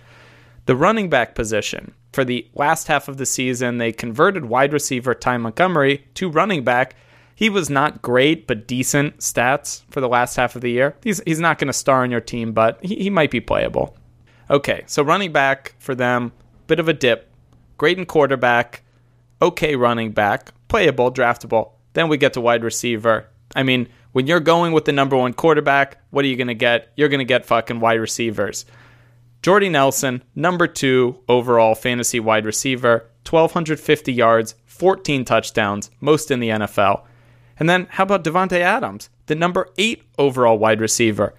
The 0.65 0.75
running 0.75 1.09
back 1.09 1.33
position. 1.33 1.93
For 2.15 2.23
the 2.23 2.47
last 2.53 2.87
half 2.87 3.09
of 3.09 3.17
the 3.17 3.25
season, 3.25 3.77
they 3.77 3.91
converted 3.91 4.45
wide 4.45 4.71
receiver 4.71 5.13
Ty 5.13 5.35
Montgomery 5.35 6.07
to 6.13 6.29
running 6.29 6.63
back. 6.63 6.95
He 7.35 7.49
was 7.49 7.69
not 7.69 8.01
great, 8.01 8.47
but 8.47 8.67
decent 8.67 9.17
stats 9.17 9.81
for 9.89 9.99
the 9.99 10.07
last 10.07 10.37
half 10.37 10.55
of 10.55 10.61
the 10.61 10.71
year. 10.71 10.95
He's, 11.03 11.21
he's 11.25 11.41
not 11.41 11.59
going 11.59 11.67
to 11.67 11.73
star 11.73 12.03
on 12.03 12.11
your 12.11 12.21
team, 12.21 12.53
but 12.53 12.79
he, 12.81 12.95
he 12.95 13.09
might 13.09 13.31
be 13.31 13.41
playable. 13.41 13.97
Okay, 14.49 14.85
so 14.87 15.03
running 15.03 15.33
back 15.33 15.75
for 15.77 15.93
them, 15.93 16.31
bit 16.67 16.79
of 16.79 16.87
a 16.87 16.93
dip. 16.93 17.29
Great 17.77 17.97
in 17.97 18.05
quarterback, 18.05 18.83
okay 19.41 19.75
running 19.75 20.13
back, 20.13 20.53
playable, 20.69 21.11
draftable. 21.11 21.71
Then 21.95 22.07
we 22.07 22.15
get 22.15 22.31
to 22.35 22.39
wide 22.39 22.63
receiver. 22.63 23.27
I 23.57 23.63
mean, 23.63 23.89
when 24.13 24.25
you're 24.25 24.39
going 24.39 24.71
with 24.71 24.85
the 24.85 24.93
number 24.93 25.17
one 25.17 25.33
quarterback, 25.33 25.97
what 26.11 26.23
are 26.23 26.29
you 26.29 26.37
going 26.37 26.47
to 26.47 26.53
get? 26.53 26.93
You're 26.95 27.09
going 27.09 27.19
to 27.19 27.25
get 27.25 27.45
fucking 27.45 27.81
wide 27.81 27.99
receivers. 27.99 28.65
Jordy 29.45 29.69
Nelson, 29.69 30.23
number 30.33 30.65
two 30.65 31.19
overall 31.29 31.75
fantasy 31.75 32.19
wide 32.19 32.47
receiver, 32.47 33.11
1,250 33.29 34.11
yards, 34.11 34.55
14 34.65 35.23
touchdowns, 35.23 35.91
most 36.01 36.31
in 36.31 36.39
the 36.39 36.49
NFL. 36.49 37.03
And 37.59 37.69
then 37.69 37.85
how 37.91 38.05
about 38.05 38.23
Davante 38.23 38.57
Adams, 38.59 39.11
the 39.27 39.35
number 39.35 39.69
eight 39.77 40.01
overall 40.17 40.57
wide 40.57 40.81
receiver? 40.81 41.35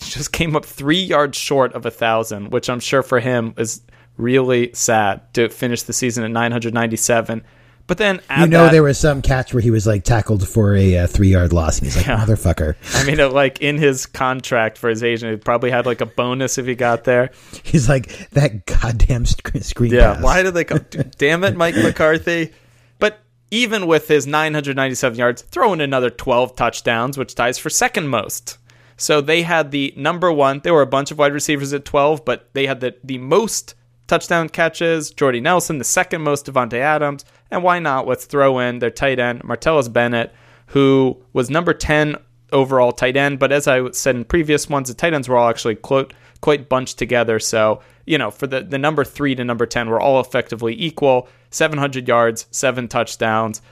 Just 0.00 0.32
came 0.32 0.54
up 0.54 0.66
three 0.66 1.00
yards 1.00 1.38
short 1.38 1.72
of 1.72 1.86
a 1.86 1.90
thousand, 1.90 2.50
which 2.50 2.68
I'm 2.68 2.78
sure 2.78 3.02
for 3.02 3.20
him 3.20 3.54
is 3.56 3.80
really 4.18 4.74
sad 4.74 5.32
to 5.32 5.48
finish 5.48 5.80
the 5.80 5.94
season 5.94 6.24
at 6.24 6.30
997. 6.30 7.42
But 7.86 7.98
then 7.98 8.20
You 8.38 8.46
know, 8.46 8.64
that- 8.64 8.72
there 8.72 8.82
was 8.82 8.98
some 8.98 9.20
catch 9.20 9.52
where 9.52 9.60
he 9.60 9.70
was 9.70 9.86
like 9.86 10.04
tackled 10.04 10.48
for 10.48 10.74
a 10.74 10.98
uh, 11.00 11.06
three 11.06 11.28
yard 11.28 11.52
loss, 11.52 11.78
and 11.78 11.86
he's 11.86 11.96
like, 11.96 12.06
motherfucker. 12.06 12.76
I 12.94 13.04
mean, 13.04 13.20
it, 13.20 13.32
like 13.32 13.60
in 13.60 13.76
his 13.76 14.06
contract 14.06 14.78
for 14.78 14.88
his 14.88 15.02
agent, 15.02 15.32
he 15.32 15.36
probably 15.36 15.70
had 15.70 15.84
like 15.84 16.00
a 16.00 16.06
bonus 16.06 16.56
if 16.56 16.64
he 16.66 16.74
got 16.74 17.04
there. 17.04 17.30
He's 17.62 17.88
like, 17.88 18.30
that 18.30 18.64
goddamn 18.64 19.26
sc- 19.26 19.58
screen 19.62 19.92
Yeah, 19.92 20.14
pass. 20.14 20.22
why 20.22 20.42
did 20.42 20.54
they 20.54 20.64
come? 20.64 20.84
Damn 21.18 21.44
it, 21.44 21.56
Mike 21.56 21.74
McCarthy. 21.76 22.52
But 22.98 23.18
even 23.50 23.86
with 23.86 24.08
his 24.08 24.26
997 24.26 25.18
yards, 25.18 25.42
throw 25.42 25.72
in 25.74 25.80
another 25.82 26.08
12 26.08 26.56
touchdowns, 26.56 27.18
which 27.18 27.34
ties 27.34 27.58
for 27.58 27.68
second 27.68 28.08
most. 28.08 28.56
So 28.96 29.20
they 29.20 29.42
had 29.42 29.72
the 29.72 29.92
number 29.96 30.32
one. 30.32 30.60
There 30.60 30.72
were 30.72 30.80
a 30.82 30.86
bunch 30.86 31.10
of 31.10 31.18
wide 31.18 31.34
receivers 31.34 31.72
at 31.74 31.84
12, 31.84 32.24
but 32.24 32.48
they 32.54 32.66
had 32.66 32.80
the, 32.80 32.94
the 33.04 33.18
most 33.18 33.74
touchdown 34.06 34.48
catches. 34.48 35.10
Jordy 35.10 35.40
Nelson, 35.40 35.78
the 35.78 35.84
second 35.84 36.22
most, 36.22 36.46
Davante 36.46 36.74
Adams. 36.78 37.24
And 37.50 37.62
why 37.62 37.78
not? 37.78 38.06
Let's 38.06 38.24
throw 38.24 38.58
in 38.58 38.78
their 38.78 38.90
tight 38.90 39.18
end, 39.18 39.42
Martellus 39.42 39.92
Bennett, 39.92 40.32
who 40.68 41.22
was 41.32 41.50
number 41.50 41.72
10 41.74 42.16
overall 42.52 42.92
tight 42.92 43.16
end. 43.16 43.38
But 43.38 43.52
as 43.52 43.68
I 43.68 43.90
said 43.90 44.16
in 44.16 44.24
previous 44.24 44.68
ones, 44.68 44.88
the 44.88 44.94
tight 44.94 45.14
ends 45.14 45.28
were 45.28 45.36
all 45.36 45.48
actually 45.48 45.76
quite, 45.76 46.12
quite 46.40 46.68
bunched 46.68 46.98
together. 46.98 47.38
So, 47.38 47.80
you 48.06 48.18
know, 48.18 48.30
for 48.30 48.46
the, 48.46 48.62
the 48.62 48.78
number 48.78 49.04
three 49.04 49.34
to 49.34 49.44
number 49.44 49.66
10 49.66 49.88
were 49.88 50.00
all 50.00 50.20
effectively 50.20 50.74
equal 50.80 51.28
700 51.50 52.08
yards, 52.08 52.46
seven 52.50 52.88
touchdowns. 52.88 53.62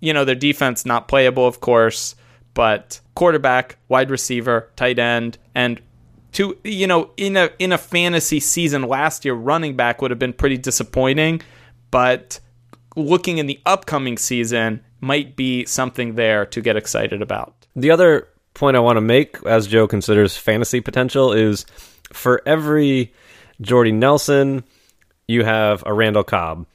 You 0.00 0.12
know, 0.12 0.24
their 0.24 0.34
defense 0.34 0.84
not 0.86 1.08
playable, 1.08 1.46
of 1.46 1.60
course, 1.60 2.16
but 2.54 3.00
quarterback, 3.14 3.78
wide 3.88 4.10
receiver, 4.10 4.70
tight 4.76 4.98
end, 4.98 5.38
and 5.54 5.80
to 6.32 6.58
you 6.64 6.86
know 6.86 7.10
in 7.16 7.36
a 7.36 7.50
in 7.58 7.72
a 7.72 7.78
fantasy 7.78 8.40
season 8.40 8.82
last 8.82 9.24
year 9.24 9.34
running 9.34 9.76
back 9.76 10.02
would 10.02 10.10
have 10.10 10.18
been 10.18 10.32
pretty 10.32 10.56
disappointing 10.56 11.40
but 11.90 12.40
looking 12.96 13.38
in 13.38 13.46
the 13.46 13.60
upcoming 13.66 14.18
season 14.18 14.82
might 15.00 15.34
be 15.36 15.64
something 15.66 16.14
there 16.14 16.46
to 16.46 16.60
get 16.60 16.76
excited 16.76 17.22
about 17.22 17.54
The 17.74 17.90
other 17.90 18.28
point 18.54 18.76
I 18.76 18.80
want 18.80 18.98
to 18.98 19.00
make, 19.00 19.38
as 19.46 19.66
Joe 19.66 19.88
considers 19.88 20.36
fantasy 20.36 20.80
potential, 20.80 21.32
is 21.32 21.64
for 22.12 22.42
every 22.46 23.12
Jordy 23.60 23.92
Nelson, 23.92 24.64
you 25.26 25.44
have 25.44 25.82
a 25.86 25.92
Randall 25.94 26.24
Cobb. 26.24 26.66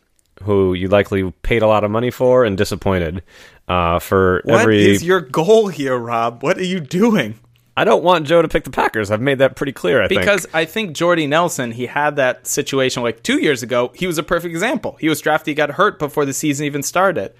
who 0.44 0.74
you 0.74 0.88
likely 0.88 1.32
paid 1.42 1.62
a 1.64 1.68
lot 1.68 1.84
of 1.84 1.92
money 1.92 2.12
for 2.12 2.46
and 2.46 2.58
disappointed. 2.58 3.24
Uh, 3.68 4.00
for 4.00 4.42
What 4.46 4.62
every, 4.62 4.86
is 4.86 5.04
your 5.04 5.20
goal 5.22 5.68
here, 5.68 5.98
Rob? 5.98 6.42
What 6.44 6.58
are 6.58 6.64
you 6.64 6.80
doing? 6.80 7.40
I 7.78 7.84
don't 7.84 8.04
want 8.04 8.26
Joe 8.26 8.42
to 8.42 8.48
pick 8.48 8.64
the 8.64 8.72
Packers. 8.72 9.12
I've 9.12 9.22
made 9.22 9.38
that 9.38 9.56
pretty 9.56 9.72
clear. 9.72 10.02
I 10.02 10.08
think. 10.08 10.22
Because 10.22 10.48
I 10.52 10.66
think 10.66 10.94
Jordy 10.94 11.28
Nelson, 11.28 11.72
he 11.72 11.86
had 11.86 12.16
that 12.16 12.48
situation 12.48 13.04
like 13.04 13.22
two 13.22 13.40
years 13.40 13.62
ago. 13.62 13.92
He 13.94 14.08
was 14.08 14.18
a 14.18 14.24
perfect 14.24 14.52
example. 14.52 14.98
He 15.00 15.08
was 15.08 15.22
drafted, 15.22 15.52
he 15.52 15.56
got 15.56 15.70
hurt 15.72 16.00
before 16.00 16.26
the 16.26 16.34
season 16.34 16.66
even 16.66 16.82
started. 16.82 17.34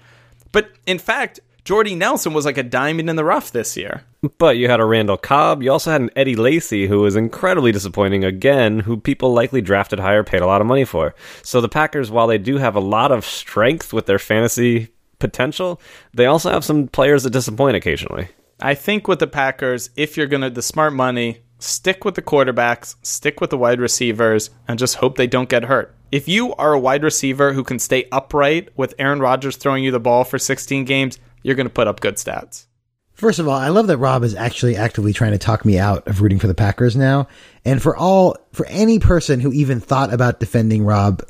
But 0.52 0.70
in 0.86 1.00
fact, 1.00 1.40
Jordy 1.64 1.96
Nelson 1.96 2.32
was 2.32 2.46
like 2.46 2.56
a 2.56 2.62
diamond 2.62 3.10
in 3.10 3.16
the 3.16 3.24
rough 3.24 3.50
this 3.50 3.76
year. 3.76 4.04
But 4.38 4.56
you 4.56 4.68
had 4.68 4.80
a 4.80 4.84
Randall 4.84 5.16
Cobb. 5.16 5.62
You 5.62 5.72
also 5.72 5.90
had 5.90 6.00
an 6.00 6.10
Eddie 6.14 6.36
Lacy 6.36 6.86
who 6.86 7.00
was 7.00 7.16
incredibly 7.16 7.72
disappointing 7.72 8.24
again, 8.24 8.78
who 8.78 8.96
people 8.96 9.32
likely 9.32 9.60
drafted 9.60 9.98
higher, 9.98 10.22
paid 10.22 10.40
a 10.40 10.46
lot 10.46 10.60
of 10.60 10.66
money 10.68 10.84
for. 10.84 11.16
So 11.42 11.60
the 11.60 11.68
Packers, 11.68 12.12
while 12.12 12.28
they 12.28 12.38
do 12.38 12.58
have 12.58 12.76
a 12.76 12.80
lot 12.80 13.10
of 13.10 13.24
strength 13.24 13.92
with 13.92 14.06
their 14.06 14.20
fantasy 14.20 14.88
potential, 15.18 15.80
they 16.14 16.26
also 16.26 16.50
have 16.50 16.64
some 16.64 16.86
players 16.86 17.24
that 17.24 17.30
disappoint 17.30 17.76
occasionally. 17.76 18.28
I 18.60 18.74
think 18.74 19.06
with 19.06 19.20
the 19.20 19.28
Packers, 19.28 19.90
if 19.94 20.16
you're 20.16 20.26
going 20.26 20.42
to, 20.42 20.50
the 20.50 20.62
smart 20.62 20.92
money, 20.92 21.42
stick 21.60 22.04
with 22.04 22.16
the 22.16 22.22
quarterbacks, 22.22 22.96
stick 23.02 23.40
with 23.40 23.50
the 23.50 23.58
wide 23.58 23.80
receivers, 23.80 24.50
and 24.66 24.80
just 24.80 24.96
hope 24.96 25.16
they 25.16 25.28
don't 25.28 25.48
get 25.48 25.64
hurt. 25.64 25.94
If 26.10 26.26
you 26.26 26.54
are 26.56 26.72
a 26.72 26.78
wide 26.78 27.04
receiver 27.04 27.52
who 27.52 27.62
can 27.62 27.78
stay 27.78 28.08
upright 28.10 28.70
with 28.76 28.94
Aaron 28.98 29.20
Rodgers 29.20 29.56
throwing 29.56 29.84
you 29.84 29.92
the 29.92 30.00
ball 30.00 30.24
for 30.24 30.40
16 30.40 30.84
games, 30.86 31.20
you're 31.42 31.54
going 31.54 31.68
to 31.68 31.72
put 31.72 31.86
up 31.86 32.00
good 32.00 32.16
stats. 32.16 32.66
First 33.12 33.38
of 33.38 33.46
all, 33.46 33.54
I 33.54 33.68
love 33.68 33.86
that 33.88 33.98
Rob 33.98 34.24
is 34.24 34.34
actually 34.34 34.76
actively 34.76 35.12
trying 35.12 35.32
to 35.32 35.38
talk 35.38 35.64
me 35.64 35.78
out 35.78 36.08
of 36.08 36.20
rooting 36.20 36.40
for 36.40 36.46
the 36.48 36.54
Packers 36.54 36.96
now. 36.96 37.28
And 37.64 37.80
for 37.80 37.96
all, 37.96 38.36
for 38.52 38.66
any 38.66 38.98
person 38.98 39.38
who 39.38 39.52
even 39.52 39.80
thought 39.80 40.12
about 40.12 40.40
defending 40.40 40.84
Rob, 40.84 41.22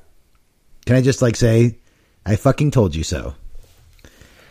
can 0.87 0.97
I 0.97 1.03
just 1.03 1.21
like 1.21 1.37
say, 1.37 1.79
I 2.25 2.37
fucking 2.37 2.71
told 2.71 2.95
you 2.95 3.05
so. 3.05 3.35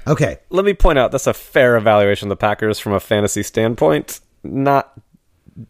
Okay. 0.08 0.38
Let 0.50 0.66
me 0.66 0.74
point 0.74 0.98
out 0.98 1.12
that's 1.12 1.28
a 1.28 1.34
fair 1.34 1.76
evaluation 1.76 2.28
of 2.28 2.30
the 2.30 2.40
Packers 2.40 2.80
from 2.80 2.94
a 2.94 3.00
fantasy 3.00 3.44
standpoint, 3.44 4.20
not 4.44 5.00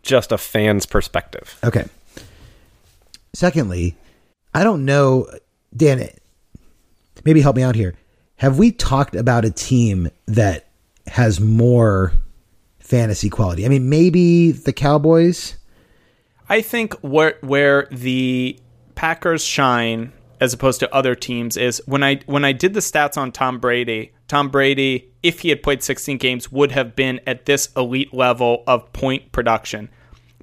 just 0.03 0.31
a 0.31 0.37
fan's 0.37 0.85
perspective. 0.85 1.59
Okay. 1.63 1.85
Secondly, 3.33 3.95
I 4.53 4.63
don't 4.63 4.85
know, 4.85 5.27
Dan, 5.75 6.09
maybe 7.23 7.41
help 7.41 7.55
me 7.55 7.63
out 7.63 7.75
here. 7.75 7.95
Have 8.37 8.57
we 8.57 8.71
talked 8.71 9.15
about 9.15 9.45
a 9.45 9.51
team 9.51 10.09
that 10.27 10.67
has 11.07 11.39
more 11.39 12.13
fantasy 12.79 13.29
quality? 13.29 13.65
I 13.65 13.69
mean, 13.69 13.89
maybe 13.89 14.51
the 14.51 14.73
Cowboys. 14.73 15.57
I 16.49 16.61
think 16.61 16.93
where 17.01 17.37
where 17.41 17.87
the 17.91 18.59
Packers 18.95 19.43
shine 19.43 20.13
as 20.39 20.53
opposed 20.53 20.79
to 20.79 20.93
other 20.93 21.15
teams 21.15 21.57
is 21.57 21.81
when 21.85 22.03
I 22.03 22.19
when 22.25 22.45
I 22.45 22.51
did 22.51 22.73
the 22.73 22.79
stats 22.79 23.17
on 23.17 23.31
Tom 23.31 23.59
Brady. 23.59 24.11
Tom 24.27 24.49
Brady, 24.49 25.09
if 25.23 25.39
he 25.39 25.49
had 25.49 25.63
played 25.63 25.81
16 25.81 26.17
games, 26.17 26.51
would 26.51 26.71
have 26.71 26.95
been 26.95 27.21
at 27.25 27.45
this 27.45 27.69
elite 27.77 28.13
level 28.13 28.63
of 28.67 28.91
point 28.91 29.31
production. 29.31 29.89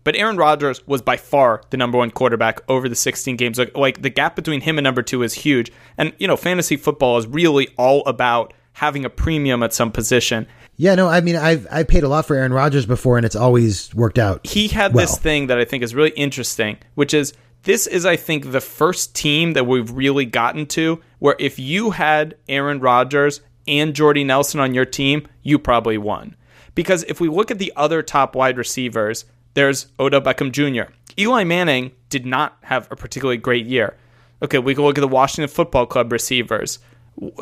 But 0.05 0.17
Aaron 0.17 0.37
Rodgers 0.37 0.87
was 0.87 1.03
by 1.03 1.17
far 1.17 1.63
the 1.71 1.77
number 1.77 1.99
one 1.99 2.11
quarterback 2.11 2.61
over 2.69 2.89
the 2.89 2.95
16 2.95 3.37
games. 3.37 3.59
Like, 3.59 3.77
like 3.77 4.03
the 4.03 4.11
gap 4.11 4.37
between 4.37 4.61
him 4.61 4.79
and 4.79 4.85
number 4.85 5.03
two 5.03 5.23
is 5.23 5.33
huge. 5.33 5.73
And 5.97 6.13
you 6.19 6.29
know, 6.29 6.37
fantasy 6.37 6.77
football 6.77 7.19
is 7.19 7.27
really 7.27 7.69
all 7.77 8.03
about 8.07 8.53
having 8.75 9.05
a 9.05 9.11
premium 9.11 9.63
at 9.63 9.73
some 9.73 9.91
position. 9.91 10.47
Yeah, 10.77 10.95
no, 10.97 11.09
I 11.09 11.21
mean, 11.21 11.37
I've 11.37 11.67
I 11.71 11.85
paid 11.85 12.03
a 12.03 12.09
lot 12.09 12.27
for 12.27 12.35
Aaron 12.35 12.53
Rodgers 12.53 12.85
before, 12.85 13.17
and 13.17 13.25
it's 13.25 13.37
always 13.37 13.95
worked 13.95 14.19
out. 14.19 14.47
he 14.47 14.69
had 14.69 14.93
well. 14.93 15.07
this 15.07 15.19
thing 15.19 15.47
that 15.47 15.59
I 15.59 15.65
think 15.65 15.83
is 15.83 15.95
really 15.95 16.11
interesting, 16.11 16.79
which 16.95 17.15
is 17.15 17.33
this 17.65 17.87
is, 17.87 18.07
I 18.07 18.17
think, 18.17 18.53
the 18.53 18.61
first 18.61 19.15
team 19.15 19.55
that 19.55 19.67
we've 19.67 19.91
really 19.91 20.27
gotten 20.27 20.67
to 20.67 21.01
where 21.19 21.37
if 21.39 21.59
you 21.59 21.91
had 21.91 22.37
Aaron 22.49 22.81
Rodgers 22.81 23.41
and 23.67 23.95
Jordy 23.95 24.25
Nelson 24.25 24.61
on 24.61 24.75
your 24.75 24.85
team, 24.85 25.27
you 25.43 25.59
probably 25.59 25.99
won. 25.99 26.37
Because 26.75 27.05
if 27.05 27.21
we 27.21 27.29
look 27.29 27.51
at 27.51 27.59
the 27.59 27.73
other 27.77 28.03
top 28.03 28.35
wide 28.37 28.59
receivers, 28.59 29.25
there's 29.55 29.87
Odell 29.99 30.21
Beckham 30.21 30.53
Jr. 30.53 30.93
Eli 31.19 31.45
Manning 31.45 31.93
did 32.09 32.27
not 32.27 32.59
have 32.63 32.91
a 32.91 32.97
particularly 32.97 33.39
great 33.39 33.67
year. 33.67 33.97
Okay, 34.43 34.59
we 34.59 34.75
can 34.75 34.85
look 34.85 34.99
at 34.99 35.01
the 35.01 35.09
Washington 35.09 35.49
Football 35.49 35.87
Club 35.87 36.13
receivers. 36.13 36.81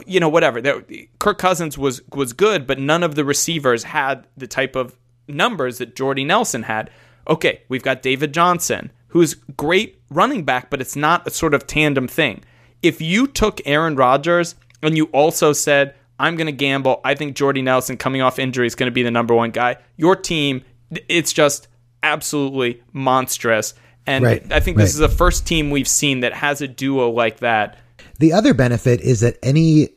You 0.06 0.20
know, 0.20 0.28
whatever. 0.28 0.82
Kirk 1.18 1.38
Cousins 1.38 1.78
was 1.78 2.02
was 2.12 2.34
good, 2.34 2.66
but 2.66 2.78
none 2.78 3.02
of 3.02 3.14
the 3.14 3.24
receivers 3.24 3.84
had 3.84 4.26
the 4.36 4.46
type 4.46 4.76
of 4.76 4.98
numbers 5.26 5.78
that 5.78 5.96
Jordy 5.96 6.24
Nelson 6.24 6.64
had. 6.64 6.90
Okay, 7.26 7.62
we've 7.68 7.82
got 7.82 8.02
David 8.02 8.34
Johnson, 8.34 8.92
who's 9.12 9.34
great 9.56 10.00
running 10.10 10.42
back, 10.42 10.70
but 10.70 10.80
it's 10.80 10.96
not 10.96 11.26
a 11.26 11.30
sort 11.30 11.52
of 11.52 11.66
tandem 11.66 12.08
thing. 12.08 12.42
If 12.82 13.02
you 13.02 13.26
took 13.26 13.60
Aaron 13.66 13.94
Rodgers 13.94 14.54
and 14.82 14.96
you 14.96 15.04
also 15.06 15.52
said, 15.52 15.94
I'm 16.18 16.36
going 16.36 16.46
to 16.46 16.52
gamble, 16.52 17.00
I 17.04 17.14
think 17.14 17.36
Jordy 17.36 17.60
Nelson 17.60 17.98
coming 17.98 18.22
off 18.22 18.38
injury 18.38 18.66
is 18.66 18.74
going 18.74 18.86
to 18.86 18.94
be 18.94 19.02
the 19.02 19.10
number 19.10 19.34
one 19.34 19.50
guy, 19.50 19.76
your 19.96 20.16
team, 20.16 20.64
it's 21.08 21.32
just 21.32 21.68
absolutely 22.02 22.82
monstrous. 22.94 23.74
And 24.06 24.24
Right, 24.24 24.50
I 24.50 24.60
think 24.60 24.78
this 24.78 24.94
right. 24.94 24.94
is 24.94 24.98
the 24.98 25.08
first 25.08 25.46
team 25.46 25.70
we've 25.70 25.86
seen 25.86 26.20
that 26.20 26.32
has 26.32 26.62
a 26.62 26.68
duo 26.68 27.10
like 27.10 27.40
that. 27.40 27.78
The 28.18 28.32
other 28.32 28.54
benefit 28.54 29.02
is 29.02 29.20
that 29.20 29.36
any 29.42 29.90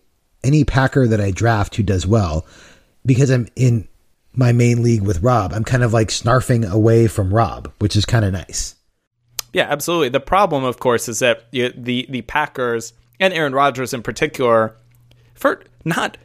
any 0.43 0.63
Packer 0.63 1.07
that 1.07 1.21
I 1.21 1.31
draft 1.31 1.75
who 1.75 1.83
does 1.83 2.05
well, 2.05 2.45
because 3.05 3.31
I'm 3.31 3.47
in 3.55 3.87
my 4.33 4.51
main 4.51 4.83
league 4.83 5.01
with 5.03 5.21
Rob, 5.21 5.53
I'm 5.53 5.63
kind 5.63 5.83
of 5.83 5.93
like 5.93 6.09
snarfing 6.09 6.69
away 6.69 7.07
from 7.07 7.33
Rob, 7.33 7.71
which 7.79 7.95
is 7.95 8.05
kind 8.05 8.25
of 8.25 8.33
nice. 8.33 8.75
Yeah, 9.55 9.67
absolutely. 9.69 10.09
The 10.09 10.19
problem, 10.19 10.65
of 10.65 10.79
course, 10.79 11.07
is 11.07 11.19
that 11.19 11.49
the 11.51 12.05
the 12.09 12.21
Packers 12.23 12.91
and 13.21 13.33
Aaron 13.33 13.53
Rodgers 13.53 13.93
in 13.93 14.03
particular, 14.03 14.75
for 15.33 15.63
not 15.85 16.17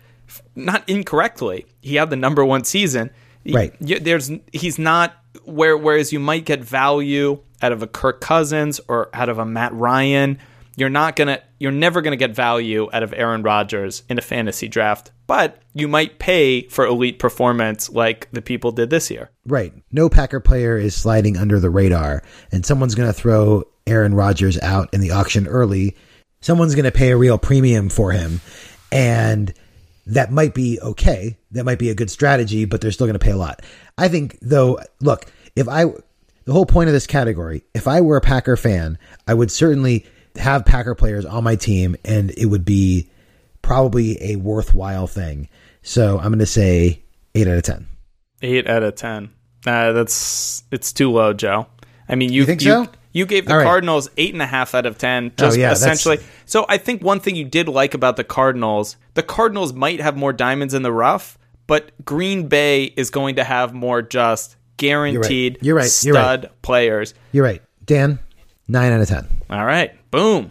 not 0.57 0.83
incorrectly, 0.89 1.67
he 1.81 1.95
had 1.95 2.11
the 2.11 2.17
number 2.17 2.45
one 2.45 2.65
season. 2.65 3.11
Right. 3.49 3.73
there's 3.79 4.33
he's 4.53 4.81
not 4.81 5.15
where 5.45 5.79
whereas 5.79 6.13
you 6.13 6.19
might 6.19 6.45
get 6.45 6.65
value 6.65 7.41
out 7.63 7.71
of 7.71 7.85
a 7.85 7.87
Kirk 7.87 8.21
Cousins 8.21 8.81
or 8.89 9.09
out 9.15 9.29
of 9.29 9.39
a 9.39 9.47
Matt 9.47 9.73
Ryan, 9.75 10.37
you're 10.77 10.89
not 10.89 11.17
gonna 11.17 11.41
you're 11.59 11.73
never 11.73 12.01
gonna 12.01 12.17
get 12.17 12.35
value 12.35 12.89
out 12.93 13.03
of 13.03 13.13
Aaron 13.15 13.43
Rodgers 13.43 14.03
in 14.09 14.19
a 14.19 14.23
fantasy 14.23 14.69
draft. 14.69 15.11
But 15.27 15.63
you 15.75 15.87
might 15.87 16.19
pay 16.19 16.63
for 16.63 16.85
elite 16.85 17.21
performance 17.21 17.89
like 17.89 18.29
the 18.33 18.43
people 18.43 18.73
did 18.73 18.91
this 18.91 19.11
year. 19.11 19.31
Right. 19.47 19.73
No 19.93 20.09
Packer 20.09 20.41
player 20.41 20.77
is 20.77 20.97
sliding 20.97 21.37
under 21.37 21.61
the 21.61 21.71
radar, 21.71 22.25
and 22.51 22.67
someone's 22.67 22.97
going 22.97 23.09
to 23.09 23.13
throw 23.13 23.63
Aaron 23.87 24.15
Rodgers 24.15 24.61
out 24.61 24.93
in 24.93 25.01
the 25.01 25.13
auction 25.13 25.47
early. 25.47 25.97
Someone's 26.41 26.75
going 26.75 26.85
to 26.85 26.91
pay 26.91 27.11
a 27.11 27.17
real 27.17 27.39
premium 27.39 27.91
for 27.91 28.11
him, 28.11 28.41
and 28.91 29.55
that 30.07 30.33
might 30.33 30.55
be 30.55 30.81
okay. 30.81 31.39
That 31.53 31.65
might 31.65 31.79
be 31.79 31.91
a 31.91 31.95
good 31.95 32.11
strategy, 32.11 32.65
but 32.65 32.81
they're 32.81 32.91
still 32.91 33.07
going 33.07 33.19
to 33.19 33.25
pay 33.25 33.31
a 33.31 33.37
lot. 33.37 33.63
I 33.97 34.09
think, 34.09 34.37
though, 34.43 34.81
look, 35.01 35.27
if 35.55 35.69
I, 35.69 35.85
the 36.45 36.53
whole 36.53 36.67
point 36.67 36.89
of 36.89 36.93
this 36.93 37.07
category, 37.07 37.63
if 37.75 37.87
I 37.87 38.01
were 38.01 38.17
a 38.17 38.21
Packer 38.21 38.57
fan, 38.57 38.99
I 39.29 39.35
would 39.35 39.51
certainly 39.53 40.07
have 40.37 40.65
Packer 40.65 40.95
players 40.95 41.25
on 41.25 41.45
my 41.45 41.57
team, 41.57 41.97
and 42.05 42.31
it 42.37 42.47
would 42.47 42.65
be 42.65 43.09
probably 43.63 44.17
a 44.23 44.37
worthwhile 44.37 45.07
thing. 45.07 45.49
So 45.83 46.19
I'm 46.19 46.29
going 46.29 46.39
to 46.41 46.47
say 46.47 47.03
eight 47.35 47.49
out 47.49 47.57
of 47.57 47.63
10. 47.63 47.87
Eight 48.43 48.67
out 48.69 48.83
of 48.83 48.95
ten. 48.95 49.31
Uh, 49.67 49.93
that's 49.93 50.65
it's 50.71 50.93
too 50.95 51.11
low, 51.11 51.35
Joe. 51.35 51.67
I 52.09 52.15
mean, 52.15 52.33
you, 52.33 52.47
think 52.47 52.63
you, 52.63 52.71
so? 52.71 52.87
you 53.13 53.27
gave 53.27 53.47
the 53.47 53.57
right. 53.57 53.65
Cardinals 53.65 54.09
eight 54.17 54.33
and 54.33 54.41
a 54.43 54.47
half 54.47 54.75
out 54.75 54.87
of 54.87 54.97
ten, 54.97 55.33
just 55.37 55.57
Oh, 55.57 55.61
yeah, 55.61 55.75
that's- 55.75 55.81
essentially. 55.83 56.19
So 56.47 56.65
I 56.69 56.79
think 56.79 57.03
one 57.03 57.21
thing 57.21 57.37
you 57.37 57.45
did 57.45 57.69
like 57.69 57.93
about 57.93 58.17
the 58.17 58.25
Cardinals, 58.25 58.97
the 59.15 59.23
Cardinals 59.23 59.75
might 59.75 60.01
have 60.01 60.17
more 60.17 60.33
diamonds 60.33 60.73
in 60.73 60.83
the 60.83 60.93
rough, 60.93 61.37
but 61.67 61.93
Green 62.05 62.49
Bay 62.49 62.85
is 62.85 63.11
going 63.11 63.37
to 63.37 63.45
have 63.45 63.75
more 63.75 64.01
just 64.01 64.57
guaranteed 64.79 65.59
You're 65.61 65.77
right. 65.77 66.05
You're 66.05 66.15
right. 66.15 66.23
stud 66.23 66.51
players. 66.63 67.13
You're 67.33 67.45
right. 67.45 67.63
Dan, 67.85 68.19
nine 68.67 68.91
out 68.93 69.03
of 69.03 69.09
10. 69.09 69.29
All 69.51 69.65
right, 69.67 69.93
boom, 70.11 70.51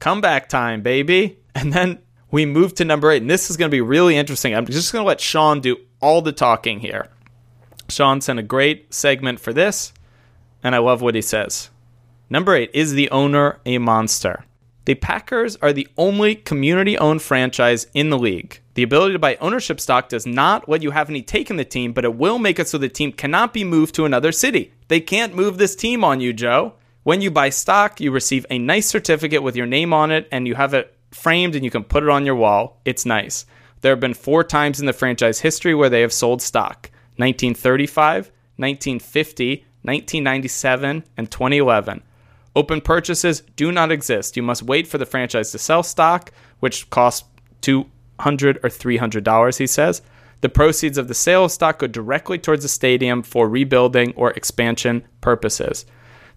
comeback 0.00 0.48
time, 0.48 0.82
baby. 0.82 1.38
And 1.56 1.72
then 1.72 2.00
we 2.32 2.46
move 2.46 2.74
to 2.74 2.84
number 2.84 3.12
eight, 3.12 3.22
and 3.22 3.30
this 3.30 3.48
is 3.48 3.56
going 3.56 3.70
to 3.70 3.74
be 3.74 3.80
really 3.80 4.16
interesting. 4.16 4.56
I'm 4.56 4.66
just 4.66 4.92
going 4.92 5.04
to 5.04 5.06
let 5.06 5.20
Sean 5.20 5.60
do 5.60 5.76
all 6.00 6.20
the 6.20 6.32
talking 6.32 6.80
here. 6.80 7.06
Sean 7.88 8.20
sent 8.20 8.40
a 8.40 8.42
great 8.42 8.92
segment 8.92 9.38
for 9.38 9.52
this, 9.52 9.92
and 10.64 10.74
I 10.74 10.78
love 10.78 11.00
what 11.00 11.14
he 11.14 11.22
says. 11.22 11.70
Number 12.28 12.56
eight 12.56 12.72
is 12.74 12.92
the 12.92 13.08
owner 13.10 13.60
a 13.64 13.78
monster? 13.78 14.44
The 14.86 14.96
Packers 14.96 15.56
are 15.62 15.72
the 15.72 15.86
only 15.96 16.34
community 16.34 16.98
owned 16.98 17.22
franchise 17.22 17.86
in 17.94 18.10
the 18.10 18.18
league. 18.18 18.60
The 18.74 18.82
ability 18.82 19.12
to 19.12 19.18
buy 19.20 19.36
ownership 19.36 19.80
stock 19.80 20.08
does 20.08 20.26
not 20.26 20.68
let 20.68 20.82
you 20.82 20.90
have 20.90 21.08
any 21.08 21.22
take 21.22 21.50
in 21.50 21.56
the 21.56 21.64
team, 21.64 21.92
but 21.92 22.04
it 22.04 22.16
will 22.16 22.38
make 22.38 22.58
it 22.58 22.68
so 22.68 22.78
the 22.78 22.88
team 22.88 23.12
cannot 23.12 23.54
be 23.54 23.62
moved 23.62 23.94
to 23.94 24.04
another 24.04 24.32
city. 24.32 24.72
They 24.88 25.00
can't 25.00 25.36
move 25.36 25.56
this 25.56 25.76
team 25.76 26.02
on 26.02 26.20
you, 26.20 26.32
Joe. 26.32 26.74
When 27.04 27.20
you 27.20 27.30
buy 27.30 27.50
stock, 27.50 28.00
you 28.00 28.10
receive 28.10 28.46
a 28.48 28.58
nice 28.58 28.86
certificate 28.86 29.42
with 29.42 29.56
your 29.56 29.66
name 29.66 29.92
on 29.92 30.10
it, 30.10 30.26
and 30.32 30.48
you 30.48 30.54
have 30.54 30.72
it 30.72 30.96
framed 31.10 31.54
and 31.54 31.62
you 31.62 31.70
can 31.70 31.84
put 31.84 32.02
it 32.02 32.08
on 32.08 32.24
your 32.24 32.34
wall. 32.34 32.80
It's 32.86 33.04
nice. 33.04 33.44
There 33.82 33.92
have 33.92 34.00
been 34.00 34.14
four 34.14 34.42
times 34.42 34.80
in 34.80 34.86
the 34.86 34.94
franchise 34.94 35.40
history 35.40 35.74
where 35.74 35.90
they 35.90 36.00
have 36.00 36.12
sold 36.14 36.40
stock 36.40 36.90
1935, 37.16 38.32
1950, 38.56 39.56
1997, 39.82 41.04
and 41.18 41.30
2011. 41.30 42.02
Open 42.56 42.80
purchases 42.80 43.42
do 43.54 43.70
not 43.70 43.92
exist. 43.92 44.36
You 44.36 44.42
must 44.42 44.62
wait 44.62 44.86
for 44.86 44.96
the 44.96 45.04
franchise 45.04 45.52
to 45.52 45.58
sell 45.58 45.82
stock, 45.82 46.32
which 46.60 46.88
costs 46.88 47.28
two 47.60 47.84
hundred 48.18 48.58
or 48.62 48.70
three 48.70 48.96
hundred 48.96 49.24
dollars. 49.24 49.58
He 49.58 49.66
says 49.66 50.00
the 50.40 50.48
proceeds 50.48 50.96
of 50.96 51.08
the 51.08 51.14
sale 51.14 51.44
of 51.44 51.52
stock 51.52 51.80
go 51.80 51.86
directly 51.86 52.38
towards 52.38 52.62
the 52.62 52.68
stadium 52.68 53.22
for 53.22 53.46
rebuilding 53.46 54.14
or 54.16 54.30
expansion 54.30 55.06
purposes. 55.20 55.84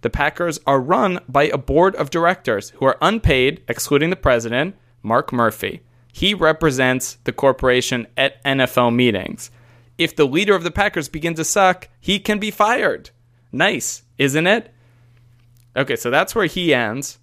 The 0.02 0.10
Packers 0.10 0.60
are 0.68 0.80
run 0.80 1.20
by 1.28 1.43
a 1.43 1.58
board 1.58 1.95
of 1.95 2.10
directors 2.10 2.70
who 2.72 2.86
are 2.86 2.98
unpaid, 3.02 3.64
excluding 3.68 4.10
the 4.10 4.16
president, 4.16 4.76
Mark 5.02 5.34
Murphy. 5.34 5.82
He 6.14 6.34
represents 6.34 7.16
the 7.24 7.32
corporation 7.32 8.08
at 8.16 8.43
NFL 8.43 8.95
meetings. 8.95 9.52
If 9.98 10.16
the 10.16 10.26
leader 10.26 10.56
of 10.56 10.64
the 10.64 10.72
Packers 10.72 11.10
begins 11.10 11.38
to 11.38 11.43
suck, 11.43 11.89
he 12.00 12.20
can 12.20 12.39
be 12.39 12.52
fired. 12.52 13.10
Nice, 13.52 14.04
isn't 14.18 14.48
it? 14.48 14.74
Okay, 15.76 15.95
so 15.95 16.10
that's 16.10 16.36
where 16.36 16.45
he 16.45 16.74
ends. 16.74 17.20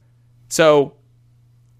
So 0.49 0.97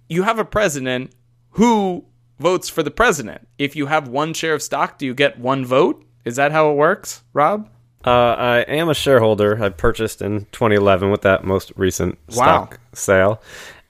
you 0.09 0.23
have 0.25 0.39
a 0.39 0.45
president 0.45 1.13
who 1.51 2.05
votes 2.39 2.69
for 2.69 2.83
the 2.83 2.91
president. 2.91 3.47
If 3.59 3.77
you 3.77 3.87
have 3.87 4.09
one 4.09 4.35
share 4.35 4.55
of 4.55 4.63
stock, 4.63 4.99
do 4.99 5.07
you 5.07 5.15
get 5.15 5.39
one 5.39 5.65
vote? 5.65 6.05
Is 6.25 6.37
that 6.37 6.53
how 6.53 6.71
it 6.71 6.77
works, 6.77 7.23
Rob? 7.33 7.69
Uh, 8.05 8.11
I 8.39 8.59
am 8.69 8.89
a 8.89 8.95
shareholder. 8.95 9.63
I 9.63 9.69
purchased 9.71 10.21
in 10.23 10.47
2011 10.53 11.11
with 11.11 11.23
that 11.23 11.45
most 11.45 11.73
recent 11.77 12.19
Wow. 12.29 12.35
stock 12.35 12.81
sale. 12.93 13.41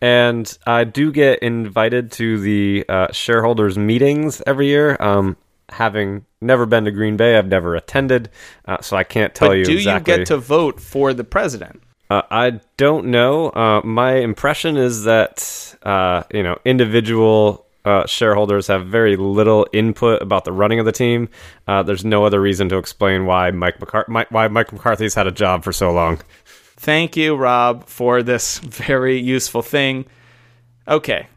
And 0.00 0.56
I 0.66 0.84
do 0.84 1.10
get 1.12 1.38
invited 1.40 2.12
to 2.12 2.38
the 2.38 2.84
uh, 2.88 3.12
shareholders' 3.12 3.78
meetings 3.78 4.42
every 4.46 4.66
year. 4.66 4.96
Um, 5.00 5.36
having 5.70 6.26
never 6.40 6.66
been 6.66 6.84
to 6.84 6.90
Green 6.90 7.16
Bay, 7.16 7.36
I've 7.38 7.46
never 7.48 7.74
attended, 7.74 8.28
uh, 8.66 8.80
so 8.82 8.96
I 8.96 9.04
can't 9.04 9.34
tell 9.34 9.48
But 9.48 9.58
you 9.58 9.64
do 9.64 9.72
exactly. 9.74 10.12
you 10.12 10.18
get 10.18 10.26
to 10.26 10.36
vote 10.36 10.78
for 10.78 11.14
the 11.14 11.24
president? 11.24 11.82
Uh, 12.10 12.20
I 12.30 12.60
don't 12.76 13.06
know. 13.06 13.48
Uh, 13.48 13.80
my 13.82 14.16
impression 14.16 14.76
is 14.76 15.04
that 15.04 15.74
uh, 15.82 16.24
you 16.32 16.42
know 16.42 16.58
individual 16.66 17.63
uh, 17.84 18.06
shareholders 18.06 18.66
have 18.68 18.86
very 18.86 19.16
little 19.16 19.66
input 19.72 20.22
about 20.22 20.44
the 20.44 20.52
running 20.52 20.78
of 20.78 20.86
the 20.86 20.92
team. 20.92 21.28
Uh, 21.68 21.82
there's 21.82 22.04
no 22.04 22.24
other 22.24 22.40
reason 22.40 22.68
to 22.70 22.78
explain 22.78 23.26
why 23.26 23.50
Mike 23.50 23.76
why 24.30 24.48
Mike 24.48 24.72
McCarthy's 24.72 25.14
had 25.14 25.26
a 25.26 25.32
job 25.32 25.64
for 25.64 25.72
so 25.72 25.92
long. 25.92 26.20
Thank 26.76 27.16
you, 27.16 27.34
Rob, 27.34 27.86
for 27.86 28.22
this 28.22 28.58
very 28.58 29.18
useful 29.18 29.62
thing. 29.62 30.06
Okay. 30.88 31.28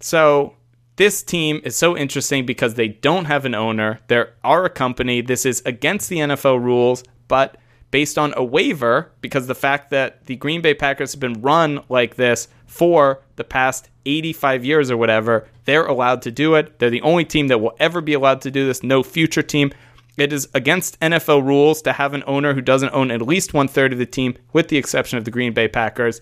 So 0.00 0.56
this 0.96 1.22
team 1.22 1.60
is 1.64 1.76
so 1.76 1.96
interesting 1.96 2.46
because 2.46 2.74
they 2.74 2.88
don't 2.88 3.24
have 3.24 3.44
an 3.44 3.54
owner. 3.54 4.00
They 4.08 4.24
are 4.42 4.64
a 4.64 4.70
company. 4.70 5.20
This 5.20 5.46
is 5.46 5.62
against 5.64 6.08
the 6.08 6.18
NFL 6.18 6.62
rules, 6.62 7.04
but 7.28 7.56
based 7.90 8.18
on 8.18 8.34
a 8.36 8.44
waiver, 8.44 9.12
because 9.20 9.46
the 9.46 9.54
fact 9.54 9.90
that 9.90 10.26
the 10.26 10.36
Green 10.36 10.60
Bay 10.60 10.74
Packers 10.74 11.12
have 11.12 11.20
been 11.20 11.40
run 11.40 11.82
like 11.88 12.16
this 12.16 12.48
for 12.66 13.22
the 13.36 13.44
past 13.44 13.90
85 14.06 14.64
years 14.64 14.90
or 14.90 14.96
whatever, 14.96 15.48
they're 15.64 15.86
allowed 15.86 16.22
to 16.22 16.30
do 16.30 16.54
it. 16.54 16.78
They're 16.78 16.90
the 16.90 17.02
only 17.02 17.24
team 17.24 17.48
that 17.48 17.58
will 17.58 17.74
ever 17.78 18.00
be 18.00 18.14
allowed 18.14 18.40
to 18.42 18.50
do 18.50 18.66
this. 18.66 18.82
No 18.82 19.02
future 19.02 19.42
team. 19.42 19.72
It 20.16 20.32
is 20.32 20.48
against 20.54 21.00
NFL 21.00 21.44
rules 21.44 21.82
to 21.82 21.92
have 21.92 22.14
an 22.14 22.22
owner 22.26 22.54
who 22.54 22.60
doesn't 22.60 22.94
own 22.94 23.10
at 23.10 23.22
least 23.22 23.52
one 23.52 23.66
third 23.66 23.92
of 23.92 23.98
the 23.98 24.06
team, 24.06 24.36
with 24.52 24.68
the 24.68 24.76
exception 24.76 25.18
of 25.18 25.24
the 25.24 25.30
Green 25.30 25.52
Bay 25.52 25.66
Packers. 25.66 26.20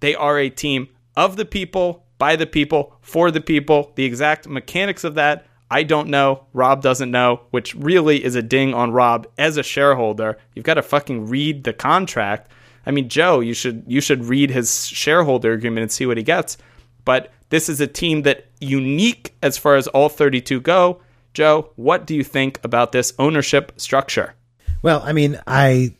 They 0.00 0.14
are 0.14 0.38
a 0.38 0.48
team 0.48 0.88
of 1.16 1.36
the 1.36 1.44
people, 1.44 2.06
by 2.18 2.36
the 2.36 2.46
people, 2.46 2.96
for 3.02 3.30
the 3.30 3.40
people. 3.40 3.92
The 3.94 4.04
exact 4.04 4.48
mechanics 4.48 5.04
of 5.04 5.14
that, 5.16 5.46
I 5.70 5.82
don't 5.82 6.08
know. 6.08 6.46
Rob 6.52 6.80
doesn't 6.80 7.10
know, 7.10 7.42
which 7.50 7.74
really 7.74 8.24
is 8.24 8.36
a 8.36 8.42
ding 8.42 8.72
on 8.72 8.92
Rob 8.92 9.26
as 9.36 9.56
a 9.56 9.62
shareholder. 9.62 10.38
You've 10.54 10.64
got 10.64 10.74
to 10.74 10.82
fucking 10.82 11.26
read 11.26 11.64
the 11.64 11.72
contract. 11.72 12.50
I 12.86 12.92
mean, 12.92 13.08
Joe, 13.08 13.40
you 13.40 13.52
should 13.52 13.84
you 13.86 14.00
should 14.00 14.24
read 14.24 14.50
his 14.50 14.86
shareholder 14.86 15.52
agreement 15.52 15.82
and 15.82 15.92
see 15.92 16.06
what 16.06 16.16
he 16.16 16.22
gets. 16.22 16.56
But 17.04 17.32
this 17.50 17.68
is 17.68 17.80
a 17.80 17.86
team 17.86 18.22
that 18.22 18.46
unique 18.60 19.34
as 19.42 19.58
far 19.58 19.76
as 19.76 19.86
all 19.88 20.08
32 20.08 20.60
go. 20.60 21.00
Joe, 21.34 21.70
what 21.76 22.06
do 22.06 22.14
you 22.14 22.24
think 22.24 22.58
about 22.64 22.92
this 22.92 23.12
ownership 23.18 23.72
structure? 23.76 24.34
Well, 24.82 25.02
I 25.04 25.12
mean, 25.12 25.40
I 25.46 25.94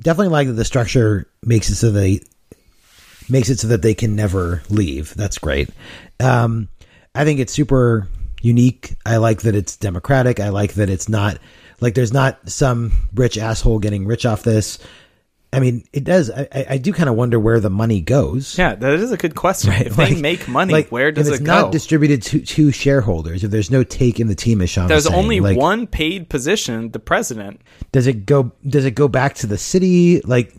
definitely 0.00 0.32
like 0.32 0.46
that 0.48 0.54
the 0.54 0.64
structure 0.64 1.28
makes 1.42 1.68
it 1.70 1.76
so 1.76 1.90
they 1.90 2.20
makes 3.28 3.48
it 3.48 3.58
so 3.58 3.68
that 3.68 3.82
they 3.82 3.94
can 3.94 4.14
never 4.14 4.62
leave. 4.68 5.14
That's 5.14 5.38
great. 5.38 5.70
Um, 6.20 6.68
I 7.14 7.24
think 7.24 7.40
it's 7.40 7.52
super 7.52 8.08
unique. 8.40 8.94
I 9.04 9.16
like 9.16 9.42
that 9.42 9.56
it's 9.56 9.76
democratic. 9.76 10.38
I 10.38 10.50
like 10.50 10.74
that 10.74 10.90
it's 10.90 11.08
not 11.08 11.38
like 11.80 11.94
there's 11.94 12.12
not 12.12 12.48
some 12.48 12.92
rich 13.14 13.36
asshole 13.36 13.78
getting 13.78 14.06
rich 14.06 14.24
off 14.24 14.42
this. 14.42 14.78
I 15.52 15.60
mean, 15.60 15.84
it 15.92 16.04
does. 16.04 16.30
I, 16.30 16.66
I- 16.70 16.78
do 16.78 16.92
kind 16.92 17.08
of 17.08 17.14
wonder 17.14 17.38
where 17.40 17.60
the 17.60 17.70
money 17.70 18.00
goes. 18.00 18.58
Yeah, 18.58 18.74
that 18.74 18.92
is 18.94 19.12
a 19.12 19.16
good 19.16 19.34
question. 19.34 19.72
If 19.72 19.96
they 19.96 20.14
make 20.20 20.48
money, 20.48 20.72
like, 20.72 20.90
where 20.90 21.10
does 21.12 21.28
it's 21.28 21.40
it 21.40 21.44
not 21.44 21.72
distributed 21.72 22.22
to, 22.24 22.40
to 22.40 22.72
shareholders? 22.72 23.42
If 23.44 23.50
there's 23.50 23.70
no 23.70 23.82
take 23.84 24.20
in 24.20 24.26
the 24.26 24.34
team, 24.34 24.60
as 24.60 24.70
Sean 24.70 24.88
There's 24.88 25.04
saying, 25.04 25.18
only 25.18 25.40
like, 25.40 25.56
one 25.56 25.86
paid 25.86 26.28
position, 26.28 26.90
the 26.90 26.98
president. 26.98 27.60
Does 27.92 28.06
it 28.06 28.26
go? 28.26 28.52
Does 28.66 28.84
it 28.84 28.92
go 28.92 29.08
back 29.08 29.34
to 29.36 29.46
the 29.46 29.56
city? 29.56 30.20
Like, 30.20 30.54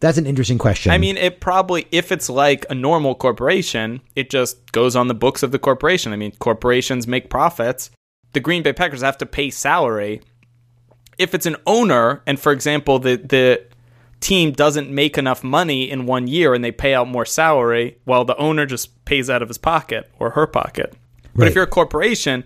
that's 0.00 0.16
an 0.16 0.26
interesting 0.26 0.58
question. 0.58 0.92
I 0.92 0.98
mean, 0.98 1.16
it 1.16 1.40
probably, 1.40 1.86
if 1.90 2.12
it's 2.12 2.30
like 2.30 2.64
a 2.70 2.74
normal 2.74 3.14
corporation, 3.16 4.00
it 4.14 4.30
just 4.30 4.70
goes 4.72 4.94
on 4.94 5.08
the 5.08 5.14
books 5.14 5.42
of 5.42 5.50
the 5.50 5.58
corporation. 5.58 6.12
I 6.12 6.16
mean, 6.16 6.32
corporations 6.38 7.06
make 7.06 7.28
profits. 7.28 7.90
The 8.32 8.40
Green 8.40 8.62
Bay 8.62 8.72
Packers 8.72 9.02
have 9.02 9.18
to 9.18 9.26
pay 9.26 9.50
salary. 9.50 10.20
If 11.18 11.34
it's 11.34 11.46
an 11.46 11.56
owner, 11.66 12.22
and 12.26 12.38
for 12.38 12.52
example, 12.52 13.00
the, 13.00 13.16
the 13.16 13.64
team 14.20 14.52
doesn't 14.52 14.90
make 14.90 15.16
enough 15.18 15.44
money 15.44 15.90
in 15.90 16.06
one 16.06 16.26
year 16.26 16.54
and 16.54 16.62
they 16.64 16.72
pay 16.72 16.94
out 16.94 17.08
more 17.08 17.24
salary, 17.24 17.98
while 18.04 18.24
the 18.24 18.36
owner 18.36 18.66
just 18.66 19.04
pays 19.04 19.30
out 19.30 19.42
of 19.42 19.48
his 19.48 19.58
pocket 19.58 20.10
or 20.18 20.30
her 20.30 20.46
pocket. 20.46 20.94
But 21.34 21.46
if 21.46 21.54
you're 21.54 21.64
a 21.64 21.68
corporation, 21.68 22.42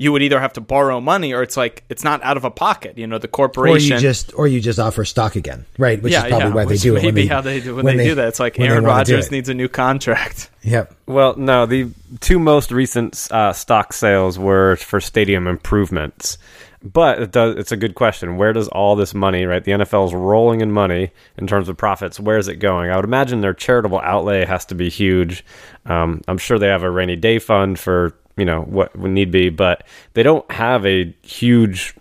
you 0.00 0.12
would 0.12 0.22
either 0.22 0.40
have 0.40 0.54
to 0.54 0.62
borrow 0.62 0.98
money 0.98 1.34
or 1.34 1.42
it's 1.42 1.58
like 1.58 1.84
it's 1.90 2.02
not 2.02 2.22
out 2.22 2.38
of 2.38 2.44
a 2.46 2.50
pocket. 2.50 2.96
You 2.96 3.06
know, 3.06 3.18
the 3.18 3.28
or 3.28 3.30
corporation. 3.30 3.96
you 3.96 4.00
just 4.00 4.32
or 4.34 4.48
you 4.48 4.58
just 4.58 4.78
offer 4.78 5.04
stock 5.04 5.36
again, 5.36 5.66
right? 5.76 6.00
Which 6.00 6.14
yeah, 6.14 6.24
is 6.24 6.30
probably 6.30 6.48
yeah, 6.48 6.54
why 6.54 6.64
they 6.64 6.76
do 6.78 6.96
it. 6.96 7.00
may 7.00 7.06
when 7.08 7.14
be 7.14 7.22
they- 7.22 7.28
how 7.28 7.42
they 7.42 7.60
do 7.60 7.76
when, 7.76 7.96
they, 7.98 8.04
do 8.04 8.14
that. 8.14 8.28
It's 8.28 8.40
like 8.40 8.58
Aaron 8.58 8.84
wanna 8.84 8.96
Rodgers 8.96 9.30
needs 9.30 9.50
a 9.50 9.54
new 9.54 9.68
contract. 9.68 10.50
Yep. 10.62 10.94
Well, 11.06 11.36
no, 11.36 11.66
the 11.66 11.90
two 12.20 12.38
most 12.38 12.70
recent 12.70 13.28
uh, 13.30 13.52
stock 13.52 13.92
sales 13.92 14.38
were 14.38 14.76
for 14.76 15.00
stadium 15.00 15.46
improvements. 15.46 16.38
But 16.82 17.20
it 17.20 17.32
does, 17.32 17.56
it's 17.56 17.72
a 17.72 17.76
good 17.76 17.94
question. 17.94 18.38
Where 18.38 18.54
does 18.54 18.68
all 18.68 18.96
this 18.96 19.12
money, 19.12 19.44
right? 19.44 19.62
The 19.62 19.72
NFL 19.72 20.06
is 20.06 20.14
rolling 20.14 20.62
in 20.62 20.72
money 20.72 21.10
in 21.36 21.46
terms 21.46 21.68
of 21.68 21.76
profits. 21.76 22.18
Where 22.18 22.38
is 22.38 22.48
it 22.48 22.56
going? 22.56 22.90
I 22.90 22.96
would 22.96 23.04
imagine 23.04 23.42
their 23.42 23.52
charitable 23.52 24.00
outlay 24.00 24.46
has 24.46 24.64
to 24.66 24.74
be 24.74 24.88
huge. 24.88 25.44
Um, 25.84 26.22
I'm 26.26 26.38
sure 26.38 26.58
they 26.58 26.68
have 26.68 26.82
a 26.82 26.90
rainy 26.90 27.16
day 27.16 27.38
fund 27.38 27.78
for, 27.78 28.16
you 28.36 28.46
know, 28.46 28.62
what 28.62 28.96
would 28.96 29.10
need 29.10 29.30
be, 29.30 29.50
but 29.50 29.86
they 30.14 30.22
don't 30.22 30.50
have 30.50 30.86
a 30.86 31.14
huge 31.22 31.94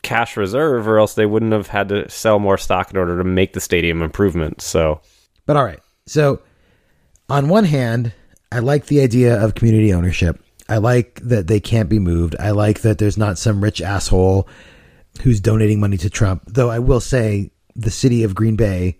cash 0.00 0.36
reserve 0.36 0.86
or 0.86 0.98
else 0.98 1.14
they 1.14 1.26
wouldn't 1.26 1.52
have 1.52 1.66
had 1.66 1.88
to 1.90 2.08
sell 2.08 2.38
more 2.38 2.56
stock 2.56 2.90
in 2.90 2.96
order 2.96 3.18
to 3.18 3.24
make 3.24 3.52
the 3.52 3.60
stadium 3.60 4.00
improvements. 4.00 4.64
So, 4.64 5.00
But 5.44 5.56
all 5.56 5.64
right. 5.64 5.80
So, 6.06 6.40
on 7.28 7.48
one 7.48 7.64
hand, 7.64 8.12
I 8.52 8.60
like 8.60 8.86
the 8.86 9.00
idea 9.00 9.42
of 9.42 9.54
community 9.54 9.92
ownership. 9.92 10.43
I 10.68 10.78
like 10.78 11.20
that 11.24 11.46
they 11.46 11.60
can't 11.60 11.88
be 11.88 11.98
moved. 11.98 12.36
I 12.40 12.50
like 12.52 12.80
that 12.82 12.98
there's 12.98 13.18
not 13.18 13.38
some 13.38 13.62
rich 13.62 13.80
asshole 13.82 14.48
who's 15.22 15.40
donating 15.40 15.78
money 15.80 15.96
to 15.98 16.10
Trump. 16.10 16.42
Though 16.46 16.70
I 16.70 16.78
will 16.78 17.00
say 17.00 17.50
the 17.76 17.90
city 17.90 18.22
of 18.24 18.34
Green 18.34 18.56
Bay 18.56 18.98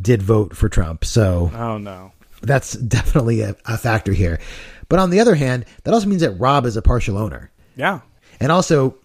did 0.00 0.22
vote 0.22 0.56
for 0.56 0.68
Trump. 0.68 1.04
So, 1.04 1.50
Oh 1.54 1.78
no. 1.78 2.12
that's 2.42 2.72
definitely 2.72 3.42
a, 3.42 3.54
a 3.66 3.76
factor 3.76 4.12
here. 4.12 4.40
But 4.88 4.98
on 4.98 5.10
the 5.10 5.20
other 5.20 5.34
hand, 5.34 5.64
that 5.84 5.92
also 5.94 6.06
means 6.08 6.22
that 6.22 6.32
Rob 6.38 6.64
is 6.66 6.76
a 6.76 6.82
partial 6.82 7.18
owner. 7.18 7.50
Yeah. 7.76 8.00
And 8.40 8.50
also, 8.52 8.96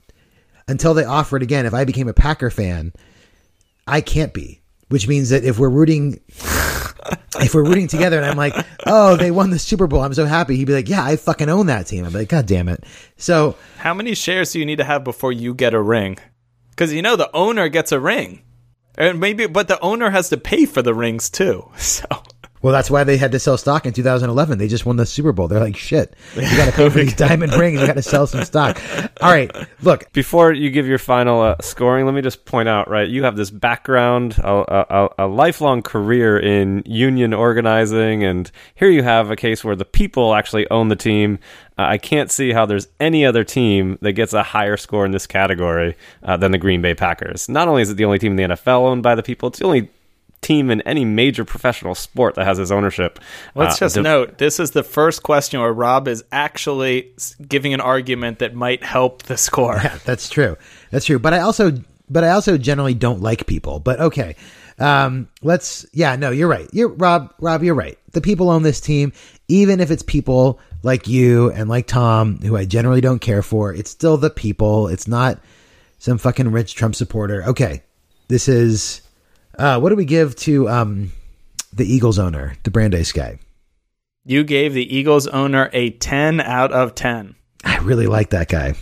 until 0.67 0.93
they 0.93 1.03
offer 1.05 1.37
it 1.37 1.43
again, 1.43 1.65
if 1.65 1.73
I 1.73 1.85
became 1.85 2.07
a 2.07 2.13
Packer 2.13 2.49
fan, 2.49 2.93
I 3.87 4.01
can't 4.01 4.33
be. 4.33 4.61
Which 4.89 5.07
means 5.07 5.29
that 5.29 5.43
if 5.45 5.57
we're 5.57 5.69
rooting, 5.69 6.19
if 7.39 7.53
we're 7.53 7.63
rooting 7.63 7.87
together, 7.87 8.17
and 8.17 8.25
I'm 8.25 8.37
like, 8.37 8.55
oh, 8.85 9.15
they 9.15 9.31
won 9.31 9.49
the 9.49 9.59
Super 9.59 9.87
Bowl, 9.87 10.01
I'm 10.01 10.13
so 10.13 10.25
happy. 10.25 10.55
He'd 10.55 10.65
be 10.65 10.73
like, 10.73 10.89
yeah, 10.89 11.03
I 11.03 11.15
fucking 11.15 11.49
own 11.49 11.67
that 11.67 11.87
team. 11.87 12.05
I'm 12.05 12.13
like, 12.13 12.29
god 12.29 12.45
damn 12.45 12.69
it. 12.69 12.83
So 13.17 13.55
How 13.77 13.93
many 13.93 14.15
shares 14.15 14.51
do 14.53 14.59
you 14.59 14.65
need 14.65 14.77
to 14.77 14.83
have 14.83 15.03
before 15.03 15.31
you 15.31 15.53
get 15.53 15.73
a 15.73 15.81
ring? 15.81 16.17
Because 16.71 16.93
you 16.93 17.01
know 17.01 17.15
the 17.15 17.29
owner 17.35 17.69
gets 17.69 17.91
a 17.91 17.99
ring, 17.99 18.43
and 18.97 19.19
maybe, 19.19 19.47
but 19.47 19.67
the 19.67 19.79
owner 19.81 20.09
has 20.09 20.29
to 20.29 20.37
pay 20.37 20.65
for 20.65 20.81
the 20.81 20.93
rings 20.93 21.29
too. 21.29 21.69
So 21.77 22.05
Well, 22.61 22.73
that's 22.73 22.91
why 22.91 23.03
they 23.03 23.17
had 23.17 23.31
to 23.31 23.39
sell 23.39 23.57
stock 23.57 23.85
in 23.85 23.93
2011. 23.93 24.57
They 24.57 24.67
just 24.67 24.85
won 24.85 24.95
the 24.97 25.05
Super 25.05 25.31
Bowl. 25.31 25.47
They're 25.47 25.59
like, 25.59 25.75
shit, 25.75 26.15
you 26.35 26.41
got 26.41 26.65
to 26.65 26.71
pay 26.75 26.89
for 26.89 26.99
these 26.99 27.15
diamond 27.15 27.53
rings. 27.53 27.79
You 27.79 27.87
got 27.87 27.93
to 27.93 28.01
sell 28.01 28.27
some 28.27 28.43
stock. 28.43 28.81
All 29.21 29.31
right, 29.31 29.51
look, 29.81 30.11
Before 30.13 30.51
you 30.53 30.69
give 30.69 30.87
your 30.87 30.97
final 30.97 31.41
uh, 31.41 31.55
scoring, 31.61 32.05
let 32.05 32.13
me 32.13 32.21
just 32.21 32.45
point 32.45 32.69
out, 32.69 32.89
right? 32.89 33.07
You 33.07 33.23
have 33.23 33.35
this 33.35 33.49
background, 33.49 34.37
a, 34.39 34.85
a, 34.89 35.09
a 35.19 35.27
lifelong 35.27 35.81
career 35.81 36.37
in 36.37 36.83
union 36.85 37.33
organizing, 37.33 38.23
and 38.23 38.51
here 38.75 38.89
you 38.89 39.03
have 39.03 39.31
a 39.31 39.35
case 39.35 39.63
where 39.63 39.75
the 39.75 39.85
people 39.85 40.35
actually 40.35 40.69
own 40.69 40.89
the 40.89 40.95
team. 40.95 41.39
Uh, 41.77 41.83
I 41.83 41.97
can't 41.97 42.29
see 42.29 42.51
how 42.51 42.65
there's 42.65 42.87
any 42.99 43.25
other 43.25 43.43
team 43.43 43.97
that 44.01 44.13
gets 44.13 44.33
a 44.33 44.43
higher 44.43 44.77
score 44.77 45.05
in 45.05 45.11
this 45.11 45.25
category 45.25 45.95
uh, 46.23 46.37
than 46.37 46.51
the 46.51 46.57
Green 46.57 46.81
Bay 46.81 46.93
Packers. 46.93 47.49
Not 47.49 47.67
only 47.67 47.81
is 47.81 47.89
it 47.89 47.95
the 47.95 48.05
only 48.05 48.19
team 48.19 48.37
in 48.37 48.49
the 48.49 48.55
NFL 48.55 48.81
owned 48.81 49.03
by 49.03 49.15
the 49.15 49.23
people, 49.23 49.49
it's 49.49 49.59
the 49.59 49.65
only 49.65 49.89
team 50.41 50.71
in 50.71 50.81
any 50.81 51.05
major 51.05 51.45
professional 51.45 51.93
sport 51.93 52.35
that 52.35 52.45
has 52.45 52.57
its 52.57 52.71
ownership. 52.71 53.19
Let's 53.53 53.75
uh, 53.75 53.85
just 53.85 53.95
div- 53.95 54.03
note 54.03 54.37
this 54.39 54.59
is 54.59 54.71
the 54.71 54.83
first 54.83 55.23
question 55.23 55.59
where 55.59 55.71
Rob 55.71 56.07
is 56.07 56.23
actually 56.31 57.13
giving 57.47 57.73
an 57.73 57.81
argument 57.81 58.39
that 58.39 58.55
might 58.55 58.83
help 58.83 59.23
the 59.23 59.37
score. 59.37 59.79
Yeah, 59.83 59.99
that's 60.03 60.29
true. 60.29 60.57
That's 60.89 61.05
true. 61.05 61.19
But 61.19 61.33
I 61.33 61.39
also, 61.39 61.71
but 62.09 62.23
I 62.23 62.29
also 62.29 62.57
generally 62.57 62.95
don't 62.95 63.21
like 63.21 63.45
people. 63.45 63.79
But 63.79 63.99
okay, 63.99 64.35
um, 64.79 65.29
let's. 65.43 65.85
Yeah, 65.93 66.15
no, 66.15 66.31
you're 66.31 66.47
right. 66.47 66.67
You're 66.73 66.89
Rob. 66.89 67.33
Rob, 67.39 67.63
you're 67.63 67.75
right. 67.75 67.97
The 68.11 68.21
people 68.21 68.49
on 68.49 68.63
this 68.63 68.81
team, 68.81 69.13
even 69.47 69.79
if 69.79 69.91
it's 69.91 70.03
people 70.03 70.59
like 70.83 71.07
you 71.07 71.51
and 71.51 71.69
like 71.69 71.85
Tom, 71.85 72.39
who 72.39 72.57
I 72.57 72.65
generally 72.65 73.01
don't 73.01 73.19
care 73.19 73.43
for, 73.43 73.73
it's 73.73 73.91
still 73.91 74.17
the 74.17 74.31
people. 74.31 74.87
It's 74.87 75.07
not 75.07 75.39
some 75.99 76.17
fucking 76.17 76.51
rich 76.51 76.73
Trump 76.73 76.95
supporter. 76.95 77.43
Okay, 77.43 77.83
this 78.27 78.47
is. 78.47 79.01
Uh, 79.57 79.79
what 79.79 79.89
do 79.89 79.95
we 79.95 80.05
give 80.05 80.35
to 80.37 80.69
um, 80.69 81.11
the 81.73 81.85
Eagles 81.85 82.19
owner, 82.19 82.55
the 82.63 82.71
Brandeis 82.71 83.11
guy? 83.11 83.39
You 84.23 84.43
gave 84.43 84.73
the 84.73 84.95
Eagles 84.95 85.27
owner 85.27 85.69
a 85.73 85.91
10 85.91 86.41
out 86.41 86.71
of 86.71 86.95
10. 86.95 87.35
I 87.63 87.77
really 87.79 88.07
like 88.07 88.29
that 88.31 88.49
guy. 88.49 88.75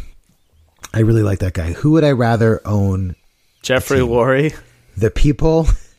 I 0.94 1.02
really 1.02 1.24
like 1.24 1.40
that 1.40 1.54
guy. 1.54 1.74
Who 1.74 1.92
would 1.92 2.04
I 2.04 2.12
rather 2.12 2.62
own? 2.66 3.16
Jeffrey 3.62 4.00
Lurie. 4.00 4.58
The 4.98 5.12
people 5.12 5.68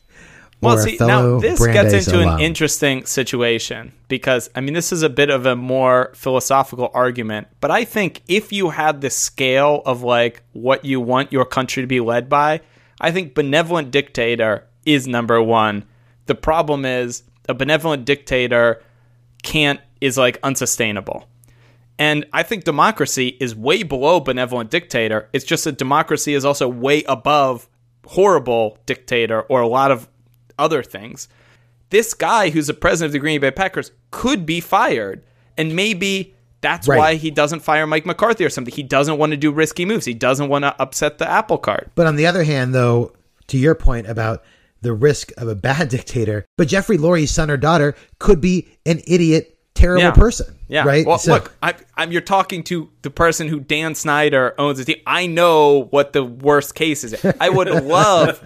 Well, 0.61 0.77
see, 0.77 0.97
now 0.99 1.39
this 1.39 1.59
Brandeis 1.59 1.91
gets 1.91 2.07
into 2.07 2.19
alum? 2.19 2.35
an 2.35 2.41
interesting 2.41 3.05
situation 3.05 3.93
because, 4.07 4.49
I 4.53 4.61
mean, 4.61 4.75
this 4.75 4.91
is 4.91 5.01
a 5.01 5.09
bit 5.09 5.31
of 5.31 5.47
a 5.47 5.55
more 5.55 6.11
philosophical 6.13 6.91
argument, 6.93 7.47
but 7.59 7.71
I 7.71 7.83
think 7.83 8.21
if 8.27 8.53
you 8.53 8.69
had 8.69 9.01
the 9.01 9.09
scale 9.09 9.81
of 9.87 10.03
like 10.03 10.43
what 10.53 10.85
you 10.85 11.01
want 11.01 11.33
your 11.33 11.45
country 11.45 11.81
to 11.81 11.87
be 11.87 11.99
led 11.99 12.29
by, 12.29 12.61
I 13.01 13.11
think 13.11 13.33
benevolent 13.33 13.91
dictator 13.91 14.67
is 14.85 15.07
number 15.07 15.41
one. 15.41 15.85
The 16.27 16.35
problem 16.35 16.85
is 16.85 17.23
a 17.49 17.53
benevolent 17.53 18.05
dictator 18.05 18.81
can't, 19.43 19.81
is 19.99 20.17
like 20.17 20.39
unsustainable. 20.43 21.27
And 21.97 22.25
I 22.31 22.43
think 22.43 22.63
democracy 22.63 23.37
is 23.39 23.55
way 23.55 23.83
below 23.83 24.19
benevolent 24.19 24.69
dictator. 24.69 25.29
It's 25.33 25.45
just 25.45 25.65
that 25.65 25.77
democracy 25.77 26.35
is 26.35 26.45
also 26.45 26.67
way 26.67 27.03
above 27.03 27.67
horrible 28.05 28.77
dictator 28.85 29.41
or 29.43 29.61
a 29.61 29.67
lot 29.67 29.91
of 29.91 30.07
other 30.57 30.83
things. 30.83 31.27
This 31.89 32.13
guy 32.13 32.51
who's 32.51 32.67
the 32.67 32.73
president 32.73 33.09
of 33.09 33.13
the 33.13 33.19
Green 33.19 33.41
Bay 33.41 33.51
Packers 33.51 33.91
could 34.11 34.45
be 34.45 34.59
fired. 34.59 35.23
And 35.57 35.75
maybe 35.75 36.35
that's 36.61 36.87
Right. 36.87 36.97
why 36.97 37.15
he 37.15 37.31
doesn't 37.31 37.61
fire 37.61 37.85
Mike 37.87 38.05
McCarthy 38.05 38.45
or 38.45 38.49
something. 38.49 38.73
He 38.73 38.83
doesn't 38.83 39.17
want 39.17 39.31
to 39.31 39.37
do 39.37 39.51
risky 39.51 39.83
moves. 39.85 40.05
He 40.05 40.13
doesn't 40.13 40.47
want 40.49 40.63
to 40.63 40.79
upset 40.81 41.17
the 41.17 41.29
apple 41.29 41.57
cart. 41.57 41.91
But 41.95 42.07
on 42.07 42.15
the 42.15 42.25
other 42.27 42.43
hand, 42.43 42.73
though, 42.73 43.13
to 43.47 43.57
your 43.57 43.75
point 43.75 44.07
about 44.07 44.43
the 44.81 44.93
risk 44.93 45.31
of 45.37 45.47
a 45.47 45.55
bad 45.69 45.89
dictator, 45.89 46.45
but 46.57 46.67
Jeffrey 46.67 46.97
Lurie's 46.97 47.31
son 47.31 47.49
or 47.51 47.57
daughter 47.57 47.95
could 48.19 48.41
be 48.41 48.67
an 48.85 49.01
idiot, 49.07 49.57
terrible 49.73 50.03
Yeah. 50.03 50.11
person. 50.11 50.55
Yeah. 50.67 50.83
Right. 50.85 51.05
Well, 51.05 51.17
So- 51.17 51.33
look, 51.33 51.53
I, 51.61 51.73
I'm, 51.97 52.11
you're 52.13 52.21
talking 52.21 52.63
to 52.63 52.89
the 53.01 53.09
person 53.09 53.47
who 53.47 53.59
Dan 53.59 53.93
Snyder 53.95 54.53
owns 54.57 54.77
the 54.77 54.85
team. 54.85 54.97
I 55.05 55.27
know 55.27 55.87
what 55.91 56.13
the 56.13 56.23
worst 56.23 56.75
case 56.75 57.03
is. 57.03 57.15
I 57.41 57.49
would 57.49 57.67
love 57.83 58.39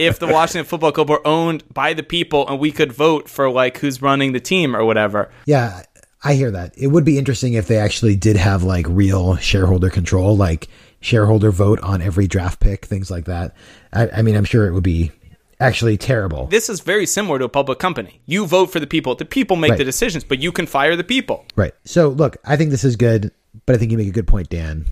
if 0.00 0.18
the 0.18 0.26
Washington 0.26 0.64
Football 0.64 0.92
Club 0.92 1.10
were 1.10 1.26
owned 1.26 1.64
by 1.74 1.92
the 1.92 2.02
people 2.02 2.48
and 2.48 2.58
we 2.58 2.72
could 2.72 2.92
vote 2.92 3.28
for 3.28 3.50
like 3.50 3.78
who's 3.78 4.00
running 4.00 4.32
the 4.32 4.40
team 4.40 4.74
or 4.74 4.84
whatever. 4.86 5.30
Yeah, 5.44 5.82
I 6.26 6.34
hear 6.34 6.50
that. 6.50 6.76
It 6.76 6.88
would 6.88 7.04
be 7.04 7.18
interesting 7.18 7.52
if 7.54 7.68
they 7.68 7.78
actually 7.78 8.16
did 8.16 8.36
have 8.36 8.64
like 8.64 8.84
real 8.88 9.36
shareholder 9.36 9.90
control, 9.90 10.36
like 10.36 10.66
shareholder 11.00 11.52
vote 11.52 11.78
on 11.80 12.02
every 12.02 12.26
draft 12.26 12.58
pick, 12.58 12.84
things 12.84 13.12
like 13.12 13.26
that. 13.26 13.54
I, 13.92 14.08
I 14.08 14.22
mean, 14.22 14.34
I'm 14.36 14.44
sure 14.44 14.66
it 14.66 14.72
would 14.72 14.82
be 14.82 15.12
actually 15.60 15.96
terrible. 15.96 16.46
This 16.48 16.68
is 16.68 16.80
very 16.80 17.06
similar 17.06 17.38
to 17.38 17.44
a 17.44 17.48
public 17.48 17.78
company. 17.78 18.20
You 18.26 18.44
vote 18.44 18.72
for 18.72 18.80
the 18.80 18.88
people. 18.88 19.14
The 19.14 19.24
people 19.24 19.56
make 19.56 19.70
Right. 19.70 19.78
the 19.78 19.84
decisions, 19.84 20.24
but 20.24 20.40
you 20.40 20.50
can 20.50 20.66
fire 20.66 20.96
the 20.96 21.04
people. 21.04 21.44
Right. 21.54 21.72
So, 21.84 22.08
look, 22.08 22.38
I 22.44 22.56
think 22.56 22.70
this 22.70 22.82
is 22.82 22.96
good, 22.96 23.30
but 23.64 23.76
I 23.76 23.78
think 23.78 23.92
you 23.92 23.96
make 23.98 24.08
a 24.08 24.12
good 24.12 24.26
point, 24.26 24.48
Dan. 24.48 24.84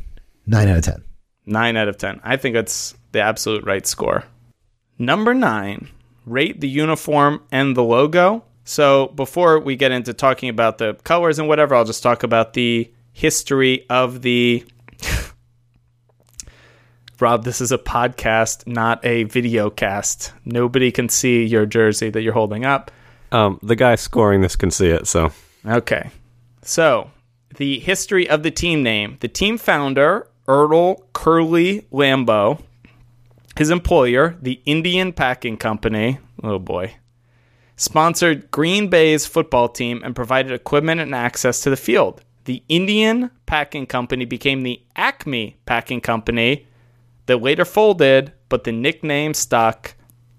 Nine 0.47 0.69
out 0.69 0.77
of 0.78 0.85
10. 0.85 1.02
Nine 1.47 1.77
out 1.77 1.89
of 1.89 1.98
10. 1.98 2.20
I 2.23 2.36
think 2.36 2.55
it's 2.55 2.94
the 3.11 3.20
absolute 3.20 3.65
right 3.65 3.86
score. 3.86 4.23
Number 5.01 5.35
nine, 5.35 5.89
rate 6.27 6.61
the 6.61 6.69
uniform 6.69 7.43
and 7.51 7.77
the 7.77 7.82
logo. 7.82 8.44
So 8.65 9.09
before 9.09 9.61
we 9.61 9.77
get 9.77 9.93
into 9.93 10.15
talking 10.15 10.49
about 10.49 10.78
the 10.78 10.95
colors 11.05 11.39
and 11.39 11.49
whatever, 11.49 11.74
I'll 11.74 11.85
just 11.85 12.03
talk 12.03 12.23
about 12.23 12.55
the 12.55 12.91
history 13.12 13.86
of 13.89 14.23
the. 14.23 14.65
Rob, 17.20 17.45
this 17.45 17.61
is 17.61 17.70
a 17.70 17.78
podcast, 17.78 18.66
not 18.66 19.05
a 19.05 19.24
video 19.24 19.70
cast. 19.70 20.32
Nobody 20.45 20.91
can 20.91 21.09
see 21.09 21.45
your 21.45 21.65
jersey 21.65 22.11
that 22.11 22.23
you're 22.23 22.32
holding 22.32 22.65
up. 22.65 22.91
Um, 23.31 23.59
the 23.62 23.77
guy 23.77 23.95
scoring 23.95 24.41
this 24.41 24.57
can 24.57 24.70
see 24.70 24.89
it, 24.89 25.07
so 25.07 25.31
Okay. 25.66 26.11
So, 26.62 27.11
the 27.57 27.78
history 27.78 28.28
of 28.28 28.43
the 28.43 28.51
team 28.51 28.82
name. 28.82 29.16
The 29.20 29.28
team 29.28 29.59
founder, 29.59 30.28
Earl 30.47 30.97
Curly 31.12 31.86
Lambeau, 31.93 32.61
his 33.57 33.70
employer, 33.70 34.36
the 34.43 34.61
Indian 34.66 35.12
Packing 35.12 35.57
Company, 35.57 36.19
oh 36.43 36.59
boy, 36.59 36.97
sponsored 37.77 38.51
Green 38.51 38.89
Bay's 38.89 39.27
football 39.27 39.69
team 39.69 40.03
and 40.05 40.15
provided 40.15 40.53
equipment 40.53 41.01
and 41.01 41.15
access 41.15 41.61
to 41.61 41.71
the 41.71 41.77
field. 41.77 42.23
The 42.45 42.63
Indian 42.69 43.31
Packing 43.47 43.87
Company 43.87 44.25
became 44.25 44.63
the 44.63 44.83
Acme 44.97 45.57
Packing 45.67 46.01
Company 46.01 46.67
that 47.27 47.43
later 47.43 47.65
folded, 47.65 48.33
but 48.49 48.65
the 48.65 48.73
nickname 48.73 49.35
stuck 49.35 49.95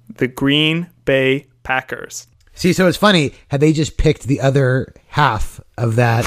the 0.08 0.28
Green 0.28 0.90
Bay 1.04 1.48
Packers. 1.64 2.28
See, 2.54 2.74
so 2.74 2.88
it's 2.88 2.98
funny. 2.98 3.34
Had 3.50 3.60
they 3.60 3.74
just 3.74 3.98
picked 3.98 4.24
the 4.24 4.40
other 4.40 4.94
half 5.08 5.60
of 5.78 5.96
that 5.98 6.26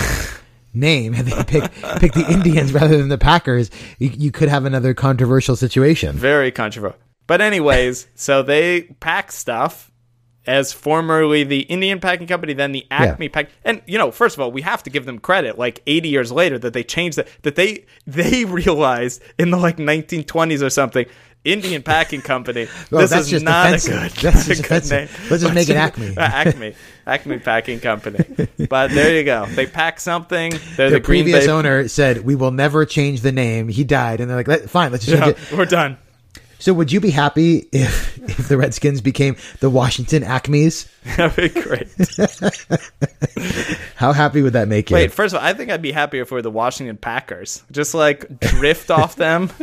name, 0.75 1.13
had 1.13 1.27
they 1.27 1.45
picked, 1.45 1.75
picked 2.01 2.15
the 2.15 2.31
Indians 2.31 2.73
rather 2.73 2.99
than 2.99 3.09
the 3.09 3.19
Packers, 3.19 3.71
you, 3.99 4.11
you 4.11 4.31
could 4.31 4.49
have 4.49 4.65
another 4.65 4.95
controversial 4.95 5.57
situation. 5.57 6.17
Very 6.17 6.51
controversial. 6.51 6.99
But 7.27 7.41
anyways, 7.41 8.09
so 8.15 8.43
they 8.43 8.83
pack 9.01 9.33
stuff 9.33 9.91
as 10.49 10.73
formerly 10.73 11.45
the 11.45 11.61
Indian 11.61 12.01
Packing 12.01 12.27
Company, 12.27 12.55
then 12.55 12.73
the 12.73 12.87
Acme 12.91 13.29
Pack. 13.29 13.51
And 13.65 13.83
you 13.87 13.99
know, 13.99 14.11
first 14.11 14.37
of 14.37 14.41
all, 14.41 14.51
we 14.51 14.63
have 14.63 14.83
to 14.85 14.91
give 14.91 15.05
them 15.07 15.19
credit. 15.19 15.59
Like 15.59 15.83
80 15.87 16.09
years 16.09 16.33
later, 16.33 16.59
that 16.59 16.73
they 16.73 16.83
changed 16.83 17.19
that. 17.19 17.29
That 17.43 17.55
they 17.55 17.85
they 18.07 18.45
realized 18.63 19.23
in 19.39 19.51
the 19.51 19.59
like 19.59 19.77
1920s 19.77 20.63
or 20.63 20.71
something. 20.71 21.07
Indian 21.45 21.83
Packing 21.83 22.21
Company. 22.21 22.67
Well, 22.91 23.03
this 23.03 23.11
that's 23.11 23.27
is 23.27 23.31
just 23.31 23.45
not 23.45 23.67
offensive. 23.69 23.95
a 24.19 24.21
good, 24.21 24.33
That's 24.35 24.47
a 24.49 24.55
good 24.57 24.65
offensive. 24.65 24.91
name. 24.91 25.31
Let's 25.31 25.43
just 25.45 25.55
make 25.55 25.69
it 25.69 25.77
Acme. 25.77 26.17
Uh, 26.17 26.21
Acme, 26.21 26.75
Acme 27.07 27.39
Packing 27.39 27.81
Company. 27.81 28.25
But 28.69 28.91
there 28.91 29.15
you 29.17 29.23
go. 29.25 29.47
They 29.47 29.67
pack 29.67 30.01
something. 30.01 30.53
They're 30.77 30.91
The 30.91 30.97
the 30.97 31.01
previous 31.01 31.47
owner 31.47 31.87
said, 31.89 32.25
"We 32.25 32.35
will 32.35 32.51
never 32.51 32.85
change 32.85 33.21
the 33.21 33.33
name." 33.33 33.69
He 33.69 33.85
died, 33.85 34.21
and 34.21 34.29
they're 34.29 34.43
like, 34.43 34.69
"Fine, 34.69 34.91
let's 34.93 35.07
just 35.07 35.23
change 35.23 35.37
Yeah, 35.39 35.53
it." 35.53 35.57
we're 35.57 35.65
done. 35.65 35.97
So, 36.61 36.73
would 36.75 36.91
you 36.91 37.01
be 37.01 37.11
happy 37.11 37.69
if 37.73 38.19
if 38.39 38.49
the 38.49 38.57
Redskins 38.59 39.01
became 39.01 39.37
the 39.61 39.71
Washington 39.71 40.23
Acmes? 40.25 40.89
That'd 41.17 41.37
be 41.37 41.61
great. 41.61 41.89
How 43.97 44.13
happy 44.13 44.43
would 44.43 44.53
that 44.55 44.69
make 44.69 44.91
you? 44.91 44.95
Wait, 44.95 45.13
first 45.13 45.35
of 45.35 45.41
all, 45.41 45.47
I 45.47 45.55
think 45.55 45.71
I'd 45.71 45.83
be 45.83 45.93
happier 45.93 46.25
were 46.25 46.43
the 46.43 46.51
Washington 46.51 46.97
Packers. 46.97 47.63
Just 47.71 47.95
like 47.95 48.41
drift 48.41 48.91
off 48.91 49.17
them. 49.17 49.51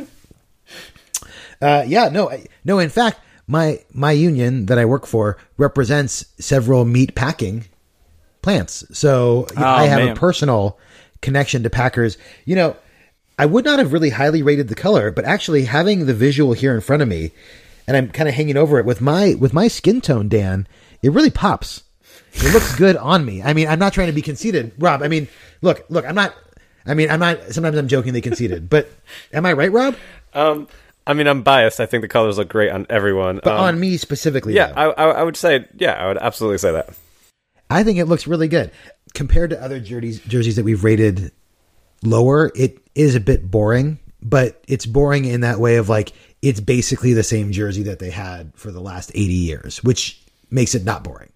Uh, 1.61 1.85
yeah, 1.87 2.09
no, 2.09 2.29
I- 2.29 2.45
no. 2.65 2.79
In 2.79 2.89
fact, 2.89 3.21
my 3.47 3.79
my 3.93 4.11
union 4.11 4.65
that 4.65 4.77
I 4.77 4.83
work 4.83 5.05
for 5.07 5.37
represents 5.57 6.25
several 6.37 6.83
meat 6.83 7.15
packing 7.15 7.63
plants, 8.41 8.83
so 8.91 9.47
I 9.55 9.85
have 9.85 9.99
Oh, 10.01 10.05
man. 10.07 10.17
a 10.17 10.19
personal 10.19 10.77
connection 11.21 11.63
to 11.63 11.69
Packers. 11.69 12.17
You 12.43 12.57
know, 12.57 12.75
I 13.37 13.45
would 13.45 13.65
not 13.65 13.79
have 13.79 13.93
really 13.93 14.11
highly 14.11 14.41
rated 14.41 14.67
the 14.69 14.75
color, 14.75 15.11
but 15.11 15.25
actually 15.25 15.65
having 15.65 16.05
the 16.05 16.13
visual 16.13 16.53
here 16.53 16.73
in 16.73 16.81
front 16.81 17.01
of 17.01 17.07
me, 17.07 17.31
and 17.87 17.97
I'm 17.97 18.09
kind 18.09 18.29
of 18.29 18.35
hanging 18.35 18.57
over 18.57 18.79
it 18.79 18.85
with 18.85 19.01
my 19.01 19.35
with 19.35 19.53
my 19.53 19.67
skin 19.67 20.01
tone, 20.01 20.29
Dan, 20.29 20.67
it 21.01 21.11
really 21.11 21.29
pops. 21.29 21.83
It 22.33 22.53
looks 22.53 22.75
good 22.75 22.97
on 22.97 23.25
me. 23.25 23.41
I 23.41 23.53
mean, 23.53 23.67
I'm 23.67 23.79
not 23.79 23.93
trying 23.93 24.07
to 24.07 24.13
be 24.13 24.21
conceited, 24.21 24.73
Rob. 24.77 25.01
I 25.01 25.07
mean, 25.07 25.27
look, 25.61 25.85
look, 25.89 26.05
I'm 26.05 26.15
not. 26.15 26.33
I 26.85 26.93
mean, 26.93 27.09
I'm 27.09 27.19
not. 27.19 27.39
Sometimes 27.51 27.77
I'm 27.77 27.87
jokingly 27.87 28.21
conceited, 28.21 28.69
but 28.69 28.89
am 29.33 29.45
I 29.45 29.53
right, 29.53 29.71
Rob? 29.71 29.95
um, 30.33 30.67
I 31.07 31.13
mean, 31.13 31.27
I'm 31.27 31.43
biased. 31.43 31.79
I 31.79 31.85
think 31.85 32.01
the 32.01 32.07
colors 32.07 32.37
look 32.37 32.49
great 32.49 32.71
on 32.71 32.87
everyone. 32.89 33.39
But 33.43 33.53
Um, 33.53 33.59
on 33.59 33.79
me 33.79 33.97
specifically, 33.97 34.53
yeah. 34.55 34.73
I, 34.75 34.85
I, 34.85 35.09
I 35.11 35.23
would 35.23 35.37
say, 35.37 35.65
yeah, 35.75 35.93
I 35.93 36.07
would 36.07 36.17
absolutely 36.17 36.57
say 36.57 36.71
that. 36.71 36.89
I 37.69 37.83
think 37.83 37.99
it 37.99 38.05
looks 38.05 38.27
really 38.27 38.47
good 38.47 38.71
compared 39.13 39.51
to 39.51 39.61
other 39.61 39.79
jerseys 39.79 40.19
jerseys 40.21 40.55
that 40.55 40.65
we've 40.65 40.83
rated 40.83 41.31
lower. 42.05 42.51
It 42.55 42.79
is 42.95 43.15
a 43.15 43.19
bit 43.19 43.49
boring, 43.49 43.99
but 44.21 44.63
it's 44.67 44.85
boring 44.85 45.25
in 45.25 45.41
that 45.41 45.59
way 45.59 45.77
of 45.77 45.89
like 45.89 46.13
it's 46.41 46.59
basically 46.59 47.13
the 47.13 47.23
same 47.23 47.51
jersey 47.51 47.83
that 47.83 47.99
they 47.99 48.11
had 48.11 48.51
for 48.55 48.71
the 48.71 48.81
last 48.81 49.11
80 49.13 49.33
years, 49.33 49.83
which 49.83 50.21
makes 50.51 50.75
it 50.75 50.83
not 50.83 51.03
boring. 51.03 51.29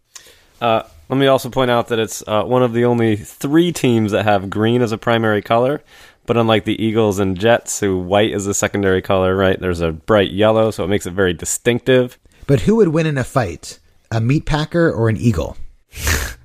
Uh, 0.61 0.83
let 1.07 1.17
me 1.17 1.27
also 1.27 1.49
point 1.49 1.71
out 1.71 1.87
that 1.87 1.99
it's 1.99 2.23
uh, 2.27 2.43
one 2.43 2.61
of 2.61 2.73
the 2.73 2.85
only 2.85 3.15
three 3.15 3.71
teams 3.71 4.11
that 4.11 4.25
have 4.25 4.49
green 4.49 4.81
as 4.81 4.91
a 4.91 4.97
primary 4.97 5.41
color. 5.41 5.81
But 6.25 6.37
unlike 6.37 6.65
the 6.65 6.81
Eagles 6.83 7.17
and 7.17 7.39
Jets, 7.39 7.79
who 7.79 7.97
white 7.97 8.31
is 8.31 8.45
a 8.45 8.53
secondary 8.53 9.01
color, 9.01 9.35
right? 9.35 9.59
There's 9.59 9.81
a 9.81 9.91
bright 9.91 10.29
yellow, 10.29 10.69
so 10.69 10.83
it 10.83 10.87
makes 10.87 11.07
it 11.07 11.13
very 11.13 11.33
distinctive. 11.33 12.19
But 12.45 12.61
who 12.61 12.75
would 12.75 12.89
win 12.89 13.07
in 13.07 13.17
a 13.17 13.23
fight? 13.23 13.79
a 14.11 14.19
meat 14.19 14.45
packer 14.45 14.91
or 14.91 15.09
an 15.09 15.17
eagle? 15.17 15.57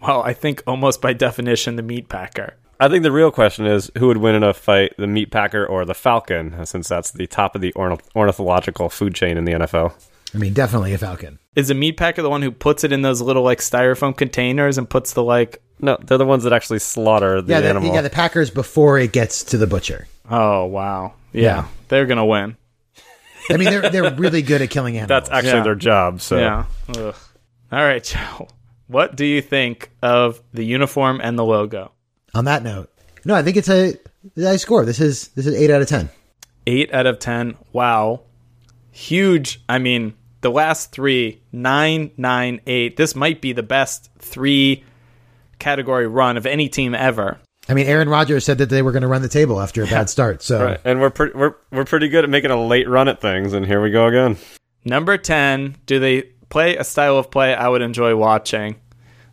Well, 0.00 0.22
I 0.22 0.34
think 0.34 0.62
almost 0.66 1.00
by 1.00 1.14
definition, 1.14 1.76
the 1.76 1.82
meat 1.82 2.10
packer. 2.10 2.56
I 2.80 2.88
think 2.88 3.02
the 3.02 3.12
real 3.12 3.30
question 3.30 3.66
is 3.66 3.90
who 3.98 4.08
would 4.08 4.16
win 4.18 4.34
in 4.34 4.42
a 4.42 4.52
fight, 4.54 4.94
the 4.98 5.06
meat 5.06 5.30
packer 5.30 5.64
or 5.64 5.84
the 5.84 5.94
falcon, 5.94 6.64
since 6.66 6.88
that's 6.88 7.10
the 7.12 7.26
top 7.26 7.54
of 7.54 7.60
the 7.60 7.72
ornith- 7.74 8.00
ornithological 8.16 8.88
food 8.88 9.14
chain 9.14 9.36
in 9.36 9.44
the 9.44 9.52
NFL. 9.52 9.92
I 10.34 10.38
mean, 10.38 10.52
definitely 10.52 10.92
a 10.92 10.98
falcon. 10.98 11.38
Is 11.54 11.68
the 11.68 11.74
meat 11.74 11.96
packer 11.96 12.20
the 12.22 12.30
one 12.30 12.42
who 12.42 12.50
puts 12.50 12.82
it 12.82 12.90
in 12.92 13.02
those 13.02 13.20
little 13.20 13.42
like 13.44 13.60
styrofoam 13.60 14.16
containers 14.16 14.76
and 14.78 14.90
puts 14.90 15.12
the 15.12 15.22
like? 15.22 15.62
No, 15.80 15.96
they're 16.02 16.18
the 16.18 16.24
ones 16.26 16.42
that 16.44 16.52
actually 16.52 16.80
slaughter 16.80 17.40
the 17.40 17.52
Yeah, 17.52 17.60
the, 17.60 17.68
animal. 17.68 17.94
yeah, 17.94 18.00
the 18.00 18.10
packers 18.10 18.50
before 18.50 18.98
it 18.98 19.12
gets 19.12 19.44
to 19.44 19.58
the 19.58 19.66
butcher. 19.68 20.08
Oh 20.28 20.64
wow, 20.64 21.12
yeah, 21.32 21.42
Yeah. 21.42 21.64
they're 21.88 22.06
gonna 22.06 22.26
win. 22.26 22.56
I 23.50 23.56
mean, 23.56 23.70
they're 23.70 23.88
they're 23.90 24.14
really 24.14 24.42
good 24.42 24.62
at 24.62 24.70
killing 24.70 24.96
animals. 24.96 25.08
that's 25.08 25.30
actually 25.30 25.58
Yeah. 25.58 25.62
their 25.64 25.74
job. 25.76 26.20
So 26.20 26.38
Yeah. 26.38 26.64
Ugh. 26.96 27.14
All 27.70 27.78
right, 27.84 28.02
Joe. 28.04 28.48
What 28.88 29.14
do 29.16 29.24
you 29.24 29.40
think 29.40 29.90
of 30.02 30.40
the 30.52 30.64
uniform 30.64 31.20
and 31.22 31.38
the 31.38 31.44
logo? 31.44 31.92
On 32.34 32.44
that 32.46 32.62
note, 32.62 32.90
no, 33.24 33.34
I 33.34 33.42
think 33.42 33.56
it's 33.56 33.68
a 33.68 33.94
nice 34.36 34.62
score. 34.62 34.84
This 34.84 35.00
is 35.00 35.28
this 35.28 35.46
is 35.46 35.54
eight 35.54 35.70
out 35.70 35.82
of 35.82 35.88
ten. 35.88 36.10
Eight 36.66 36.92
out 36.92 37.06
of 37.06 37.18
ten. 37.18 37.56
Wow, 37.72 38.22
huge. 38.90 39.62
I 39.68 39.78
mean, 39.78 40.14
the 40.40 40.50
last 40.50 40.92
three 40.92 41.42
nine, 41.52 42.10
nine, 42.16 42.60
eight. 42.66 42.96
This 42.96 43.14
might 43.14 43.40
be 43.40 43.52
the 43.52 43.62
best 43.62 44.10
three 44.18 44.84
category 45.58 46.06
run 46.06 46.36
of 46.36 46.46
any 46.46 46.68
team 46.68 46.94
ever. 46.94 47.38
I 47.68 47.74
mean, 47.74 47.86
Aaron 47.86 48.08
Rodgers 48.08 48.44
said 48.44 48.58
that 48.58 48.68
they 48.68 48.82
were 48.82 48.92
going 48.92 49.02
to 49.02 49.08
run 49.08 49.22
the 49.22 49.28
table 49.28 49.60
after 49.60 49.82
a 49.82 49.86
bad 49.86 50.10
start. 50.10 50.42
So 50.42 50.64
Right. 50.64 50.80
And 50.84 51.00
we're 51.00 51.10
pretty 51.10 51.36
we're 51.36 51.54
we're 51.70 51.84
pretty 51.84 52.08
good 52.08 52.24
at 52.24 52.30
making 52.30 52.50
a 52.50 52.62
late 52.62 52.88
run 52.88 53.08
at 53.08 53.20
things, 53.20 53.52
and 53.52 53.64
here 53.64 53.80
we 53.80 53.90
go 53.90 54.06
again. 54.06 54.36
Number 54.84 55.16
10, 55.16 55.76
do 55.86 55.98
they 55.98 56.22
play 56.50 56.76
a 56.76 56.84
style 56.84 57.16
of 57.16 57.30
play 57.30 57.54
I 57.54 57.68
would 57.68 57.80
enjoy 57.80 58.16
watching? 58.16 58.76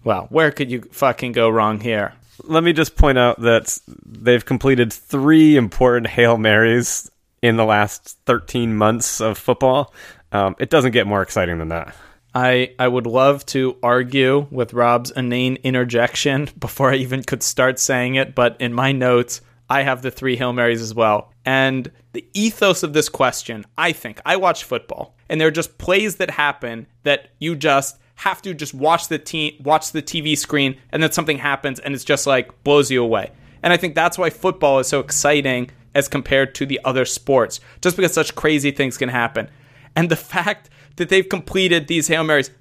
Well, 0.06 0.28
where 0.30 0.50
could 0.50 0.72
you 0.72 0.82
fucking 0.94 1.34
go 1.34 1.50
wrong 1.50 1.82
here? 1.82 2.14
Let 2.44 2.64
me 2.64 2.74
just 2.74 2.96
point 2.96 3.18
out 3.18 3.40
that 3.42 3.78
they've 4.06 4.44
completed 4.44 4.92
three 4.92 5.56
important 5.56 6.08
Hail 6.08 6.38
Marys 6.38 7.10
in 7.42 7.56
the 7.58 7.66
last 7.66 8.18
13 8.26 8.76
months 8.76 9.20
of 9.22 9.38
football. 9.38 9.94
Um, 10.32 10.56
it 10.60 10.70
doesn't 10.70 10.92
get 10.92 11.08
more 11.08 11.22
exciting 11.22 11.58
than 11.58 11.70
that. 11.70 11.96
I, 12.34 12.74
I 12.80 12.88
would 12.88 13.08
love 13.08 13.46
to 13.48 13.78
argue 13.84 14.48
with 14.52 14.74
Rob's 14.74 15.12
inane 15.12 15.58
interjection 15.58 16.50
before 16.60 16.92
I 16.92 16.96
even 16.96 17.24
could 17.24 17.44
start 17.44 17.80
saying 17.80 18.16
it, 18.16 18.36
but 18.36 18.56
in 18.60 18.74
my 18.74 18.92
notes, 18.92 19.42
I 19.70 19.84
have 19.84 20.02
the 20.02 20.12
three 20.12 20.36
Hail 20.36 20.54
Marys 20.54 20.82
as 20.82 20.94
well. 20.94 21.32
And 21.46 21.92
the 22.14 22.26
ethos 22.34 22.84
of 22.84 22.94
this 22.94 23.10
question, 23.10 23.66
I 23.78 23.92
think, 23.92 24.22
I 24.26 24.36
watch 24.38 24.64
football, 24.64 25.16
and 25.30 25.40
there 25.40 25.48
are 25.48 25.52
just 25.52 25.78
plays 25.78 26.18
that 26.18 26.30
happen 26.30 26.88
that 27.04 27.30
you 27.40 27.56
just 27.56 27.98
have 28.22 28.40
to 28.40 28.54
just 28.54 28.72
watch 28.72 29.08
the 29.08 29.18
team, 29.18 29.56
watch 29.64 29.94
the 29.94 30.02
TV 30.02 30.38
screen, 30.38 30.78
and 30.92 31.02
then 31.02 31.12
something 31.12 31.40
happens, 31.40 31.80
and 31.80 31.96
it's 31.96 32.04
just 32.04 32.28
like 32.28 32.64
blows 32.64 32.92
you 32.92 33.04
away. 33.04 33.32
And 33.64 33.74
I 33.74 33.78
think 33.78 33.96
that's 33.96 34.16
why 34.16 34.30
football 34.30 34.78
is 34.78 34.88
so 34.88 35.00
exciting 35.00 35.72
as 35.96 36.08
compared 36.08 36.54
to 36.56 36.68
the 36.68 36.80
other 36.86 37.04
sports, 37.04 37.60
just 37.82 37.96
because 37.96 38.14
such 38.14 38.36
crazy 38.36 38.70
things 38.70 38.96
can 38.96 39.10
happen. 39.10 39.50
And 39.96 40.10
the 40.10 40.16
fact 40.36 40.70
that 40.98 41.10
they've 41.10 41.28
completed 41.28 41.88
these 41.88 42.10
Hail 42.10 42.24
Marys, 42.24 42.52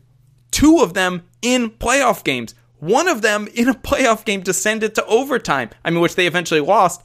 two 0.50 0.78
of 0.78 0.94
them 0.94 1.24
in 1.42 1.68
playoff 1.68 2.24
games, 2.24 2.54
one 2.78 3.06
of 3.06 3.20
them 3.20 3.46
in 3.54 3.68
a 3.68 3.74
playoff 3.90 4.24
game 4.24 4.42
to 4.44 4.54
send 4.54 4.82
it 4.82 4.94
to 4.94 5.04
overtime, 5.04 5.68
I 5.84 5.90
mean, 5.90 6.00
which 6.00 6.14
they 6.14 6.26
eventually 6.26 6.60
lost. 6.60 7.02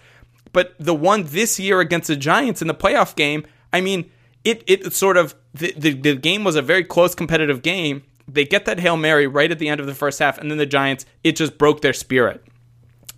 But 0.53 0.76
the 0.80 0.95
one 0.95 1.26
this 1.26 1.60
year 1.60 1.82
against 1.82 2.07
the 2.07 2.15
Giants 2.15 2.61
in 2.61 2.69
the 2.69 2.73
playoff 2.73 3.18
game, 3.18 3.45
I 3.73 3.82
mean, 3.82 4.10
it, 4.45 4.64
it 4.65 4.94
sort 4.94 5.18
of, 5.18 5.36
the, 5.53 5.73
the, 5.76 5.94
the 5.94 6.15
game 6.15 6.45
was 6.45 6.56
a 6.56 6.61
very 6.61 6.86
close 6.86 7.14
competitive 7.14 7.61
game. 7.61 8.03
They 8.27 8.45
get 8.45 8.65
that 8.65 8.80
Hail 8.80 8.97
Mary 8.97 9.27
right 9.27 9.52
at 9.52 9.60
the 9.60 9.69
end 9.69 9.80
of 9.80 9.88
the 9.88 9.93
first 9.93 10.19
half, 10.19 10.38
and 10.38 10.49
then 10.49 10.57
the 10.57 10.65
Giants, 10.65 11.06
it 11.23 11.35
just 11.35 11.57
broke 11.57 11.81
their 11.81 11.93
spirit. 11.93 12.43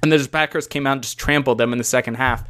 And 0.03 0.11
the 0.11 0.27
Packers 0.29 0.67
came 0.67 0.85
out 0.85 0.93
and 0.93 1.03
just 1.03 1.17
trampled 1.17 1.57
them 1.57 1.71
in 1.71 1.77
the 1.77 1.83
second 1.83 2.15
half. 2.15 2.47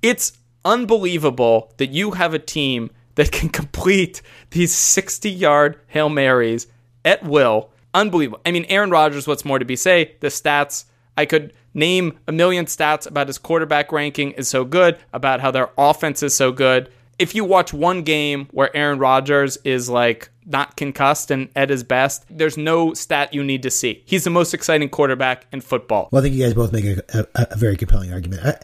It's 0.00 0.38
unbelievable 0.64 1.72
that 1.76 1.90
you 1.90 2.12
have 2.12 2.34
a 2.34 2.38
team 2.38 2.90
that 3.14 3.30
can 3.30 3.48
complete 3.60 4.22
these 4.50 4.74
60 4.74 5.30
yard 5.30 5.78
Hail 5.88 6.08
Marys 6.08 6.66
at 7.04 7.22
will. 7.24 7.70
Unbelievable. 7.94 8.40
I 8.46 8.52
mean, 8.52 8.64
Aaron 8.68 8.90
Rodgers, 8.90 9.26
what's 9.26 9.44
more 9.44 9.58
to 9.58 9.64
be 9.64 9.76
say? 9.76 10.16
The 10.20 10.28
stats, 10.28 10.86
I 11.16 11.26
could 11.26 11.52
name 11.74 12.18
a 12.26 12.32
million 12.32 12.64
stats 12.66 13.06
about 13.06 13.26
his 13.26 13.38
quarterback 13.38 13.92
ranking 13.92 14.32
is 14.32 14.48
so 14.48 14.64
good, 14.64 14.98
about 15.12 15.40
how 15.40 15.50
their 15.50 15.70
offense 15.76 16.22
is 16.22 16.34
so 16.34 16.52
good. 16.52 16.90
If 17.22 17.36
you 17.36 17.44
watch 17.44 17.72
one 17.72 18.02
game 18.02 18.48
where 18.50 18.76
Aaron 18.76 18.98
Rodgers 18.98 19.56
is 19.58 19.88
like 19.88 20.28
not 20.44 20.76
concussed 20.76 21.30
and 21.30 21.50
at 21.54 21.70
his 21.70 21.84
best, 21.84 22.24
there's 22.28 22.56
no 22.56 22.94
stat 22.94 23.32
you 23.32 23.44
need 23.44 23.62
to 23.62 23.70
see. 23.70 24.02
He's 24.06 24.24
the 24.24 24.30
most 24.30 24.54
exciting 24.54 24.88
quarterback 24.88 25.46
in 25.52 25.60
football. 25.60 26.08
Well, 26.10 26.20
I 26.20 26.24
think 26.24 26.34
you 26.34 26.42
guys 26.42 26.52
both 26.52 26.72
make 26.72 26.84
a, 26.84 27.00
a, 27.14 27.46
a 27.52 27.56
very 27.56 27.76
compelling 27.76 28.12
argument. 28.12 28.44
I, 28.44 28.58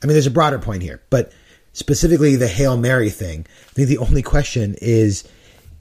I 0.00 0.06
mean, 0.06 0.12
there's 0.14 0.28
a 0.28 0.30
broader 0.30 0.60
point 0.60 0.80
here, 0.84 1.02
but 1.10 1.32
specifically 1.72 2.36
the 2.36 2.46
Hail 2.46 2.76
Mary 2.76 3.10
thing, 3.10 3.46
I 3.70 3.72
think 3.72 3.88
the 3.88 3.98
only 3.98 4.22
question 4.22 4.76
is, 4.80 5.24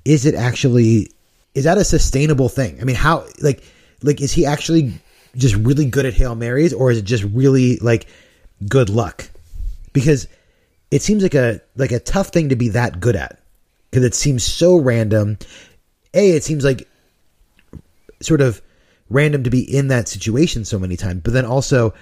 is 0.03 0.25
it 0.25 0.33
actually, 0.33 1.11
is 1.53 1.65
that 1.65 1.77
a 1.77 1.83
sustainable 1.83 2.49
thing? 2.49 2.81
I 2.81 2.83
mean, 2.83 2.95
how, 2.95 3.27
like, 3.43 3.63
like, 4.01 4.21
is 4.21 4.31
he 4.31 4.47
actually 4.47 4.93
just 5.35 5.53
really 5.53 5.85
good 5.85 6.07
at 6.07 6.15
Hail 6.15 6.33
Marys 6.33 6.73
or 6.73 6.89
is 6.89 6.97
it 6.97 7.05
just 7.05 7.25
really 7.25 7.77
like 7.77 8.07
good 8.67 8.89
luck? 8.89 9.29
Because 9.93 10.27
it 10.93 11.01
seems 11.01 11.23
like 11.23 11.33
a, 11.33 11.59
like 11.75 11.91
a 11.91 11.99
tough 11.99 12.27
thing 12.27 12.49
to 12.49 12.55
be 12.55 12.69
that 12.69 12.99
good 12.99 13.15
at 13.15 13.39
because 13.89 14.05
it 14.05 14.13
seems 14.13 14.43
so 14.43 14.77
random. 14.77 15.39
A, 16.13 16.29
it 16.29 16.43
seems 16.43 16.63
like 16.63 16.87
sort 18.21 18.41
of 18.41 18.61
random 19.09 19.43
to 19.45 19.49
be 19.49 19.61
in 19.61 19.87
that 19.87 20.07
situation 20.07 20.65
so 20.65 20.77
many 20.77 20.95
times, 20.95 21.21
but 21.23 21.33
then 21.33 21.45
also, 21.45 21.95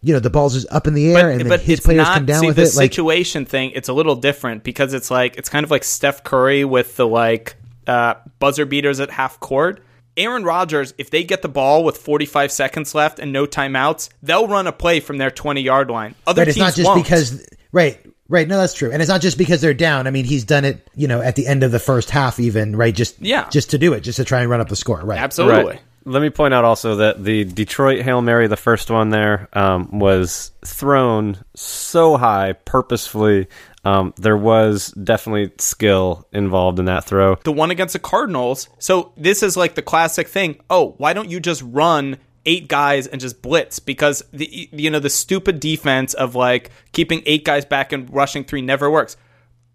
you 0.00 0.12
know, 0.14 0.20
the 0.20 0.30
ball's 0.30 0.54
just 0.54 0.68
up 0.70 0.86
in 0.86 0.94
the 0.94 1.12
air 1.12 1.28
and 1.28 1.40
then 1.40 1.58
his 1.58 1.80
players 1.80 2.04
not, 2.04 2.14
come 2.18 2.26
down 2.26 2.42
see, 2.42 2.46
with 2.46 2.54
the 2.54 2.62
it. 2.62 2.76
Like, 2.76 2.92
situation 2.92 3.46
thing, 3.46 3.72
it's 3.72 3.88
a 3.88 3.92
little 3.92 4.14
different 4.14 4.62
because 4.62 4.94
it's 4.94 5.10
like 5.10 5.36
it's 5.36 5.48
kind 5.48 5.64
of 5.64 5.72
like 5.72 5.82
Steph 5.82 6.22
Curry 6.22 6.64
with 6.64 6.94
the 6.94 7.08
like 7.08 7.56
uh, 7.88 8.14
buzzer 8.38 8.64
beaters 8.64 9.00
at 9.00 9.10
half 9.10 9.40
court. 9.40 9.82
Aaron 10.16 10.44
Rodgers, 10.44 10.94
if 10.98 11.10
they 11.10 11.24
get 11.24 11.42
the 11.42 11.48
ball 11.48 11.82
with 11.82 11.98
45 11.98 12.52
seconds 12.52 12.94
left 12.94 13.18
and 13.18 13.32
no 13.32 13.44
timeouts, 13.44 14.10
they'll 14.22 14.46
run 14.46 14.68
a 14.68 14.72
play 14.72 15.00
from 15.00 15.18
their 15.18 15.32
20 15.32 15.62
yard 15.62 15.90
line. 15.90 16.14
Other 16.28 16.42
right, 16.42 16.48
it's 16.48 16.54
teams 16.54 16.64
not 16.64 16.74
just 16.76 16.86
won't. 16.86 17.02
because, 17.02 17.44
right, 17.74 17.98
right. 18.28 18.48
No, 18.48 18.56
that's 18.58 18.72
true. 18.74 18.90
And 18.90 19.02
it's 19.02 19.10
not 19.10 19.20
just 19.20 19.36
because 19.36 19.60
they're 19.60 19.74
down. 19.74 20.06
I 20.06 20.10
mean, 20.10 20.24
he's 20.24 20.44
done 20.44 20.64
it, 20.64 20.88
you 20.94 21.08
know, 21.08 21.20
at 21.20 21.36
the 21.36 21.46
end 21.46 21.62
of 21.62 21.72
the 21.72 21.78
first 21.78 22.08
half, 22.10 22.40
even, 22.40 22.74
right? 22.76 22.94
Just, 22.94 23.20
Yeah. 23.20 23.48
just 23.50 23.70
to 23.72 23.78
do 23.78 23.92
it, 23.92 24.00
just 24.00 24.16
to 24.16 24.24
try 24.24 24.40
and 24.40 24.48
run 24.48 24.60
up 24.62 24.68
the 24.68 24.76
score. 24.76 25.00
Right. 25.04 25.18
absolutely. 25.18 25.64
Right. 25.72 25.80
Let 26.06 26.20
me 26.20 26.28
point 26.28 26.52
out 26.52 26.64
also 26.66 26.96
that 26.96 27.24
the 27.24 27.44
Detroit 27.44 28.02
Hail 28.02 28.20
Mary, 28.20 28.46
the 28.46 28.58
first 28.58 28.90
one 28.90 29.08
there, 29.08 29.48
um, 29.54 29.98
was 29.98 30.50
thrown 30.62 31.38
so 31.56 32.18
high 32.18 32.52
purposefully. 32.52 33.46
Um, 33.86 34.12
there 34.18 34.36
was 34.36 34.88
definitely 34.92 35.52
skill 35.58 36.26
involved 36.30 36.78
in 36.78 36.84
that 36.86 37.04
throw. 37.04 37.36
the 37.44 37.52
one 37.52 37.70
against 37.70 37.94
the 37.94 37.98
Cardinals. 37.98 38.68
So 38.78 39.12
this 39.16 39.42
is 39.42 39.56
like 39.56 39.76
the 39.76 39.82
classic 39.82 40.28
thing. 40.28 40.56
Oh, 40.68 40.94
why 40.98 41.14
don't 41.14 41.30
you 41.30 41.40
just 41.40 41.62
run 41.64 42.18
eight 42.46 42.68
guys 42.68 43.06
and 43.06 43.20
just 43.20 43.42
blitz? 43.42 43.78
Because 43.78 44.22
the 44.32 44.68
you 44.72 44.90
know 44.90 45.00
the 45.00 45.10
stupid 45.10 45.60
defense 45.60 46.14
of 46.14 46.34
like 46.34 46.70
keeping 46.92 47.22
eight 47.26 47.44
guys 47.44 47.64
back 47.64 47.92
and 47.92 48.12
rushing 48.12 48.44
three 48.44 48.62
never 48.62 48.90
works. 48.90 49.16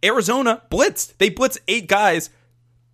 Arizona 0.03 0.61
blitzed. 0.71 1.17
They 1.17 1.29
blitz 1.29 1.57
eight 1.67 1.87
guys. 1.87 2.29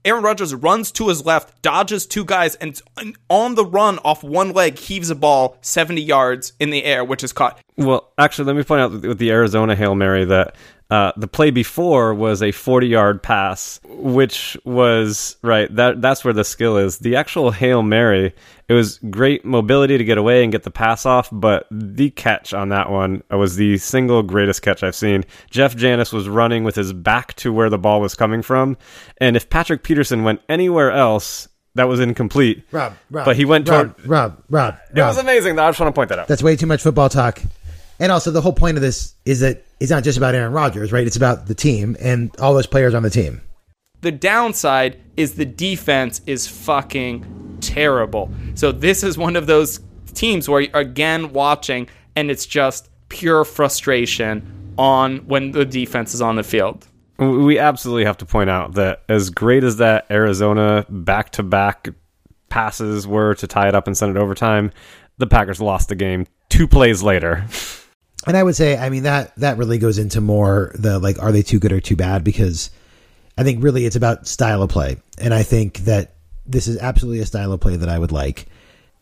Aaron 0.06 0.24
Rodgers 0.24 0.54
runs 0.54 0.92
to 0.94 1.08
his 1.08 1.26
left, 1.26 1.64
dodges 1.64 2.06
two 2.06 2.24
guys, 2.24 2.54
and 2.56 2.80
on 3.28 3.56
the 3.56 3.66
run 3.66 3.98
off 4.00 4.24
one 4.24 4.52
leg 4.52 4.78
heaves 4.78 5.10
a 5.10 5.16
ball 5.16 5.58
70 5.62 6.00
yards 6.00 6.54
in 6.60 6.70
the 6.70 6.84
air, 6.84 7.04
which 7.04 7.24
is 7.24 7.34
caught. 7.34 7.60
Well, 7.76 8.14
actually, 8.20 8.46
let 8.46 8.56
me 8.56 8.64
point 8.64 8.82
out 8.82 8.92
with 9.02 9.18
the 9.18 9.32
Arizona 9.32 9.76
Hail 9.76 9.96
Mary 9.96 10.24
that 10.26 10.56
uh, 10.90 11.12
the 11.18 11.28
play 11.28 11.50
before 11.50 12.14
was 12.14 12.44
a 12.44 12.52
40 12.52 12.88
yard 12.88 13.24
pass, 13.24 13.80
which 13.86 14.56
was 14.66 15.36
right. 15.42 15.74
That 15.76 16.00
that's 16.02 16.24
where 16.24 16.34
the 16.34 16.44
skill 16.44 16.78
is. 16.78 17.00
The 17.00 17.16
actual 17.16 17.50
Hail 17.50 17.82
Mary, 17.82 18.36
it 18.68 18.74
was 18.74 19.00
great 19.10 19.44
mobility 19.44 19.98
to 19.98 20.04
get 20.04 20.20
away 20.20 20.44
and 20.44 20.52
get 20.52 20.62
the 20.62 20.70
pass 20.70 21.06
off, 21.08 21.30
but 21.32 21.66
the 21.72 22.12
catch 22.12 22.54
on 22.54 22.70
that 22.70 22.92
one 22.92 23.24
was 23.32 23.56
the 23.56 23.80
single 23.80 24.22
greatest 24.22 24.62
catch 24.62 24.84
I've 24.84 24.96
seen. 24.96 25.26
Jeff 25.50 25.76
Janis 25.76 26.14
was 26.14 26.30
running 26.30 26.64
with 26.64 26.76
his 26.76 26.94
back 26.94 27.34
to 27.38 27.52
where 27.52 27.70
the 27.70 27.80
ball 27.80 28.00
was 28.00 28.14
coming 28.14 28.44
from, 28.44 28.78
and 29.18 29.36
if 29.36 29.50
Patrick 29.50 29.84
Peterson 29.84 30.24
went 30.24 30.42
anywhere 30.48 30.92
else, 30.92 31.48
that 31.74 31.88
was 31.88 32.00
incomplete. 32.00 32.64
Rob, 32.72 32.94
Rob. 33.10 33.26
But 33.26 33.36
he 33.38 33.46
went 33.46 33.68
Rob, 33.68 33.98
toward. 33.98 34.08
Rob, 34.08 34.44
Rob, 34.50 34.78
It 34.96 35.02
was 35.02 35.18
amazing. 35.18 35.58
I 35.58 35.68
just 35.70 35.80
want 35.80 35.94
to 35.94 35.98
point 35.98 36.10
that 36.10 36.20
out. 36.20 36.28
That's 36.28 36.44
way 36.44 36.56
too 36.56 36.68
much 36.68 36.84
football 36.84 37.10
talk. 37.10 37.42
And 38.00 38.12
also, 38.12 38.32
the 38.32 38.42
whole 38.42 38.54
point 38.54 38.78
of 38.78 38.82
this 38.82 39.16
is 39.26 39.40
that 39.40 39.64
it's 39.80 39.92
not 39.92 40.04
just 40.04 40.18
about 40.18 40.36
Aaron 40.36 40.54
Rodgers, 40.54 40.92
right? 40.92 41.06
It's 41.06 41.16
about 41.16 41.48
the 41.48 41.56
team 41.56 41.96
and 42.00 42.36
all 42.40 42.54
those 42.54 42.68
players 42.68 42.94
on 42.94 43.04
the 43.04 43.10
team. 43.10 43.42
The 44.02 44.12
downside 44.12 45.00
is 45.18 45.36
the 45.36 45.46
defense 45.46 46.22
is 46.26 46.48
fucking 46.48 47.58
terrible. 47.62 48.32
So 48.56 48.72
this 48.72 49.04
is 49.04 49.18
one 49.18 49.36
of 49.36 49.48
those 49.48 49.80
teams 50.14 50.48
where 50.48 50.62
you're 50.62 50.78
again 50.78 51.34
watching 51.34 51.90
and 52.16 52.30
it's 52.30 52.46
just 52.46 52.90
pure 53.10 53.44
frustration 53.44 54.74
on 54.78 55.18
when 55.28 55.52
the 55.52 55.66
defense 55.66 56.14
is 56.14 56.22
on 56.22 56.36
the 56.36 56.44
field. 56.44 56.88
We 57.18 57.58
absolutely 57.60 58.06
have 58.06 58.18
to 58.18 58.26
point 58.26 58.50
out 58.50 58.74
that 58.74 59.04
as 59.08 59.30
great 59.30 59.64
as 59.64 59.78
that 59.78 60.06
Arizona 60.12 60.86
back 60.90 61.32
to 61.32 61.44
back 61.44 61.90
passes 62.50 63.08
were 63.08 63.36
to 63.36 63.48
tie 63.48 63.70
it 63.70 63.76
up 63.76 63.88
and 63.88 63.98
send 63.98 64.16
it 64.16 64.20
overtime, 64.20 64.72
the 65.18 65.28
Packers 65.28 65.62
lost 65.62 65.90
the 65.90 65.96
game 65.96 66.28
two 66.50 66.68
plays 66.68 67.02
later. 67.02 67.46
And 68.26 68.36
I 68.36 68.44
would 68.44 68.56
say, 68.56 68.78
I 68.78 68.90
mean 68.90 69.04
that 69.04 69.36
that 69.36 69.58
really 69.58 69.78
goes 69.78 69.98
into 69.98 70.22
more 70.22 70.72
the 70.76 71.00
like, 71.00 71.22
are 71.22 71.32
they 71.32 71.44
too 71.44 71.60
good 71.60 71.72
or 71.72 71.80
too 71.80 71.96
bad? 71.96 72.24
Because 72.24 72.70
I 73.38 73.44
think 73.44 73.64
really 73.64 73.86
it's 73.86 73.96
about 73.96 74.28
style 74.28 74.64
of 74.64 74.70
play, 74.70 74.98
and 75.20 75.34
I 75.34 75.44
think 75.44 75.80
that 75.80 76.16
this 76.46 76.68
is 76.68 76.78
absolutely 76.78 77.20
a 77.22 77.26
style 77.26 77.52
of 77.52 77.60
play 77.60 77.76
that 77.76 77.90
I 77.90 78.00
would 78.00 78.12
like. 78.12 78.48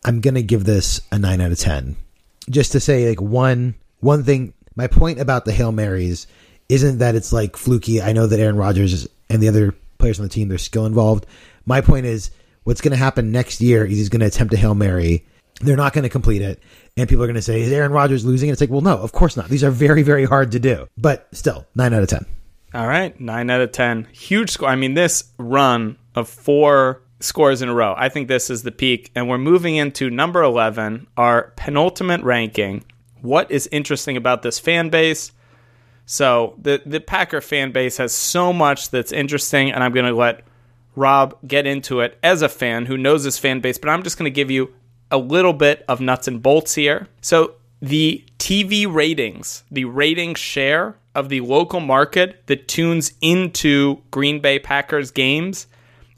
I'm 0.04 0.20
gonna 0.20 0.42
give 0.42 0.64
this 0.64 1.00
a 1.10 1.18
nine 1.18 1.40
out 1.40 1.52
of 1.52 1.58
ten, 1.58 1.96
just 2.50 2.72
to 2.72 2.80
say 2.80 3.08
like 3.08 3.20
one 3.20 3.74
one 4.00 4.24
thing. 4.24 4.52
My 4.76 4.88
point 4.88 5.20
about 5.20 5.44
the 5.44 5.52
hail 5.52 5.70
marys 5.70 6.26
isn't 6.68 6.98
that 6.98 7.14
it's 7.14 7.32
like 7.32 7.56
fluky. 7.56 8.02
I 8.02 8.12
know 8.12 8.26
that 8.26 8.40
Aaron 8.40 8.56
Rodgers 8.56 9.06
and 9.30 9.42
the 9.42 9.48
other 9.48 9.74
players 9.98 10.18
on 10.18 10.24
the 10.24 10.30
team, 10.30 10.48
there's 10.48 10.62
skill 10.62 10.86
involved. 10.86 11.26
My 11.64 11.80
point 11.80 12.06
is, 12.06 12.30
what's 12.64 12.80
going 12.80 12.92
to 12.92 12.96
happen 12.96 13.32
next 13.32 13.60
year 13.60 13.84
is 13.84 13.96
he's 13.96 14.08
going 14.08 14.20
to 14.20 14.26
attempt 14.26 14.52
a 14.54 14.56
hail 14.56 14.74
mary. 14.74 15.24
They're 15.60 15.76
not 15.76 15.92
going 15.92 16.02
to 16.02 16.08
complete 16.08 16.42
it, 16.42 16.62
and 16.96 17.08
people 17.08 17.22
are 17.22 17.28
going 17.28 17.36
to 17.36 17.42
say, 17.42 17.62
"Is 17.62 17.72
Aaron 17.72 17.92
Rodgers 17.92 18.24
losing?" 18.24 18.48
And 18.48 18.54
It's 18.54 18.60
like, 18.60 18.70
well, 18.70 18.80
no, 18.80 18.98
of 18.98 19.12
course 19.12 19.36
not. 19.36 19.48
These 19.48 19.62
are 19.62 19.70
very, 19.70 20.02
very 20.02 20.24
hard 20.24 20.52
to 20.52 20.58
do, 20.58 20.88
but 20.98 21.28
still, 21.32 21.66
nine 21.74 21.94
out 21.94 22.02
of 22.02 22.08
ten. 22.08 22.26
All 22.74 22.88
right, 22.88 23.18
nine 23.20 23.50
out 23.50 23.60
of 23.60 23.70
ten, 23.70 24.08
huge 24.12 24.50
score. 24.50 24.68
I 24.68 24.74
mean, 24.74 24.94
this 24.94 25.24
run 25.38 25.96
of 26.16 26.28
four 26.28 27.02
scores 27.20 27.62
in 27.62 27.68
a 27.68 27.74
row. 27.74 27.94
I 27.96 28.08
think 28.08 28.26
this 28.26 28.50
is 28.50 28.64
the 28.64 28.72
peak, 28.72 29.12
and 29.14 29.28
we're 29.28 29.38
moving 29.38 29.76
into 29.76 30.10
number 30.10 30.42
eleven, 30.42 31.06
our 31.16 31.52
penultimate 31.56 32.22
ranking. 32.22 32.84
What 33.20 33.50
is 33.50 33.68
interesting 33.70 34.16
about 34.16 34.42
this 34.42 34.58
fan 34.58 34.88
base? 34.88 35.30
So 36.04 36.56
the 36.60 36.82
the 36.84 37.00
Packer 37.00 37.40
fan 37.40 37.70
base 37.72 37.96
has 37.98 38.12
so 38.12 38.52
much 38.52 38.90
that's 38.90 39.12
interesting, 39.12 39.70
and 39.70 39.82
I'm 39.84 39.92
going 39.92 40.06
to 40.06 40.12
let 40.12 40.42
Rob 40.96 41.38
get 41.46 41.66
into 41.66 42.00
it 42.00 42.18
as 42.22 42.42
a 42.42 42.48
fan 42.48 42.86
who 42.86 42.96
knows 42.98 43.24
this 43.24 43.38
fan 43.38 43.60
base. 43.60 43.78
But 43.78 43.90
I'm 43.90 44.02
just 44.02 44.18
going 44.18 44.30
to 44.30 44.34
give 44.34 44.50
you 44.50 44.74
a 45.10 45.18
little 45.18 45.52
bit 45.52 45.84
of 45.88 46.00
nuts 46.00 46.28
and 46.28 46.42
bolts 46.42 46.74
here. 46.74 47.08
So 47.20 47.54
the 47.80 48.24
TV 48.38 48.92
ratings, 48.92 49.64
the 49.70 49.84
rating 49.84 50.34
share 50.34 50.96
of 51.14 51.28
the 51.28 51.40
local 51.40 51.80
market 51.80 52.46
that 52.46 52.68
tunes 52.68 53.12
into 53.20 54.02
Green 54.10 54.40
Bay 54.40 54.58
Packers 54.58 55.10
games, 55.10 55.66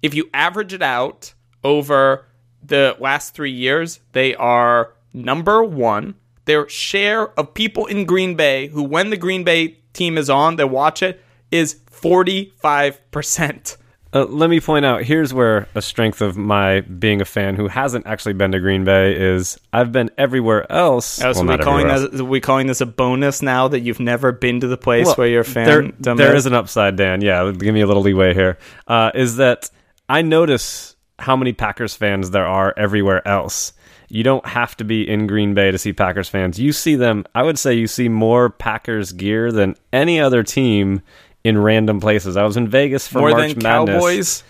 if 0.03 0.15
you 0.15 0.31
average 0.33 0.73
it 0.73 0.83
out 0.83 1.35
over 1.65 2.27
the 2.63 2.97
last 3.01 3.35
three 3.35 3.53
years, 3.53 4.01
they 4.13 4.35
are 4.35 4.95
number 5.13 5.63
one 5.63 6.15
their 6.47 6.69
share 6.69 7.29
of 7.39 7.53
people 7.55 7.87
in 7.87 8.05
Green 8.07 8.35
Bay 8.35 8.69
who, 8.69 8.83
when 8.83 9.11
the 9.11 9.17
Green 9.17 9.45
Bay 9.45 9.79
team 9.93 10.17
is 10.17 10.31
on, 10.31 10.57
they 10.57 10.65
watch 10.65 11.03
it, 11.03 11.23
is 11.51 11.81
45%. 11.91 13.77
Uh, 14.17 14.25
let 14.27 14.49
me 14.49 14.61
point 14.61 14.87
out 14.87 15.03
here's 15.03 15.35
where 15.35 15.69
a 15.75 15.83
strength 15.83 16.23
of 16.23 16.39
my 16.39 16.81
being 16.81 17.21
a 17.21 17.25
fan 17.25 17.55
who 17.55 17.69
hasn't 17.69 18.07
actually 18.07 18.33
been 18.33 18.53
to 18.53 18.61
Green 18.61 18.83
Bay 18.83 19.15
is 19.15 19.61
I've 19.75 19.93
been 19.93 20.11
everywhere 20.17 20.71
else. 20.73 21.23
Oh, 21.23 21.35
so 21.35 21.45
well, 21.45 21.59
we 21.59 21.63
calling 21.63 21.89
this, 21.89 22.23
we 22.23 22.41
calling 22.41 22.67
this 22.67 22.81
a 22.81 22.87
bonus 22.87 23.43
now 23.43 23.69
that 23.69 23.81
you've 23.81 24.01
never 24.01 24.33
been 24.33 24.61
to 24.61 24.69
the 24.69 24.79
place 24.79 25.07
well, 25.07 25.17
where 25.17 25.29
you're 25.29 25.41
a 25.43 25.45
fan? 25.45 25.95
There, 25.99 26.15
there 26.15 26.35
is 26.35 26.47
an 26.47 26.55
upside, 26.55 26.97
Dan. 26.97 27.21
Yeah, 27.21 27.53
give 27.53 27.75
me 27.75 27.83
a 27.83 27.87
little 27.87 28.03
leeway 28.03 28.33
here. 28.33 28.57
Uh, 28.87 29.11
is 29.15 29.37
that 29.37 29.69
I 30.09 30.23
notice 30.23 30.97
how 31.19 31.37
many 31.37 31.53
Packers 31.53 31.95
fans 31.95 32.31
there 32.31 32.47
are 32.47 32.73
everywhere 32.77 33.27
else 33.29 33.75
you 34.09 34.23
don't 34.23 34.47
have 34.47 34.77
to 34.77 34.85
be 34.85 35.09
in 35.09 35.27
Green 35.27 35.55
Bay 35.55 35.71
to 35.71 35.79
see 35.79 35.93
Packers 35.93 36.29
fans. 36.29 36.61
You 36.61 36.73
see 36.73 36.95
them, 36.95 37.25
I 37.35 37.43
would 37.43 37.59
say 37.59 37.75
you 37.75 37.87
see 37.87 38.09
more 38.09 38.51
Packers 38.51 39.13
gear 39.13 39.51
than 39.51 39.75
any 39.93 40.21
other 40.21 40.43
team 40.43 41.03
in 41.47 41.57
random 41.57 42.01
places. 42.01 42.37
I 42.37 42.45
was 42.45 42.57
in 42.57 42.69
Vegas 42.69 43.07
for 43.07 43.21
more 43.21 43.31
March 43.31 43.55
than 43.55 43.63
Madness. 43.63 43.95
Cowboys. 43.95 44.43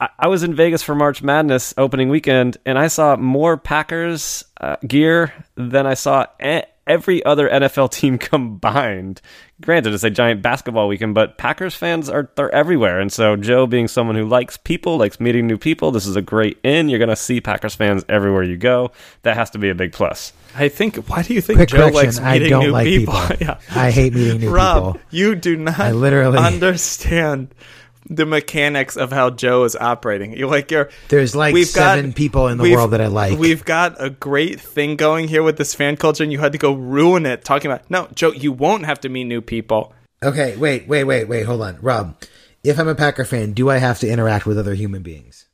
I, 0.00 0.08
I 0.18 0.28
was 0.28 0.42
in 0.42 0.54
Vegas 0.54 0.82
for 0.82 0.94
March 0.94 1.22
Madness 1.22 1.74
opening 1.76 2.08
weekend, 2.08 2.56
and 2.64 2.78
I 2.78 2.88
saw 2.88 3.16
more 3.16 3.56
Packers 3.56 4.44
uh, 4.60 4.76
gear 4.86 5.32
than 5.56 5.86
I 5.86 5.94
saw 5.94 6.26
every 6.86 7.24
other 7.24 7.48
NFL 7.48 7.90
team 7.92 8.18
combined. 8.18 9.20
Granted, 9.60 9.94
it's 9.94 10.04
a 10.04 10.10
giant 10.10 10.42
basketball 10.42 10.88
weekend, 10.88 11.14
but 11.14 11.38
Packers 11.38 11.74
fans 11.74 12.08
are 12.08 12.28
they're 12.34 12.54
everywhere. 12.54 13.00
And 13.00 13.12
so 13.12 13.36
Joe, 13.36 13.66
being 13.66 13.88
someone 13.88 14.16
who 14.16 14.26
likes 14.26 14.56
people, 14.56 14.96
likes 14.98 15.20
meeting 15.20 15.46
new 15.46 15.58
people, 15.58 15.90
this 15.90 16.06
is 16.06 16.16
a 16.16 16.22
great 16.22 16.58
in. 16.62 16.88
You're 16.88 16.98
going 16.98 17.08
to 17.08 17.16
see 17.16 17.40
Packers 17.40 17.74
fans 17.74 18.04
everywhere 18.08 18.42
you 18.42 18.56
go. 18.56 18.90
That 19.22 19.36
has 19.36 19.50
to 19.50 19.58
be 19.58 19.70
a 19.70 19.74
big 19.74 19.92
plus. 19.92 20.32
I 20.56 20.68
think. 20.68 20.96
Why 21.08 21.22
do 21.22 21.34
you 21.34 21.40
think 21.40 21.58
Quick 21.58 21.68
Joe 21.68 21.88
likes 21.88 22.20
meeting 22.20 22.46
I 22.46 22.50
don't 22.50 22.64
new 22.64 22.70
like 22.72 22.86
people? 22.86 23.14
people. 23.28 23.36
yeah. 23.40 23.60
I 23.70 23.90
hate 23.90 24.14
meeting 24.14 24.40
new 24.40 24.50
Rob, 24.50 24.94
people. 24.94 25.06
you 25.10 25.34
do 25.34 25.56
not. 25.56 25.78
I 25.78 25.92
literally 25.92 26.38
understand 26.38 27.54
the 28.06 28.26
mechanics 28.26 28.96
of 28.96 29.12
how 29.12 29.30
Joe 29.30 29.64
is 29.64 29.76
operating. 29.76 30.36
You're 30.36 30.50
like 30.50 30.70
your 30.70 30.90
There's 31.08 31.34
like 31.34 31.54
we've 31.54 31.66
seven 31.66 32.06
got- 32.10 32.16
people 32.16 32.48
in 32.48 32.58
the 32.58 32.70
world 32.72 32.90
that 32.90 33.00
I 33.00 33.06
like. 33.06 33.38
We've 33.38 33.64
got 33.64 33.96
a 34.02 34.10
great 34.10 34.60
thing 34.60 34.96
going 34.96 35.28
here 35.28 35.42
with 35.42 35.56
this 35.56 35.74
fan 35.74 35.96
culture, 35.96 36.22
and 36.22 36.32
you 36.32 36.38
had 36.38 36.52
to 36.52 36.58
go 36.58 36.72
ruin 36.74 37.24
it 37.26 37.44
talking 37.44 37.70
about. 37.70 37.90
No, 37.90 38.08
Joe, 38.14 38.32
you 38.32 38.52
won't 38.52 38.84
have 38.84 39.00
to 39.00 39.08
meet 39.08 39.24
new 39.24 39.40
people. 39.40 39.92
Okay, 40.22 40.56
wait, 40.56 40.86
wait, 40.88 41.04
wait, 41.04 41.24
wait. 41.28 41.44
Hold 41.46 41.62
on, 41.62 41.78
Rob. 41.80 42.16
If 42.62 42.78
I'm 42.78 42.88
a 42.88 42.94
Packer 42.94 43.24
fan, 43.24 43.52
do 43.52 43.68
I 43.70 43.76
have 43.78 43.98
to 44.00 44.08
interact 44.08 44.46
with 44.46 44.58
other 44.58 44.74
human 44.74 45.02
beings? 45.02 45.46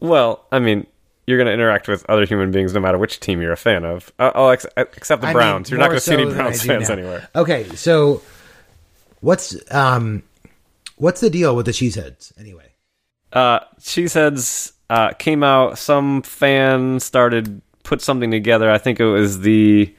Well, 0.00 0.44
I 0.52 0.58
mean, 0.58 0.86
you're 1.26 1.38
going 1.38 1.46
to 1.46 1.52
interact 1.52 1.88
with 1.88 2.04
other 2.10 2.24
human 2.26 2.50
beings 2.50 2.74
no 2.74 2.80
matter 2.80 2.98
which 2.98 3.20
team 3.20 3.40
you're 3.40 3.52
a 3.52 3.56
fan 3.56 3.84
of. 3.84 4.12
Uh, 4.18 4.32
oh, 4.34 4.48
ex- 4.48 4.66
except 4.76 5.22
the 5.22 5.28
I 5.28 5.30
mean, 5.30 5.36
Browns. 5.38 5.70
you're 5.70 5.78
not 5.78 5.86
going 5.88 5.96
to 5.96 6.00
see 6.04 6.12
any 6.14 6.24
so 6.24 6.30
than 6.30 6.40
I 6.40 6.42
Browns 6.44 6.62
fans 6.64 6.88
now. 6.88 6.94
anywhere. 6.94 7.28
Okay, 7.34 7.64
so 7.74 8.20
what's 9.20 9.56
um 9.72 10.22
what's 10.98 11.20
the 11.20 11.30
deal 11.30 11.56
with 11.56 11.66
the 11.66 11.72
cheeseheads 11.72 12.38
anyway? 12.38 12.74
Uh, 13.32 13.60
Cheeseheads 13.80 14.72
uh, 14.90 15.12
came 15.12 15.42
out. 15.42 15.78
Some 15.78 16.22
fan 16.22 17.00
started 17.00 17.60
put 17.82 18.00
something 18.02 18.30
together. 18.30 18.70
I 18.70 18.78
think 18.78 19.00
it 19.00 19.06
was 19.06 19.40
the. 19.40 19.94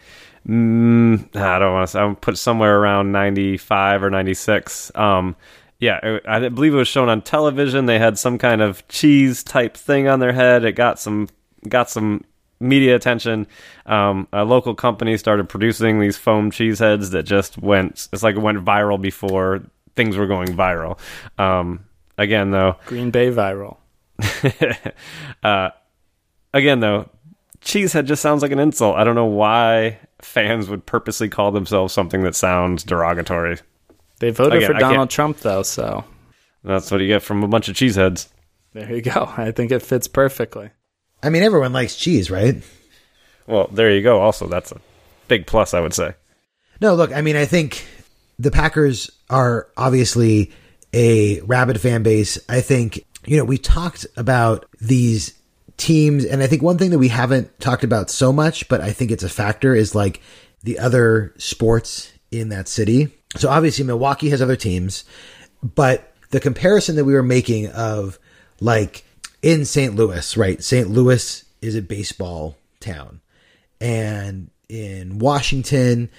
Mm, 0.48 1.36
I 1.36 1.60
don't 1.60 1.74
want 1.74 1.88
to. 1.88 1.92
say. 1.92 2.00
I 2.00 2.14
put 2.14 2.38
somewhere 2.38 2.80
around 2.80 3.12
ninety 3.12 3.58
five 3.58 4.04
or 4.04 4.10
ninety 4.10 4.34
six. 4.34 4.92
Um, 4.96 5.36
yeah, 5.80 6.00
it, 6.04 6.24
I 6.28 6.50
believe 6.50 6.74
it 6.74 6.78
was 6.78 6.88
shown 6.88 7.10
on 7.10 7.22
television. 7.22 7.86
They 7.86 8.00
had 8.00 8.18
some 8.18 8.38
kind 8.38 8.62
of 8.62 8.88
cheese 8.88 9.44
type 9.44 9.78
thing 9.78 10.08
on 10.08 10.20
their 10.20 10.34
head. 10.34 10.66
It 10.66 10.74
got 10.74 11.00
some 11.00 11.30
got 11.68 11.90
some 11.90 12.24
media 12.60 12.96
attention. 12.96 13.48
Um, 13.86 14.28
a 14.34 14.44
local 14.44 14.76
company 14.76 15.18
started 15.18 15.48
producing 15.50 16.00
these 16.00 16.18
foam 16.18 16.52
cheese 16.52 16.80
heads 16.80 17.12
that 17.12 17.24
just 17.24 17.58
went. 17.58 18.08
It's 18.12 18.24
like 18.24 18.36
it 18.36 18.42
went 18.42 18.64
viral 18.64 19.02
before 19.02 19.62
things 19.96 20.18
were 20.18 20.28
going 20.28 20.50
viral. 20.50 21.00
Um, 21.38 21.86
again, 22.18 22.52
though, 22.52 22.76
Green 22.86 23.12
Bay 23.12 23.32
viral. 23.32 23.78
uh, 25.44 25.70
again, 26.54 26.80
though, 26.80 27.10
cheesehead 27.62 28.06
just 28.06 28.22
sounds 28.22 28.42
like 28.42 28.52
an 28.52 28.60
insult. 28.60 28.98
I 28.98 29.04
don't 29.04 29.16
know 29.16 29.26
why 29.26 30.00
fans 30.22 30.70
would 30.70 30.86
purposely 30.86 31.30
call 31.30 31.52
themselves 31.52 31.94
something 31.94 32.24
that 32.24 32.36
sounds 32.36 32.84
derogatory. 32.84 33.58
They 34.20 34.32
voted 34.32 34.58
Again, 34.58 34.74
for 34.74 34.80
Donald 34.80 35.10
Trump, 35.10 35.40
though, 35.40 35.64
so 35.64 36.04
That's 36.64 36.92
what 36.92 37.02
you 37.02 37.08
get 37.08 37.24
from 37.24 37.44
a 37.44 37.48
bunch 37.48 37.70
of 37.70 37.76
cheeseheads. 37.76 38.28
there 38.74 38.94
you 38.94 39.02
go. 39.02 39.32
I 39.38 39.52
think 39.52 39.72
it 39.72 39.82
fits 39.82 40.08
perfectly. 40.08 40.72
I 41.24 41.30
mean, 41.30 41.44
everyone 41.44 41.74
likes 41.74 41.96
cheese, 41.96 42.30
right? 42.30 42.62
Well, 43.48 43.68
there 43.72 43.92
you 43.92 44.02
go. 44.02 44.22
Also, 44.22 44.48
that's 44.48 44.72
a 44.72 44.80
big 45.28 45.48
plus, 45.48 45.74
I 45.74 45.80
would 45.80 45.94
say. 45.94 46.14
No, 46.82 46.96
look, 46.96 47.12
I 47.12 47.22
mean, 47.22 47.36
I 47.36 47.46
think 47.46 47.86
the 48.40 48.52
Packers 48.52 49.12
are 49.30 49.68
obviously 49.78 50.52
a 50.94 51.42
rabid 51.42 51.80
fan 51.80 52.02
base. 52.02 52.40
I 52.50 52.62
think, 52.62 53.06
you 53.26 53.38
know, 53.38 53.44
we 53.44 53.58
talked 53.58 54.08
about 54.18 54.66
these 54.80 55.38
teams, 55.78 56.26
and 56.26 56.42
I 56.42 56.48
think 56.48 56.62
one 56.62 56.78
thing 56.78 56.90
that 56.92 57.00
we 57.00 57.10
haven't 57.10 57.60
talked 57.60 57.84
about 57.84 58.10
so 58.10 58.34
much, 58.34 58.68
but 58.70 58.82
I 58.82 58.92
think 58.92 59.12
it's 59.12 59.24
a 59.24 59.30
factor, 59.30 59.76
is 59.76 59.94
like 59.94 60.22
the 60.64 60.80
other 60.80 61.34
sports 61.38 62.12
in 62.32 62.50
that 62.50 62.68
city. 62.68 63.14
So 63.36 63.50
obviously, 63.50 63.86
Milwaukee 63.86 64.30
has 64.30 64.42
other 64.42 64.56
teams, 64.56 65.04
but 65.62 66.14
the 66.32 66.40
comparison 66.40 66.96
that 66.96 67.06
we 67.06 67.14
were 67.14 67.24
making 67.24 67.68
of 67.68 68.18
like 68.60 69.04
in 69.42 69.66
St. 69.66 69.96
Louis, 69.96 70.38
right? 70.38 70.64
St. 70.64 70.90
Louis 70.90 71.46
is 71.62 71.76
a 71.76 71.82
baseball 71.82 72.58
town. 72.80 73.22
And 73.82 74.50
in 74.68 75.20
Washington, 75.20 76.10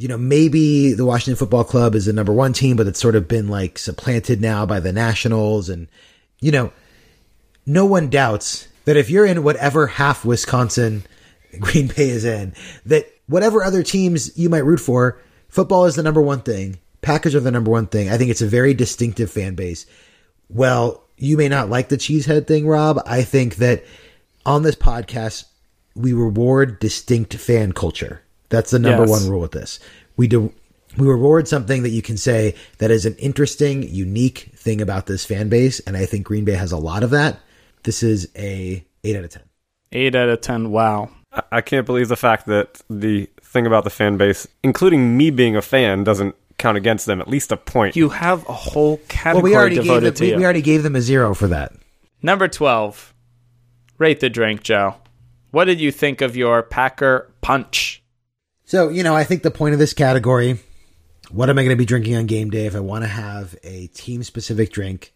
you 0.00 0.08
know, 0.08 0.16
maybe 0.16 0.94
the 0.94 1.04
Washington 1.04 1.36
Football 1.36 1.64
Club 1.64 1.94
is 1.94 2.06
the 2.06 2.14
number 2.14 2.32
one 2.32 2.54
team, 2.54 2.74
but 2.74 2.86
it's 2.86 2.98
sort 2.98 3.14
of 3.14 3.28
been 3.28 3.48
like 3.48 3.78
supplanted 3.78 4.40
now 4.40 4.64
by 4.64 4.80
the 4.80 4.94
Nationals. 4.94 5.68
And, 5.68 5.88
you 6.40 6.50
know, 6.50 6.72
no 7.66 7.84
one 7.84 8.08
doubts 8.08 8.66
that 8.86 8.96
if 8.96 9.10
you're 9.10 9.26
in 9.26 9.42
whatever 9.42 9.86
half 9.86 10.24
Wisconsin 10.24 11.04
Green 11.60 11.88
Bay 11.88 12.08
is 12.08 12.24
in, 12.24 12.54
that 12.86 13.12
whatever 13.26 13.62
other 13.62 13.82
teams 13.82 14.36
you 14.38 14.48
might 14.48 14.64
root 14.64 14.80
for, 14.80 15.20
football 15.50 15.84
is 15.84 15.96
the 15.96 16.02
number 16.02 16.22
one 16.22 16.40
thing. 16.40 16.78
Packers 17.02 17.34
are 17.34 17.40
the 17.40 17.50
number 17.50 17.70
one 17.70 17.86
thing. 17.86 18.08
I 18.08 18.16
think 18.16 18.30
it's 18.30 18.42
a 18.42 18.46
very 18.46 18.72
distinctive 18.72 19.30
fan 19.30 19.54
base. 19.54 19.84
Well, 20.48 21.04
you 21.18 21.36
may 21.36 21.48
not 21.48 21.68
like 21.68 21.90
the 21.90 21.98
cheesehead 21.98 22.46
thing, 22.46 22.66
Rob. 22.66 23.02
I 23.04 23.22
think 23.22 23.56
that 23.56 23.84
on 24.46 24.62
this 24.62 24.76
podcast, 24.76 25.44
we 25.94 26.14
reward 26.14 26.78
distinct 26.78 27.34
fan 27.34 27.72
culture. 27.72 28.22
That's 28.50 28.70
the 28.70 28.78
number 28.78 29.02
Yes. 29.06 29.10
one 29.22 29.30
rule 29.30 29.40
with 29.40 29.52
this. 29.52 29.80
We 30.16 30.26
do 30.28 30.52
we 30.96 31.06
reward 31.06 31.46
something 31.46 31.82
that 31.84 31.90
you 31.90 32.02
can 32.02 32.16
say 32.16 32.54
that 32.78 32.90
is 32.90 33.06
an 33.06 33.14
interesting, 33.16 33.84
unique 33.84 34.50
thing 34.56 34.80
about 34.80 35.06
this 35.06 35.24
fan 35.24 35.48
base, 35.48 35.78
and 35.80 35.96
I 35.96 36.04
think 36.04 36.26
Green 36.26 36.44
Bay 36.44 36.54
has 36.54 36.72
a 36.72 36.76
lot 36.76 37.02
of 37.04 37.10
that. 37.10 37.38
This 37.84 38.02
is 38.02 38.28
a 38.36 38.84
eight 39.04 39.16
out 39.16 39.24
of 39.24 39.30
ten. 39.30 39.42
Eight 39.92 40.14
out 40.16 40.28
of 40.28 40.40
ten. 40.40 40.70
Wow. 40.70 41.10
I- 41.32 41.42
I 41.52 41.60
can't 41.60 41.86
believe 41.86 42.08
the 42.08 42.16
fact 42.16 42.46
that 42.46 42.82
the 42.90 43.28
thing 43.40 43.66
about 43.66 43.84
the 43.84 43.90
fan 43.90 44.16
base, 44.16 44.48
including 44.64 45.16
me 45.16 45.30
being 45.30 45.54
a 45.56 45.62
fan, 45.62 46.02
doesn't 46.02 46.34
count 46.58 46.76
against 46.76 47.06
them 47.06 47.20
at 47.20 47.28
least 47.28 47.52
a 47.52 47.56
point. 47.56 47.94
You 47.96 48.08
have 48.10 48.46
a 48.48 48.52
whole 48.52 48.96
Well, 48.96 49.00
category 49.08 49.50
we 49.52 49.56
already 49.56 49.74
gave 49.76 49.84
devoted 49.84 50.04
them, 50.06 50.14
to 50.16 50.24
we, 50.24 50.30
you. 50.30 50.36
we 50.38 50.44
already 50.44 50.60
gave 50.62 50.82
them 50.82 50.96
a 50.96 51.00
zero 51.00 51.34
for 51.34 51.46
that. 51.48 51.72
Number 52.20 52.48
12. 52.48 53.14
Rate 53.98 54.20
the 54.20 54.28
drink, 54.28 54.62
Joe. 54.64 54.96
What 55.52 55.64
did 55.66 55.80
you 55.80 55.90
think 55.92 56.20
of 56.20 56.36
your 56.36 56.62
Packer 56.62 57.30
punch? 57.40 57.99
So, 58.70 58.88
you 58.88 59.02
know, 59.02 59.16
I 59.16 59.24
think 59.24 59.42
the 59.42 59.50
point 59.50 59.72
of 59.72 59.80
this 59.80 59.92
category, 59.92 60.60
what 61.32 61.50
am 61.50 61.58
I 61.58 61.62
going 61.62 61.74
to 61.74 61.76
be 61.76 61.84
drinking 61.84 62.14
on 62.14 62.26
game 62.26 62.50
day 62.50 62.66
if 62.66 62.76
I 62.76 62.78
want 62.78 63.02
to 63.02 63.08
have 63.08 63.56
a 63.64 63.88
team 63.88 64.22
specific 64.22 64.70
drink? 64.70 65.12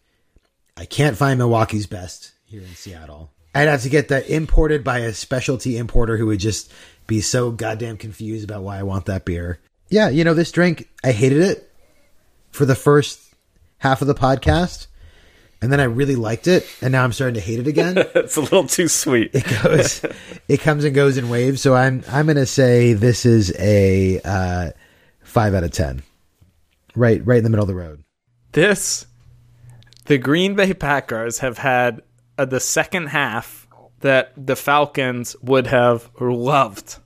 I 0.75 0.83
can't 0.83 1.15
find 1.15 1.39
Milwaukee's 1.39 1.87
best 1.87 2.33
here 2.43 2.59
in 2.59 2.75
Seattle. 2.75 3.31
I'd 3.53 3.69
have 3.69 3.83
to 3.83 3.89
get 3.89 4.09
that 4.09 4.29
imported 4.29 4.83
by 4.83 4.99
a 4.99 5.13
specialty 5.13 5.77
importer 5.77 6.17
who 6.17 6.25
would 6.25 6.41
just 6.41 6.69
be 7.07 7.21
so 7.21 7.49
goddamn 7.49 7.95
confused 7.95 8.43
about 8.43 8.63
why 8.63 8.77
I 8.77 8.83
want 8.83 9.05
that 9.05 9.23
beer. 9.23 9.61
Yeah, 9.87 10.09
you 10.09 10.25
know, 10.25 10.33
this 10.33 10.51
drink, 10.51 10.89
I 11.01 11.13
hated 11.13 11.41
it 11.41 11.71
for 12.51 12.65
the 12.65 12.75
first 12.75 13.21
half 13.77 14.01
of 14.01 14.09
the 14.09 14.15
podcast. 14.15 14.87
And 15.65 15.73
then 15.73 15.79
I 15.79 15.85
really 15.85 16.15
liked 16.15 16.45
it, 16.45 16.63
and 16.79 16.91
now 16.91 17.03
I'm 17.03 17.11
starting 17.11 17.33
to 17.33 17.41
hate 17.41 17.57
it 17.57 17.65
again. 17.65 17.97
it's 18.15 18.35
a 18.37 18.41
little 18.41 18.67
too 18.67 18.87
sweet. 18.87 19.31
it 19.33 19.45
goes 19.63 20.05
it 20.47 20.59
comes 20.59 20.83
and 20.83 20.93
goes 20.93 21.17
in 21.17 21.27
waves 21.27 21.59
so 21.59 21.73
i'm 21.73 22.03
i'm 22.11 22.27
gonna 22.27 22.45
say 22.45 22.93
this 22.93 23.25
is 23.25 23.51
a 23.57 24.21
uh 24.23 24.69
five 25.23 25.55
out 25.55 25.63
of 25.63 25.71
ten 25.71 26.03
right 26.95 27.25
right 27.25 27.39
in 27.39 27.43
the 27.43 27.49
middle 27.49 27.63
of 27.63 27.67
the 27.67 27.73
road 27.73 28.03
This, 28.51 29.07
the 30.05 30.19
Green 30.19 30.53
Bay 30.55 30.73
Packers 30.75 31.39
have 31.39 31.57
had 31.57 32.03
uh, 32.37 32.45
the 32.45 32.59
second 32.59 33.07
half 33.07 33.67
that 34.01 34.31
the 34.37 34.55
Falcons 34.55 35.35
would 35.41 35.65
have 35.67 36.11
loved. 36.19 36.97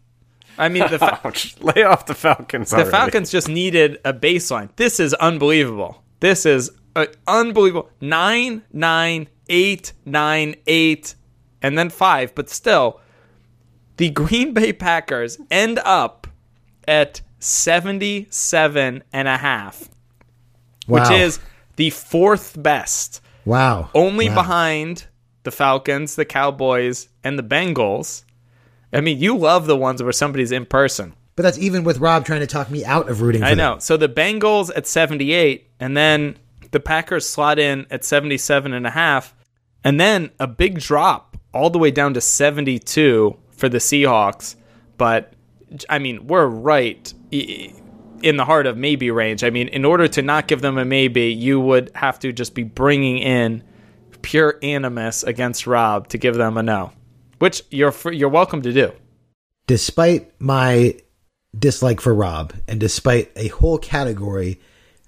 I 0.57 0.67
mean, 0.67 0.83
the, 0.91 0.99
Fa- 0.99 1.21
Ouch. 1.25 1.55
Lay 1.61 1.83
off 1.83 2.05
the 2.07 2.13
Falcons. 2.15 2.71
the 2.71 2.75
already. 2.75 2.91
Falcons 2.91 3.31
just 3.31 3.47
needed 3.47 3.99
a 4.03 4.11
baseline. 4.13 4.69
This 4.75 4.99
is 4.99 5.13
unbelievable. 5.13 6.03
This 6.19 6.45
is 6.45 6.69
uh, 6.95 7.05
unbelievable. 7.27 7.89
Nine, 8.01 8.63
nine, 8.73 9.27
eight, 9.49 9.93
nine, 10.05 10.55
eight, 10.67 11.15
and 11.61 11.77
then 11.77 11.89
five. 11.89 12.33
But 12.35 12.49
still, 12.49 12.99
the 13.97 14.09
Green 14.21 14.53
Bay 14.53 14.73
Packers 14.73 15.37
end 15.51 15.79
up 15.79 16.27
at 16.87 17.21
77 17.39 19.03
and 19.13 19.27
a 19.27 19.37
half, 19.37 19.89
which 20.87 21.09
is 21.11 21.39
the 21.75 21.89
fourth 21.91 22.61
best, 22.61 23.21
wow 23.45 23.89
only 23.93 24.27
Wow. 24.29 24.35
behind 24.35 25.05
the 25.43 25.51
Falcons, 25.51 26.15
the 26.15 26.25
Cowboys, 26.25 27.07
and 27.23 27.37
the 27.39 27.43
Bengals. 27.43 28.23
I 28.91 29.01
mean, 29.01 29.19
you 29.19 29.37
love 29.37 29.67
the 29.67 29.77
ones 29.77 30.01
where 30.03 30.11
somebody's 30.11 30.51
in 30.51 30.65
person. 30.65 31.13
but 31.35 31.43
that's 31.43 31.57
even 31.57 31.83
with 31.85 31.99
rob 31.99 32.25
trying 32.25 32.41
to 32.41 32.47
talk 32.47 32.69
me 32.69 32.83
out 32.83 33.07
of 33.09 33.21
rooting 33.21 33.41
for 33.41 33.45
I 33.47 33.49
them. 33.51 33.57
know. 33.59 33.77
So 33.79 33.95
the 33.95 34.09
Bengals 34.09 34.71
at 34.75 34.85
78, 34.85 35.69
and 35.79 35.95
then 35.95 36.35
the 36.71 36.79
Packers 36.79 37.27
slot 37.27 37.59
in 37.59 37.85
at 37.89 38.03
77 38.03 38.73
and 38.73 38.85
a 38.85 38.91
half, 38.91 39.35
and 39.83 39.99
then 39.99 40.31
a 40.39 40.47
big 40.47 40.79
drop 40.79 41.37
all 41.53 41.69
the 41.69 41.79
way 41.79 41.91
down 41.91 42.13
to 42.13 42.21
72 42.21 43.37
for 43.51 43.69
the 43.69 43.79
Seahawks. 43.79 44.55
But 44.97 45.33
I 45.89 45.99
mean, 45.99 46.27
we're 46.27 46.47
right 46.47 47.13
in 47.31 48.37
the 48.37 48.45
heart 48.45 48.65
of 48.67 48.77
maybe 48.77 49.11
range. 49.11 49.43
I 49.43 49.49
mean, 49.49 49.67
in 49.69 49.85
order 49.85 50.07
to 50.07 50.21
not 50.21 50.47
give 50.47 50.61
them 50.61 50.77
a 50.77 50.85
maybe, 50.85 51.31
you 51.31 51.59
would 51.59 51.91
have 51.95 52.19
to 52.19 52.33
just 52.33 52.53
be 52.53 52.63
bringing 52.63 53.19
in 53.19 53.63
pure 54.21 54.59
animus 54.61 55.23
against 55.23 55.65
Rob 55.65 56.07
to 56.09 56.17
give 56.17 56.35
them 56.35 56.57
a 56.57 56.63
no, 56.63 56.91
which 57.39 57.61
you're 57.71 57.93
you're 58.11 58.29
welcome 58.29 58.61
to 58.61 58.73
do. 58.73 58.91
despite 59.67 60.31
my 60.41 60.95
dislike 61.57 62.01
for 62.01 62.13
rob 62.13 62.53
and 62.67 62.79
despite 62.79 63.31
a 63.35 63.47
whole 63.49 63.77
category 63.77 64.59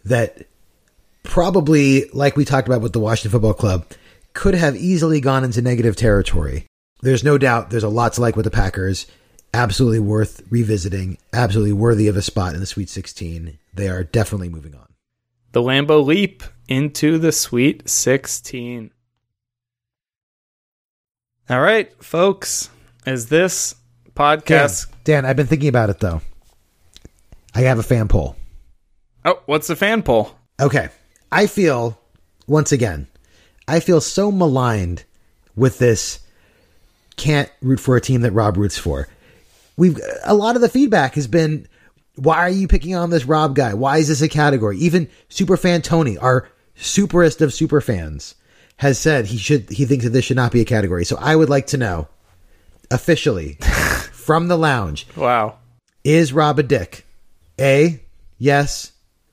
that 0.06 0.48
probably 1.24 2.06
like 2.14 2.36
we 2.36 2.46
talked 2.46 2.68
about 2.68 2.82
with 2.82 2.94
the 2.94 3.00
washington 3.00 3.32
football 3.32 3.54
club 3.54 3.86
could 4.34 4.54
have 4.56 4.76
easily 4.76 5.20
gone 5.22 5.44
into 5.44 5.62
negative 5.62 5.96
territory 5.96 6.66
there's 7.02 7.24
no 7.24 7.38
doubt 7.38 7.70
there's 7.70 7.84
a 7.84 7.90
lot 7.90 8.14
to 8.14 8.22
like 8.22 8.36
with 8.36 8.46
the 8.46 8.52
packers 8.52 9.08
absolutely 9.54 10.00
worth 10.00 10.42
revisiting 10.50 11.18
absolutely 11.34 11.74
worthy 11.74 12.08
of 12.08 12.16
a 12.18 12.22
spot 12.22 12.54
in 12.54 12.60
the 12.60 12.66
sweet 12.66 12.90
16 12.90 13.58
they 13.74 13.88
are 13.90 14.04
definitely 14.04 14.50
moving 14.50 14.74
on 14.76 14.88
the 15.54 15.62
Lambeau 15.62 16.04
leap 16.06 16.44
into 16.70 17.18
the 17.18 17.34
Sweet 17.34 17.90
16. 17.90 18.92
All 21.50 21.60
right, 21.60 21.92
folks, 22.02 22.70
is 23.06 23.28
this 23.28 23.76
dan, 24.16 24.38
podcast. 24.38 24.88
dan 25.04 25.26
i've 25.26 25.36
been 25.36 25.48
thinking 25.48 25.68
about 25.70 25.90
it 25.90 26.00
though 26.00 26.22
i 27.56 27.62
have 27.62 27.80
a 27.80 27.84
fan 27.84 28.08
poll 28.08 28.36
Oh, 29.24 29.40
what's 29.46 29.68
the 29.68 29.76
fan 29.76 30.02
poll? 30.02 30.32
Okay. 30.60 30.90
I 31.32 31.48
feel, 31.48 32.00
once 32.48 32.72
again, 32.72 33.08
I 33.68 33.80
feel 33.80 34.02
so 34.02 34.32
maligned 34.32 35.04
with 35.56 35.80
this 35.80 36.20
can't 37.16 37.50
root 37.62 37.80
for 37.80 37.96
a 37.96 38.02
team 38.02 38.22
that 38.22 38.32
Rob 38.32 38.58
roots 38.58 38.78
for. 38.78 39.08
We've 39.78 40.00
a 40.24 40.34
lot 40.34 40.56
of 40.56 40.62
the 40.62 40.70
feedback 40.70 41.16
has 41.16 41.28
been 41.28 41.68
why 42.16 42.38
are 42.40 42.50
you 42.50 42.68
picking 42.68 42.96
on 42.96 43.10
this 43.10 43.26
Rob 43.26 43.56
guy? 43.56 43.74
Why 43.74 43.98
is 43.98 44.08
this 44.10 44.22
a 44.22 44.28
category? 44.28 44.78
Even 44.80 45.10
superfan 45.30 45.82
Tony, 45.84 46.18
our 46.18 46.50
superest 46.78 47.42
of 47.42 47.54
super 47.54 47.80
fans, 47.80 48.36
has 48.78 49.00
said 49.00 49.28
he 49.28 49.38
should 49.38 49.70
he 49.70 49.86
thinks 49.86 50.04
that 50.04 50.12
this 50.12 50.26
should 50.26 50.36
not 50.38 50.52
be 50.52 50.62
a 50.62 50.66
category. 50.66 51.06
So 51.06 51.18
I 51.20 51.36
would 51.36 51.50
like 51.50 51.68
to 51.68 51.78
know 51.78 52.08
officially 52.90 53.54
from 54.12 54.48
the 54.50 54.58
lounge, 54.58 55.08
Wow. 55.16 55.58
is 56.04 56.34
Rob 56.34 56.60
a 56.60 56.64
dick? 56.64 57.06
A, 57.60 58.00
yes. 58.38 58.92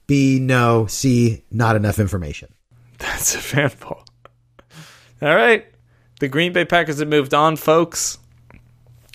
B, 0.09 0.41
no. 0.41 0.87
C, 0.87 1.45
not 1.53 1.77
enough 1.77 2.01
information. 2.01 2.53
That's 2.99 3.37
a 3.37 3.39
fan 3.39 3.71
poll. 3.79 4.03
All 5.23 5.37
right. 5.37 5.67
The 6.19 6.27
Green 6.27 6.53
Bay 6.53 6.65
Packers 6.65 6.99
have 6.99 7.07
moved 7.07 7.33
on, 7.33 7.55
folks. 7.55 8.19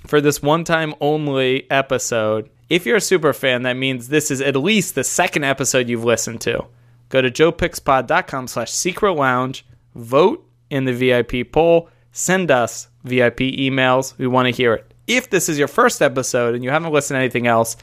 For 0.08 0.22
this 0.22 0.42
one 0.42 0.64
time 0.64 0.94
only 1.02 1.70
episode, 1.70 2.50
if 2.70 2.86
you're 2.86 2.98
a 2.98 3.02
super 3.02 3.34
fan, 3.34 3.64
that 3.64 3.74
means 3.76 4.08
this 4.08 4.32
is 4.32 4.40
at 4.40 4.56
least 4.56 4.96
the 4.96 5.04
second 5.04 5.44
episode 5.44 5.90
you've 5.90 6.06
listened 6.06 6.42
to. 6.42 6.66
Go 7.10 7.22
to 7.22 7.30
joepixpod.com 7.32 8.48
slash 8.48 8.72
secret 8.72 9.14
lounge, 9.14 9.66
vote 9.96 10.48
in 10.70 10.86
the 10.86 10.94
VIP 10.94 11.52
poll, 11.52 11.90
send 12.12 12.52
us 12.52 12.88
VIP 13.04 13.40
emails. 13.40 14.18
We 14.18 14.28
want 14.28 14.48
to 14.48 14.52
hear 14.52 14.74
it. 14.74 14.94
If 15.08 15.30
this 15.30 15.50
is 15.50 15.60
your 15.60 15.68
first 15.68 16.02
episode 16.02 16.56
and 16.56 16.64
you 16.64 16.70
haven't 16.70 16.94
listened 16.94 17.16
to 17.16 17.20
anything 17.20 17.48
else, 17.48 17.76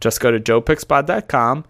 just 0.00 0.20
go 0.20 0.30
to 0.30 0.40
joepixpod.com. 0.40 1.64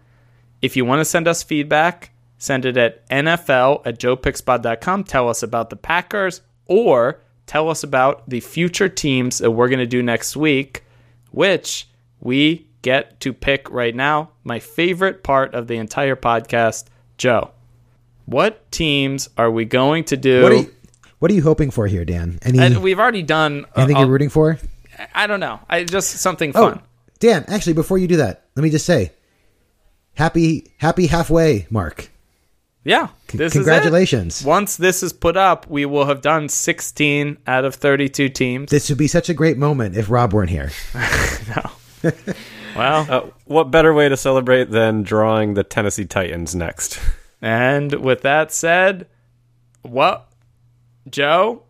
If 0.61 0.75
you 0.75 0.85
want 0.85 0.99
to 0.99 1.05
send 1.05 1.27
us 1.27 1.43
feedback, 1.43 2.11
send 2.37 2.65
it 2.65 2.77
at 2.77 3.07
NFL 3.09 3.81
at 3.85 3.99
joepixpod.com. 3.99 5.03
Tell 5.05 5.29
us 5.29 5.43
about 5.43 5.69
the 5.69 5.75
Packers 5.75 6.41
or 6.67 7.19
tell 7.47 7.69
us 7.69 7.83
about 7.83 8.29
the 8.29 8.39
future 8.39 8.89
teams 8.89 9.39
that 9.39 9.51
we're 9.51 9.67
going 9.69 9.79
to 9.79 9.85
do 9.87 10.03
next 10.03 10.35
week, 10.35 10.83
which 11.31 11.87
we 12.19 12.67
get 12.81 13.19
to 13.21 13.33
pick 13.33 13.69
right 13.71 13.95
now. 13.95 14.31
My 14.43 14.59
favorite 14.59 15.23
part 15.23 15.53
of 15.53 15.67
the 15.67 15.75
entire 15.77 16.15
podcast, 16.15 16.85
Joe. 17.17 17.51
What 18.25 18.71
teams 18.71 19.29
are 19.37 19.51
we 19.51 19.65
going 19.65 20.05
to 20.05 20.17
do? 20.17 20.43
What 20.43 20.51
are 20.51 20.55
you, 20.55 20.73
what 21.19 21.31
are 21.31 21.33
you 21.33 21.41
hoping 21.43 21.71
for 21.71 21.87
here, 21.87 22.05
Dan? 22.05 22.39
Any, 22.43 22.59
And 22.59 22.81
we've 22.83 22.99
already 22.99 23.23
done. 23.23 23.65
uh, 23.65 23.81
anything 23.81 23.97
uh, 23.97 23.99
you're 24.01 24.09
rooting 24.09 24.29
for? 24.29 24.57
I 25.13 25.27
don't 25.27 25.39
know. 25.39 25.59
I 25.69 25.83
just 25.83 26.11
something 26.17 26.51
Oh, 26.55 26.69
fun. 26.71 26.81
Dan, 27.19 27.45
actually, 27.47 27.73
before 27.73 27.97
you 27.97 28.07
do 28.07 28.17
that, 28.17 28.45
let 28.55 28.63
me 28.63 28.69
just 28.69 28.85
say, 28.85 29.11
happy, 30.15 30.71
happy 30.77 31.07
halfway 31.07 31.67
mark. 31.69 32.09
Yeah. 32.83 33.09
This 33.31 33.53
congratulations. 33.53 34.37
Is 34.37 34.41
it. 34.41 34.47
Once 34.47 34.75
this 34.75 35.03
is 35.03 35.13
put 35.13 35.37
up, 35.37 35.69
we 35.69 35.85
will 35.85 36.05
have 36.05 36.21
done 36.21 36.49
16 36.49 37.37
out 37.45 37.63
of 37.63 37.75
32 37.75 38.29
teams. 38.29 38.71
This 38.71 38.89
would 38.89 38.97
be 38.97 39.07
such 39.07 39.29
a 39.29 39.33
great 39.35 39.57
moment 39.57 39.95
if 39.95 40.09
Rob 40.09 40.33
weren't 40.33 40.49
here. 40.49 40.71
no. 42.03 42.11
Well, 42.73 43.05
Uh, 43.09 43.29
what 43.45 43.69
better 43.69 43.93
way 43.93 44.07
to 44.07 44.15
celebrate 44.15 44.71
than 44.71 45.03
drawing 45.03 45.55
the 45.55 45.63
Tennessee 45.63 46.05
Titans 46.05 46.55
next? 46.55 46.97
and 47.41 47.93
with 47.95 48.21
that 48.21 48.53
said, 48.53 49.07
what, 49.81 50.31
Joe? 51.09 51.63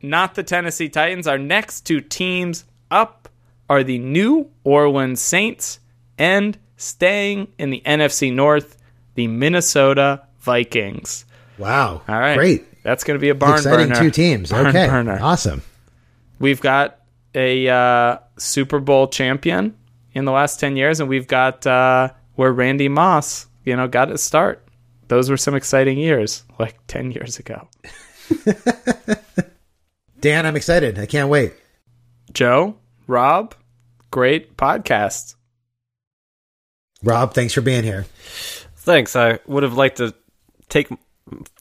Not 0.00 0.34
the 0.34 0.42
Tennessee 0.42 0.88
Titans. 0.88 1.26
Our 1.26 1.36
next 1.36 1.82
two 1.82 2.00
teams 2.00 2.64
up 2.90 3.28
are 3.68 3.84
the 3.84 3.98
New 3.98 4.50
Orleans 4.64 5.20
Saints 5.20 5.78
and 6.16 6.56
staying 6.76 7.48
in 7.58 7.70
the 7.70 7.82
NFC 7.84 8.32
North, 8.32 8.76
the 9.14 9.26
Minnesota 9.26 10.22
Vikings. 10.40 11.24
Wow. 11.58 12.02
All 12.08 12.18
right. 12.18 12.36
Great. 12.36 12.82
That's 12.82 13.04
going 13.04 13.18
to 13.18 13.20
be 13.20 13.30
a 13.30 13.34
barn 13.34 13.56
Exciting 13.56 13.88
burner. 13.88 14.00
two 14.00 14.10
teams. 14.10 14.50
Barn 14.50 14.68
okay. 14.68 14.86
burner. 14.86 15.18
Awesome. 15.20 15.62
We've 16.38 16.60
got 16.60 17.00
a 17.34 17.68
uh, 17.68 18.18
Super 18.38 18.78
Bowl 18.78 19.08
champion 19.08 19.76
in 20.12 20.24
the 20.24 20.32
last 20.32 20.60
10 20.60 20.76
years, 20.76 21.00
and 21.00 21.08
we've 21.08 21.26
got 21.26 21.66
uh, 21.66 22.10
where 22.34 22.52
Randy 22.52 22.88
Moss, 22.88 23.46
you 23.64 23.76
know, 23.76 23.88
got 23.88 24.08
his 24.08 24.22
start. 24.22 24.66
Those 25.08 25.30
were 25.30 25.36
some 25.36 25.54
exciting 25.54 25.98
years, 25.98 26.42
like 26.58 26.78
10 26.88 27.12
years 27.12 27.38
ago. 27.38 27.68
Dan, 30.20 30.46
I'm 30.46 30.56
excited. 30.56 30.98
I 30.98 31.06
can't 31.06 31.28
wait. 31.28 31.52
Joe, 32.32 32.76
Rob, 33.06 33.54
great 34.10 34.56
podcast. 34.56 35.35
Rob, 37.02 37.34
thanks 37.34 37.52
for 37.52 37.60
being 37.60 37.84
here. 37.84 38.06
Thanks. 38.76 39.16
I 39.16 39.38
would 39.46 39.62
have 39.62 39.74
liked 39.74 39.98
to 39.98 40.14
take 40.68 40.88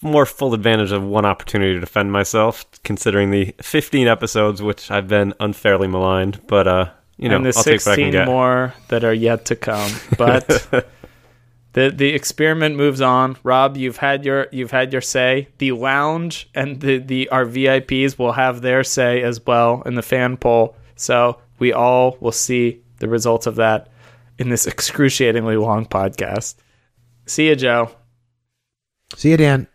more 0.02 0.26
full 0.26 0.54
advantage 0.54 0.92
of 0.92 1.04
one 1.04 1.26
opportunity 1.26 1.74
to 1.74 1.80
defend 1.80 2.12
myself, 2.12 2.66
considering 2.84 3.32
the 3.32 3.54
15 3.62 4.08
episodes 4.08 4.62
which 4.62 4.92
I've 4.92 5.08
been 5.08 5.34
unfairly 5.40 5.88
maligned. 5.88 6.46
But 6.48 6.68
uh, 6.68 6.90
you 7.18 7.30
know, 7.30 7.38
and 7.38 7.46
the 7.46 7.54
I'll 7.56 7.64
take 7.64 7.82
what 7.86 7.94
I 7.94 7.96
can 7.96 8.06
16 8.06 8.12
get. 8.12 8.26
more 8.26 8.74
that 8.90 9.04
are 9.04 9.14
yet 9.14 9.46
to 9.46 9.56
come. 9.56 9.92
But 10.18 10.48
the 11.74 11.90
the 11.90 12.10
experiment 12.10 12.76
moves 12.76 13.02
on. 13.02 13.38
Rob, 13.44 13.78
you've 13.78 13.98
had 13.98 14.26
your 14.26 14.48
you've 14.52 14.72
had 14.72 14.92
your 14.92 15.02
say. 15.02 15.50
The 15.58 15.72
lounge 15.72 16.50
and 16.54 16.80
the 16.80 17.00
the 17.00 17.30
our 17.30 17.46
VIPs 17.46 18.20
will 18.20 18.34
have 18.34 18.62
their 18.62 18.84
say 18.84 19.22
as 19.24 19.44
well 19.46 19.82
in 19.86 19.96
the 19.96 20.04
fan 20.04 20.38
poll. 20.38 20.76
So 20.96 21.40
we 21.60 21.74
all 21.74 22.18
will 22.20 22.32
see 22.32 22.82
the 23.00 23.10
results 23.10 23.48
of 23.48 23.56
that 23.56 23.90
in 24.38 24.50
this 24.50 24.68
excruciatingly 24.68 25.58
long 25.58 25.86
podcast. 25.86 26.56
See 27.26 27.48
you, 27.48 27.56
Joe. 27.56 27.92
See 29.16 29.32
you, 29.32 29.38
Dan. 29.38 29.68